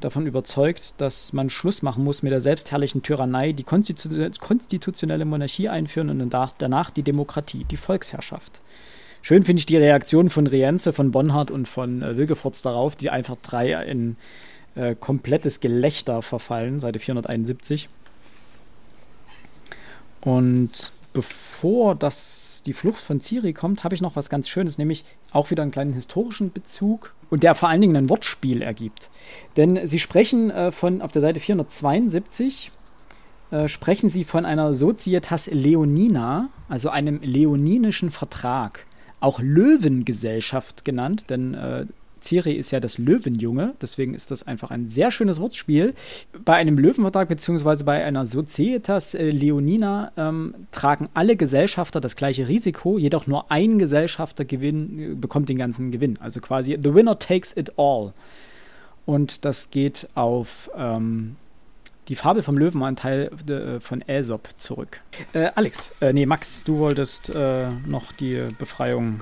davon 0.00 0.26
überzeugt, 0.26 0.94
dass 0.98 1.32
man 1.32 1.50
Schluss 1.50 1.82
machen 1.82 2.04
muss 2.04 2.22
mit 2.22 2.32
der 2.32 2.40
selbstherrlichen 2.40 3.02
Tyrannei, 3.02 3.52
die 3.52 3.64
Konstitu 3.64 4.08
konstitutionelle 4.38 5.24
Monarchie 5.24 5.68
einführen 5.68 6.08
und 6.10 6.34
danach 6.58 6.90
die 6.90 7.02
Demokratie, 7.02 7.64
die 7.64 7.76
Volksherrschaft. 7.76 8.60
Schön 9.22 9.42
finde 9.42 9.60
ich 9.60 9.66
die 9.66 9.76
Reaktion 9.76 10.30
von 10.30 10.46
Rienze, 10.46 10.92
von 10.92 11.10
Bonhardt 11.10 11.50
und 11.50 11.66
von 11.66 12.02
äh, 12.02 12.16
Wilgefortz 12.16 12.62
darauf, 12.62 12.96
die 12.96 13.10
einfach 13.10 13.36
drei 13.42 13.72
in 13.84 14.16
äh, 14.76 14.94
komplettes 14.94 15.60
Gelächter 15.60 16.22
verfallen, 16.22 16.80
Seite 16.80 17.00
471. 17.00 17.88
Und 20.20 20.92
bevor 21.12 21.94
das, 21.94 22.62
die 22.66 22.72
Flucht 22.72 23.00
von 23.00 23.20
Ciri 23.20 23.52
kommt, 23.52 23.84
habe 23.84 23.94
ich 23.94 24.00
noch 24.00 24.16
was 24.16 24.28
ganz 24.28 24.48
Schönes, 24.48 24.78
nämlich 24.78 25.04
auch 25.32 25.50
wieder 25.50 25.62
einen 25.62 25.72
kleinen 25.72 25.92
historischen 25.92 26.52
Bezug 26.52 27.14
und 27.30 27.42
der 27.42 27.54
vor 27.54 27.68
allen 27.68 27.80
Dingen 27.80 27.96
ein 27.96 28.08
Wortspiel 28.08 28.62
ergibt. 28.62 29.10
Denn 29.56 29.86
sie 29.86 29.98
sprechen 29.98 30.50
äh, 30.50 30.72
von 30.72 31.02
auf 31.02 31.12
der 31.12 31.22
Seite 31.22 31.40
472 31.40 32.72
äh, 33.50 33.68
sprechen 33.68 34.08
sie 34.10 34.24
von 34.24 34.44
einer 34.44 34.74
Societas 34.74 35.46
Leonina, 35.46 36.48
also 36.68 36.90
einem 36.90 37.20
leoninischen 37.22 38.10
Vertrag, 38.10 38.84
auch 39.20 39.40
Löwengesellschaft 39.40 40.84
genannt, 40.84 41.30
denn 41.30 41.54
äh, 41.54 41.86
Ciri 42.28 42.52
ist 42.52 42.70
ja 42.70 42.80
das 42.80 42.98
Löwenjunge, 42.98 43.74
deswegen 43.80 44.12
ist 44.12 44.30
das 44.30 44.46
einfach 44.46 44.70
ein 44.70 44.84
sehr 44.84 45.10
schönes 45.10 45.40
Wortspiel. 45.40 45.94
Bei 46.44 46.54
einem 46.54 46.78
Löwenvertrag 46.78 47.28
beziehungsweise 47.28 47.84
bei 47.84 48.04
einer 48.04 48.26
Societas 48.26 49.14
äh, 49.14 49.30
Leonina 49.30 50.12
ähm, 50.16 50.54
tragen 50.70 51.08
alle 51.14 51.36
Gesellschafter 51.36 52.00
das 52.00 52.16
gleiche 52.16 52.46
Risiko, 52.46 52.98
jedoch 52.98 53.26
nur 53.26 53.50
ein 53.50 53.78
Gesellschafter 53.78 54.44
gewinn, 54.44 54.98
äh, 54.98 55.14
bekommt 55.14 55.48
den 55.48 55.56
ganzen 55.56 55.90
Gewinn. 55.90 56.18
Also 56.20 56.40
quasi 56.40 56.78
the 56.80 56.94
winner 56.94 57.18
takes 57.18 57.56
it 57.56 57.72
all. 57.78 58.12
Und 59.06 59.46
das 59.46 59.70
geht 59.70 60.06
auf 60.14 60.70
ähm, 60.76 61.36
die 62.08 62.16
Fabel 62.16 62.42
vom 62.42 62.58
Löwenanteil 62.58 63.30
äh, 63.48 63.80
von 63.80 64.02
Aesop 64.06 64.48
zurück. 64.58 65.00
Äh, 65.32 65.50
Alex, 65.54 65.94
äh, 66.00 66.12
nee, 66.12 66.26
Max, 66.26 66.62
du 66.62 66.78
wolltest 66.78 67.30
äh, 67.34 67.70
noch 67.86 68.12
die 68.12 68.48
Befreiung 68.58 69.20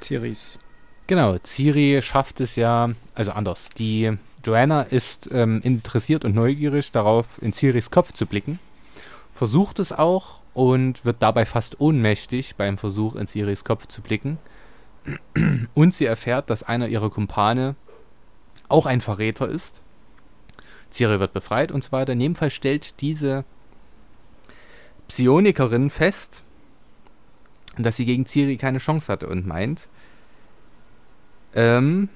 Ciris. 0.00 0.58
Genau, 1.06 1.36
Ciri 1.44 2.00
schafft 2.00 2.40
es 2.40 2.56
ja, 2.56 2.90
also 3.14 3.32
anders. 3.32 3.68
Die 3.68 4.16
Joanna 4.42 4.80
ist 4.80 5.30
ähm, 5.32 5.60
interessiert 5.62 6.24
und 6.24 6.34
neugierig 6.34 6.92
darauf, 6.92 7.26
in 7.42 7.52
Ciris 7.52 7.90
Kopf 7.90 8.12
zu 8.12 8.26
blicken, 8.26 8.58
versucht 9.34 9.78
es 9.80 9.92
auch 9.92 10.40
und 10.54 11.04
wird 11.04 11.16
dabei 11.20 11.44
fast 11.44 11.80
ohnmächtig 11.80 12.56
beim 12.56 12.78
Versuch, 12.78 13.16
in 13.16 13.26
Ciris 13.26 13.64
Kopf 13.64 13.86
zu 13.86 14.00
blicken. 14.00 14.38
Und 15.74 15.92
sie 15.92 16.06
erfährt, 16.06 16.48
dass 16.48 16.62
einer 16.62 16.88
ihrer 16.88 17.10
Kumpane 17.10 17.74
auch 18.68 18.86
ein 18.86 19.02
Verräter 19.02 19.46
ist. 19.46 19.82
Ciri 20.90 21.20
wird 21.20 21.34
befreit 21.34 21.70
und 21.70 21.84
so 21.84 21.92
weiter. 21.92 22.14
In 22.14 22.20
jedem 22.20 22.34
Fall 22.34 22.50
stellt 22.50 23.00
diese 23.02 23.44
Psionikerin 25.08 25.90
fest, 25.90 26.44
dass 27.76 27.96
sie 27.96 28.06
gegen 28.06 28.26
Ciri 28.26 28.56
keine 28.56 28.78
Chance 28.78 29.12
hatte 29.12 29.26
und 29.26 29.46
meint, 29.46 29.88
ähm, 31.54 32.08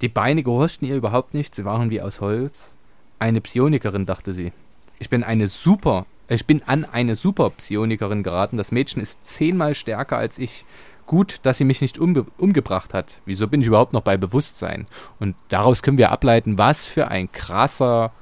die 0.00 0.08
Beine 0.08 0.42
gehorchten 0.42 0.86
ihr 0.86 0.96
überhaupt 0.96 1.34
nicht, 1.34 1.54
sie 1.54 1.64
waren 1.64 1.90
wie 1.90 2.00
aus 2.00 2.20
Holz. 2.20 2.76
Eine 3.18 3.40
Psionikerin, 3.40 4.06
dachte 4.06 4.32
sie. 4.32 4.52
Ich 5.00 5.08
bin 5.08 5.24
eine 5.24 5.48
super, 5.48 6.06
ich 6.28 6.46
bin 6.46 6.62
an 6.66 6.84
eine 6.84 7.16
super 7.16 7.50
Psionikerin 7.50 8.22
geraten. 8.22 8.56
Das 8.56 8.70
Mädchen 8.70 9.02
ist 9.02 9.26
zehnmal 9.26 9.74
stärker 9.74 10.16
als 10.16 10.38
ich. 10.38 10.64
Gut, 11.06 11.38
dass 11.42 11.58
sie 11.58 11.64
mich 11.64 11.80
nicht 11.80 11.98
umge 11.98 12.26
umgebracht 12.36 12.92
hat. 12.92 13.20
Wieso 13.24 13.48
bin 13.48 13.62
ich 13.62 13.66
überhaupt 13.66 13.94
noch 13.94 14.02
bei 14.02 14.18
Bewusstsein? 14.18 14.86
Und 15.18 15.36
daraus 15.48 15.82
können 15.82 15.96
wir 15.96 16.12
ableiten, 16.12 16.58
was 16.58 16.84
für 16.84 17.08
ein 17.08 17.32
krasser 17.32 18.12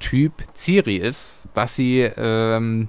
Typ 0.00 0.32
Ciri 0.54 0.96
ist, 0.96 1.40
dass 1.52 1.76
sie 1.76 2.00
ähm, 2.00 2.88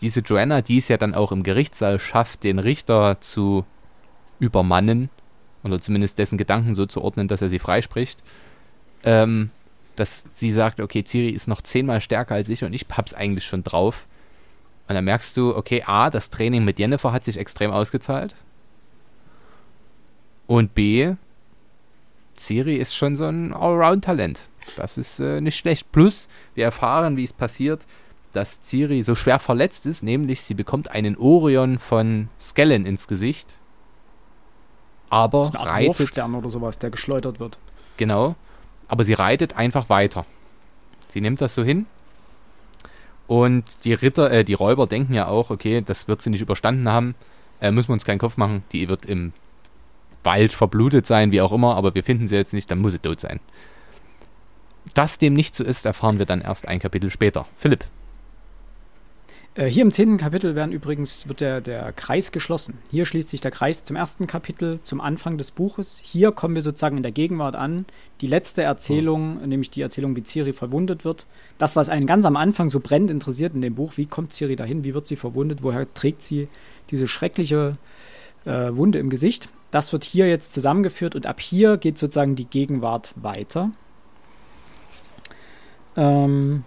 diese 0.00 0.20
Joanna, 0.20 0.62
die 0.62 0.78
es 0.78 0.88
ja 0.88 0.96
dann 0.96 1.14
auch 1.14 1.30
im 1.30 1.42
Gerichtssaal 1.42 1.98
schafft, 1.98 2.42
den 2.42 2.58
Richter 2.58 3.20
zu 3.20 3.66
übermannen 4.38 5.10
oder 5.66 5.80
zumindest 5.80 6.18
dessen 6.18 6.38
Gedanken 6.38 6.74
so 6.74 6.86
zu 6.86 7.02
ordnen, 7.02 7.28
dass 7.28 7.42
er 7.42 7.48
sie 7.48 7.58
freispricht, 7.58 8.22
ähm, 9.04 9.50
dass 9.96 10.24
sie 10.32 10.52
sagt, 10.52 10.80
okay, 10.80 11.04
Ciri 11.04 11.30
ist 11.30 11.48
noch 11.48 11.62
zehnmal 11.62 12.00
stärker 12.00 12.34
als 12.34 12.48
ich 12.48 12.64
und 12.64 12.72
ich 12.72 12.86
hab's 12.90 13.14
eigentlich 13.14 13.44
schon 13.44 13.64
drauf. 13.64 14.06
Und 14.88 14.94
dann 14.94 15.04
merkst 15.04 15.36
du, 15.36 15.56
okay, 15.56 15.82
A, 15.84 16.10
das 16.10 16.30
Training 16.30 16.64
mit 16.64 16.78
Jennifer 16.78 17.12
hat 17.12 17.24
sich 17.24 17.38
extrem 17.38 17.72
ausgezahlt. 17.72 18.36
Und 20.46 20.74
B, 20.74 21.14
Ciri 22.38 22.76
ist 22.76 22.94
schon 22.94 23.16
so 23.16 23.24
ein 23.24 23.52
Allround-Talent. 23.52 24.46
Das 24.76 24.98
ist 24.98 25.18
äh, 25.18 25.40
nicht 25.40 25.56
schlecht. 25.56 25.90
Plus, 25.90 26.28
wir 26.54 26.64
erfahren, 26.64 27.16
wie 27.16 27.24
es 27.24 27.32
passiert, 27.32 27.86
dass 28.32 28.60
Ciri 28.62 29.02
so 29.02 29.14
schwer 29.14 29.38
verletzt 29.38 29.86
ist, 29.86 30.02
nämlich 30.02 30.42
sie 30.42 30.54
bekommt 30.54 30.90
einen 30.90 31.16
Orion 31.16 31.78
von 31.78 32.28
Skellen 32.38 32.84
ins 32.86 33.08
Gesicht 33.08 33.54
aber 35.10 35.48
Eine 35.48 35.60
Art 35.60 35.70
reitet. 35.70 35.98
Wurfstern 36.00 36.34
oder 36.34 36.50
sowas, 36.50 36.78
der 36.78 36.90
geschleudert 36.90 37.40
wird. 37.40 37.58
Genau. 37.96 38.34
Aber 38.88 39.04
sie 39.04 39.14
reitet 39.14 39.56
einfach 39.56 39.88
weiter. 39.88 40.26
Sie 41.08 41.20
nimmt 41.20 41.40
das 41.40 41.54
so 41.54 41.64
hin. 41.64 41.86
Und 43.26 43.84
die 43.84 43.92
Ritter, 43.92 44.30
äh, 44.30 44.44
die 44.44 44.54
Räuber 44.54 44.86
denken 44.86 45.14
ja 45.14 45.26
auch, 45.26 45.50
okay, 45.50 45.82
das 45.84 46.06
wird 46.06 46.22
sie 46.22 46.30
nicht 46.30 46.42
überstanden 46.42 46.88
haben. 46.88 47.14
Äh, 47.60 47.70
müssen 47.70 47.88
wir 47.88 47.94
uns 47.94 48.04
keinen 48.04 48.18
Kopf 48.18 48.36
machen. 48.36 48.62
Die 48.72 48.88
wird 48.88 49.06
im 49.06 49.32
Wald 50.22 50.52
verblutet 50.52 51.06
sein, 51.06 51.30
wie 51.30 51.40
auch 51.40 51.52
immer, 51.52 51.76
aber 51.76 51.94
wir 51.94 52.04
finden 52.04 52.26
sie 52.26 52.36
jetzt 52.36 52.52
nicht, 52.52 52.70
dann 52.70 52.80
muss 52.80 52.92
sie 52.92 52.98
tot 52.98 53.20
sein. 53.20 53.40
Dass 54.94 55.18
dem 55.18 55.34
nicht 55.34 55.54
so 55.54 55.64
ist, 55.64 55.86
erfahren 55.86 56.18
wir 56.18 56.26
dann 56.26 56.40
erst 56.40 56.68
ein 56.68 56.80
Kapitel 56.80 57.10
später. 57.10 57.46
Philipp. 57.56 57.84
Äh, 59.56 59.66
hier 59.66 59.82
im 59.82 59.90
zehnten 59.90 60.18
Kapitel 60.18 60.54
werden 60.54 60.72
übrigens, 60.72 61.26
wird 61.28 61.40
der, 61.40 61.60
der 61.60 61.92
Kreis 61.92 62.30
geschlossen. 62.30 62.78
Hier 62.90 63.06
schließt 63.06 63.30
sich 63.30 63.40
der 63.40 63.50
Kreis 63.50 63.84
zum 63.84 63.96
ersten 63.96 64.26
Kapitel, 64.26 64.80
zum 64.82 65.00
Anfang 65.00 65.38
des 65.38 65.50
Buches. 65.50 65.98
Hier 66.02 66.30
kommen 66.32 66.54
wir 66.54 66.62
sozusagen 66.62 66.98
in 66.98 67.02
der 67.02 67.12
Gegenwart 67.12 67.56
an. 67.56 67.86
Die 68.20 68.26
letzte 68.26 68.62
Erzählung, 68.62 69.38
oh. 69.42 69.46
nämlich 69.46 69.70
die 69.70 69.80
Erzählung, 69.80 70.14
wie 70.14 70.24
Ciri 70.24 70.52
verwundet 70.52 71.04
wird. 71.04 71.26
Das, 71.56 71.74
was 71.74 71.88
einen 71.88 72.06
ganz 72.06 72.26
am 72.26 72.36
Anfang 72.36 72.68
so 72.68 72.80
brennend 72.80 73.10
interessiert 73.10 73.54
in 73.54 73.62
dem 73.62 73.74
Buch, 73.74 73.94
wie 73.96 74.06
kommt 74.06 74.34
Ciri 74.34 74.56
dahin, 74.56 74.84
wie 74.84 74.94
wird 74.94 75.06
sie 75.06 75.16
verwundet, 75.16 75.62
woher 75.62 75.92
trägt 75.94 76.20
sie 76.20 76.48
diese 76.90 77.08
schreckliche 77.08 77.78
äh, 78.44 78.76
Wunde 78.76 78.98
im 78.98 79.08
Gesicht. 79.08 79.48
Das 79.70 79.92
wird 79.92 80.04
hier 80.04 80.28
jetzt 80.28 80.52
zusammengeführt 80.52 81.14
und 81.14 81.26
ab 81.26 81.40
hier 81.40 81.78
geht 81.78 81.98
sozusagen 81.98 82.36
die 82.36 82.46
Gegenwart 82.46 83.14
weiter. 83.16 83.70
Ähm, 85.96 86.64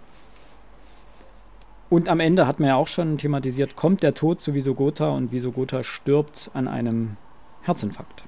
und 1.90 2.08
am 2.08 2.20
Ende 2.20 2.46
hat 2.46 2.60
man 2.60 2.68
ja 2.68 2.76
auch 2.76 2.86
schon 2.86 3.18
thematisiert, 3.18 3.74
kommt 3.74 4.02
der 4.02 4.14
Tod 4.14 4.40
zu 4.40 4.54
Visogota 4.54 5.10
und 5.10 5.32
Visogota 5.32 5.82
stirbt 5.82 6.50
an 6.54 6.68
einem 6.68 7.16
Herzinfarkt. 7.62 8.22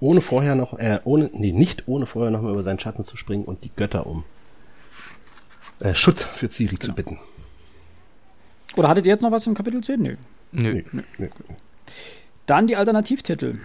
Ohne 0.00 0.20
vorher 0.20 0.54
noch, 0.54 0.78
äh, 0.78 1.00
ohne, 1.04 1.30
nee, 1.32 1.52
nicht 1.52 1.86
ohne 1.86 2.06
vorher 2.06 2.30
noch 2.30 2.42
mal 2.42 2.52
über 2.52 2.62
seinen 2.62 2.78
Schatten 2.78 3.04
zu 3.04 3.16
springen 3.16 3.44
und 3.44 3.64
die 3.64 3.70
Götter 3.74 4.06
um 4.06 4.24
äh, 5.80 5.94
Schutz 5.94 6.24
für 6.24 6.48
Ciri 6.48 6.76
genau. 6.76 6.84
zu 6.84 6.94
bitten. 6.94 7.18
Oder 8.76 8.88
hattet 8.88 9.06
ihr 9.06 9.12
jetzt 9.12 9.22
noch 9.22 9.32
was 9.32 9.46
im 9.46 9.54
Kapitel 9.54 9.80
10? 9.80 10.02
Nö. 10.02 10.16
Nö. 10.52 10.82
Nö. 10.92 11.02
Nö. 11.18 11.28
Dann 12.46 12.66
die 12.66 12.76
Alternativtitel. 12.76 13.58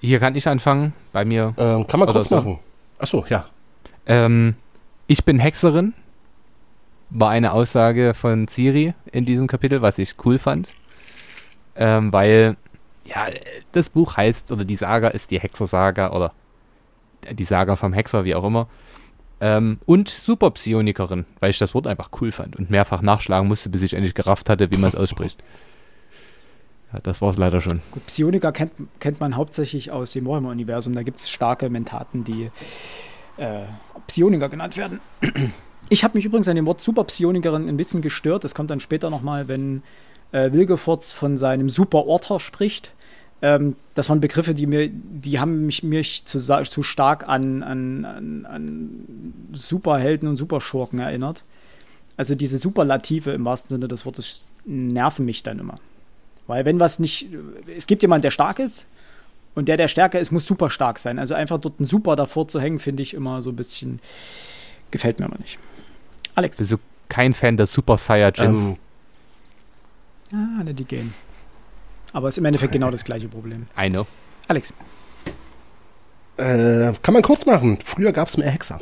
Hier 0.00 0.20
kann 0.20 0.34
ich 0.36 0.46
anfangen, 0.46 0.92
bei 1.12 1.24
mir. 1.24 1.54
Ähm, 1.56 1.86
kann 1.86 2.00
man 2.00 2.08
kurz 2.08 2.28
so. 2.28 2.36
machen. 2.36 2.58
Achso, 2.98 3.24
ja. 3.28 3.48
Ähm, 4.08 4.56
ich 5.06 5.24
bin 5.24 5.38
Hexerin, 5.38 5.94
war 7.10 7.30
eine 7.30 7.52
Aussage 7.52 8.14
von 8.14 8.48
Ciri 8.48 8.94
in 9.12 9.24
diesem 9.24 9.46
Kapitel, 9.46 9.82
was 9.82 9.98
ich 9.98 10.14
cool 10.24 10.38
fand. 10.38 10.68
Ähm, 11.76 12.12
weil, 12.12 12.56
ja, 13.04 13.26
das 13.72 13.88
Buch 13.88 14.16
heißt, 14.16 14.50
oder 14.50 14.64
die 14.64 14.76
Saga 14.76 15.08
ist 15.08 15.30
die 15.30 15.38
Hexersaga, 15.38 16.10
oder 16.10 16.32
die 17.30 17.44
Saga 17.44 17.76
vom 17.76 17.92
Hexer, 17.92 18.24
wie 18.24 18.34
auch 18.34 18.44
immer. 18.44 18.68
Ähm, 19.40 19.78
und 19.86 20.08
Superpsionikerin, 20.08 21.24
weil 21.38 21.50
ich 21.50 21.58
das 21.58 21.74
Wort 21.74 21.86
einfach 21.86 22.10
cool 22.20 22.32
fand 22.32 22.56
und 22.56 22.70
mehrfach 22.70 23.02
nachschlagen 23.02 23.46
musste, 23.46 23.68
bis 23.68 23.82
ich 23.82 23.94
endlich 23.94 24.14
gerafft 24.14 24.50
hatte, 24.50 24.70
wie 24.70 24.76
man 24.76 24.88
es 24.88 24.96
ausspricht. 24.96 25.42
Ja, 26.92 27.00
das 27.00 27.20
war 27.22 27.30
es 27.30 27.36
leider 27.36 27.60
schon. 27.60 27.80
Psioniker 28.06 28.50
kennt, 28.50 28.72
kennt 28.98 29.20
man 29.20 29.36
hauptsächlich 29.36 29.92
aus 29.92 30.12
dem 30.12 30.26
Warhammer-Universum. 30.26 30.94
Da 30.94 31.02
gibt 31.02 31.18
es 31.18 31.30
starke 31.30 31.70
Mentaten, 31.70 32.24
die 32.24 32.50
äh, 33.38 33.62
Psioniker 34.06 34.48
genannt 34.48 34.76
werden. 34.76 35.00
Ich 35.90 36.04
habe 36.04 36.18
mich 36.18 36.24
übrigens 36.26 36.48
an 36.48 36.56
dem 36.56 36.66
Wort 36.66 36.80
Super-Psionikerin 36.80 37.68
ein 37.68 37.76
bisschen 37.76 38.02
gestört. 38.02 38.44
Das 38.44 38.54
kommt 38.54 38.70
dann 38.70 38.80
später 38.80 39.08
nochmal, 39.08 39.48
wenn 39.48 39.82
äh, 40.32 40.52
Wilgefortz 40.52 41.12
von 41.12 41.38
seinem 41.38 41.70
Super-Orter 41.70 42.40
spricht. 42.40 42.92
Ähm, 43.40 43.76
das 43.94 44.08
waren 44.08 44.20
Begriffe, 44.20 44.54
die 44.54 44.66
mir, 44.66 44.88
die 44.90 45.38
haben 45.38 45.66
mich, 45.66 45.82
mich 45.82 46.24
zu, 46.26 46.38
zu 46.38 46.82
stark 46.82 47.28
an, 47.28 47.62
an, 47.62 48.04
an, 48.04 48.46
an 48.46 49.34
Superhelden 49.52 50.28
und 50.28 50.36
Superschurken 50.36 50.98
erinnert. 50.98 51.44
Also 52.16 52.34
diese 52.34 52.58
Superlative 52.58 53.30
im 53.30 53.44
wahrsten 53.44 53.70
Sinne 53.70 53.88
des 53.88 54.04
Wortes 54.04 54.48
nerven 54.64 55.24
mich 55.24 55.42
dann 55.42 55.58
immer. 55.58 55.78
Weil 56.48 56.64
wenn 56.64 56.80
was 56.80 56.98
nicht, 56.98 57.28
es 57.76 57.86
gibt 57.86 58.02
jemanden, 58.02 58.22
der 58.22 58.30
stark 58.30 58.58
ist, 58.58 58.86
und 59.54 59.68
der, 59.68 59.76
der 59.76 59.88
stärker 59.88 60.20
ist, 60.20 60.30
muss 60.30 60.46
super 60.46 60.70
stark 60.70 60.98
sein. 60.98 61.18
Also 61.18 61.34
einfach 61.34 61.58
dort 61.58 61.80
ein 61.80 61.84
Super 61.84 62.16
davor 62.16 62.48
zu 62.48 62.60
hängen, 62.60 62.78
finde 62.78 63.02
ich 63.02 63.14
immer 63.14 63.42
so 63.42 63.50
ein 63.50 63.56
bisschen. 63.56 64.00
Gefällt 64.90 65.18
mir 65.18 65.26
aber 65.26 65.38
nicht. 65.38 65.58
Alex. 66.34 66.58
Bist 66.58 66.72
du 66.72 66.76
kein 67.08 67.34
Fan 67.34 67.56
der 67.56 67.66
Super 67.66 67.96
Saiyajins? 67.96 68.60
Ähm. 68.60 68.76
Ah, 70.32 70.62
ne, 70.62 70.74
die 70.74 70.84
gehen. 70.84 71.12
Aber 72.12 72.28
es 72.28 72.34
ist 72.34 72.38
im 72.38 72.44
Endeffekt 72.44 72.72
genau 72.72 72.90
das 72.90 73.04
gleiche 73.04 73.28
Problem. 73.28 73.66
I 73.78 73.90
know. 73.90 74.06
Alex. 74.46 74.72
Äh, 76.36 76.92
kann 77.02 77.14
man 77.14 77.22
kurz 77.22 77.44
machen. 77.44 77.78
Früher 77.84 78.12
gab 78.12 78.28
es 78.28 78.36
mehr 78.36 78.50
Hexer. 78.50 78.80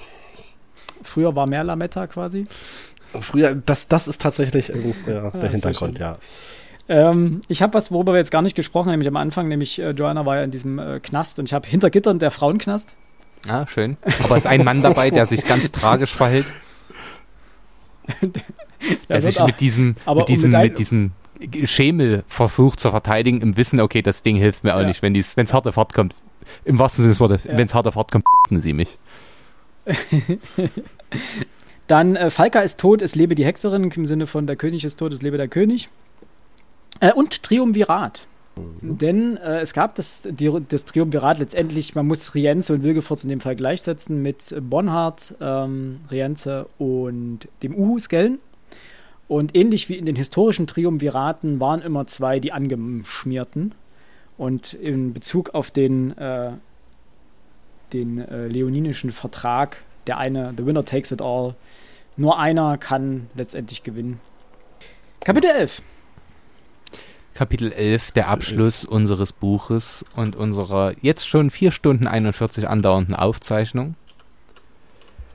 Früher 1.02 1.34
war 1.34 1.46
mehr 1.46 1.64
Lametta 1.64 2.06
quasi. 2.06 2.46
Früher, 3.20 3.54
das, 3.54 3.88
das 3.88 4.08
ist 4.08 4.20
tatsächlich 4.20 4.68
übrigens 4.68 5.02
der, 5.02 5.30
der 5.30 5.48
Hintergrund, 5.48 5.98
ja. 5.98 6.18
Ähm, 6.88 7.40
ich 7.48 7.62
habe 7.62 7.74
was, 7.74 7.90
worüber 7.90 8.12
wir 8.12 8.18
jetzt 8.18 8.30
gar 8.30 8.42
nicht 8.42 8.54
gesprochen 8.54 8.86
haben, 8.86 8.92
nämlich 8.92 9.08
am 9.08 9.16
Anfang, 9.16 9.48
nämlich 9.48 9.78
äh, 9.78 9.90
Joanna 9.90 10.24
war 10.24 10.36
ja 10.36 10.44
in 10.44 10.50
diesem 10.50 10.78
äh, 10.78 11.00
Knast 11.00 11.38
und 11.38 11.46
ich 11.46 11.52
habe 11.52 11.66
hinter 11.66 11.90
Gittern 11.90 12.18
der 12.18 12.30
Frauenknast. 12.30 12.94
Ah, 13.48 13.66
schön. 13.66 13.96
Aber 14.22 14.36
ist 14.36 14.46
ein 14.46 14.64
Mann 14.64 14.82
dabei, 14.82 15.10
der 15.10 15.26
sich 15.26 15.44
ganz 15.44 15.70
tragisch 15.70 16.12
verhält. 16.14 16.46
der 19.08 19.20
sich 19.20 19.40
mit 19.40 19.60
diesem, 19.60 19.96
mit 20.14 20.28
diesem, 20.28 20.50
mit 20.50 20.62
mit 20.62 20.78
diesem 20.78 21.12
Schemel 21.64 22.24
versucht 22.28 22.80
zu 22.80 22.90
verteidigen, 22.90 23.40
im 23.40 23.56
Wissen, 23.56 23.80
okay, 23.80 24.02
das 24.02 24.22
Ding 24.22 24.36
hilft 24.36 24.64
mir 24.64 24.74
auch 24.74 24.80
Ja. 24.80 24.86
nicht, 24.86 25.02
wenn 25.02 25.14
es 25.14 25.36
hart 25.52 25.66
auf 25.66 25.76
hart 25.76 25.92
kommt. 25.92 26.14
Im 26.64 26.78
wahrsten 26.78 27.02
Sinne 27.02 27.12
des 27.12 27.20
Wortes, 27.20 27.44
Ja. 27.44 27.56
wenn 27.56 27.66
es 27.66 27.74
hart 27.74 27.86
auf 27.86 27.96
hart 27.96 28.12
kommt, 28.12 28.24
sie 28.62 28.72
mich. 28.72 28.96
Dann 31.86 32.16
äh, 32.16 32.30
Falka 32.30 32.60
ist 32.60 32.80
tot, 32.80 33.02
es 33.02 33.14
lebe 33.14 33.34
die 33.34 33.44
Hexerin, 33.44 33.90
im 33.90 34.06
Sinne 34.06 34.26
von 34.26 34.46
der 34.46 34.56
König 34.56 34.84
ist 34.84 34.96
tot, 34.96 35.12
es 35.12 35.22
lebe 35.22 35.36
der 35.36 35.48
König. 35.48 35.88
Äh, 37.00 37.12
und 37.12 37.42
Triumvirat. 37.42 38.26
Denn 38.80 39.36
äh, 39.36 39.60
es 39.60 39.74
gab 39.74 39.94
das, 39.96 40.22
die, 40.26 40.50
das 40.68 40.86
Triumvirat 40.86 41.38
letztendlich, 41.38 41.94
man 41.94 42.06
muss 42.06 42.34
Rienze 42.34 42.72
und 42.72 42.82
Wilgefortz 42.82 43.22
in 43.22 43.28
dem 43.28 43.40
Fall 43.40 43.54
gleichsetzen 43.54 44.22
mit 44.22 44.54
Bonhard, 44.60 45.34
ähm, 45.40 46.00
Rienze 46.10 46.66
und 46.78 47.48
dem 47.62 47.74
Uhu 47.74 47.98
Skellen. 47.98 48.38
Und 49.28 49.54
ähnlich 49.54 49.88
wie 49.88 49.96
in 49.96 50.06
den 50.06 50.16
historischen 50.16 50.66
Triumviraten 50.66 51.60
waren 51.60 51.82
immer 51.82 52.06
zwei 52.06 52.40
die 52.40 52.52
angeschmierten. 52.52 53.74
Und 54.38 54.72
in 54.72 55.12
Bezug 55.12 55.50
auf 55.54 55.70
den, 55.70 56.16
äh, 56.16 56.52
den 57.92 58.18
äh, 58.18 58.46
leoninischen 58.46 59.12
Vertrag, 59.12 59.82
der 60.06 60.16
eine, 60.16 60.54
The 60.56 60.64
Winner 60.64 60.84
Takes 60.84 61.10
It 61.10 61.20
All, 61.20 61.56
nur 62.16 62.38
einer 62.38 62.78
kann 62.78 63.26
letztendlich 63.34 63.82
gewinnen. 63.82 64.20
Kapitel 65.20 65.50
11. 65.50 65.82
Kapitel 67.36 67.70
11, 67.70 68.12
der 68.12 68.28
Abschluss 68.28 68.86
unseres 68.86 69.34
Buches 69.34 70.06
und 70.16 70.36
unserer 70.36 70.94
jetzt 71.02 71.28
schon 71.28 71.50
4 71.50 71.70
Stunden 71.70 72.06
41 72.06 72.66
andauernden 72.66 73.14
Aufzeichnung. 73.14 73.94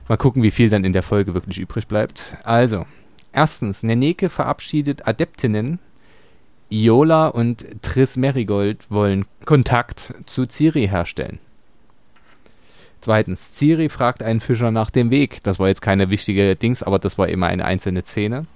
Mal 0.08 0.16
gucken, 0.16 0.42
wie 0.42 0.50
viel 0.50 0.68
dann 0.68 0.82
in 0.82 0.92
der 0.92 1.04
Folge 1.04 1.32
wirklich 1.32 1.60
übrig 1.60 1.86
bleibt. 1.86 2.36
Also, 2.42 2.86
erstens, 3.32 3.84
Neneke 3.84 4.30
verabschiedet 4.30 5.06
Adeptinnen. 5.06 5.78
Iola 6.70 7.28
und 7.28 7.64
Triss 7.82 8.16
Merigold 8.16 8.90
wollen 8.90 9.24
Kontakt 9.44 10.12
zu 10.26 10.46
Ciri 10.46 10.88
herstellen. 10.88 11.38
Zweitens, 13.00 13.56
Ciri 13.56 13.88
fragt 13.88 14.24
einen 14.24 14.40
Fischer 14.40 14.72
nach 14.72 14.90
dem 14.90 15.10
Weg. 15.10 15.40
Das 15.44 15.60
war 15.60 15.68
jetzt 15.68 15.82
keine 15.82 16.10
wichtige 16.10 16.56
Dings, 16.56 16.82
aber 16.82 16.98
das 16.98 17.16
war 17.16 17.28
immer 17.28 17.46
eine 17.46 17.64
einzelne 17.64 18.02
Szene. 18.02 18.46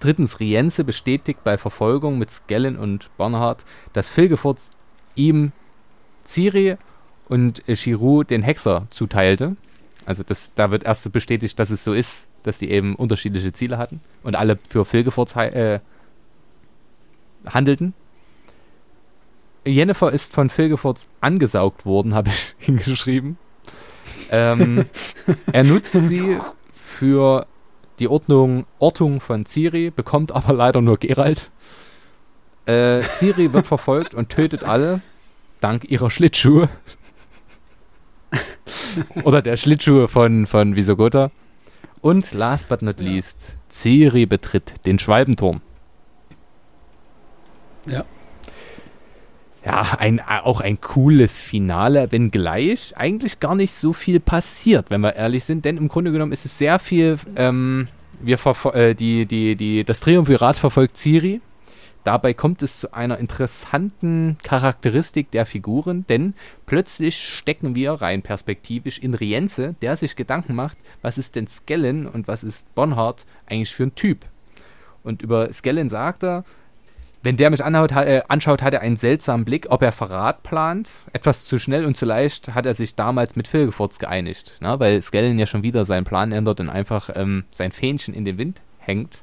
Drittens, 0.00 0.40
Rienze 0.40 0.84
bestätigt 0.84 1.44
bei 1.44 1.58
Verfolgung 1.58 2.18
mit 2.18 2.30
Skellen 2.30 2.76
und 2.76 3.10
Bernhard, 3.16 3.64
dass 3.92 4.08
Filgefurz 4.08 4.70
ihm 5.14 5.52
Ciri 6.24 6.76
und 7.28 7.62
Chiru 7.66 8.22
den 8.22 8.42
Hexer 8.42 8.86
zuteilte. 8.90 9.56
Also 10.04 10.22
das, 10.22 10.50
da 10.54 10.70
wird 10.70 10.84
erst 10.84 11.10
bestätigt, 11.12 11.58
dass 11.58 11.70
es 11.70 11.84
so 11.84 11.92
ist, 11.92 12.28
dass 12.42 12.58
die 12.58 12.70
eben 12.70 12.96
unterschiedliche 12.96 13.52
Ziele 13.52 13.78
hatten 13.78 14.00
und 14.22 14.34
alle 14.34 14.58
für 14.68 14.84
Filgefurz 14.84 15.36
äh, 15.36 15.80
handelten. 17.46 17.94
Jennifer 19.64 20.12
ist 20.12 20.32
von 20.32 20.50
Filgefurz 20.50 21.08
angesaugt 21.20 21.86
worden, 21.86 22.14
habe 22.16 22.30
ich 22.30 22.54
hingeschrieben. 22.58 23.38
Ähm, 24.30 24.86
er 25.52 25.64
nutzt 25.64 25.92
sie 25.92 26.38
für 26.72 27.46
die 28.02 28.08
Ordnung, 28.08 28.66
Ortung 28.80 29.20
von 29.20 29.46
Ciri, 29.46 29.90
bekommt 29.90 30.32
aber 30.38 30.52
leider 30.52 30.80
nur 30.80 30.98
Geralt. 30.98 31.50
Äh, 32.66 33.00
Ciri 33.00 33.52
wird 33.52 33.66
verfolgt 33.66 34.14
und 34.14 34.28
tötet 34.28 34.64
alle, 34.64 35.00
dank 35.60 35.88
ihrer 35.88 36.10
Schlittschuhe. 36.10 36.68
Oder 39.24 39.42
der 39.42 39.56
Schlittschuhe 39.56 40.08
von, 40.08 40.46
von 40.46 40.76
Visogota. 40.76 41.30
Und 42.00 42.32
last 42.32 42.68
but 42.68 42.82
not 42.82 42.98
least, 42.98 43.56
Ciri 43.68 44.26
betritt 44.26 44.74
den 44.86 44.98
Schwalbenturm. 44.98 45.60
Ja. 47.86 48.04
Ja, 49.64 49.96
ein, 49.98 50.20
auch 50.20 50.60
ein 50.60 50.80
cooles 50.80 51.40
Finale, 51.40 52.10
wenngleich 52.10 52.96
eigentlich 52.96 53.38
gar 53.38 53.54
nicht 53.54 53.74
so 53.74 53.92
viel 53.92 54.18
passiert, 54.18 54.90
wenn 54.90 55.02
wir 55.02 55.14
ehrlich 55.14 55.44
sind, 55.44 55.64
denn 55.64 55.76
im 55.76 55.86
Grunde 55.86 56.10
genommen 56.10 56.32
ist 56.32 56.44
es 56.44 56.58
sehr 56.58 56.80
viel, 56.80 57.18
ähm, 57.36 57.86
wir 58.20 58.38
äh, 58.74 58.94
die, 58.94 59.24
die, 59.26 59.54
die, 59.54 59.84
das 59.84 60.00
Triumvirat 60.00 60.56
verfolgt 60.56 60.98
Ciri. 60.98 61.40
Dabei 62.02 62.34
kommt 62.34 62.64
es 62.64 62.80
zu 62.80 62.92
einer 62.92 63.18
interessanten 63.18 64.36
Charakteristik 64.42 65.30
der 65.30 65.46
Figuren, 65.46 66.04
denn 66.08 66.34
plötzlich 66.66 67.16
stecken 67.16 67.76
wir 67.76 67.92
rein 67.92 68.22
perspektivisch 68.22 68.98
in 68.98 69.14
Rienze, 69.14 69.76
der 69.80 69.94
sich 69.94 70.16
Gedanken 70.16 70.56
macht, 70.56 70.76
was 71.00 71.18
ist 71.18 71.36
denn 71.36 71.46
Skellen 71.46 72.08
und 72.08 72.26
was 72.26 72.42
ist 72.42 72.74
Bonhard 72.74 73.24
eigentlich 73.46 73.72
für 73.72 73.84
ein 73.84 73.94
Typ. 73.94 74.26
Und 75.04 75.22
über 75.22 75.52
Skellen 75.52 75.88
sagt 75.88 76.24
er, 76.24 76.44
wenn 77.22 77.36
der 77.36 77.50
mich 77.50 77.64
anhaut, 77.64 77.92
ha- 77.92 78.02
äh, 78.04 78.22
anschaut, 78.28 78.62
hat 78.62 78.74
er 78.74 78.80
einen 78.80 78.96
seltsamen 78.96 79.44
Blick, 79.44 79.66
ob 79.70 79.82
er 79.82 79.92
Verrat 79.92 80.42
plant. 80.42 80.90
Etwas 81.12 81.44
zu 81.44 81.58
schnell 81.58 81.84
und 81.84 81.96
zu 81.96 82.04
leicht 82.04 82.54
hat 82.54 82.66
er 82.66 82.74
sich 82.74 82.94
damals 82.96 83.36
mit 83.36 83.46
Filgefurz 83.48 83.98
geeinigt, 83.98 84.58
ne? 84.60 84.78
weil 84.80 85.00
Skellen 85.02 85.38
ja 85.38 85.46
schon 85.46 85.62
wieder 85.62 85.84
seinen 85.84 86.04
Plan 86.04 86.32
ändert 86.32 86.60
und 86.60 86.68
einfach 86.68 87.10
ähm, 87.14 87.44
sein 87.50 87.70
Fähnchen 87.72 88.14
in 88.14 88.24
den 88.24 88.38
Wind 88.38 88.62
hängt. 88.78 89.22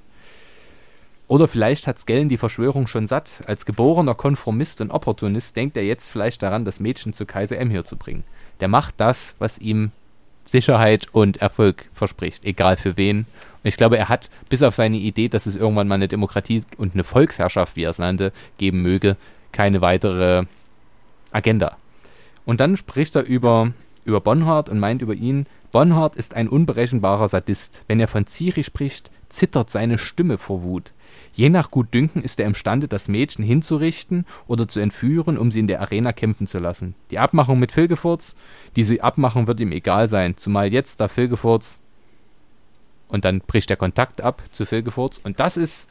Oder 1.27 1.47
vielleicht 1.47 1.85
hat 1.85 1.99
Skellen 1.99 2.27
die 2.29 2.37
Verschwörung 2.37 2.87
schon 2.87 3.05
satt. 3.05 3.41
Als 3.45 3.65
geborener 3.65 4.15
Konformist 4.15 4.81
und 4.81 4.89
Opportunist 4.89 5.55
denkt 5.55 5.77
er 5.77 5.83
jetzt 5.83 6.09
vielleicht 6.09 6.41
daran, 6.41 6.65
das 6.65 6.79
Mädchen 6.79 7.13
zu 7.13 7.25
Kaiser 7.27 7.57
Emhyr 7.59 7.85
zu 7.85 7.97
bringen. 7.97 8.23
Der 8.61 8.67
macht 8.67 8.95
das, 8.97 9.35
was 9.37 9.59
ihm 9.59 9.91
Sicherheit 10.45 11.07
und 11.11 11.37
Erfolg 11.37 11.89
verspricht, 11.93 12.45
egal 12.45 12.77
für 12.77 12.97
wen. 12.97 13.27
Ich 13.63 13.77
glaube, 13.77 13.97
er 13.97 14.09
hat 14.09 14.29
bis 14.49 14.63
auf 14.63 14.75
seine 14.75 14.97
Idee, 14.97 15.27
dass 15.27 15.45
es 15.45 15.55
irgendwann 15.55 15.87
mal 15.87 15.95
eine 15.95 16.07
Demokratie 16.07 16.63
und 16.77 16.93
eine 16.93 17.03
Volksherrschaft, 17.03 17.75
wie 17.75 17.83
er 17.83 17.89
es 17.89 17.99
nannte, 17.99 18.31
geben 18.57 18.81
möge, 18.81 19.17
keine 19.51 19.81
weitere 19.81 20.45
Agenda. 21.31 21.77
Und 22.45 22.61
dann 22.61 22.77
spricht 22.77 23.15
er 23.15 23.27
über, 23.27 23.73
über 24.05 24.21
Bonhard 24.21 24.69
und 24.69 24.79
meint 24.79 25.01
über 25.01 25.13
ihn, 25.13 25.45
Bonhard 25.71 26.15
ist 26.15 26.35
ein 26.35 26.47
unberechenbarer 26.47 27.27
Sadist. 27.27 27.83
Wenn 27.87 27.99
er 27.99 28.07
von 28.07 28.25
Ciri 28.25 28.63
spricht, 28.63 29.11
zittert 29.29 29.69
seine 29.69 29.99
Stimme 29.99 30.37
vor 30.37 30.63
Wut. 30.63 30.93
Je 31.33 31.49
nach 31.49 31.69
Gutdünken 31.69 32.23
ist 32.23 32.39
er 32.39 32.47
imstande, 32.47 32.87
das 32.87 33.07
Mädchen 33.07 33.45
hinzurichten 33.45 34.25
oder 34.47 34.67
zu 34.67 34.79
entführen, 34.79 35.37
um 35.37 35.51
sie 35.51 35.59
in 35.59 35.67
der 35.67 35.81
Arena 35.81 36.11
kämpfen 36.11 36.47
zu 36.47 36.57
lassen. 36.57 36.95
Die 37.11 37.19
Abmachung 37.19 37.59
mit 37.59 37.71
Filgefurz, 37.71 38.35
diese 38.75 39.03
Abmachung 39.03 39.45
wird 39.45 39.59
ihm 39.59 39.71
egal 39.71 40.07
sein, 40.07 40.37
zumal 40.37 40.73
jetzt, 40.73 40.99
da 40.99 41.07
Filgefurz 41.07 41.81
und 43.09 43.25
dann 43.25 43.41
bricht 43.41 43.69
der 43.69 43.77
Kontakt 43.77 44.21
ab 44.21 44.41
zu 44.51 44.65
Filgefurz. 44.65 45.19
Und 45.21 45.39
das 45.39 45.57
ist 45.57 45.89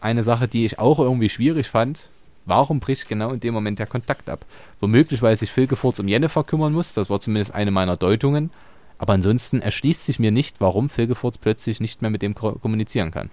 eine 0.00 0.22
Sache, 0.22 0.48
die 0.48 0.64
ich 0.64 0.78
auch 0.78 0.98
irgendwie 0.98 1.28
schwierig 1.28 1.68
fand. 1.68 2.08
Warum 2.46 2.80
bricht 2.80 3.08
genau 3.08 3.32
in 3.32 3.40
dem 3.40 3.54
Moment 3.54 3.78
der 3.78 3.86
Kontakt 3.86 4.28
ab? 4.28 4.44
Womöglich, 4.80 5.22
weil 5.22 5.36
sich 5.36 5.50
Filgefurz 5.50 5.98
um 5.98 6.08
Jennifer 6.08 6.44
kümmern 6.44 6.72
muss. 6.72 6.94
Das 6.94 7.10
war 7.10 7.20
zumindest 7.20 7.54
eine 7.54 7.70
meiner 7.70 7.96
Deutungen. 7.96 8.50
Aber 8.98 9.12
ansonsten 9.14 9.60
erschließt 9.60 10.04
sich 10.04 10.18
mir 10.18 10.30
nicht, 10.30 10.60
warum 10.60 10.88
Filgefurz 10.88 11.36
plötzlich 11.38 11.80
nicht 11.80 12.02
mehr 12.02 12.10
mit 12.10 12.22
dem 12.22 12.34
ko- 12.34 12.52
kommunizieren 12.52 13.10
kann. 13.10 13.30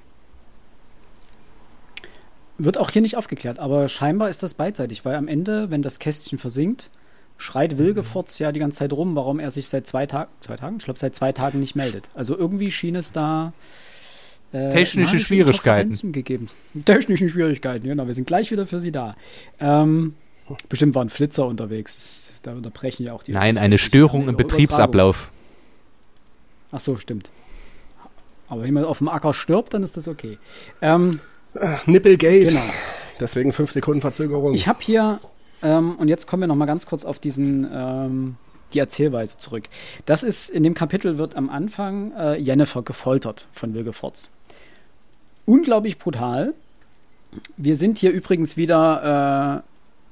Wird 2.58 2.78
auch 2.78 2.92
hier 2.92 3.02
nicht 3.02 3.18
aufgeklärt, 3.18 3.60
aber 3.60 3.88
scheinbar 3.88 4.30
ist 4.30 4.44
das 4.44 4.54
beidseitig, 4.54 5.04
weil 5.04 5.16
am 5.16 5.28
Ende, 5.28 5.72
wenn 5.72 5.82
das 5.82 6.00
Kästchen 6.00 6.38
versinkt, 6.38 6.90
schreit 7.42 7.78
Wilgefortz 7.78 8.38
ja 8.40 8.52
die 8.52 8.60
ganze 8.60 8.80
Zeit 8.80 8.94
rum, 8.94 9.16
warum 9.16 9.40
er 9.40 9.52
sich 9.52 9.68
seit 9.68 9.88
zwei 9.88 10.06
Tagen, 10.06 10.30
zwei 10.42 10.56
Tagen? 10.56 10.78
Ich 10.78 10.86
glaube, 10.86 11.00
seit 11.00 11.16
zwei 11.16 11.32
Tagen 11.32 11.60
nicht 11.60 11.76
meldet. 11.76 12.10
Also 12.14 12.38
irgendwie 12.38 12.70
schien 12.72 12.96
es 12.96 13.12
da 13.12 13.54
äh, 14.52 14.70
Technische 14.70 15.20
Schwierigkeiten. 15.20 16.12
Gegeben. 16.12 16.50
Technische 16.86 17.30
Schwierigkeiten, 17.30 17.88
genau. 17.88 18.06
Wir 18.06 18.14
sind 18.14 18.28
gleich 18.28 18.52
wieder 18.52 18.68
für 18.68 18.80
Sie 18.80 18.92
da. 18.92 19.16
Ähm, 19.60 20.16
bestimmt 20.70 20.94
waren 20.94 21.10
Flitzer 21.10 21.48
unterwegs. 21.48 22.34
Da 22.44 22.54
unterbrechen 22.54 23.06
ja 23.06 23.14
auch 23.14 23.24
die. 23.24 23.32
Nein, 23.32 23.58
eine 23.58 23.78
Störung 23.80 24.28
im. 24.28 24.38
Betriebsablauf. 24.38 25.32
Ach 26.72 26.80
so, 26.80 26.98
stimmt. 26.98 27.30
Aber 28.50 28.64
wenn 28.64 28.74
man 28.74 28.84
auf 28.84 29.00
dem 29.00 29.08
Acker 29.08 29.34
stirbt, 29.34 29.74
dann 29.74 29.84
ist 29.84 29.98
das 29.98 30.08
okay. 30.08 30.38
Ähm, 30.82 31.22
Nippelgate. 31.86 32.48
genau. 32.50 32.62
Deswegen 33.20 33.54
fünf 33.54 33.72
Sekunden 33.72 34.02
Verzögerung. 34.02 34.54
Ich 34.54 34.68
habe 34.68 34.80
hier, 34.82 35.20
ähm, 35.64 35.96
und 35.98 36.08
jetzt 36.08 36.28
kommen 36.28 36.42
wir 36.42 36.48
noch 36.48 36.56
mal 36.56 36.66
ganz 36.66 36.86
kurz 36.86 37.06
auf 37.06 37.20
diesen, 37.20 37.68
ähm, 37.72 38.36
die 38.74 38.80
Erzählweise 38.80 39.38
zurück. 39.38 39.66
Das 40.06 40.24
ist, 40.24 40.50
in 40.50 40.64
dem 40.64 40.74
Kapitel 40.74 41.18
wird 41.18 41.36
am 41.36 41.50
Anfang 41.50 42.12
äh, 42.14 42.38
Jennifer 42.38 42.82
gefoltert 42.82 43.48
von 43.52 43.74
Wilgefortz. 43.74 44.30
Unglaublich 45.46 45.98
brutal. 45.98 46.54
Wir 47.58 47.76
sind 47.76 47.98
hier 47.98 48.12
übrigens 48.12 48.58
wieder 48.58 49.64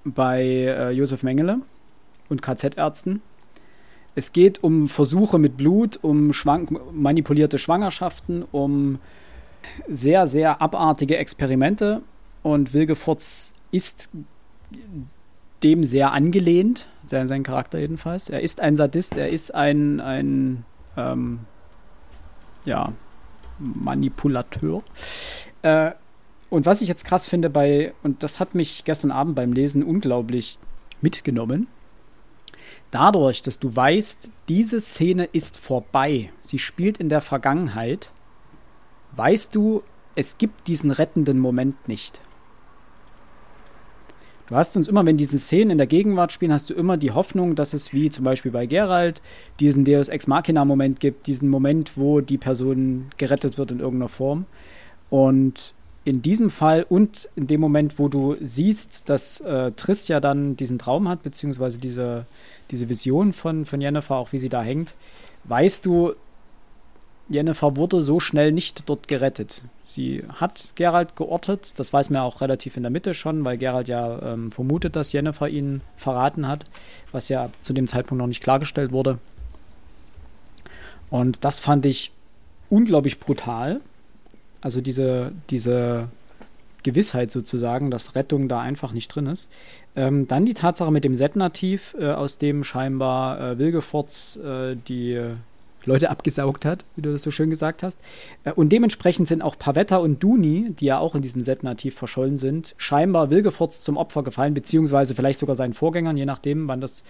äh, 0.05 0.09
bei 0.09 0.41
äh, 0.43 0.91
Josef 0.91 1.23
Mengele 1.23 1.59
und 2.29 2.41
KZ-Ärzten. 2.41 3.21
Es 4.15 4.33
geht 4.33 4.63
um 4.63 4.89
Versuche 4.89 5.37
mit 5.37 5.55
Blut, 5.57 5.99
um 6.01 6.33
schwank 6.33 6.71
manipulierte 6.93 7.59
Schwangerschaften, 7.59 8.43
um 8.51 8.99
sehr, 9.87 10.27
sehr 10.27 10.61
abartige 10.61 11.17
Experimente. 11.17 12.01
Und 12.41 12.73
Wilgefortz 12.73 13.53
ist 13.71 14.09
dem 15.63 15.83
sehr 15.83 16.11
angelehnt, 16.13 16.87
sein, 17.05 17.27
sein 17.27 17.43
Charakter 17.43 17.79
jedenfalls. 17.79 18.29
Er 18.29 18.41
ist 18.41 18.61
ein 18.61 18.77
Sadist, 18.77 19.17
er 19.17 19.29
ist 19.29 19.53
ein, 19.53 19.99
ein 19.99 20.65
ähm, 20.97 21.39
ja, 22.65 22.93
Manipulateur. 23.57 24.83
Äh, 25.61 25.91
und 26.49 26.65
was 26.65 26.81
ich 26.81 26.87
jetzt 26.87 27.05
krass 27.05 27.27
finde 27.27 27.49
bei, 27.49 27.93
und 28.03 28.23
das 28.23 28.39
hat 28.39 28.55
mich 28.55 28.83
gestern 28.85 29.11
Abend 29.11 29.35
beim 29.35 29.53
Lesen 29.53 29.83
unglaublich 29.83 30.57
mitgenommen, 31.01 31.67
dadurch, 32.91 33.41
dass 33.41 33.59
du 33.59 33.75
weißt, 33.75 34.29
diese 34.47 34.81
Szene 34.81 35.25
ist 35.25 35.57
vorbei, 35.57 36.31
sie 36.41 36.59
spielt 36.59 36.97
in 36.97 37.09
der 37.09 37.21
Vergangenheit, 37.21 38.11
weißt 39.15 39.53
du, 39.53 39.83
es 40.15 40.37
gibt 40.37 40.67
diesen 40.67 40.91
rettenden 40.91 41.39
Moment 41.39 41.87
nicht. 41.87 42.19
Du 44.49 44.55
hast 44.55 44.75
uns 44.75 44.87
immer, 44.87 45.05
wenn 45.05 45.15
diese 45.15 45.37
Szenen 45.37 45.69
in 45.69 45.77
der 45.77 45.85
Gegenwart 45.85 46.31
spielen, 46.31 46.51
hast 46.51 46.71
du 46.71 46.73
immer 46.73 46.97
die 46.97 47.11
Hoffnung, 47.11 47.53
dass 47.53 47.75
es 47.75 47.93
wie 47.93 48.09
zum 48.09 48.25
Beispiel 48.25 48.51
bei 48.51 48.65
Geralt 48.65 49.21
diesen 49.59 49.85
Deus 49.85 50.09
Ex 50.09 50.25
Machina-Moment 50.25 50.99
gibt, 50.99 51.27
diesen 51.27 51.49
Moment, 51.49 51.97
wo 51.97 52.19
die 52.19 52.39
Person 52.39 53.11
gerettet 53.17 53.59
wird 53.59 53.69
in 53.69 53.79
irgendeiner 53.79 54.09
Form. 54.09 54.45
Und 55.11 55.75
in 56.03 56.23
diesem 56.23 56.49
Fall 56.49 56.83
und 56.89 57.29
in 57.35 57.45
dem 57.45 57.61
Moment, 57.61 57.99
wo 57.99 58.07
du 58.07 58.37
siehst, 58.41 59.03
dass 59.07 59.39
äh, 59.41 59.71
Triss 59.73 60.07
ja 60.07 60.19
dann 60.19 60.55
diesen 60.55 60.79
Traum 60.79 61.07
hat, 61.07 61.21
beziehungsweise 61.21 61.77
diese, 61.77 62.25
diese 62.71 62.89
Vision 62.89 63.33
von, 63.33 63.65
von 63.65 63.79
Jennifer, 63.79 64.15
auch 64.15 64.31
wie 64.31 64.39
sie 64.39 64.49
da 64.49 64.63
hängt, 64.63 64.95
weißt 65.43 65.85
du, 65.85 66.13
Jennifer 67.29 67.75
wurde 67.75 68.01
so 68.01 68.19
schnell 68.19 68.51
nicht 68.51 68.89
dort 68.89 69.07
gerettet. 69.07 69.61
Sie 69.83 70.23
hat 70.35 70.73
Gerald 70.75 71.15
geortet, 71.15 71.73
das 71.77 71.93
weiß 71.93 72.09
man 72.09 72.21
auch 72.21 72.41
relativ 72.41 72.75
in 72.75 72.83
der 72.83 72.89
Mitte 72.89 73.13
schon, 73.13 73.45
weil 73.45 73.57
Gerald 73.57 73.87
ja 73.87 74.33
ähm, 74.33 74.51
vermutet, 74.51 74.95
dass 74.95 75.13
Jennifer 75.13 75.47
ihn 75.47 75.81
verraten 75.95 76.47
hat, 76.47 76.65
was 77.11 77.29
ja 77.29 77.49
zu 77.61 77.73
dem 77.73 77.87
Zeitpunkt 77.87 78.19
noch 78.19 78.27
nicht 78.27 78.41
klargestellt 78.41 78.91
wurde. 78.91 79.19
Und 81.11 81.43
das 81.43 81.59
fand 81.59 81.85
ich 81.85 82.11
unglaublich 82.69 83.19
brutal. 83.19 83.81
Also 84.61 84.81
diese, 84.81 85.31
diese 85.49 86.09
Gewissheit 86.83 87.31
sozusagen, 87.31 87.91
dass 87.91 88.15
Rettung 88.15 88.47
da 88.47 88.61
einfach 88.61 88.93
nicht 88.93 89.13
drin 89.13 89.27
ist. 89.27 89.49
Ähm, 89.95 90.27
dann 90.27 90.45
die 90.45 90.53
Tatsache 90.53 90.91
mit 90.91 91.03
dem 91.03 91.15
Set-Nativ, 91.15 91.95
äh, 91.99 92.11
aus 92.11 92.37
dem 92.37 92.63
scheinbar 92.63 93.39
äh, 93.39 93.57
Wilgefortz 93.57 94.37
äh, 94.37 94.75
die 94.75 95.19
Leute 95.85 96.09
abgesaugt 96.09 96.65
hat, 96.65 96.83
wie 96.95 97.01
du 97.01 97.11
das 97.11 97.23
so 97.23 97.31
schön 97.31 97.49
gesagt 97.49 97.83
hast. 97.83 97.97
Äh, 98.43 98.53
und 98.53 98.69
dementsprechend 98.69 99.27
sind 99.27 99.41
auch 99.41 99.57
Pavetta 99.57 99.97
und 99.97 100.21
Duni, 100.21 100.71
die 100.79 100.85
ja 100.85 100.99
auch 100.99 101.15
in 101.15 101.21
diesem 101.21 101.41
Set-Nativ 101.41 101.95
verschollen 101.95 102.37
sind, 102.37 102.75
scheinbar 102.77 103.29
Wilgefortz 103.29 103.81
zum 103.81 103.97
Opfer 103.97 104.23
gefallen, 104.23 104.53
beziehungsweise 104.53 105.15
vielleicht 105.15 105.39
sogar 105.39 105.55
seinen 105.55 105.73
Vorgängern, 105.73 106.17
je 106.17 106.25
nachdem, 106.25 106.67
wann 106.67 106.81
das, 106.81 107.03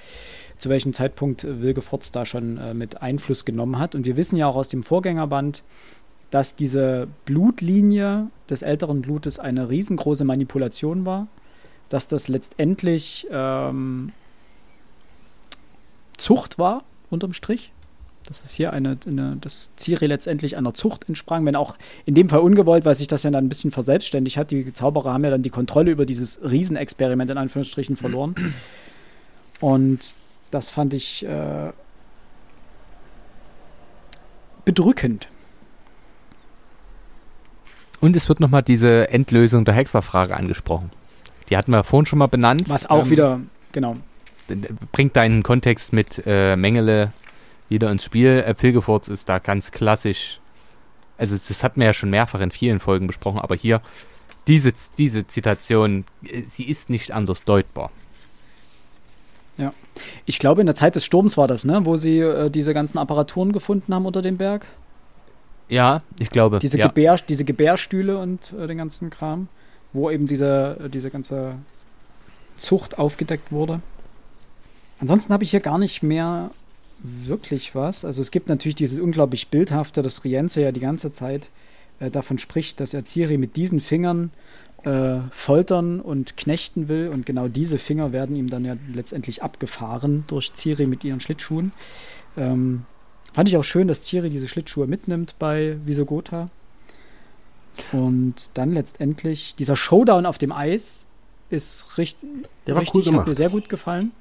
zu 0.57 0.69
welchem 0.69 0.93
Zeitpunkt 0.93 1.43
Wilgefortz 1.43 2.11
da 2.11 2.25
schon 2.25 2.57
äh, 2.57 2.73
mit 2.73 3.01
Einfluss 3.01 3.45
genommen 3.45 3.79
hat. 3.79 3.95
Und 3.95 4.05
wir 4.05 4.17
wissen 4.17 4.37
ja 4.37 4.47
auch 4.47 4.55
aus 4.55 4.69
dem 4.69 4.83
Vorgängerband, 4.83 5.63
dass 6.29 6.55
diese 6.55 7.07
Blutlinie 7.25 8.27
des 8.49 8.61
älteren 8.61 9.01
Blutes 9.01 9.39
eine 9.39 9.69
riesengroße 9.69 10.25
Manipulation 10.25 11.05
war, 11.05 11.27
dass 11.89 12.07
das 12.07 12.27
letztendlich 12.27 13.27
ähm, 13.31 14.11
Zucht 16.17 16.59
war, 16.59 16.83
unterm 17.09 17.33
Strich, 17.33 17.71
dass 18.25 18.43
es 18.43 18.51
hier 18.51 18.73
eine, 18.73 18.97
eine, 19.07 19.37
dass 19.41 19.71
Ciri 19.77 20.05
letztendlich 20.05 20.55
einer 20.55 20.73
Zucht 20.73 21.07
entsprang, 21.07 21.45
wenn 21.45 21.55
auch 21.55 21.77
in 22.05 22.13
dem 22.13 22.29
Fall 22.29 22.39
ungewollt, 22.39 22.85
weil 22.85 22.95
sich 22.95 23.07
das 23.07 23.23
ja 23.23 23.31
dann 23.31 23.45
ein 23.45 23.49
bisschen 23.49 23.71
verselbstständigt 23.71 24.37
hat. 24.37 24.51
Die 24.51 24.71
Zauberer 24.71 25.13
haben 25.13 25.23
ja 25.23 25.31
dann 25.31 25.41
die 25.41 25.49
Kontrolle 25.49 25.91
über 25.91 26.05
dieses 26.05 26.39
Riesenexperiment 26.43 27.31
in 27.31 27.37
Anführungsstrichen 27.37 27.97
verloren. 27.97 28.35
Und 29.59 29.99
das 30.51 30.69
fand 30.69 30.93
ich 30.93 31.25
äh, 31.25 31.71
bedrückend. 34.65 35.27
Und 37.99 38.15
es 38.15 38.29
wird 38.29 38.39
nochmal 38.39 38.63
diese 38.63 39.09
Endlösung 39.09 39.65
der 39.65 39.73
Hexerfrage 39.73 40.35
angesprochen. 40.35 40.91
Die 41.49 41.57
hatten 41.57 41.71
wir 41.71 41.83
vorhin 41.83 42.05
schon 42.05 42.19
mal 42.19 42.27
benannt. 42.27 42.69
Was 42.69 42.89
auch 42.89 43.05
ähm, 43.05 43.09
wieder, 43.09 43.39
genau. 43.71 43.95
Bringt 44.91 45.15
deinen 45.15 45.43
Kontext 45.43 45.93
mit 45.93 46.23
äh, 46.25 46.55
Mengele 46.55 47.11
wieder 47.69 47.91
ins 47.91 48.03
Spiel. 48.03 48.43
Äh, 48.45 48.53
Pilgefurz 48.53 49.07
ist 49.07 49.29
da 49.29 49.39
ganz 49.39 49.71
klassisch. 49.71 50.39
Also 51.17 51.35
das 51.35 51.63
hatten 51.63 51.79
wir 51.79 51.87
ja 51.87 51.93
schon 51.93 52.09
mehrfach 52.09 52.39
in 52.39 52.51
vielen 52.51 52.79
Folgen 52.79 53.07
besprochen, 53.07 53.39
aber 53.39 53.55
hier 53.55 53.81
diese, 54.47 54.73
diese 54.97 55.27
Zitation, 55.27 56.05
äh, 56.23 56.43
sie 56.43 56.63
ist 56.65 56.89
nicht 56.89 57.11
anders 57.11 57.43
deutbar. 57.43 57.91
Ja. 59.57 59.73
Ich 60.25 60.39
glaube, 60.39 60.61
in 60.61 60.67
der 60.67 60.75
Zeit 60.75 60.95
des 60.95 61.05
Sturms 61.05 61.37
war 61.37 61.47
das, 61.47 61.65
ne? 61.65 61.81
Wo 61.83 61.97
sie 61.97 62.19
äh, 62.19 62.49
diese 62.49 62.73
ganzen 62.73 62.97
Apparaturen 62.97 63.51
gefunden 63.51 63.93
haben 63.93 64.05
unter 64.05 64.21
dem 64.21 64.37
Berg. 64.37 64.65
Ja, 65.67 66.01
ich 66.17 66.29
glaube. 66.29 66.59
Diese, 66.59 66.79
ja. 66.79 66.87
Gebär, 66.87 67.17
diese 67.17 67.43
Gebärstühle 67.43 68.17
und 68.17 68.53
äh, 68.53 68.65
den 68.67 68.77
ganzen 68.77 69.09
Kram, 69.09 69.49
wo 69.93 70.09
eben 70.09 70.25
diese, 70.25 70.77
äh, 70.85 70.89
diese 70.89 71.11
ganze 71.11 71.55
Zucht 72.57 72.97
aufgedeckt 72.97 73.51
wurde. 73.51 73.81
Ansonsten 74.99 75.31
habe 75.31 75.43
ich 75.43 75.51
hier 75.51 75.59
gar 75.59 75.77
nicht 75.77 76.01
mehr 76.01 76.49
wirklich 77.01 77.75
was. 77.75 78.05
Also 78.05 78.21
es 78.21 78.31
gibt 78.31 78.49
natürlich 78.49 78.75
dieses 78.75 78.99
unglaublich 78.99 79.49
bildhafte, 79.49 80.01
dass 80.01 80.23
Rienze 80.23 80.61
ja 80.61 80.71
die 80.71 80.79
ganze 80.79 81.11
Zeit 81.11 81.49
äh, 81.99 82.09
davon 82.09 82.37
spricht, 82.39 82.79
dass 82.79 82.93
er 82.93 83.05
Ciri 83.05 83.37
mit 83.37 83.55
diesen 83.55 83.79
Fingern 83.79 84.31
äh, 84.83 85.19
foltern 85.31 85.99
und 85.99 86.37
knechten 86.37 86.87
will. 86.87 87.09
Und 87.09 87.25
genau 87.25 87.47
diese 87.47 87.77
Finger 87.77 88.11
werden 88.11 88.35
ihm 88.35 88.49
dann 88.49 88.65
ja 88.65 88.75
letztendlich 88.93 89.43
abgefahren 89.43 90.23
durch 90.27 90.53
Ciri 90.53 90.85
mit 90.85 91.03
ihren 91.03 91.19
Schlittschuhen. 91.19 91.71
Ähm, 92.37 92.85
fand 93.33 93.49
ich 93.49 93.57
auch 93.57 93.63
schön, 93.63 93.87
dass 93.87 94.03
Ciri 94.03 94.29
diese 94.29 94.47
Schlittschuhe 94.47 94.87
mitnimmt 94.87 95.35
bei 95.39 95.77
Visogota. 95.85 96.47
Und 97.91 98.49
dann 98.55 98.73
letztendlich 98.73 99.55
dieser 99.55 99.75
Showdown 99.75 100.25
auf 100.25 100.37
dem 100.37 100.51
Eis 100.51 101.05
ist 101.49 101.97
richtig, 101.97 102.29
Der 102.67 102.75
war 102.75 102.81
richtig 102.81 102.99
cool 102.99 103.03
gemacht. 103.05 103.21
hat 103.21 103.27
mir 103.29 103.35
sehr 103.35 103.49
gut 103.49 103.69
gefallen. 103.69 104.11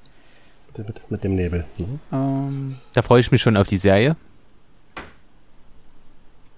Mit, 0.78 1.10
mit 1.10 1.24
dem 1.24 1.34
Nebel. 1.34 1.64
Mhm. 1.78 2.00
Ähm, 2.12 2.76
Da 2.94 3.02
freue 3.02 3.20
ich 3.20 3.30
mich 3.30 3.42
schon 3.42 3.56
auf 3.56 3.66
die 3.66 3.78
Serie. 3.78 4.16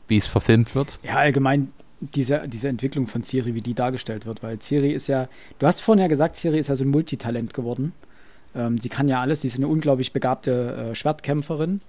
Wie 0.09 0.17
es 0.17 0.27
verfilmt 0.27 0.75
wird. 0.75 0.99
Ja, 1.05 1.17
allgemein 1.17 1.73
diese, 2.01 2.49
diese 2.49 2.69
Entwicklung 2.69 3.07
von 3.07 3.23
Ciri, 3.23 3.55
wie 3.55 3.61
die 3.61 3.75
dargestellt 3.75 4.27
wird, 4.27 4.43
weil 4.43 4.59
Ciri 4.59 4.93
ist 4.93 5.07
ja, 5.07 5.29
du 5.59 5.67
hast 5.67 5.83
vorhin 5.83 6.01
ja 6.01 6.09
gesagt, 6.09 6.37
Ciri 6.37 6.59
ist 6.59 6.69
ja 6.69 6.77
so 6.77 6.85
ein 6.85 6.89
Multitalent 6.89 7.55
geworden. 7.55 7.93
Ähm, 8.55 8.79
sie 8.79 8.89
kann 8.89 9.09
ja 9.09 9.21
alles, 9.21 9.43
sie 9.43 9.49
ist 9.49 9.57
eine 9.57 9.69
unglaublich 9.69 10.13
begabte 10.13 10.91
äh, 10.91 10.95
Schwertkämpferin. 10.95 11.81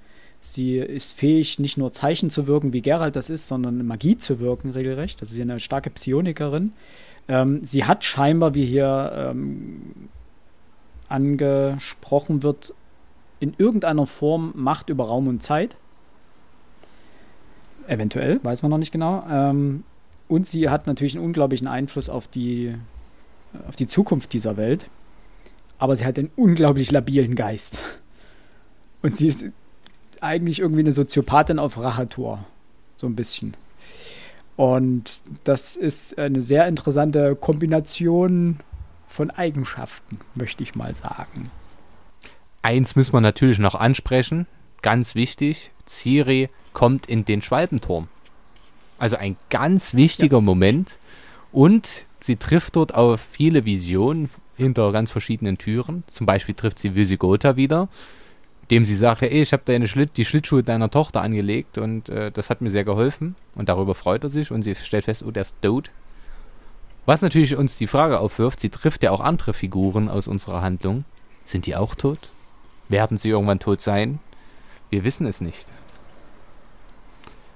Sie 0.43 0.77
ist 0.77 1.13
fähig, 1.13 1.59
nicht 1.59 1.77
nur 1.77 1.91
Zeichen 1.91 2.29
zu 2.29 2.47
wirken, 2.47 2.73
wie 2.73 2.81
Geralt 2.81 3.15
das 3.15 3.29
ist, 3.29 3.47
sondern 3.47 3.85
Magie 3.85 4.17
zu 4.17 4.39
wirken, 4.39 4.71
regelrecht. 4.71 5.21
Also 5.21 5.33
sie 5.33 5.39
ist 5.39 5.49
eine 5.49 5.59
starke 5.59 5.91
Psionikerin. 5.91 6.73
Ähm, 7.27 7.61
sie 7.63 7.85
hat 7.85 8.03
scheinbar, 8.03 8.53
wie 8.55 8.65
hier 8.65 9.11
ähm, 9.15 10.09
angesprochen 11.11 12.43
wird, 12.43 12.73
in 13.39 13.53
irgendeiner 13.57 14.07
Form 14.07 14.53
Macht 14.55 14.89
über 14.89 15.05
Raum 15.05 15.27
und 15.27 15.41
Zeit. 15.41 15.77
Eventuell, 17.87 18.39
weiß 18.43 18.61
man 18.61 18.69
noch 18.71 18.77
nicht 18.77 18.91
genau. 18.91 19.23
Ähm, 19.29 19.83
und 20.27 20.47
sie 20.47 20.69
hat 20.69 20.87
natürlich 20.87 21.15
einen 21.15 21.25
unglaublichen 21.25 21.67
Einfluss 21.67 22.07
auf 22.07 22.27
die, 22.27 22.75
auf 23.67 23.75
die 23.75 23.87
Zukunft 23.87 24.31
dieser 24.33 24.57
Welt. 24.57 24.87
Aber 25.77 25.97
sie 25.97 26.05
hat 26.05 26.17
einen 26.17 26.31
unglaublich 26.35 26.91
labilen 26.91 27.35
Geist. 27.35 27.79
Und 29.01 29.17
sie 29.17 29.27
ist 29.27 29.45
eigentlich 30.21 30.59
irgendwie 30.59 30.81
eine 30.81 30.91
Soziopathin 30.91 31.59
auf 31.59 31.77
Rachator. 31.81 32.45
So 32.97 33.07
ein 33.07 33.15
bisschen. 33.15 33.55
Und 34.55 35.23
das 35.43 35.75
ist 35.75 36.19
eine 36.19 36.41
sehr 36.41 36.67
interessante 36.67 37.35
Kombination 37.35 38.59
von 39.11 39.29
Eigenschaften, 39.29 40.19
möchte 40.35 40.63
ich 40.63 40.75
mal 40.75 40.95
sagen. 40.95 41.43
Eins 42.61 42.95
müssen 42.95 43.13
wir 43.13 43.21
natürlich 43.21 43.59
noch 43.59 43.75
ansprechen. 43.75 44.47
Ganz 44.81 45.15
wichtig. 45.15 45.71
Ciri 45.85 46.49
kommt 46.73 47.07
in 47.07 47.25
den 47.25 47.41
Schwalbenturm. 47.41 48.07
Also 48.97 49.17
ein 49.17 49.35
ganz 49.49 49.93
wichtiger 49.93 50.41
Moment. 50.41 50.97
Und 51.51 52.05
sie 52.19 52.37
trifft 52.37 52.75
dort 52.75 52.93
auf 52.93 53.19
viele 53.19 53.65
Visionen 53.65 54.29
hinter 54.55 54.91
ganz 54.91 55.11
verschiedenen 55.11 55.57
Türen. 55.57 56.03
Zum 56.07 56.25
Beispiel 56.25 56.55
trifft 56.55 56.79
sie 56.79 56.95
Visigota 56.95 57.55
wieder, 57.55 57.89
dem 58.69 58.85
sie 58.85 58.95
sagt, 58.95 59.21
hey, 59.21 59.41
ich 59.41 59.53
habe 59.53 59.63
deine 59.65 59.87
Schlitt, 59.87 60.17
die 60.17 60.25
Schlittschuhe 60.25 60.63
deiner 60.63 60.89
Tochter 60.89 61.21
angelegt 61.21 61.77
und 61.77 62.09
äh, 62.09 62.31
das 62.31 62.49
hat 62.49 62.61
mir 62.61 62.69
sehr 62.69 62.85
geholfen. 62.85 63.35
Und 63.55 63.69
darüber 63.69 63.95
freut 63.95 64.23
er 64.23 64.29
sich 64.29 64.51
und 64.51 64.61
sie 64.61 64.75
stellt 64.75 65.05
fest, 65.05 65.23
oh, 65.25 65.31
der 65.31 65.41
ist 65.41 65.61
tot. 65.61 65.91
Was 67.05 67.21
natürlich 67.21 67.55
uns 67.55 67.77
die 67.77 67.87
Frage 67.87 68.19
aufwirft, 68.19 68.59
sie 68.59 68.69
trifft 68.69 69.03
ja 69.03 69.11
auch 69.11 69.21
andere 69.21 69.53
Figuren 69.53 70.07
aus 70.07 70.27
unserer 70.27 70.61
Handlung. 70.61 71.03
Sind 71.45 71.65
die 71.65 71.75
auch 71.75 71.95
tot? 71.95 72.29
Werden 72.89 73.17
sie 73.17 73.29
irgendwann 73.29 73.59
tot 73.59 73.81
sein? 73.81 74.19
Wir 74.89 75.03
wissen 75.03 75.25
es 75.25 75.41
nicht. 75.41 75.65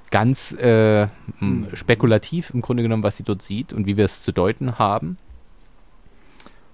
Ganz 0.09 0.53
äh, 0.53 1.03
m, 1.41 1.67
spekulativ 1.73 2.51
im 2.51 2.61
Grunde 2.61 2.83
genommen, 2.83 3.03
was 3.03 3.17
sie 3.17 3.23
dort 3.23 3.41
sieht 3.41 3.73
und 3.73 3.85
wie 3.85 3.97
wir 3.97 4.05
es 4.05 4.23
zu 4.23 4.31
deuten 4.31 4.79
haben. 4.79 5.17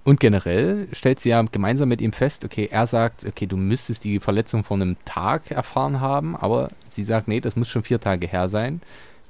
Und 0.04 0.20
generell 0.20 0.88
stellt 0.94 1.20
sie 1.20 1.30
ja 1.30 1.42
gemeinsam 1.44 1.90
mit 1.90 2.02
ihm 2.02 2.14
fest, 2.14 2.44
okay, 2.44 2.70
er 2.72 2.88
sagt, 2.88 3.26
okay, 3.26 3.46
du 3.46 3.56
müsstest 3.58 4.04
die 4.04 4.20
Verletzung 4.20 4.64
vor 4.64 4.78
einem 4.78 4.98
Tag 5.06 5.52
erfahren 5.52 6.00
haben, 6.00 6.36
aber 6.36 6.70
sie 6.90 7.04
sagt, 7.04 7.28
nee, 7.28 7.40
das 7.40 7.56
muss 7.56 7.70
schon 7.70 7.84
vier 7.84 8.00
Tage 8.00 8.28
her 8.28 8.48
sein. 8.48 8.82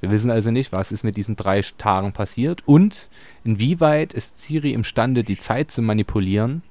Wir 0.02 0.12
wissen 0.12 0.32
also 0.32 0.52
nicht, 0.52 0.72
was 0.72 0.92
ist 0.92 1.04
mit 1.04 1.16
diesen 1.16 1.36
drei 1.36 1.62
Tagen 1.78 2.12
passiert 2.12 2.64
und 2.68 3.10
inwieweit 3.44 4.14
ist 4.14 4.40
Ciri 4.40 4.74
imstande, 4.74 5.24
die 5.24 5.38
Zeit 5.38 5.72
zu 5.72 5.82
manipulieren. 5.82 6.64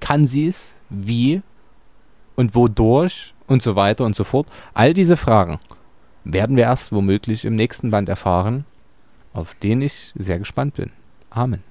Kann 0.00 0.26
sie 0.26 0.46
es? 0.46 0.76
Wie? 0.90 1.42
Und 2.36 2.54
wodurch? 2.54 3.32
Und 3.46 3.62
so 3.62 3.76
weiter 3.76 4.04
und 4.04 4.16
so 4.16 4.24
fort. 4.24 4.46
All 4.72 4.94
diese 4.94 5.16
Fragen 5.16 5.58
werden 6.24 6.56
wir 6.56 6.64
erst 6.64 6.92
womöglich 6.92 7.44
im 7.44 7.54
nächsten 7.54 7.90
Band 7.90 8.08
erfahren, 8.08 8.64
auf 9.32 9.54
den 9.54 9.82
ich 9.82 10.12
sehr 10.16 10.38
gespannt 10.38 10.74
bin. 10.74 10.90
Amen 11.28 11.62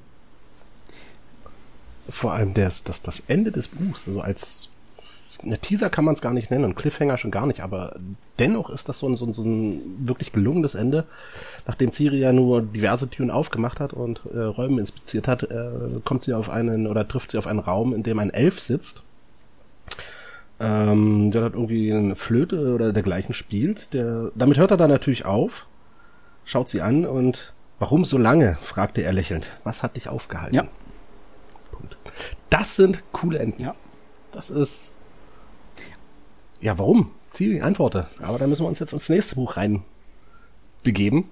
vor 2.10 2.34
allem 2.34 2.54
das, 2.54 2.84
das, 2.84 3.02
das 3.02 3.22
Ende 3.22 3.52
des 3.52 3.68
Buchs, 3.68 4.08
also 4.08 4.22
als 4.22 4.70
eine 5.46 5.58
Teaser 5.58 5.90
kann 5.90 6.06
man 6.06 6.14
es 6.14 6.22
gar 6.22 6.34
nicht 6.34 6.52
nennen 6.52 6.66
und 6.66 6.76
Cliffhanger 6.76 7.18
schon 7.18 7.32
gar 7.32 7.46
nicht, 7.46 7.62
aber 7.62 7.96
dennoch 8.40 8.70
ist 8.70 8.90
das 8.90 9.00
so 9.00 9.08
ein, 9.08 9.16
so 9.16 9.26
ein, 9.26 9.34
so 9.34 9.44
ein 9.44 10.08
wirklich 10.08 10.32
gelungenes 10.32 10.76
Ende, 10.76 11.06
nachdem 11.66 11.92
Ciri 11.92 12.20
ja 12.20 12.34
nur 12.34 12.62
diverse 12.62 13.10
Türen 13.10 13.32
aufgemacht 13.32 13.80
hat 13.80 13.94
und 13.94 14.22
äh, 14.34 14.40
Räume 14.40 14.80
inspiziert 14.80 15.28
hat, 15.28 15.44
äh, 15.44 15.70
kommt 16.04 16.24
sie 16.24 16.34
auf 16.34 16.50
einen 16.50 16.88
oder 16.88 17.08
trifft 17.08 17.32
sie 17.32 17.38
auf 17.38 17.48
einen 17.48 17.60
Raum, 17.60 17.94
in 17.94 18.04
dem 18.04 18.20
ein 18.20 18.30
Elf 18.30 18.60
sitzt, 18.60 19.04
ähm, 20.60 21.32
der 21.32 21.44
hat 21.44 21.54
irgendwie 21.54 21.94
eine 21.94 22.16
Flöte 22.16 22.74
oder 22.74 22.94
dergleichen 22.94 23.34
spielt. 23.34 23.94
Der, 23.94 24.32
damit 24.36 24.58
hört 24.58 24.72
er 24.72 24.78
dann 24.78 24.90
natürlich 24.90 25.26
auf, 25.26 25.68
schaut 26.46 26.70
sie 26.70 26.82
an 26.82 27.06
und 27.06 27.54
warum 27.80 28.06
so 28.06 28.18
lange? 28.18 28.58
fragte 28.62 29.02
er 29.02 29.14
lächelnd. 29.14 29.52
Was 29.64 29.84
hat 29.84 29.96
dich 29.96 30.08
aufgehalten? 30.08 30.56
Ja. 30.56 30.68
Punkt. 31.72 31.98
Das 32.50 32.76
sind 32.76 33.04
coole 33.12 33.40
Enden. 33.40 33.62
Ja. 33.62 33.76
Das 34.32 34.50
ist. 34.50 34.93
Ja, 36.64 36.80
warum? 36.80 37.12
Ziel, 37.30 37.62
antworte. 37.62 38.08
Aber 38.22 38.40
da 38.40 38.48
müssen 38.48 38.64
wir 38.64 38.70
uns 38.70 38.80
jetzt 38.80 38.94
ins 38.94 39.10
nächste 39.10 39.36
Buch 39.36 39.58
rein 39.58 39.84
begeben. 40.82 41.30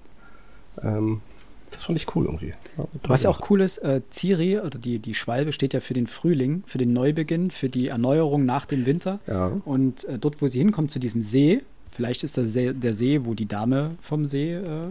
Ähm, 0.81 1.21
das 1.69 1.85
fand 1.85 1.97
ich 1.97 2.13
cool 2.15 2.25
irgendwie. 2.25 2.53
Ja, 2.77 2.85
Was 3.03 3.23
ja 3.23 3.29
auch 3.29 3.49
cool 3.49 3.61
ist, 3.61 3.77
äh, 3.77 4.01
Ciri, 4.11 4.59
oder 4.59 4.77
die, 4.77 4.99
die 4.99 5.13
Schwalbe, 5.13 5.53
steht 5.53 5.73
ja 5.73 5.79
für 5.79 5.93
den 5.93 6.07
Frühling, 6.07 6.63
für 6.65 6.77
den 6.77 6.91
Neubeginn, 6.91 7.49
für 7.49 7.69
die 7.69 7.87
Erneuerung 7.87 8.45
nach 8.45 8.65
dem 8.65 8.85
Winter. 8.85 9.19
Ja. 9.25 9.53
Und 9.63 10.03
äh, 10.03 10.19
dort, 10.19 10.41
wo 10.41 10.47
sie 10.47 10.59
hinkommt, 10.59 10.91
zu 10.91 10.99
diesem 10.99 11.21
See, 11.21 11.61
vielleicht 11.91 12.25
ist 12.25 12.37
das 12.37 12.51
See, 12.51 12.73
der 12.73 12.93
See, 12.93 13.23
wo 13.23 13.33
die 13.33 13.47
Dame 13.47 13.91
vom 14.01 14.27
See 14.27 14.55
äh, 14.55 14.87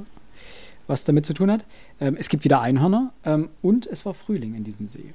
was 0.87 1.05
damit 1.05 1.27
zu 1.27 1.35
tun 1.35 1.51
hat. 1.51 1.67
Ähm, 2.01 2.17
es 2.19 2.31
gibt 2.31 2.45
wieder 2.45 2.63
Einhörner 2.63 3.13
ähm, 3.27 3.51
und 3.61 3.87
es 3.87 4.07
war 4.07 4.15
Frühling 4.15 4.55
in 4.55 4.65
diesem 4.65 4.89
See. 4.89 5.13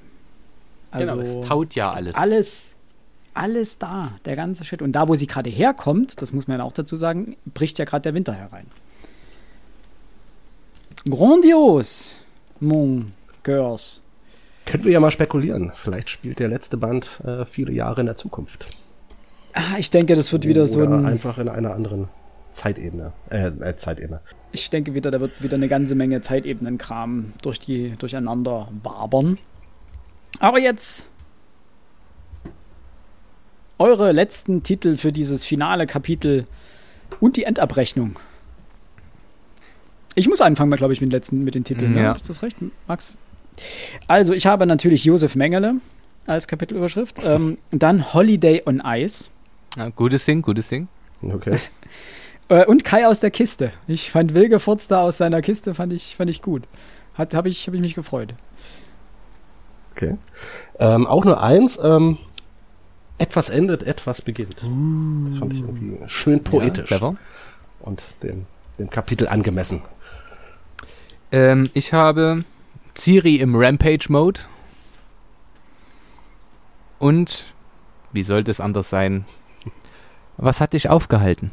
genau, 0.95 1.17
es 1.17 1.41
taut 1.41 1.73
ja 1.73 1.91
alles. 1.91 2.15
alles, 2.15 2.74
alles 3.35 3.77
da, 3.77 4.11
der 4.25 4.35
ganze 4.35 4.65
Shit. 4.65 4.81
Und 4.81 4.93
da, 4.93 5.07
wo 5.07 5.15
sie 5.15 5.27
gerade 5.27 5.49
herkommt, 5.49 6.21
das 6.21 6.33
muss 6.33 6.47
man 6.47 6.59
ja 6.59 6.63
auch 6.63 6.73
dazu 6.73 6.97
sagen, 6.97 7.35
bricht 7.45 7.77
ja 7.79 7.85
gerade 7.85 8.03
der 8.03 8.13
Winter 8.13 8.33
herein. 8.33 8.67
Grandios, 11.09 12.15
mon 12.59 13.11
Girls. 13.43 14.01
Könnten 14.65 14.85
wir 14.85 14.93
ja 14.93 14.99
mal 14.99 15.11
spekulieren. 15.11 15.71
Vielleicht 15.75 16.09
spielt 16.09 16.39
der 16.39 16.47
letzte 16.47 16.77
Band 16.77 17.21
äh, 17.23 17.45
viele 17.45 17.71
Jahre 17.71 18.01
in 18.01 18.07
der 18.07 18.15
Zukunft. 18.15 18.65
Ah, 19.53 19.77
ich 19.77 19.91
denke, 19.91 20.15
das 20.15 20.33
wird 20.33 20.47
wieder 20.47 20.65
so 20.65 20.81
Oder 20.81 20.97
ein. 20.97 21.05
einfach 21.05 21.37
in 21.37 21.47
einer 21.47 21.73
anderen 21.73 22.09
Zeitebene. 22.49 23.13
Äh, 23.29 23.47
äh, 23.47 23.75
Zeitebene. 23.75 24.21
Ich 24.51 24.69
denke 24.69 24.93
wieder, 24.95 25.11
da 25.11 25.19
wird 25.21 25.43
wieder 25.43 25.55
eine 25.55 25.67
ganze 25.67 25.93
Menge 25.93 26.21
Zeitebenenkram 26.21 27.33
durch 27.41 27.59
die 27.59 27.95
durcheinander 27.99 28.69
wabern. 28.81 29.37
Aber 30.39 30.59
jetzt 30.59 31.05
eure 33.79 34.11
letzten 34.11 34.63
Titel 34.63 34.97
für 34.97 35.11
dieses 35.11 35.45
finale 35.45 35.85
Kapitel 35.85 36.45
und 37.19 37.37
die 37.37 37.43
Endabrechnung. 37.43 38.17
Ich 40.15 40.27
muss 40.27 40.41
anfangen, 40.41 40.71
glaube 40.71 40.93
ich, 40.93 41.01
mit 41.01 41.11
den 41.11 41.15
letzten, 41.15 41.43
mit 41.43 41.55
den 41.55 41.63
Titeln. 41.63 41.93
Ne? 41.93 42.03
Ja. 42.03 42.11
Ist 42.13 42.29
das 42.29 42.41
recht, 42.41 42.57
Max? 42.87 43.17
Also, 44.07 44.33
ich 44.33 44.45
habe 44.45 44.65
natürlich 44.65 45.03
Josef 45.03 45.35
Mengele 45.35 45.75
als 46.25 46.47
Kapitelüberschrift. 46.47 47.17
ähm, 47.25 47.57
dann 47.71 48.13
Holiday 48.13 48.63
on 48.65 48.81
Ice. 48.85 49.29
Ja, 49.75 49.89
gutes 49.89 50.25
Ding, 50.25 50.41
gutes 50.41 50.69
Ding. 50.69 50.87
Okay. 51.21 51.59
Äh, 52.47 52.65
und 52.65 52.83
Kai 52.83 53.07
aus 53.07 53.19
der 53.19 53.31
Kiste. 53.31 53.71
Ich 53.87 54.11
fand 54.11 54.35
Wilgefurz 54.35 54.87
da 54.87 55.01
aus 55.01 55.17
seiner 55.17 55.41
Kiste, 55.41 55.73
fand 55.73 55.91
ich, 55.93 56.15
fand 56.15 56.29
ich 56.29 56.43
gut. 56.43 56.61
Hat, 57.15 57.33
habe 57.33 57.49
ich, 57.49 57.65
hab 57.65 57.73
ich 57.73 57.81
mich 57.81 57.95
gefreut. 57.95 58.35
Okay. 59.91 60.17
Ähm, 60.77 61.07
auch 61.07 61.25
nur 61.25 61.41
eins. 61.41 61.79
Ähm, 61.81 62.19
etwas 63.17 63.49
endet, 63.49 63.83
etwas 63.83 64.21
beginnt. 64.21 64.55
Das 64.55 65.37
fand 65.39 65.53
ich 65.53 65.61
irgendwie 65.61 65.97
schön 66.07 66.43
poetisch. 66.43 66.91
Ja, 66.91 67.15
und 67.79 68.03
dem, 68.23 68.45
dem 68.77 68.89
Kapitel 68.89 69.27
angemessen. 69.27 69.81
Ähm, 71.31 71.69
ich 71.73 71.93
habe 71.93 72.43
Ciri 72.95 73.35
im 73.35 73.55
Rampage-Mode. 73.55 74.41
Und, 76.99 77.53
wie 78.11 78.23
sollte 78.23 78.51
es 78.51 78.59
anders 78.59 78.89
sein? 78.89 79.25
Was 80.37 80.59
hat 80.59 80.73
dich 80.73 80.89
aufgehalten? 80.89 81.51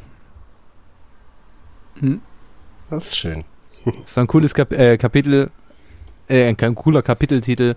Das 2.89 3.07
ist 3.07 3.17
schön. 3.17 3.45
Das 3.85 3.95
ist 4.05 4.13
so 4.13 4.21
ein 4.21 4.27
cooles 4.27 4.53
Kap 4.53 4.73
äh, 4.73 4.97
Kapitel, 4.97 5.51
äh, 6.27 6.47
ein 6.47 6.75
cooler 6.75 7.01
Kapiteltitel, 7.01 7.75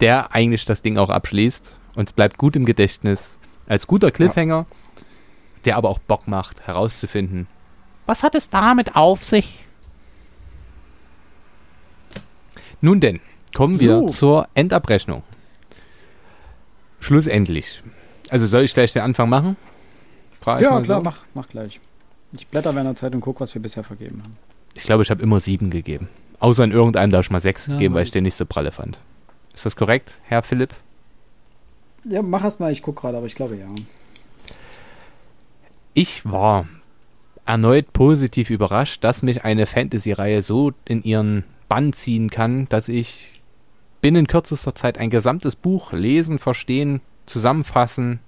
der 0.00 0.34
eigentlich 0.34 0.64
das 0.64 0.82
Ding 0.82 0.98
auch 0.98 1.10
abschließt 1.10 1.77
und 1.98 2.08
es 2.08 2.12
bleibt 2.12 2.38
gut 2.38 2.54
im 2.54 2.64
Gedächtnis. 2.64 3.38
Als 3.66 3.88
guter 3.88 4.12
Cliffhanger, 4.12 4.66
der 5.64 5.76
aber 5.76 5.88
auch 5.90 5.98
Bock 5.98 6.28
macht, 6.28 6.64
herauszufinden, 6.66 7.48
was 8.06 8.22
hat 8.22 8.36
es 8.36 8.48
damit 8.48 8.94
auf 8.94 9.24
sich? 9.24 9.64
Nun 12.80 13.00
denn, 13.00 13.18
kommen 13.52 13.78
wir 13.80 13.98
So. 13.98 14.06
zur 14.08 14.46
Endabrechnung. 14.54 15.24
Schlussendlich. 17.00 17.82
Also 18.30 18.46
soll 18.46 18.62
ich 18.62 18.72
gleich 18.74 18.92
den 18.92 19.02
Anfang 19.02 19.28
machen? 19.28 19.56
Frag 20.40 20.60
ich 20.60 20.66
Ja, 20.66 20.80
klar, 20.80 21.00
so. 21.00 21.04
mach, 21.04 21.18
mach 21.34 21.48
gleich. 21.48 21.80
Ich 22.32 22.46
blätter 22.46 22.74
während 22.74 22.88
der 22.90 22.94
Zeit 22.94 23.12
und 23.14 23.20
guck, 23.20 23.40
was 23.40 23.54
wir 23.54 23.60
bisher 23.62 23.82
vergeben 23.82 24.22
haben. 24.22 24.36
Ich 24.74 24.84
glaube, 24.84 25.02
ich 25.02 25.10
habe 25.10 25.20
immer 25.20 25.40
sieben 25.40 25.70
gegeben. 25.70 26.08
Außer 26.38 26.62
in 26.62 26.70
irgendeinem, 26.70 27.10
da 27.10 27.16
habe 27.18 27.24
ich 27.24 27.30
mal 27.30 27.40
sechs 27.40 27.66
Ja, 27.66 27.72
gegeben, 27.72 27.94
weil 27.94 28.04
ich 28.04 28.12
den 28.12 28.22
nicht 28.22 28.36
so 28.36 28.46
pralle 28.46 28.70
fand. 28.70 28.98
Ist 29.52 29.66
das 29.66 29.74
korrekt, 29.74 30.16
Herr 30.26 30.42
Philipp? 30.44 30.72
Ja, 32.08 32.22
mach 32.22 32.42
erst 32.42 32.58
mal, 32.58 32.72
ich 32.72 32.82
guck 32.82 32.96
gerade, 32.96 33.18
aber 33.18 33.26
ich 33.26 33.34
glaube 33.34 33.56
ja. 33.56 33.66
Ich 35.92 36.24
war 36.24 36.66
erneut 37.44 37.92
positiv 37.92 38.50
überrascht, 38.50 39.04
dass 39.04 39.22
mich 39.22 39.44
eine 39.44 39.66
Fantasy-Reihe 39.66 40.42
so 40.42 40.72
in 40.84 41.02
ihren 41.02 41.44
Bann 41.68 41.92
ziehen 41.92 42.30
kann, 42.30 42.66
dass 42.68 42.88
ich 42.88 43.42
binnen 44.00 44.26
kürzester 44.26 44.74
Zeit 44.74 44.96
ein 44.98 45.10
gesamtes 45.10 45.56
Buch 45.56 45.92
lesen, 45.92 46.38
verstehen, 46.38 47.00
zusammenfassen 47.26 48.20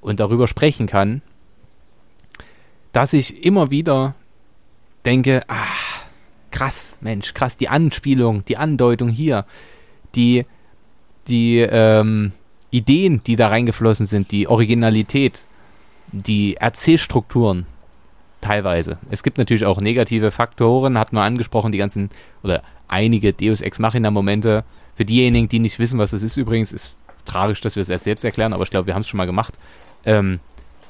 und 0.00 0.18
darüber 0.18 0.48
sprechen 0.48 0.86
kann, 0.86 1.22
dass 2.92 3.12
ich 3.12 3.44
immer 3.44 3.70
wieder 3.70 4.14
denke, 5.04 5.42
ah, 5.48 5.66
krass, 6.50 6.96
Mensch, 7.00 7.34
krass, 7.34 7.56
die 7.56 7.68
Anspielung, 7.68 8.44
die 8.44 8.56
Andeutung 8.56 9.08
hier, 9.08 9.46
die, 10.14 10.46
die 11.28 11.58
ähm, 11.58 12.32
Ideen, 12.72 13.20
die 13.24 13.36
da 13.36 13.48
reingeflossen 13.48 14.06
sind, 14.06 14.32
die 14.32 14.48
Originalität, 14.48 15.44
die 16.10 16.56
Erzählstrukturen 16.56 17.66
teilweise. 18.40 18.98
Es 19.10 19.22
gibt 19.22 19.38
natürlich 19.38 19.64
auch 19.64 19.80
negative 19.80 20.30
Faktoren, 20.30 20.98
hat 20.98 21.12
man 21.12 21.22
angesprochen, 21.22 21.70
die 21.70 21.78
ganzen 21.78 22.10
oder 22.42 22.62
einige 22.88 23.32
Deus 23.32 23.60
Ex 23.60 23.78
Machina 23.78 24.10
Momente. 24.10 24.64
Für 24.96 25.04
diejenigen, 25.04 25.48
die 25.48 25.58
nicht 25.58 25.78
wissen, 25.78 25.98
was 25.98 26.10
das 26.10 26.22
ist, 26.22 26.36
übrigens, 26.36 26.72
ist 26.72 26.94
tragisch, 27.24 27.60
dass 27.60 27.76
wir 27.76 27.82
es 27.82 27.88
erst 27.88 28.06
jetzt 28.06 28.24
erklären, 28.24 28.52
aber 28.52 28.64
ich 28.64 28.70
glaube, 28.70 28.86
wir 28.86 28.94
haben 28.94 29.02
es 29.02 29.08
schon 29.08 29.18
mal 29.18 29.26
gemacht. 29.26 29.54
Ähm, 30.04 30.40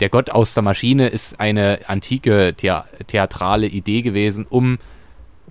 der 0.00 0.08
Gott 0.08 0.30
aus 0.30 0.54
der 0.54 0.62
Maschine 0.62 1.08
ist 1.08 1.38
eine 1.38 1.80
antike 1.86 2.54
Thea 2.56 2.86
theatrale 3.06 3.66
Idee 3.66 4.02
gewesen, 4.02 4.46
um 4.48 4.78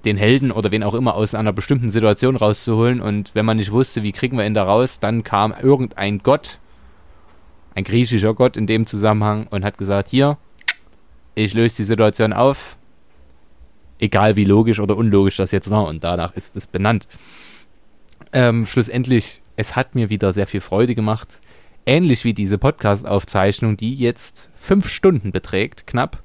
den 0.06 0.18
Helden 0.18 0.52
oder 0.52 0.72
wen 0.72 0.84
auch 0.84 0.94
immer 0.94 1.15
aus 1.15 1.36
einer 1.36 1.53
bestimmten 1.53 1.90
Situation 1.90 2.36
rauszuholen. 2.36 3.02
Und 3.02 3.36
wenn 3.36 3.45
man 3.45 3.57
nicht 3.57 3.72
wusste, 3.72 4.03
wie 4.03 4.11
kriegen 4.11 4.38
wir 4.38 4.45
ihn 4.45 4.53
da 4.53 4.64
raus, 4.64 4.99
dann 4.99 5.23
kam 5.23 5.53
irgendein 5.53 6.19
Gott, 6.19 6.60
ein 7.76 7.84
griechischer 7.84 8.34
Gott 8.34 8.57
in 8.57 8.68
dem 8.68 8.86
Zusammenhang, 8.86 9.48
und 9.48 9.64
hat 9.64 9.78
gesagt, 9.78 10.10
hier, 10.10 10.38
ich 11.36 11.53
löse 11.53 11.78
die 11.78 11.84
Situation 11.84 12.34
auf, 12.34 12.78
egal 13.99 14.36
wie 14.36 14.45
logisch 14.45 14.80
oder 14.80 14.98
unlogisch 14.98 15.38
das 15.38 15.52
jetzt 15.52 15.69
war, 15.69 15.86
und 15.86 16.03
danach 16.03 16.36
ist 16.36 16.57
es 16.57 16.68
benannt. 16.68 17.07
Ähm, 18.34 18.65
schlussendlich, 18.65 19.41
es 19.56 19.76
hat 19.76 19.95
mir 19.95 20.10
wieder 20.10 20.34
sehr 20.34 20.48
viel 20.48 20.61
Freude 20.61 20.95
gemacht. 20.95 21.40
Ähnlich 21.86 22.23
wie 22.26 22.34
diese 22.34 22.57
Podcast-Aufzeichnung, 22.57 23.78
die 23.78 23.95
jetzt 23.95 24.49
fünf 24.60 24.88
Stunden 24.88 25.32
beträgt, 25.32 25.88
knapp. 25.88 26.23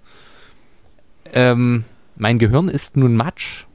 Ähm, 1.32 1.84
mein 2.16 2.38
Gehirn 2.38 2.68
ist 2.68 2.96
nun 2.96 3.14
Matsch, 3.14 3.65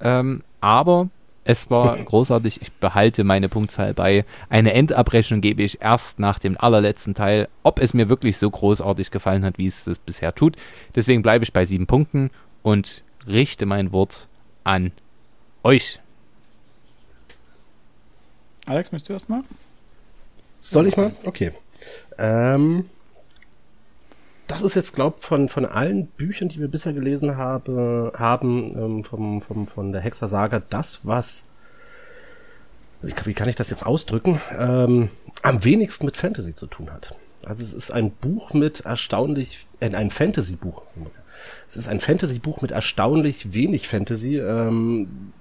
ähm, 0.00 0.42
aber 0.60 1.08
Es 1.44 1.70
war 1.70 1.96
großartig. 2.04 2.60
Ich 2.60 2.72
behalte 2.72 3.24
meine 3.24 3.48
Punktzahl 3.48 3.94
bei. 3.94 4.26
Eine 4.50 4.74
Endabrechnung 4.74 5.40
gebe 5.40 5.62
ich 5.62 5.80
erst 5.80 6.18
nach 6.18 6.38
dem 6.38 6.58
allerletzten 6.60 7.14
Teil, 7.14 7.48
ob 7.62 7.78
es 7.80 7.94
mir 7.94 8.10
wirklich 8.10 8.36
so 8.36 8.50
großartig 8.50 9.10
gefallen 9.10 9.44
hat, 9.44 9.56
wie 9.56 9.66
es 9.66 9.84
das 9.84 9.98
bisher 9.98 10.34
tut. 10.34 10.56
Deswegen 10.94 11.22
bleibe 11.22 11.44
ich 11.44 11.52
bei 11.54 11.64
sieben 11.64 11.86
Punkten 11.86 12.30
und 12.62 13.02
richte 13.26 13.64
mein 13.64 13.92
Wort 13.92 14.28
an 14.64 14.92
euch. 15.64 16.00
Alex, 18.66 18.92
möchtest 18.92 19.08
du 19.08 19.12
erstmal? 19.14 19.40
Soll 20.56 20.86
ich 20.88 20.96
mal? 20.96 21.12
Okay. 21.24 21.52
Ähm, 22.18 22.84
das 24.48 24.62
ist 24.62 24.74
jetzt, 24.74 24.94
glaube 24.94 25.20
von, 25.20 25.48
von 25.48 25.64
allen 25.64 26.06
Büchern, 26.06 26.48
die 26.48 26.58
wir 26.58 26.68
bisher 26.68 26.92
gelesen 26.92 27.36
habe, 27.36 28.12
haben, 28.16 28.66
ähm, 28.76 29.04
vom, 29.04 29.40
vom, 29.40 29.66
von 29.66 29.92
der 29.92 30.00
Hexer-Saga, 30.00 30.62
das, 30.70 31.00
was, 31.04 31.44
wie, 33.02 33.14
wie 33.24 33.34
kann 33.34 33.48
ich 33.48 33.54
das 33.54 33.70
jetzt 33.70 33.86
ausdrücken, 33.86 34.40
ähm, 34.58 35.10
am 35.42 35.64
wenigsten 35.64 36.06
mit 36.06 36.16
Fantasy 36.16 36.54
zu 36.54 36.66
tun 36.66 36.90
hat. 36.90 37.14
Also 37.44 37.62
es 37.62 37.72
ist 37.72 37.92
ein 37.92 38.10
Buch 38.10 38.52
mit 38.54 38.80
erstaunlich, 38.80 39.66
äh, 39.80 39.94
ein 39.94 40.10
Fantasy-Buch. 40.10 40.82
Es 41.66 41.76
ist 41.76 41.86
ein 41.86 42.00
Fantasy-Buch 42.00 42.62
mit 42.62 42.72
erstaunlich 42.72 43.52
wenig 43.52 43.86
Fantasy. 43.86 44.38
Ähm, 44.38 45.32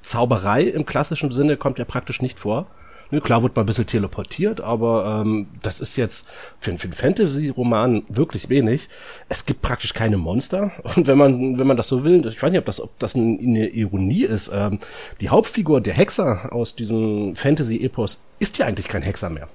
Zauberei 0.00 0.62
im 0.62 0.86
klassischen 0.86 1.30
Sinne 1.30 1.56
kommt 1.56 1.78
ja 1.78 1.84
praktisch 1.84 2.22
nicht 2.22 2.38
vor. 2.38 2.66
Ne, 3.12 3.20
klar 3.20 3.42
wird 3.42 3.54
mal 3.54 3.62
ein 3.62 3.66
bisschen 3.66 3.86
teleportiert, 3.86 4.62
aber 4.62 5.20
ähm, 5.20 5.48
das 5.62 5.80
ist 5.80 5.96
jetzt 5.96 6.26
für, 6.60 6.76
für 6.78 6.84
einen 6.84 6.94
Fantasy-Roman 6.94 8.04
wirklich 8.08 8.48
wenig. 8.48 8.88
Es 9.28 9.44
gibt 9.44 9.60
praktisch 9.60 9.92
keine 9.92 10.16
Monster. 10.16 10.72
Und 10.96 11.06
wenn 11.06 11.18
man, 11.18 11.58
wenn 11.58 11.66
man 11.66 11.76
das 11.76 11.88
so 11.88 12.04
will, 12.04 12.26
ich 12.26 12.42
weiß 12.42 12.50
nicht, 12.50 12.58
ob 12.58 12.64
das, 12.64 12.80
ob 12.80 12.98
das 12.98 13.14
eine 13.14 13.68
Ironie 13.68 14.22
ist, 14.22 14.50
ähm, 14.54 14.78
die 15.20 15.28
Hauptfigur, 15.28 15.82
der 15.82 15.92
Hexer 15.92 16.54
aus 16.54 16.74
diesem 16.74 17.36
Fantasy-Epos, 17.36 18.18
ist 18.38 18.56
ja 18.56 18.64
eigentlich 18.64 18.88
kein 18.88 19.02
Hexer 19.02 19.28
mehr. 19.28 19.48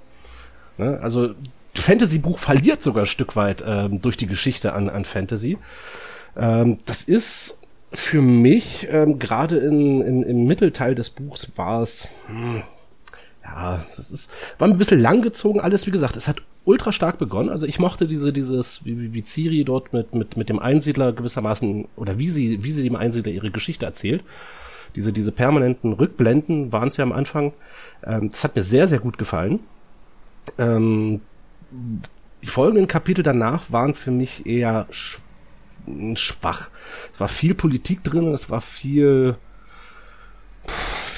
Ne? 0.78 1.00
Also 1.02 1.34
Fantasy-Buch 1.74 2.38
verliert 2.38 2.84
sogar 2.84 3.06
ein 3.06 3.08
Stück 3.08 3.36
weit 3.36 3.64
ähm, 3.66 4.04
durch 4.04 4.18
die 4.18 4.28
Geschichte 4.28 4.74
an, 4.74 4.88
an 4.88 5.04
Fantasy. 5.04 5.58
Ähm, 6.36 6.78
das 6.86 7.04
ist 7.04 7.58
für 7.92 8.22
mich, 8.22 8.88
ähm, 8.92 9.18
gerade 9.18 9.58
in, 9.58 10.02
in, 10.04 10.22
im 10.22 10.46
Mittelteil 10.46 10.94
des 10.94 11.10
Buchs 11.10 11.52
war 11.56 11.82
es, 11.82 12.08
hm, 12.28 12.62
ja, 13.48 13.84
das 13.96 14.12
ist, 14.12 14.32
war 14.60 14.68
ein 14.68 14.78
bisschen 14.78 15.00
langgezogen 15.00 15.62
alles. 15.62 15.88
Wie 15.88 15.92
gesagt, 15.92 16.16
es 16.16 16.28
hat 16.28 16.42
ultra 16.66 16.92
stark 16.92 17.18
begonnen. 17.18 17.50
Also 17.50 17.66
ich 17.66 17.80
mochte 17.80 18.08
diese, 18.08 18.34
dieses, 18.34 18.84
wie, 18.86 19.14
wie 19.14 19.24
Ciri 19.24 19.64
dort 19.64 19.94
mit, 19.94 20.14
mit, 20.14 20.36
mit 20.36 20.50
dem 20.50 20.60
Einsiedler 20.60 21.14
gewissermaßen, 21.14 21.88
oder 21.96 22.20
wie 22.20 22.30
sie, 22.30 22.64
wie 22.64 22.72
sie 22.72 22.84
dem 22.84 22.96
Einsiedler 22.96 23.32
ihre 23.32 23.52
Geschichte 23.52 23.86
erzählt. 23.86 24.24
Diese, 24.96 25.14
diese 25.14 25.32
permanenten 25.32 25.94
Rückblenden 25.94 26.72
waren 26.72 26.90
es 26.90 26.98
ja 26.98 27.04
am 27.04 27.12
Anfang. 27.14 27.54
Ähm, 28.04 28.30
das 28.30 28.44
hat 28.44 28.56
mir 28.56 28.64
sehr, 28.64 28.88
sehr 28.88 29.00
gut 29.00 29.18
gefallen. 29.18 29.60
Ähm, 30.58 31.22
die 32.44 32.48
folgenden 32.48 32.88
Kapitel 32.88 33.24
danach 33.24 33.72
waren 33.72 33.94
für 33.94 34.12
mich 34.12 34.46
eher 34.46 34.88
schwach. 36.16 36.70
Es 37.14 37.20
war 37.20 37.28
viel 37.28 37.54
Politik 37.54 38.04
drin, 38.04 38.34
es 38.34 38.50
war 38.50 38.62
viel, 38.62 39.36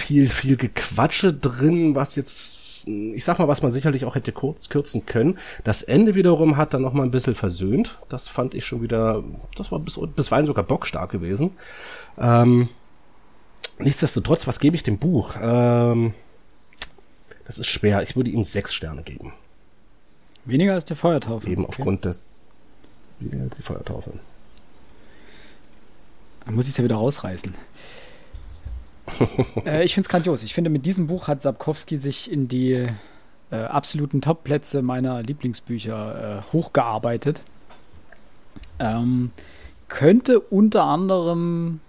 viel, 0.10 0.28
viel 0.28 0.58
Gequatsche 0.58 1.32
drin, 1.32 1.94
was 1.94 2.16
jetzt, 2.16 2.88
ich 2.88 3.24
sag 3.24 3.38
mal, 3.38 3.48
was 3.48 3.62
man 3.62 3.70
sicherlich 3.70 4.06
auch 4.06 4.16
hätte 4.16 4.32
kurz, 4.32 4.68
kürzen 4.68 5.06
können. 5.06 5.38
Das 5.64 5.84
Ende 5.84 6.16
wiederum 6.16 6.58
hat 6.58 6.74
dann 6.74 6.82
noch 6.82 6.94
mal 6.94 7.04
ein 7.04 7.12
bisschen 7.12 7.36
versöhnt. 7.36 8.00
Das 8.10 8.28
fand 8.28 8.56
ich 8.56 8.66
schon 8.66 8.82
wieder, 8.82 9.24
das 9.56 9.72
war 9.72 9.78
bis, 9.78 10.00
bisweilen 10.16 10.48
sogar 10.48 10.64
bockstark 10.64 11.12
gewesen. 11.12 11.52
Ähm, 12.18 12.70
nichtsdestotrotz, 13.78 14.48
was 14.48 14.60
gebe 14.60 14.76
ich 14.76 14.82
dem 14.82 14.98
Buch? 14.98 15.36
Ähm, 15.40 16.16
das 17.46 17.60
ist 17.60 17.68
schwer. 17.68 18.02
Ich 18.02 18.16
würde 18.16 18.32
ihm 18.32 18.44
sechs 18.44 18.74
Sterne 18.74 19.04
geben. 19.04 19.34
Weniger 20.46 20.74
als 20.74 20.86
der 20.86 20.96
Feuertaufe. 20.96 21.48
Eben 21.48 21.66
okay. 21.66 21.76
aufgrund 21.78 22.06
des. 22.06 22.30
Weniger 23.20 23.44
als 23.44 23.58
die 23.58 23.62
Feuertaufe. 23.62 24.14
Dann 26.46 26.56
muss 26.56 26.66
ich 26.66 26.72
es 26.72 26.78
ja 26.78 26.84
wieder 26.84 26.96
rausreißen. 26.96 27.54
äh, 29.66 29.84
ich 29.84 29.94
finde 29.94 30.06
es 30.06 30.10
grandios. 30.10 30.44
Ich 30.44 30.54
finde, 30.54 30.70
mit 30.70 30.86
diesem 30.86 31.08
Buch 31.08 31.28
hat 31.28 31.42
Sapkowski 31.42 31.98
sich 31.98 32.32
in 32.32 32.48
die 32.48 32.88
äh, 33.52 33.56
absoluten 33.56 34.22
Top-Plätze 34.22 34.82
meiner 34.82 35.22
Lieblingsbücher 35.22 36.44
äh, 36.50 36.54
hochgearbeitet. 36.54 37.42
Ähm, 38.80 39.32
könnte 39.88 40.40
unter 40.40 40.84
anderem 40.84 41.82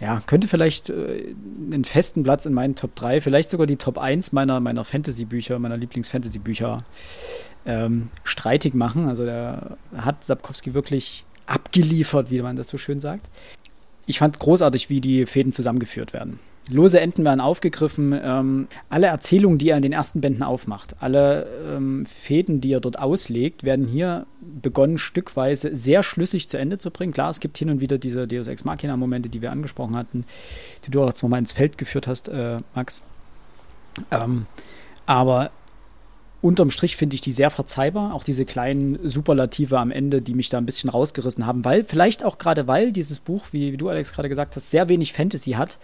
ja, 0.00 0.22
könnte 0.26 0.46
vielleicht 0.46 0.90
äh, 0.90 1.34
einen 1.72 1.84
festen 1.84 2.22
Platz 2.22 2.46
in 2.46 2.54
meinen 2.54 2.76
Top 2.76 2.94
3, 2.94 3.20
vielleicht 3.20 3.50
sogar 3.50 3.66
die 3.66 3.76
Top 3.76 3.98
1 3.98 4.32
meiner, 4.32 4.60
meiner 4.60 4.84
Fantasy-Bücher, 4.84 5.58
meiner 5.58 5.76
Lieblings-Fantasy-Bücher 5.76 6.84
ähm, 7.66 8.10
streitig 8.22 8.74
machen. 8.74 9.08
Also 9.08 9.24
der 9.24 9.76
hat 9.96 10.22
Sapkowski 10.22 10.72
wirklich 10.72 11.24
abgeliefert, 11.46 12.30
wie 12.30 12.42
man 12.42 12.54
das 12.54 12.68
so 12.68 12.78
schön 12.78 13.00
sagt. 13.00 13.28
Ich 14.08 14.20
fand 14.20 14.38
großartig, 14.38 14.88
wie 14.88 15.02
die 15.02 15.26
Fäden 15.26 15.52
zusammengeführt 15.52 16.14
werden. 16.14 16.40
Lose 16.70 16.98
Enden 16.98 17.26
werden 17.26 17.40
aufgegriffen. 17.40 18.18
Ähm, 18.18 18.68
alle 18.88 19.06
Erzählungen, 19.08 19.58
die 19.58 19.68
er 19.68 19.76
in 19.76 19.82
den 19.82 19.92
ersten 19.92 20.22
Bänden 20.22 20.42
aufmacht, 20.42 20.96
alle 20.98 21.46
ähm, 21.76 22.06
Fäden, 22.06 22.62
die 22.62 22.72
er 22.72 22.80
dort 22.80 22.98
auslegt, 22.98 23.64
werden 23.64 23.86
hier 23.86 24.24
begonnen, 24.40 24.96
stückweise 24.96 25.76
sehr 25.76 26.02
schlüssig 26.02 26.48
zu 26.48 26.56
Ende 26.56 26.78
zu 26.78 26.90
bringen. 26.90 27.12
Klar, 27.12 27.28
es 27.28 27.40
gibt 27.40 27.58
hin 27.58 27.68
und 27.68 27.80
wieder 27.80 27.98
diese 27.98 28.26
Deus 28.26 28.46
Ex 28.46 28.64
Machina-Momente, 28.64 29.28
die 29.28 29.42
wir 29.42 29.52
angesprochen 29.52 29.94
hatten, 29.94 30.24
die 30.86 30.90
du 30.90 31.02
auch 31.02 31.08
jetzt 31.08 31.22
mal 31.22 31.38
ins 31.38 31.52
Feld 31.52 31.76
geführt 31.76 32.06
hast, 32.06 32.28
äh, 32.28 32.60
Max. 32.74 33.02
Ähm, 34.10 34.46
aber 35.04 35.50
unterm 36.40 36.70
Strich 36.70 36.96
finde 36.96 37.14
ich 37.14 37.20
die 37.20 37.32
sehr 37.32 37.50
verzeihbar. 37.50 38.14
Auch 38.14 38.24
diese 38.24 38.44
kleinen 38.44 38.98
Superlative 39.08 39.78
am 39.78 39.90
Ende, 39.90 40.22
die 40.22 40.34
mich 40.34 40.50
da 40.50 40.58
ein 40.58 40.66
bisschen 40.66 40.90
rausgerissen 40.90 41.46
haben, 41.46 41.64
weil, 41.64 41.84
vielleicht 41.84 42.24
auch 42.24 42.38
gerade 42.38 42.66
weil 42.66 42.92
dieses 42.92 43.18
Buch, 43.18 43.46
wie, 43.52 43.72
wie 43.72 43.76
du, 43.76 43.88
Alex, 43.88 44.12
gerade 44.12 44.28
gesagt 44.28 44.56
hast, 44.56 44.70
sehr 44.70 44.88
wenig 44.88 45.12
Fantasy 45.12 45.52
hat 45.52 45.78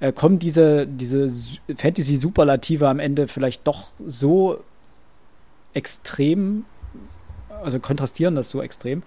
äh, 0.00 0.12
kommen 0.12 0.38
diese, 0.38 0.86
diese 0.86 1.30
Fantasy-Superlative 1.74 2.88
am 2.88 2.98
Ende 2.98 3.28
vielleicht 3.28 3.66
doch 3.66 3.88
so 4.04 4.62
extrem, 5.74 6.64
also 7.62 7.78
kontrastieren 7.78 8.34
das 8.34 8.50
so 8.50 8.62
extrem. 8.62 9.02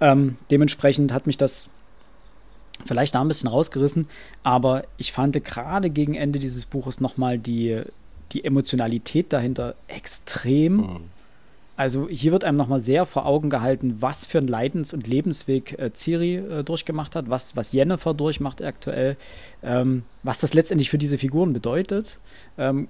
Ähm, 0.00 0.36
dementsprechend 0.50 1.12
hat 1.12 1.26
mich 1.26 1.38
das 1.38 1.70
vielleicht 2.86 3.14
da 3.14 3.20
ein 3.20 3.28
bisschen 3.28 3.48
rausgerissen, 3.48 4.08
aber 4.42 4.84
ich 4.96 5.12
fand 5.12 5.42
gerade 5.44 5.90
gegen 5.90 6.14
Ende 6.14 6.38
dieses 6.38 6.66
Buches 6.66 7.00
nochmal 7.00 7.38
die, 7.38 7.82
die 8.32 8.44
Emotionalität 8.44 9.32
dahinter 9.32 9.74
extrem. 9.88 10.76
Mhm. 10.76 11.00
Also 11.76 12.08
hier 12.08 12.30
wird 12.30 12.44
einem 12.44 12.56
nochmal 12.56 12.80
sehr 12.80 13.04
vor 13.04 13.26
Augen 13.26 13.50
gehalten, 13.50 13.96
was 13.98 14.26
für 14.26 14.38
ein 14.38 14.46
Leidens- 14.46 14.92
und 14.92 15.08
Lebensweg 15.08 15.76
äh, 15.78 15.90
Ciri 15.92 16.36
äh, 16.36 16.62
durchgemacht 16.62 17.16
hat, 17.16 17.28
was, 17.28 17.56
was 17.56 17.72
Jennifer 17.72 18.14
durchmacht 18.14 18.62
aktuell, 18.62 19.16
ähm, 19.62 20.04
was 20.22 20.38
das 20.38 20.54
letztendlich 20.54 20.88
für 20.88 20.98
diese 20.98 21.18
Figuren 21.18 21.52
bedeutet. 21.52 22.18
Ähm, 22.58 22.88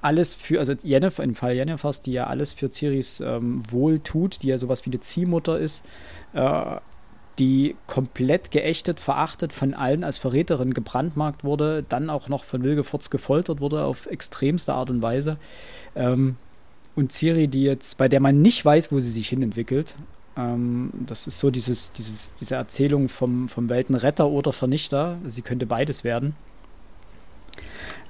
alles 0.00 0.34
für, 0.34 0.58
also 0.58 0.72
Jennifer, 0.82 1.22
im 1.22 1.34
Fall 1.34 1.54
Jennifers, 1.54 2.02
die 2.02 2.12
ja 2.12 2.26
alles 2.26 2.54
für 2.54 2.70
Ciris 2.70 3.20
ähm, 3.20 3.62
Wohl 3.70 4.00
tut, 4.00 4.42
die 4.42 4.48
ja 4.48 4.58
sowas 4.58 4.84
wie 4.86 4.90
eine 4.90 5.00
Ziehmutter 5.00 5.58
ist, 5.58 5.84
äh, 6.32 6.76
die 7.38 7.76
komplett 7.86 8.50
geächtet, 8.50 9.00
verachtet, 9.00 9.52
von 9.52 9.74
allen 9.74 10.04
als 10.04 10.18
Verräterin 10.18 10.74
gebrandmarkt 10.74 11.44
wurde, 11.44 11.84
dann 11.88 12.10
auch 12.10 12.28
noch 12.28 12.44
von 12.44 12.62
Wilgefortz 12.62 13.10
gefoltert 13.10 13.60
wurde 13.60 13.84
auf 13.84 14.06
extremste 14.06 14.74
Art 14.74 14.90
und 14.90 15.02
Weise. 15.02 15.38
Ähm, 15.96 16.36
und 16.94 17.12
Ciri, 17.12 17.48
die 17.48 17.62
jetzt, 17.62 17.96
bei 17.96 18.08
der 18.08 18.20
man 18.20 18.42
nicht 18.42 18.64
weiß, 18.64 18.92
wo 18.92 19.00
sie 19.00 19.10
sich 19.10 19.28
hinentwickelt. 19.28 19.94
Ähm, 20.36 20.90
das 21.06 21.26
ist 21.26 21.38
so 21.38 21.50
dieses, 21.50 21.92
dieses, 21.92 22.34
diese 22.40 22.54
Erzählung 22.54 23.08
vom, 23.08 23.48
vom 23.48 23.68
Weltenretter 23.68 24.28
oder 24.28 24.52
Vernichter. 24.52 25.18
Sie 25.26 25.42
könnte 25.42 25.66
beides 25.66 26.04
werden. 26.04 26.36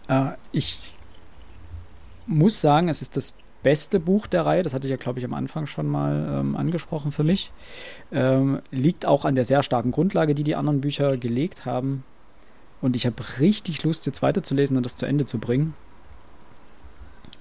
Äh, 0.09 0.33
ich 0.51 0.79
muss 2.27 2.61
sagen, 2.61 2.89
es 2.89 3.03
ist 3.03 3.17
das 3.17 3.35
beste 3.63 4.01
Buch 4.01 4.27
der 4.27 4.47
Reihe. 4.47 4.63
Das 4.63 4.75
hatte 4.75 4.87
ich 4.87 4.91
ja, 4.91 4.97
glaube 4.97 5.19
ich, 5.19 5.25
am 5.25 5.35
Anfang 5.35 5.67
schon 5.67 5.87
mal 5.87 6.41
ähm, 6.41 6.57
angesprochen 6.57 7.13
für 7.13 7.25
mich. 7.25 7.53
Ähm, 8.13 8.61
liegt 8.71 9.07
auch 9.07 9.25
an 9.25 9.35
der 9.35 9.45
sehr 9.45 9.63
starken 9.63 9.91
Grundlage, 9.91 10.35
die 10.35 10.45
die 10.45 10.57
anderen 10.57 10.81
Bücher 10.81 11.17
gelegt 11.17 11.65
haben. 11.65 12.05
Und 12.81 12.97
ich 12.97 13.07
habe 13.07 13.23
richtig 13.41 13.85
Lust, 13.85 14.07
jetzt 14.07 14.23
weiterzulesen 14.23 14.77
und 14.77 14.85
das 14.85 14.97
zu 14.97 15.07
Ende 15.07 15.25
zu 15.25 15.39
bringen. 15.39 15.75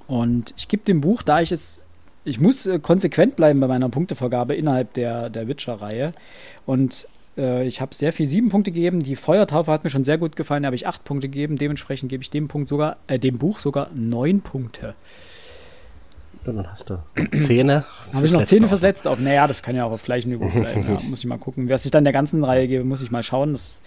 Und 0.07 0.53
ich 0.57 0.68
gebe 0.68 0.84
dem 0.84 1.02
Buch, 1.02 1.23
da 1.23 1.41
ich 1.41 1.52
es, 1.52 1.84
ich 2.23 2.39
muss 2.39 2.65
äh, 2.65 2.80
konsequent 2.80 3.35
bleiben 3.35 3.60
bei 3.60 3.68
meiner 3.68 3.89
Punktevergabe 3.89 4.56
innerhalb 4.56 4.93
der, 4.93 5.30
der 5.30 5.48
Witcher-Reihe. 5.48 6.14
Und 6.65 7.07
äh, 7.38 7.65
ich 7.65 7.81
habe 7.81 7.95
sehr 7.95 8.14
viel 8.14 8.27
sieben 8.27 8.49
Punkte 8.49 8.72
gegeben. 8.72 8.99
Die 8.99 9.15
Feuertaufe 9.15 9.72
hat 9.72 9.84
mir 9.84 9.89
schon 9.89 10.03
sehr 10.03 10.18
gut 10.18 10.35
gefallen, 10.35 10.64
da 10.64 10.68
habe 10.68 10.76
ich 10.76 10.88
acht 10.88 11.03
Punkte 11.03 11.30
gegeben. 11.30 11.57
Dementsprechend 11.57 12.10
gebe 12.10 12.23
ich 12.23 12.30
dem 12.30 12.48
Punkt 12.48 12.68
sogar, 12.69 12.98
äh, 13.07 13.19
dem 13.19 13.38
Buch 13.38 13.60
sogar 13.60 13.89
neun 13.95 14.41
Punkte. 14.41 14.95
Und 16.45 16.55
dann 16.55 16.72
hast 16.72 16.89
du 16.89 17.03
Zähne. 17.35 17.85
Habe 18.13 18.26
ich 18.26 18.31
noch 18.31 18.45
Zähne 18.45 18.68
fürs 18.68 18.81
Letzte 18.81 19.09
auf? 19.09 19.19
Naja, 19.19 19.47
das 19.47 19.61
kann 19.61 19.76
ja 19.76 19.85
auch 19.85 19.91
auf 19.91 20.03
gleichem 20.03 20.31
Niveau 20.31 20.47
bleiben. 20.59 20.85
ja, 20.88 20.99
muss 21.07 21.19
ich 21.19 21.26
mal 21.26 21.38
gucken. 21.38 21.69
Wer 21.69 21.77
sich 21.77 21.91
dann 21.91 22.03
der 22.03 22.13
ganzen 22.13 22.43
Reihe 22.43 22.68
gebe, 22.68 22.84
muss 22.84 23.01
ich 23.01 23.11
mal 23.11 23.23
schauen. 23.23 23.53
Das, 23.53 23.80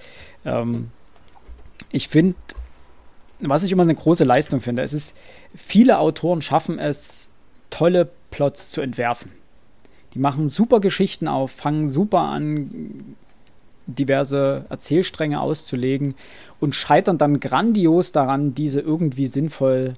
ähm, 0.44 0.90
ich 1.90 2.08
finde, 2.08 2.36
was 3.40 3.64
ich 3.64 3.72
immer 3.72 3.82
eine 3.82 3.94
große 3.94 4.24
Leistung 4.24 4.60
finde, 4.60 4.82
es 4.82 4.92
ist, 4.92 5.16
viele 5.54 5.98
Autoren 5.98 6.42
schaffen 6.42 6.78
es, 6.78 7.28
tolle 7.70 8.08
Plots 8.30 8.70
zu 8.70 8.80
entwerfen. 8.80 9.32
Die 10.14 10.20
machen 10.20 10.48
super 10.48 10.80
Geschichten 10.80 11.26
auf, 11.26 11.50
fangen 11.50 11.88
super 11.88 12.20
an, 12.20 13.16
diverse 13.86 14.64
Erzählstränge 14.70 15.40
auszulegen 15.40 16.14
und 16.60 16.74
scheitern 16.74 17.18
dann 17.18 17.40
grandios 17.40 18.12
daran, 18.12 18.54
diese 18.54 18.80
irgendwie 18.80 19.26
sinnvoll 19.26 19.96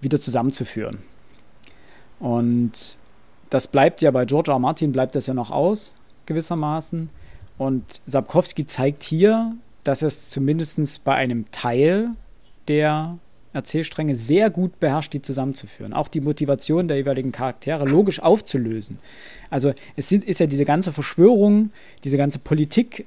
wieder 0.00 0.20
zusammenzuführen. 0.20 0.98
Und 2.22 2.98
das 3.50 3.66
bleibt 3.66 4.00
ja 4.00 4.12
bei 4.12 4.24
George 4.24 4.52
R. 4.52 4.58
Martin, 4.60 4.92
bleibt 4.92 5.16
das 5.16 5.26
ja 5.26 5.34
noch 5.34 5.50
aus, 5.50 5.92
gewissermaßen. 6.26 7.10
Und 7.58 7.84
Sapkowski 8.06 8.64
zeigt 8.64 9.02
hier, 9.02 9.54
dass 9.82 10.02
er 10.02 10.08
es 10.08 10.28
zumindest 10.28 11.02
bei 11.02 11.16
einem 11.16 11.50
Teil 11.50 12.10
der 12.68 13.18
Erzählstränge 13.52 14.14
sehr 14.14 14.50
gut 14.50 14.78
beherrscht, 14.78 15.12
die 15.12 15.20
zusammenzuführen. 15.20 15.92
Auch 15.92 16.06
die 16.06 16.20
Motivation 16.20 16.86
der 16.86 16.96
jeweiligen 16.96 17.32
Charaktere 17.32 17.84
logisch 17.86 18.20
aufzulösen. 18.22 18.98
Also 19.50 19.74
es 19.96 20.08
sind, 20.08 20.24
ist 20.24 20.38
ja 20.38 20.46
diese 20.46 20.64
ganze 20.64 20.92
Verschwörung, 20.92 21.70
diese 22.04 22.16
ganze 22.16 22.38
Politik 22.38 23.04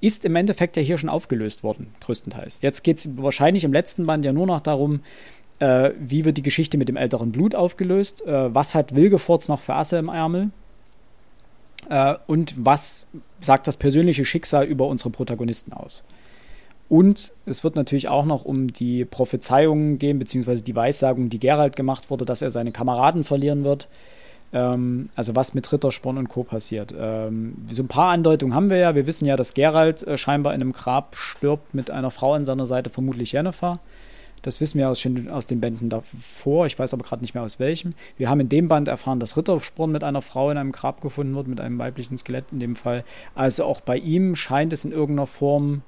ist 0.00 0.24
im 0.24 0.36
Endeffekt 0.36 0.76
ja 0.76 0.82
hier 0.82 0.98
schon 0.98 1.10
aufgelöst 1.10 1.62
worden, 1.62 1.88
größtenteils. 2.00 2.58
Jetzt 2.62 2.82
geht 2.82 2.98
es 2.98 3.16
wahrscheinlich 3.18 3.64
im 3.64 3.72
letzten 3.72 4.06
Band 4.06 4.24
ja 4.24 4.32
nur 4.32 4.46
noch 4.46 4.60
darum, 4.60 5.00
äh, 5.64 5.94
wie 5.98 6.26
wird 6.26 6.36
die 6.36 6.42
Geschichte 6.42 6.76
mit 6.76 6.88
dem 6.88 6.96
älteren 6.96 7.32
Blut 7.32 7.54
aufgelöst, 7.54 8.24
äh, 8.26 8.54
was 8.54 8.74
hat 8.74 8.94
Wilgefortz 8.94 9.48
noch 9.48 9.60
für 9.60 9.74
Asse 9.74 9.96
im 9.96 10.08
Ärmel 10.08 10.50
äh, 11.88 12.16
und 12.26 12.54
was 12.58 13.06
sagt 13.40 13.66
das 13.66 13.78
persönliche 13.78 14.26
Schicksal 14.26 14.66
über 14.66 14.86
unsere 14.86 15.10
Protagonisten 15.10 15.72
aus. 15.72 16.02
Und 16.90 17.32
es 17.46 17.64
wird 17.64 17.76
natürlich 17.76 18.08
auch 18.08 18.26
noch 18.26 18.44
um 18.44 18.72
die 18.72 19.06
Prophezeiungen 19.06 19.98
gehen, 19.98 20.18
beziehungsweise 20.18 20.62
die 20.62 20.76
Weissagung, 20.76 21.30
die 21.30 21.40
Gerald 21.40 21.76
gemacht 21.76 22.10
wurde, 22.10 22.26
dass 22.26 22.42
er 22.42 22.50
seine 22.50 22.70
Kameraden 22.70 23.24
verlieren 23.24 23.64
wird. 23.64 23.88
Ähm, 24.52 25.08
also 25.16 25.34
was 25.34 25.54
mit 25.54 25.72
Rittersporn 25.72 26.18
und 26.18 26.28
Co. 26.28 26.44
passiert. 26.44 26.94
Ähm, 26.96 27.56
so 27.68 27.82
ein 27.82 27.88
paar 27.88 28.10
Andeutungen 28.10 28.54
haben 28.54 28.68
wir 28.68 28.76
ja. 28.76 28.94
Wir 28.94 29.06
wissen 29.06 29.24
ja, 29.24 29.36
dass 29.36 29.54
Gerald 29.54 30.06
äh, 30.06 30.18
scheinbar 30.18 30.52
in 30.52 30.60
einem 30.60 30.72
Grab 30.72 31.16
stirbt 31.16 31.74
mit 31.74 31.90
einer 31.90 32.10
Frau 32.10 32.34
an 32.34 32.44
seiner 32.44 32.66
Seite, 32.66 32.90
vermutlich 32.90 33.32
Jennifer. 33.32 33.78
Das 34.44 34.60
wissen 34.60 34.78
wir 34.78 34.90
aus, 34.90 35.04
aus 35.30 35.46
den 35.46 35.60
Bänden 35.60 35.88
davor. 35.88 36.66
Ich 36.66 36.78
weiß 36.78 36.92
aber 36.92 37.02
gerade 37.02 37.22
nicht 37.22 37.32
mehr 37.32 37.42
aus 37.42 37.58
welchem. 37.58 37.94
Wir 38.18 38.28
haben 38.28 38.40
in 38.40 38.50
dem 38.50 38.68
Band 38.68 38.88
erfahren, 38.88 39.18
dass 39.18 39.38
Rittersporn 39.38 39.90
mit 39.90 40.04
einer 40.04 40.20
Frau 40.20 40.50
in 40.50 40.58
einem 40.58 40.70
Grab 40.70 41.00
gefunden 41.00 41.34
wird, 41.34 41.48
mit 41.48 41.60
einem 41.60 41.78
weiblichen 41.78 42.18
Skelett 42.18 42.44
in 42.52 42.60
dem 42.60 42.76
Fall. 42.76 43.04
Also 43.34 43.64
auch 43.64 43.80
bei 43.80 43.96
ihm 43.96 44.36
scheint 44.36 44.74
es 44.74 44.84
in 44.84 44.92
irgendeiner 44.92 45.26
Form 45.26 45.80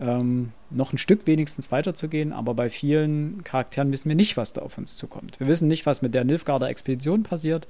ähm, 0.00 0.52
noch 0.70 0.94
ein 0.94 0.98
Stück 0.98 1.26
wenigstens 1.26 1.70
weiterzugehen, 1.70 2.32
aber 2.32 2.54
bei 2.54 2.70
vielen 2.70 3.44
Charakteren 3.44 3.92
wissen 3.92 4.08
wir 4.08 4.16
nicht, 4.16 4.38
was 4.38 4.54
da 4.54 4.62
auf 4.62 4.78
uns 4.78 4.96
zukommt. 4.96 5.38
Wir 5.38 5.46
wissen 5.46 5.68
nicht, 5.68 5.84
was 5.84 6.00
mit 6.00 6.14
der 6.14 6.24
Nilfgaarder 6.24 6.70
Expedition 6.70 7.22
passiert. 7.22 7.68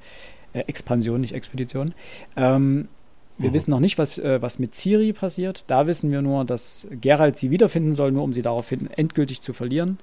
Äh, 0.52 0.61
Expansion, 0.61 1.20
nicht 1.20 1.35
Expedition. 1.35 1.93
Ähm, 2.36 2.86
wir 3.40 3.50
mhm. 3.50 3.54
wissen 3.54 3.70
noch 3.70 3.80
nicht, 3.80 3.98
was, 3.98 4.18
äh, 4.18 4.42
was 4.42 4.58
mit 4.58 4.74
Ciri 4.74 5.12
passiert. 5.12 5.64
Da 5.66 5.86
wissen 5.86 6.10
wir 6.10 6.22
nur, 6.22 6.44
dass 6.44 6.86
Gerald 6.90 7.36
sie 7.36 7.50
wiederfinden 7.50 7.94
soll, 7.94 8.12
nur 8.12 8.22
um 8.22 8.32
sie 8.32 8.42
daraufhin 8.42 8.88
endgültig 8.90 9.40
zu 9.40 9.52
verlieren. 9.52 9.98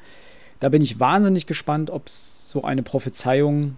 Da 0.59 0.69
bin 0.69 0.81
ich 0.81 0.99
wahnsinnig 0.99 1.45
gespannt, 1.45 1.91
ob 1.91 2.09
so 2.09 2.63
eine 2.63 2.81
Prophezeiung 2.81 3.77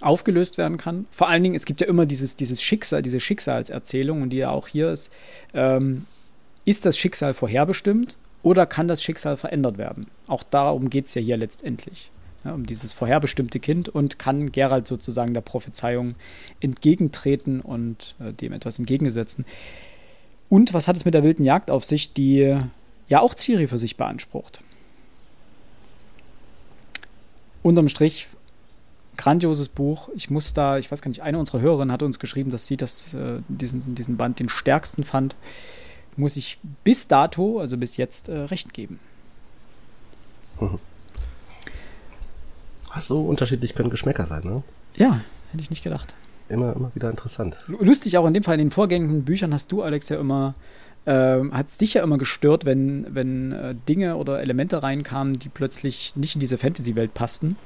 aufgelöst 0.00 0.58
werden 0.58 0.78
kann. 0.78 1.06
Vor 1.12 1.28
allen 1.28 1.44
Dingen, 1.44 1.54
es 1.54 1.64
gibt 1.64 1.80
ja 1.80 1.86
immer 1.86 2.06
dieses, 2.06 2.34
dieses 2.34 2.60
Schicksal, 2.60 3.02
diese 3.02 3.20
Schicksalserzählung, 3.20 4.22
und 4.22 4.30
die 4.30 4.38
ja 4.38 4.50
auch 4.50 4.66
hier 4.66 4.90
ist. 4.90 5.12
Ähm, 5.54 6.06
ist 6.64 6.86
das 6.86 6.98
Schicksal 6.98 7.34
vorherbestimmt 7.34 8.16
oder 8.42 8.66
kann 8.66 8.88
das 8.88 9.02
Schicksal 9.02 9.36
verändert 9.36 9.78
werden? 9.78 10.08
Auch 10.26 10.42
darum 10.42 10.90
geht 10.90 11.06
es 11.06 11.14
ja 11.14 11.22
hier 11.22 11.36
letztendlich. 11.36 12.10
Ja, 12.44 12.52
um 12.52 12.66
dieses 12.66 12.92
vorherbestimmte 12.92 13.58
Kind 13.58 13.88
und 13.88 14.18
kann 14.18 14.52
Gerald 14.52 14.86
sozusagen 14.86 15.32
der 15.32 15.40
Prophezeiung 15.40 16.14
entgegentreten 16.60 17.60
und 17.60 18.14
äh, 18.20 18.32
dem 18.32 18.52
etwas 18.52 18.78
entgegensetzen. 18.78 19.46
Und 20.50 20.74
was 20.74 20.86
hat 20.86 20.96
es 20.96 21.04
mit 21.04 21.14
der 21.14 21.22
wilden 21.22 21.44
Jagd 21.44 21.70
auf 21.70 21.84
sich, 21.84 22.12
die 22.12 22.58
ja 23.08 23.20
auch 23.20 23.34
Ciri 23.34 23.66
für 23.66 23.78
sich 23.78 23.96
beansprucht? 23.96 24.60
Unterm 27.62 27.88
Strich, 27.88 28.28
grandioses 29.16 29.68
Buch. 29.68 30.10
Ich 30.14 30.28
muss 30.28 30.52
da, 30.52 30.76
ich 30.76 30.92
weiß 30.92 31.00
gar 31.00 31.08
nicht, 31.08 31.22
eine 31.22 31.38
unserer 31.38 31.60
Hörerinnen 31.60 31.92
hat 31.92 32.02
uns 32.02 32.18
geschrieben, 32.18 32.50
dass 32.50 32.66
sie 32.66 32.76
das, 32.76 33.14
äh, 33.14 33.40
diesen, 33.48 33.94
diesen 33.94 34.18
Band 34.18 34.38
den 34.38 34.50
stärksten 34.50 35.02
fand 35.02 35.34
muss 36.16 36.36
ich 36.36 36.58
bis 36.84 37.08
dato, 37.08 37.60
also 37.60 37.76
bis 37.76 37.96
jetzt, 37.96 38.28
äh, 38.28 38.38
recht 38.38 38.72
geben. 38.72 39.00
Ach, 42.96 43.00
so 43.00 43.20
unterschiedlich 43.20 43.74
können 43.74 43.90
Geschmäcker 43.90 44.24
sein, 44.24 44.42
ne? 44.44 44.62
Ja, 44.94 45.20
hätte 45.50 45.62
ich 45.62 45.70
nicht 45.70 45.82
gedacht. 45.82 46.14
Immer, 46.48 46.74
immer 46.76 46.92
wieder 46.94 47.10
interessant. 47.10 47.58
Lustig 47.66 48.16
auch 48.18 48.26
in 48.26 48.34
dem 48.34 48.44
Fall, 48.44 48.54
in 48.54 48.66
den 48.66 48.70
vorgängigen 48.70 49.24
Büchern 49.24 49.52
hast 49.52 49.72
du, 49.72 49.82
Alex, 49.82 50.10
ja 50.10 50.20
immer, 50.20 50.54
äh, 51.06 51.40
hat 51.50 51.66
es 51.66 51.76
dich 51.76 51.94
ja 51.94 52.04
immer 52.04 52.18
gestört, 52.18 52.64
wenn, 52.64 53.06
wenn 53.12 53.52
äh, 53.52 53.74
Dinge 53.88 54.16
oder 54.16 54.40
Elemente 54.40 54.82
reinkamen, 54.82 55.40
die 55.40 55.48
plötzlich 55.48 56.14
nicht 56.14 56.36
in 56.36 56.40
diese 56.40 56.56
Fantasy-Welt 56.56 57.14
passten. 57.14 57.56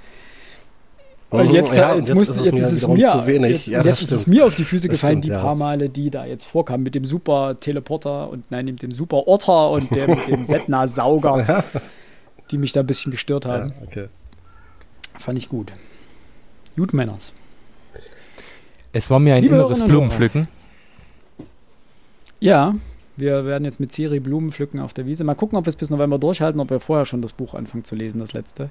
Und 1.31 1.53
jetzt, 1.53 1.77
ja, 1.77 1.95
jetzt, 1.95 2.09
jetzt, 2.09 2.17
muss, 2.17 2.29
ist, 2.31 2.43
jetzt 2.43 2.59
ist 2.59 2.73
es 2.73 2.89
mir, 2.89 3.07
zu 3.07 3.27
wenig. 3.27 3.51
Jetzt, 3.51 3.67
ja, 3.67 3.85
jetzt 3.85 4.01
ist 4.01 4.13
es 4.13 4.27
mir 4.27 4.47
auf 4.47 4.55
die 4.55 4.65
Füße 4.65 4.89
das 4.89 4.95
gefallen, 4.95 5.19
stimmt, 5.19 5.25
die 5.27 5.29
ja. 5.29 5.43
paar 5.43 5.57
Male, 5.57 5.91
die 5.91 6.09
da 6.09 6.25
jetzt 6.25 6.47
vorkamen, 6.47 6.85
mit 6.85 6.95
dem 6.95 7.05
super 7.05 7.61
Teleporter 7.61 8.31
und 8.31 8.51
nein, 8.51 8.65
mit 8.65 8.81
dem 8.81 8.93
super 8.93 9.29
Otter 9.29 9.71
und 9.73 9.95
dem, 9.95 10.17
dem 10.27 10.45
Setna-Sauger, 10.47 11.65
die 12.51 12.57
mich 12.57 12.73
da 12.73 12.81
ein 12.81 12.87
bisschen 12.87 13.13
gestört 13.13 13.45
haben. 13.45 13.75
Okay. 13.87 14.09
Fand 15.19 15.39
ich 15.39 15.49
gut. 15.49 15.73
Gut, 16.77 16.93
Männers. 16.93 17.33
Es 18.93 19.11
war 19.11 19.19
mir 19.19 19.35
ein 19.35 19.43
Liebe 19.43 19.57
inneres 19.57 19.85
Blumenpflücken. 19.85 20.49
Ja, 22.41 22.75
wir 23.19 23.45
werden 23.45 23.65
jetzt 23.65 23.81
mit 23.81 23.91
Siri 23.91 24.21
Blumen 24.21 24.53
pflücken 24.53 24.79
auf 24.79 24.95
der 24.95 25.05
Wiese. 25.05 25.25
Mal 25.25 25.35
gucken, 25.35 25.59
ob 25.59 25.67
wir 25.67 25.71
es 25.71 25.77
bis 25.77 25.91
November 25.91 26.21
durchhalten, 26.21 26.61
ob 26.61 26.71
wir 26.71 26.79
vorher 26.79 27.05
schon 27.05 27.21
das 27.21 27.33
Buch 27.33 27.55
anfangen 27.55 27.83
zu 27.83 27.97
lesen, 27.97 28.21
das 28.21 28.33
letzte. 28.33 28.71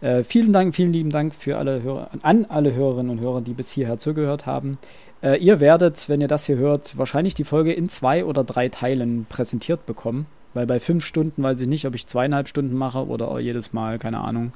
Äh, 0.00 0.24
vielen 0.24 0.52
Dank, 0.52 0.74
vielen 0.74 0.92
lieben 0.92 1.10
Dank 1.10 1.32
für 1.32 1.58
alle 1.58 1.80
Hörer, 1.82 2.10
an 2.22 2.44
alle 2.46 2.74
Hörerinnen 2.74 3.10
und 3.10 3.20
Hörer, 3.20 3.40
die 3.40 3.52
bis 3.52 3.70
hierher 3.70 3.96
zugehört 3.98 4.46
haben. 4.46 4.78
Äh, 5.22 5.38
ihr 5.38 5.60
werdet, 5.60 6.08
wenn 6.08 6.20
ihr 6.20 6.26
das 6.26 6.46
hier 6.46 6.56
hört, 6.56 6.98
wahrscheinlich 6.98 7.34
die 7.34 7.44
Folge 7.44 7.72
in 7.72 7.88
zwei 7.88 8.24
oder 8.24 8.42
drei 8.42 8.68
Teilen 8.68 9.26
präsentiert 9.28 9.86
bekommen. 9.86 10.26
Weil 10.54 10.66
bei 10.66 10.80
fünf 10.80 11.04
Stunden 11.04 11.42
weiß 11.42 11.60
ich 11.60 11.68
nicht, 11.68 11.86
ob 11.86 11.94
ich 11.94 12.08
zweieinhalb 12.08 12.48
Stunden 12.48 12.76
mache 12.76 13.06
oder 13.06 13.38
jedes 13.38 13.72
Mal, 13.72 14.00
keine 14.00 14.18
Ahnung. 14.18 14.52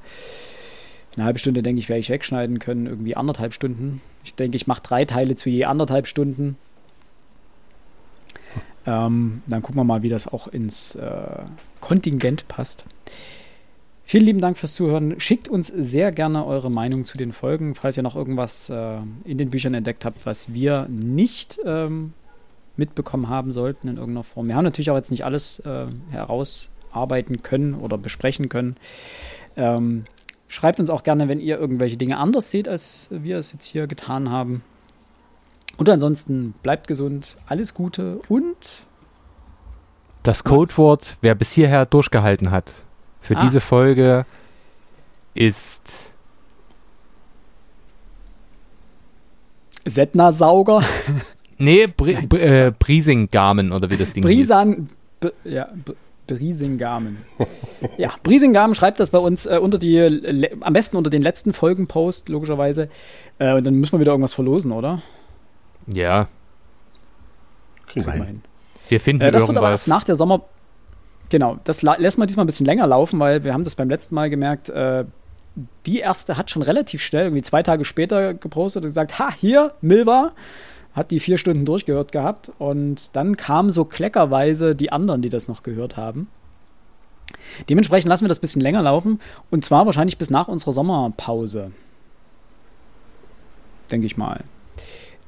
Eine 1.18 1.24
halbe 1.24 1.40
Stunde, 1.40 1.64
denke 1.64 1.80
ich, 1.80 1.88
werde 1.88 1.98
ich 1.98 2.10
wegschneiden 2.10 2.60
können, 2.60 2.86
irgendwie 2.86 3.16
anderthalb 3.16 3.52
Stunden. 3.52 4.00
Ich 4.22 4.36
denke, 4.36 4.56
ich 4.56 4.68
mache 4.68 4.84
drei 4.84 5.04
Teile 5.04 5.34
zu 5.34 5.50
je 5.50 5.64
anderthalb 5.64 6.06
Stunden. 6.06 6.56
Ähm, 8.86 9.42
dann 9.48 9.60
gucken 9.60 9.80
wir 9.80 9.84
mal, 9.84 10.04
wie 10.04 10.10
das 10.10 10.28
auch 10.28 10.46
ins 10.46 10.94
äh, 10.94 11.42
Kontingent 11.80 12.46
passt. 12.46 12.84
Vielen 14.04 14.26
lieben 14.26 14.40
Dank 14.40 14.58
fürs 14.58 14.74
Zuhören. 14.74 15.18
Schickt 15.18 15.48
uns 15.48 15.66
sehr 15.66 16.12
gerne 16.12 16.46
eure 16.46 16.70
Meinung 16.70 17.04
zu 17.04 17.18
den 17.18 17.32
Folgen, 17.32 17.74
falls 17.74 17.96
ihr 17.96 18.04
noch 18.04 18.14
irgendwas 18.14 18.70
äh, 18.70 18.98
in 19.24 19.38
den 19.38 19.50
Büchern 19.50 19.74
entdeckt 19.74 20.04
habt, 20.04 20.24
was 20.24 20.54
wir 20.54 20.86
nicht 20.88 21.58
ähm, 21.66 22.12
mitbekommen 22.76 23.28
haben 23.28 23.50
sollten 23.50 23.88
in 23.88 23.96
irgendeiner 23.96 24.22
Form. 24.22 24.46
Wir 24.46 24.54
haben 24.54 24.64
natürlich 24.64 24.92
auch 24.92 24.96
jetzt 24.96 25.10
nicht 25.10 25.24
alles 25.24 25.58
äh, 25.66 25.86
herausarbeiten 26.12 27.42
können 27.42 27.74
oder 27.74 27.98
besprechen 27.98 28.48
können. 28.48 28.76
Ähm, 29.56 30.04
schreibt 30.48 30.80
uns 30.80 30.90
auch 30.90 31.02
gerne, 31.02 31.28
wenn 31.28 31.40
ihr 31.40 31.58
irgendwelche 31.58 31.96
Dinge 31.96 32.16
anders 32.18 32.50
seht, 32.50 32.68
als 32.68 33.08
wir 33.10 33.38
es 33.38 33.52
jetzt 33.52 33.66
hier 33.66 33.86
getan 33.86 34.30
haben. 34.30 34.62
Und 35.76 35.88
ansonsten 35.88 36.54
bleibt 36.62 36.88
gesund, 36.88 37.36
alles 37.46 37.74
Gute 37.74 38.20
und 38.28 38.86
das 40.24 40.42
Codewort, 40.44 41.16
wer 41.20 41.34
bis 41.34 41.52
hierher 41.52 41.86
durchgehalten 41.86 42.50
hat, 42.50 42.74
für 43.20 43.36
ah. 43.36 43.40
diese 43.40 43.60
Folge 43.60 44.26
ist 45.34 46.12
Setna-Sauger. 49.84 50.82
nee, 51.58 51.86
Bri 51.86 52.26
Bri 52.26 52.40
äh, 52.40 52.72
Brisingamen 52.76 53.72
oder 53.72 53.88
wie 53.90 53.96
das 53.96 54.12
Ding 54.12 54.24
Brisan, 54.24 54.88
ja, 55.44 55.68
Brisingamen. 56.28 57.18
ja, 57.96 58.12
Brisingamen 58.22 58.76
schreibt 58.76 59.00
das 59.00 59.10
bei 59.10 59.18
uns 59.18 59.46
äh, 59.46 59.58
unter 59.60 59.78
die, 59.78 60.48
am 60.60 60.72
besten 60.72 60.96
unter 60.96 61.10
den 61.10 61.22
letzten 61.22 61.52
Folgenpost, 61.52 62.28
logischerweise. 62.28 62.88
Äh, 63.38 63.54
und 63.54 63.66
dann 63.66 63.74
müssen 63.74 63.92
wir 63.92 64.00
wieder 64.00 64.12
irgendwas 64.12 64.34
verlosen, 64.34 64.70
oder? 64.70 65.02
Ja. 65.88 66.28
Kriegen 67.86 68.06
wir 68.06 68.12
hin. 68.12 68.42
Wir 68.88 69.00
finden 69.00 69.22
äh, 69.22 69.30
das 69.30 69.42
irgendwas. 69.42 69.48
wird 69.48 69.58
aber 69.58 69.70
erst 69.70 69.88
nach 69.88 70.04
der 70.04 70.14
Sommer. 70.16 70.42
Genau, 71.30 71.58
das 71.64 71.82
lässt 71.82 72.18
man 72.18 72.28
diesmal 72.28 72.44
ein 72.44 72.46
bisschen 72.46 72.66
länger 72.66 72.86
laufen, 72.86 73.18
weil 73.18 73.44
wir 73.44 73.52
haben 73.52 73.64
das 73.64 73.74
beim 73.74 73.90
letzten 73.90 74.14
Mal 74.14 74.30
gemerkt, 74.30 74.68
äh, 74.70 75.04
die 75.86 75.98
erste 75.98 76.36
hat 76.36 76.50
schon 76.50 76.62
relativ 76.62 77.02
schnell, 77.02 77.24
irgendwie 77.24 77.42
zwei 77.42 77.62
Tage 77.62 77.84
später 77.84 78.34
gepostet 78.34 78.82
und 78.82 78.90
gesagt, 78.90 79.18
ha, 79.18 79.30
hier, 79.32 79.72
Milva, 79.80 80.32
hat 80.98 81.10
die 81.10 81.20
vier 81.20 81.38
Stunden 81.38 81.64
durchgehört 81.64 82.12
gehabt 82.12 82.50
und 82.58 83.10
dann 83.14 83.36
kamen 83.36 83.70
so 83.70 83.84
kleckerweise 83.84 84.74
die 84.74 84.92
anderen, 84.92 85.22
die 85.22 85.30
das 85.30 85.48
noch 85.48 85.62
gehört 85.62 85.96
haben. 85.96 86.28
Dementsprechend 87.68 88.08
lassen 88.08 88.24
wir 88.24 88.28
das 88.28 88.38
ein 88.38 88.42
bisschen 88.42 88.62
länger 88.62 88.82
laufen. 88.82 89.20
Und 89.50 89.64
zwar 89.64 89.86
wahrscheinlich 89.86 90.18
bis 90.18 90.30
nach 90.30 90.48
unserer 90.48 90.72
Sommerpause. 90.72 91.72
Denke 93.90 94.06
ich 94.06 94.16
mal. 94.16 94.44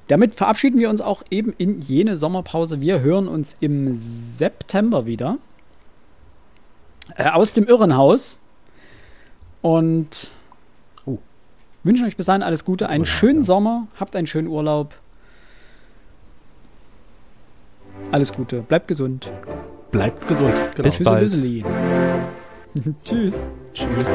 Damit 0.08 0.34
verabschieden 0.34 0.78
wir 0.80 0.90
uns 0.90 1.00
auch 1.00 1.22
eben 1.30 1.54
in 1.56 1.80
jene 1.80 2.16
Sommerpause. 2.16 2.80
Wir 2.80 3.00
hören 3.00 3.28
uns 3.28 3.56
im 3.60 3.94
September 3.94 5.06
wieder. 5.06 5.38
Äh, 7.16 7.30
aus 7.30 7.52
dem 7.52 7.66
Irrenhaus. 7.66 8.38
Und 9.62 10.30
Oh. 11.06 11.18
wünschen 11.84 12.06
euch 12.06 12.16
bis 12.16 12.26
dahin 12.26 12.42
alles 12.42 12.64
Gute, 12.64 12.88
einen 12.88 13.06
schönen. 13.06 13.42
Sommer, 13.42 13.86
habt 13.98 14.16
einen 14.16 14.26
schönen 14.26 14.48
Urlaub. 14.48 14.94
Alles 18.12 18.32
Gute, 18.32 18.62
bleibt 18.62 18.88
gesund. 18.88 19.30
Bleibt 19.90 20.26
gesund. 20.28 20.54
Genau. 20.74 20.82
Bis 20.82 20.96
Tschüss, 20.96 21.04
bald. 21.04 21.30
Tschüss. 23.04 23.44
Tschüss. 23.72 24.10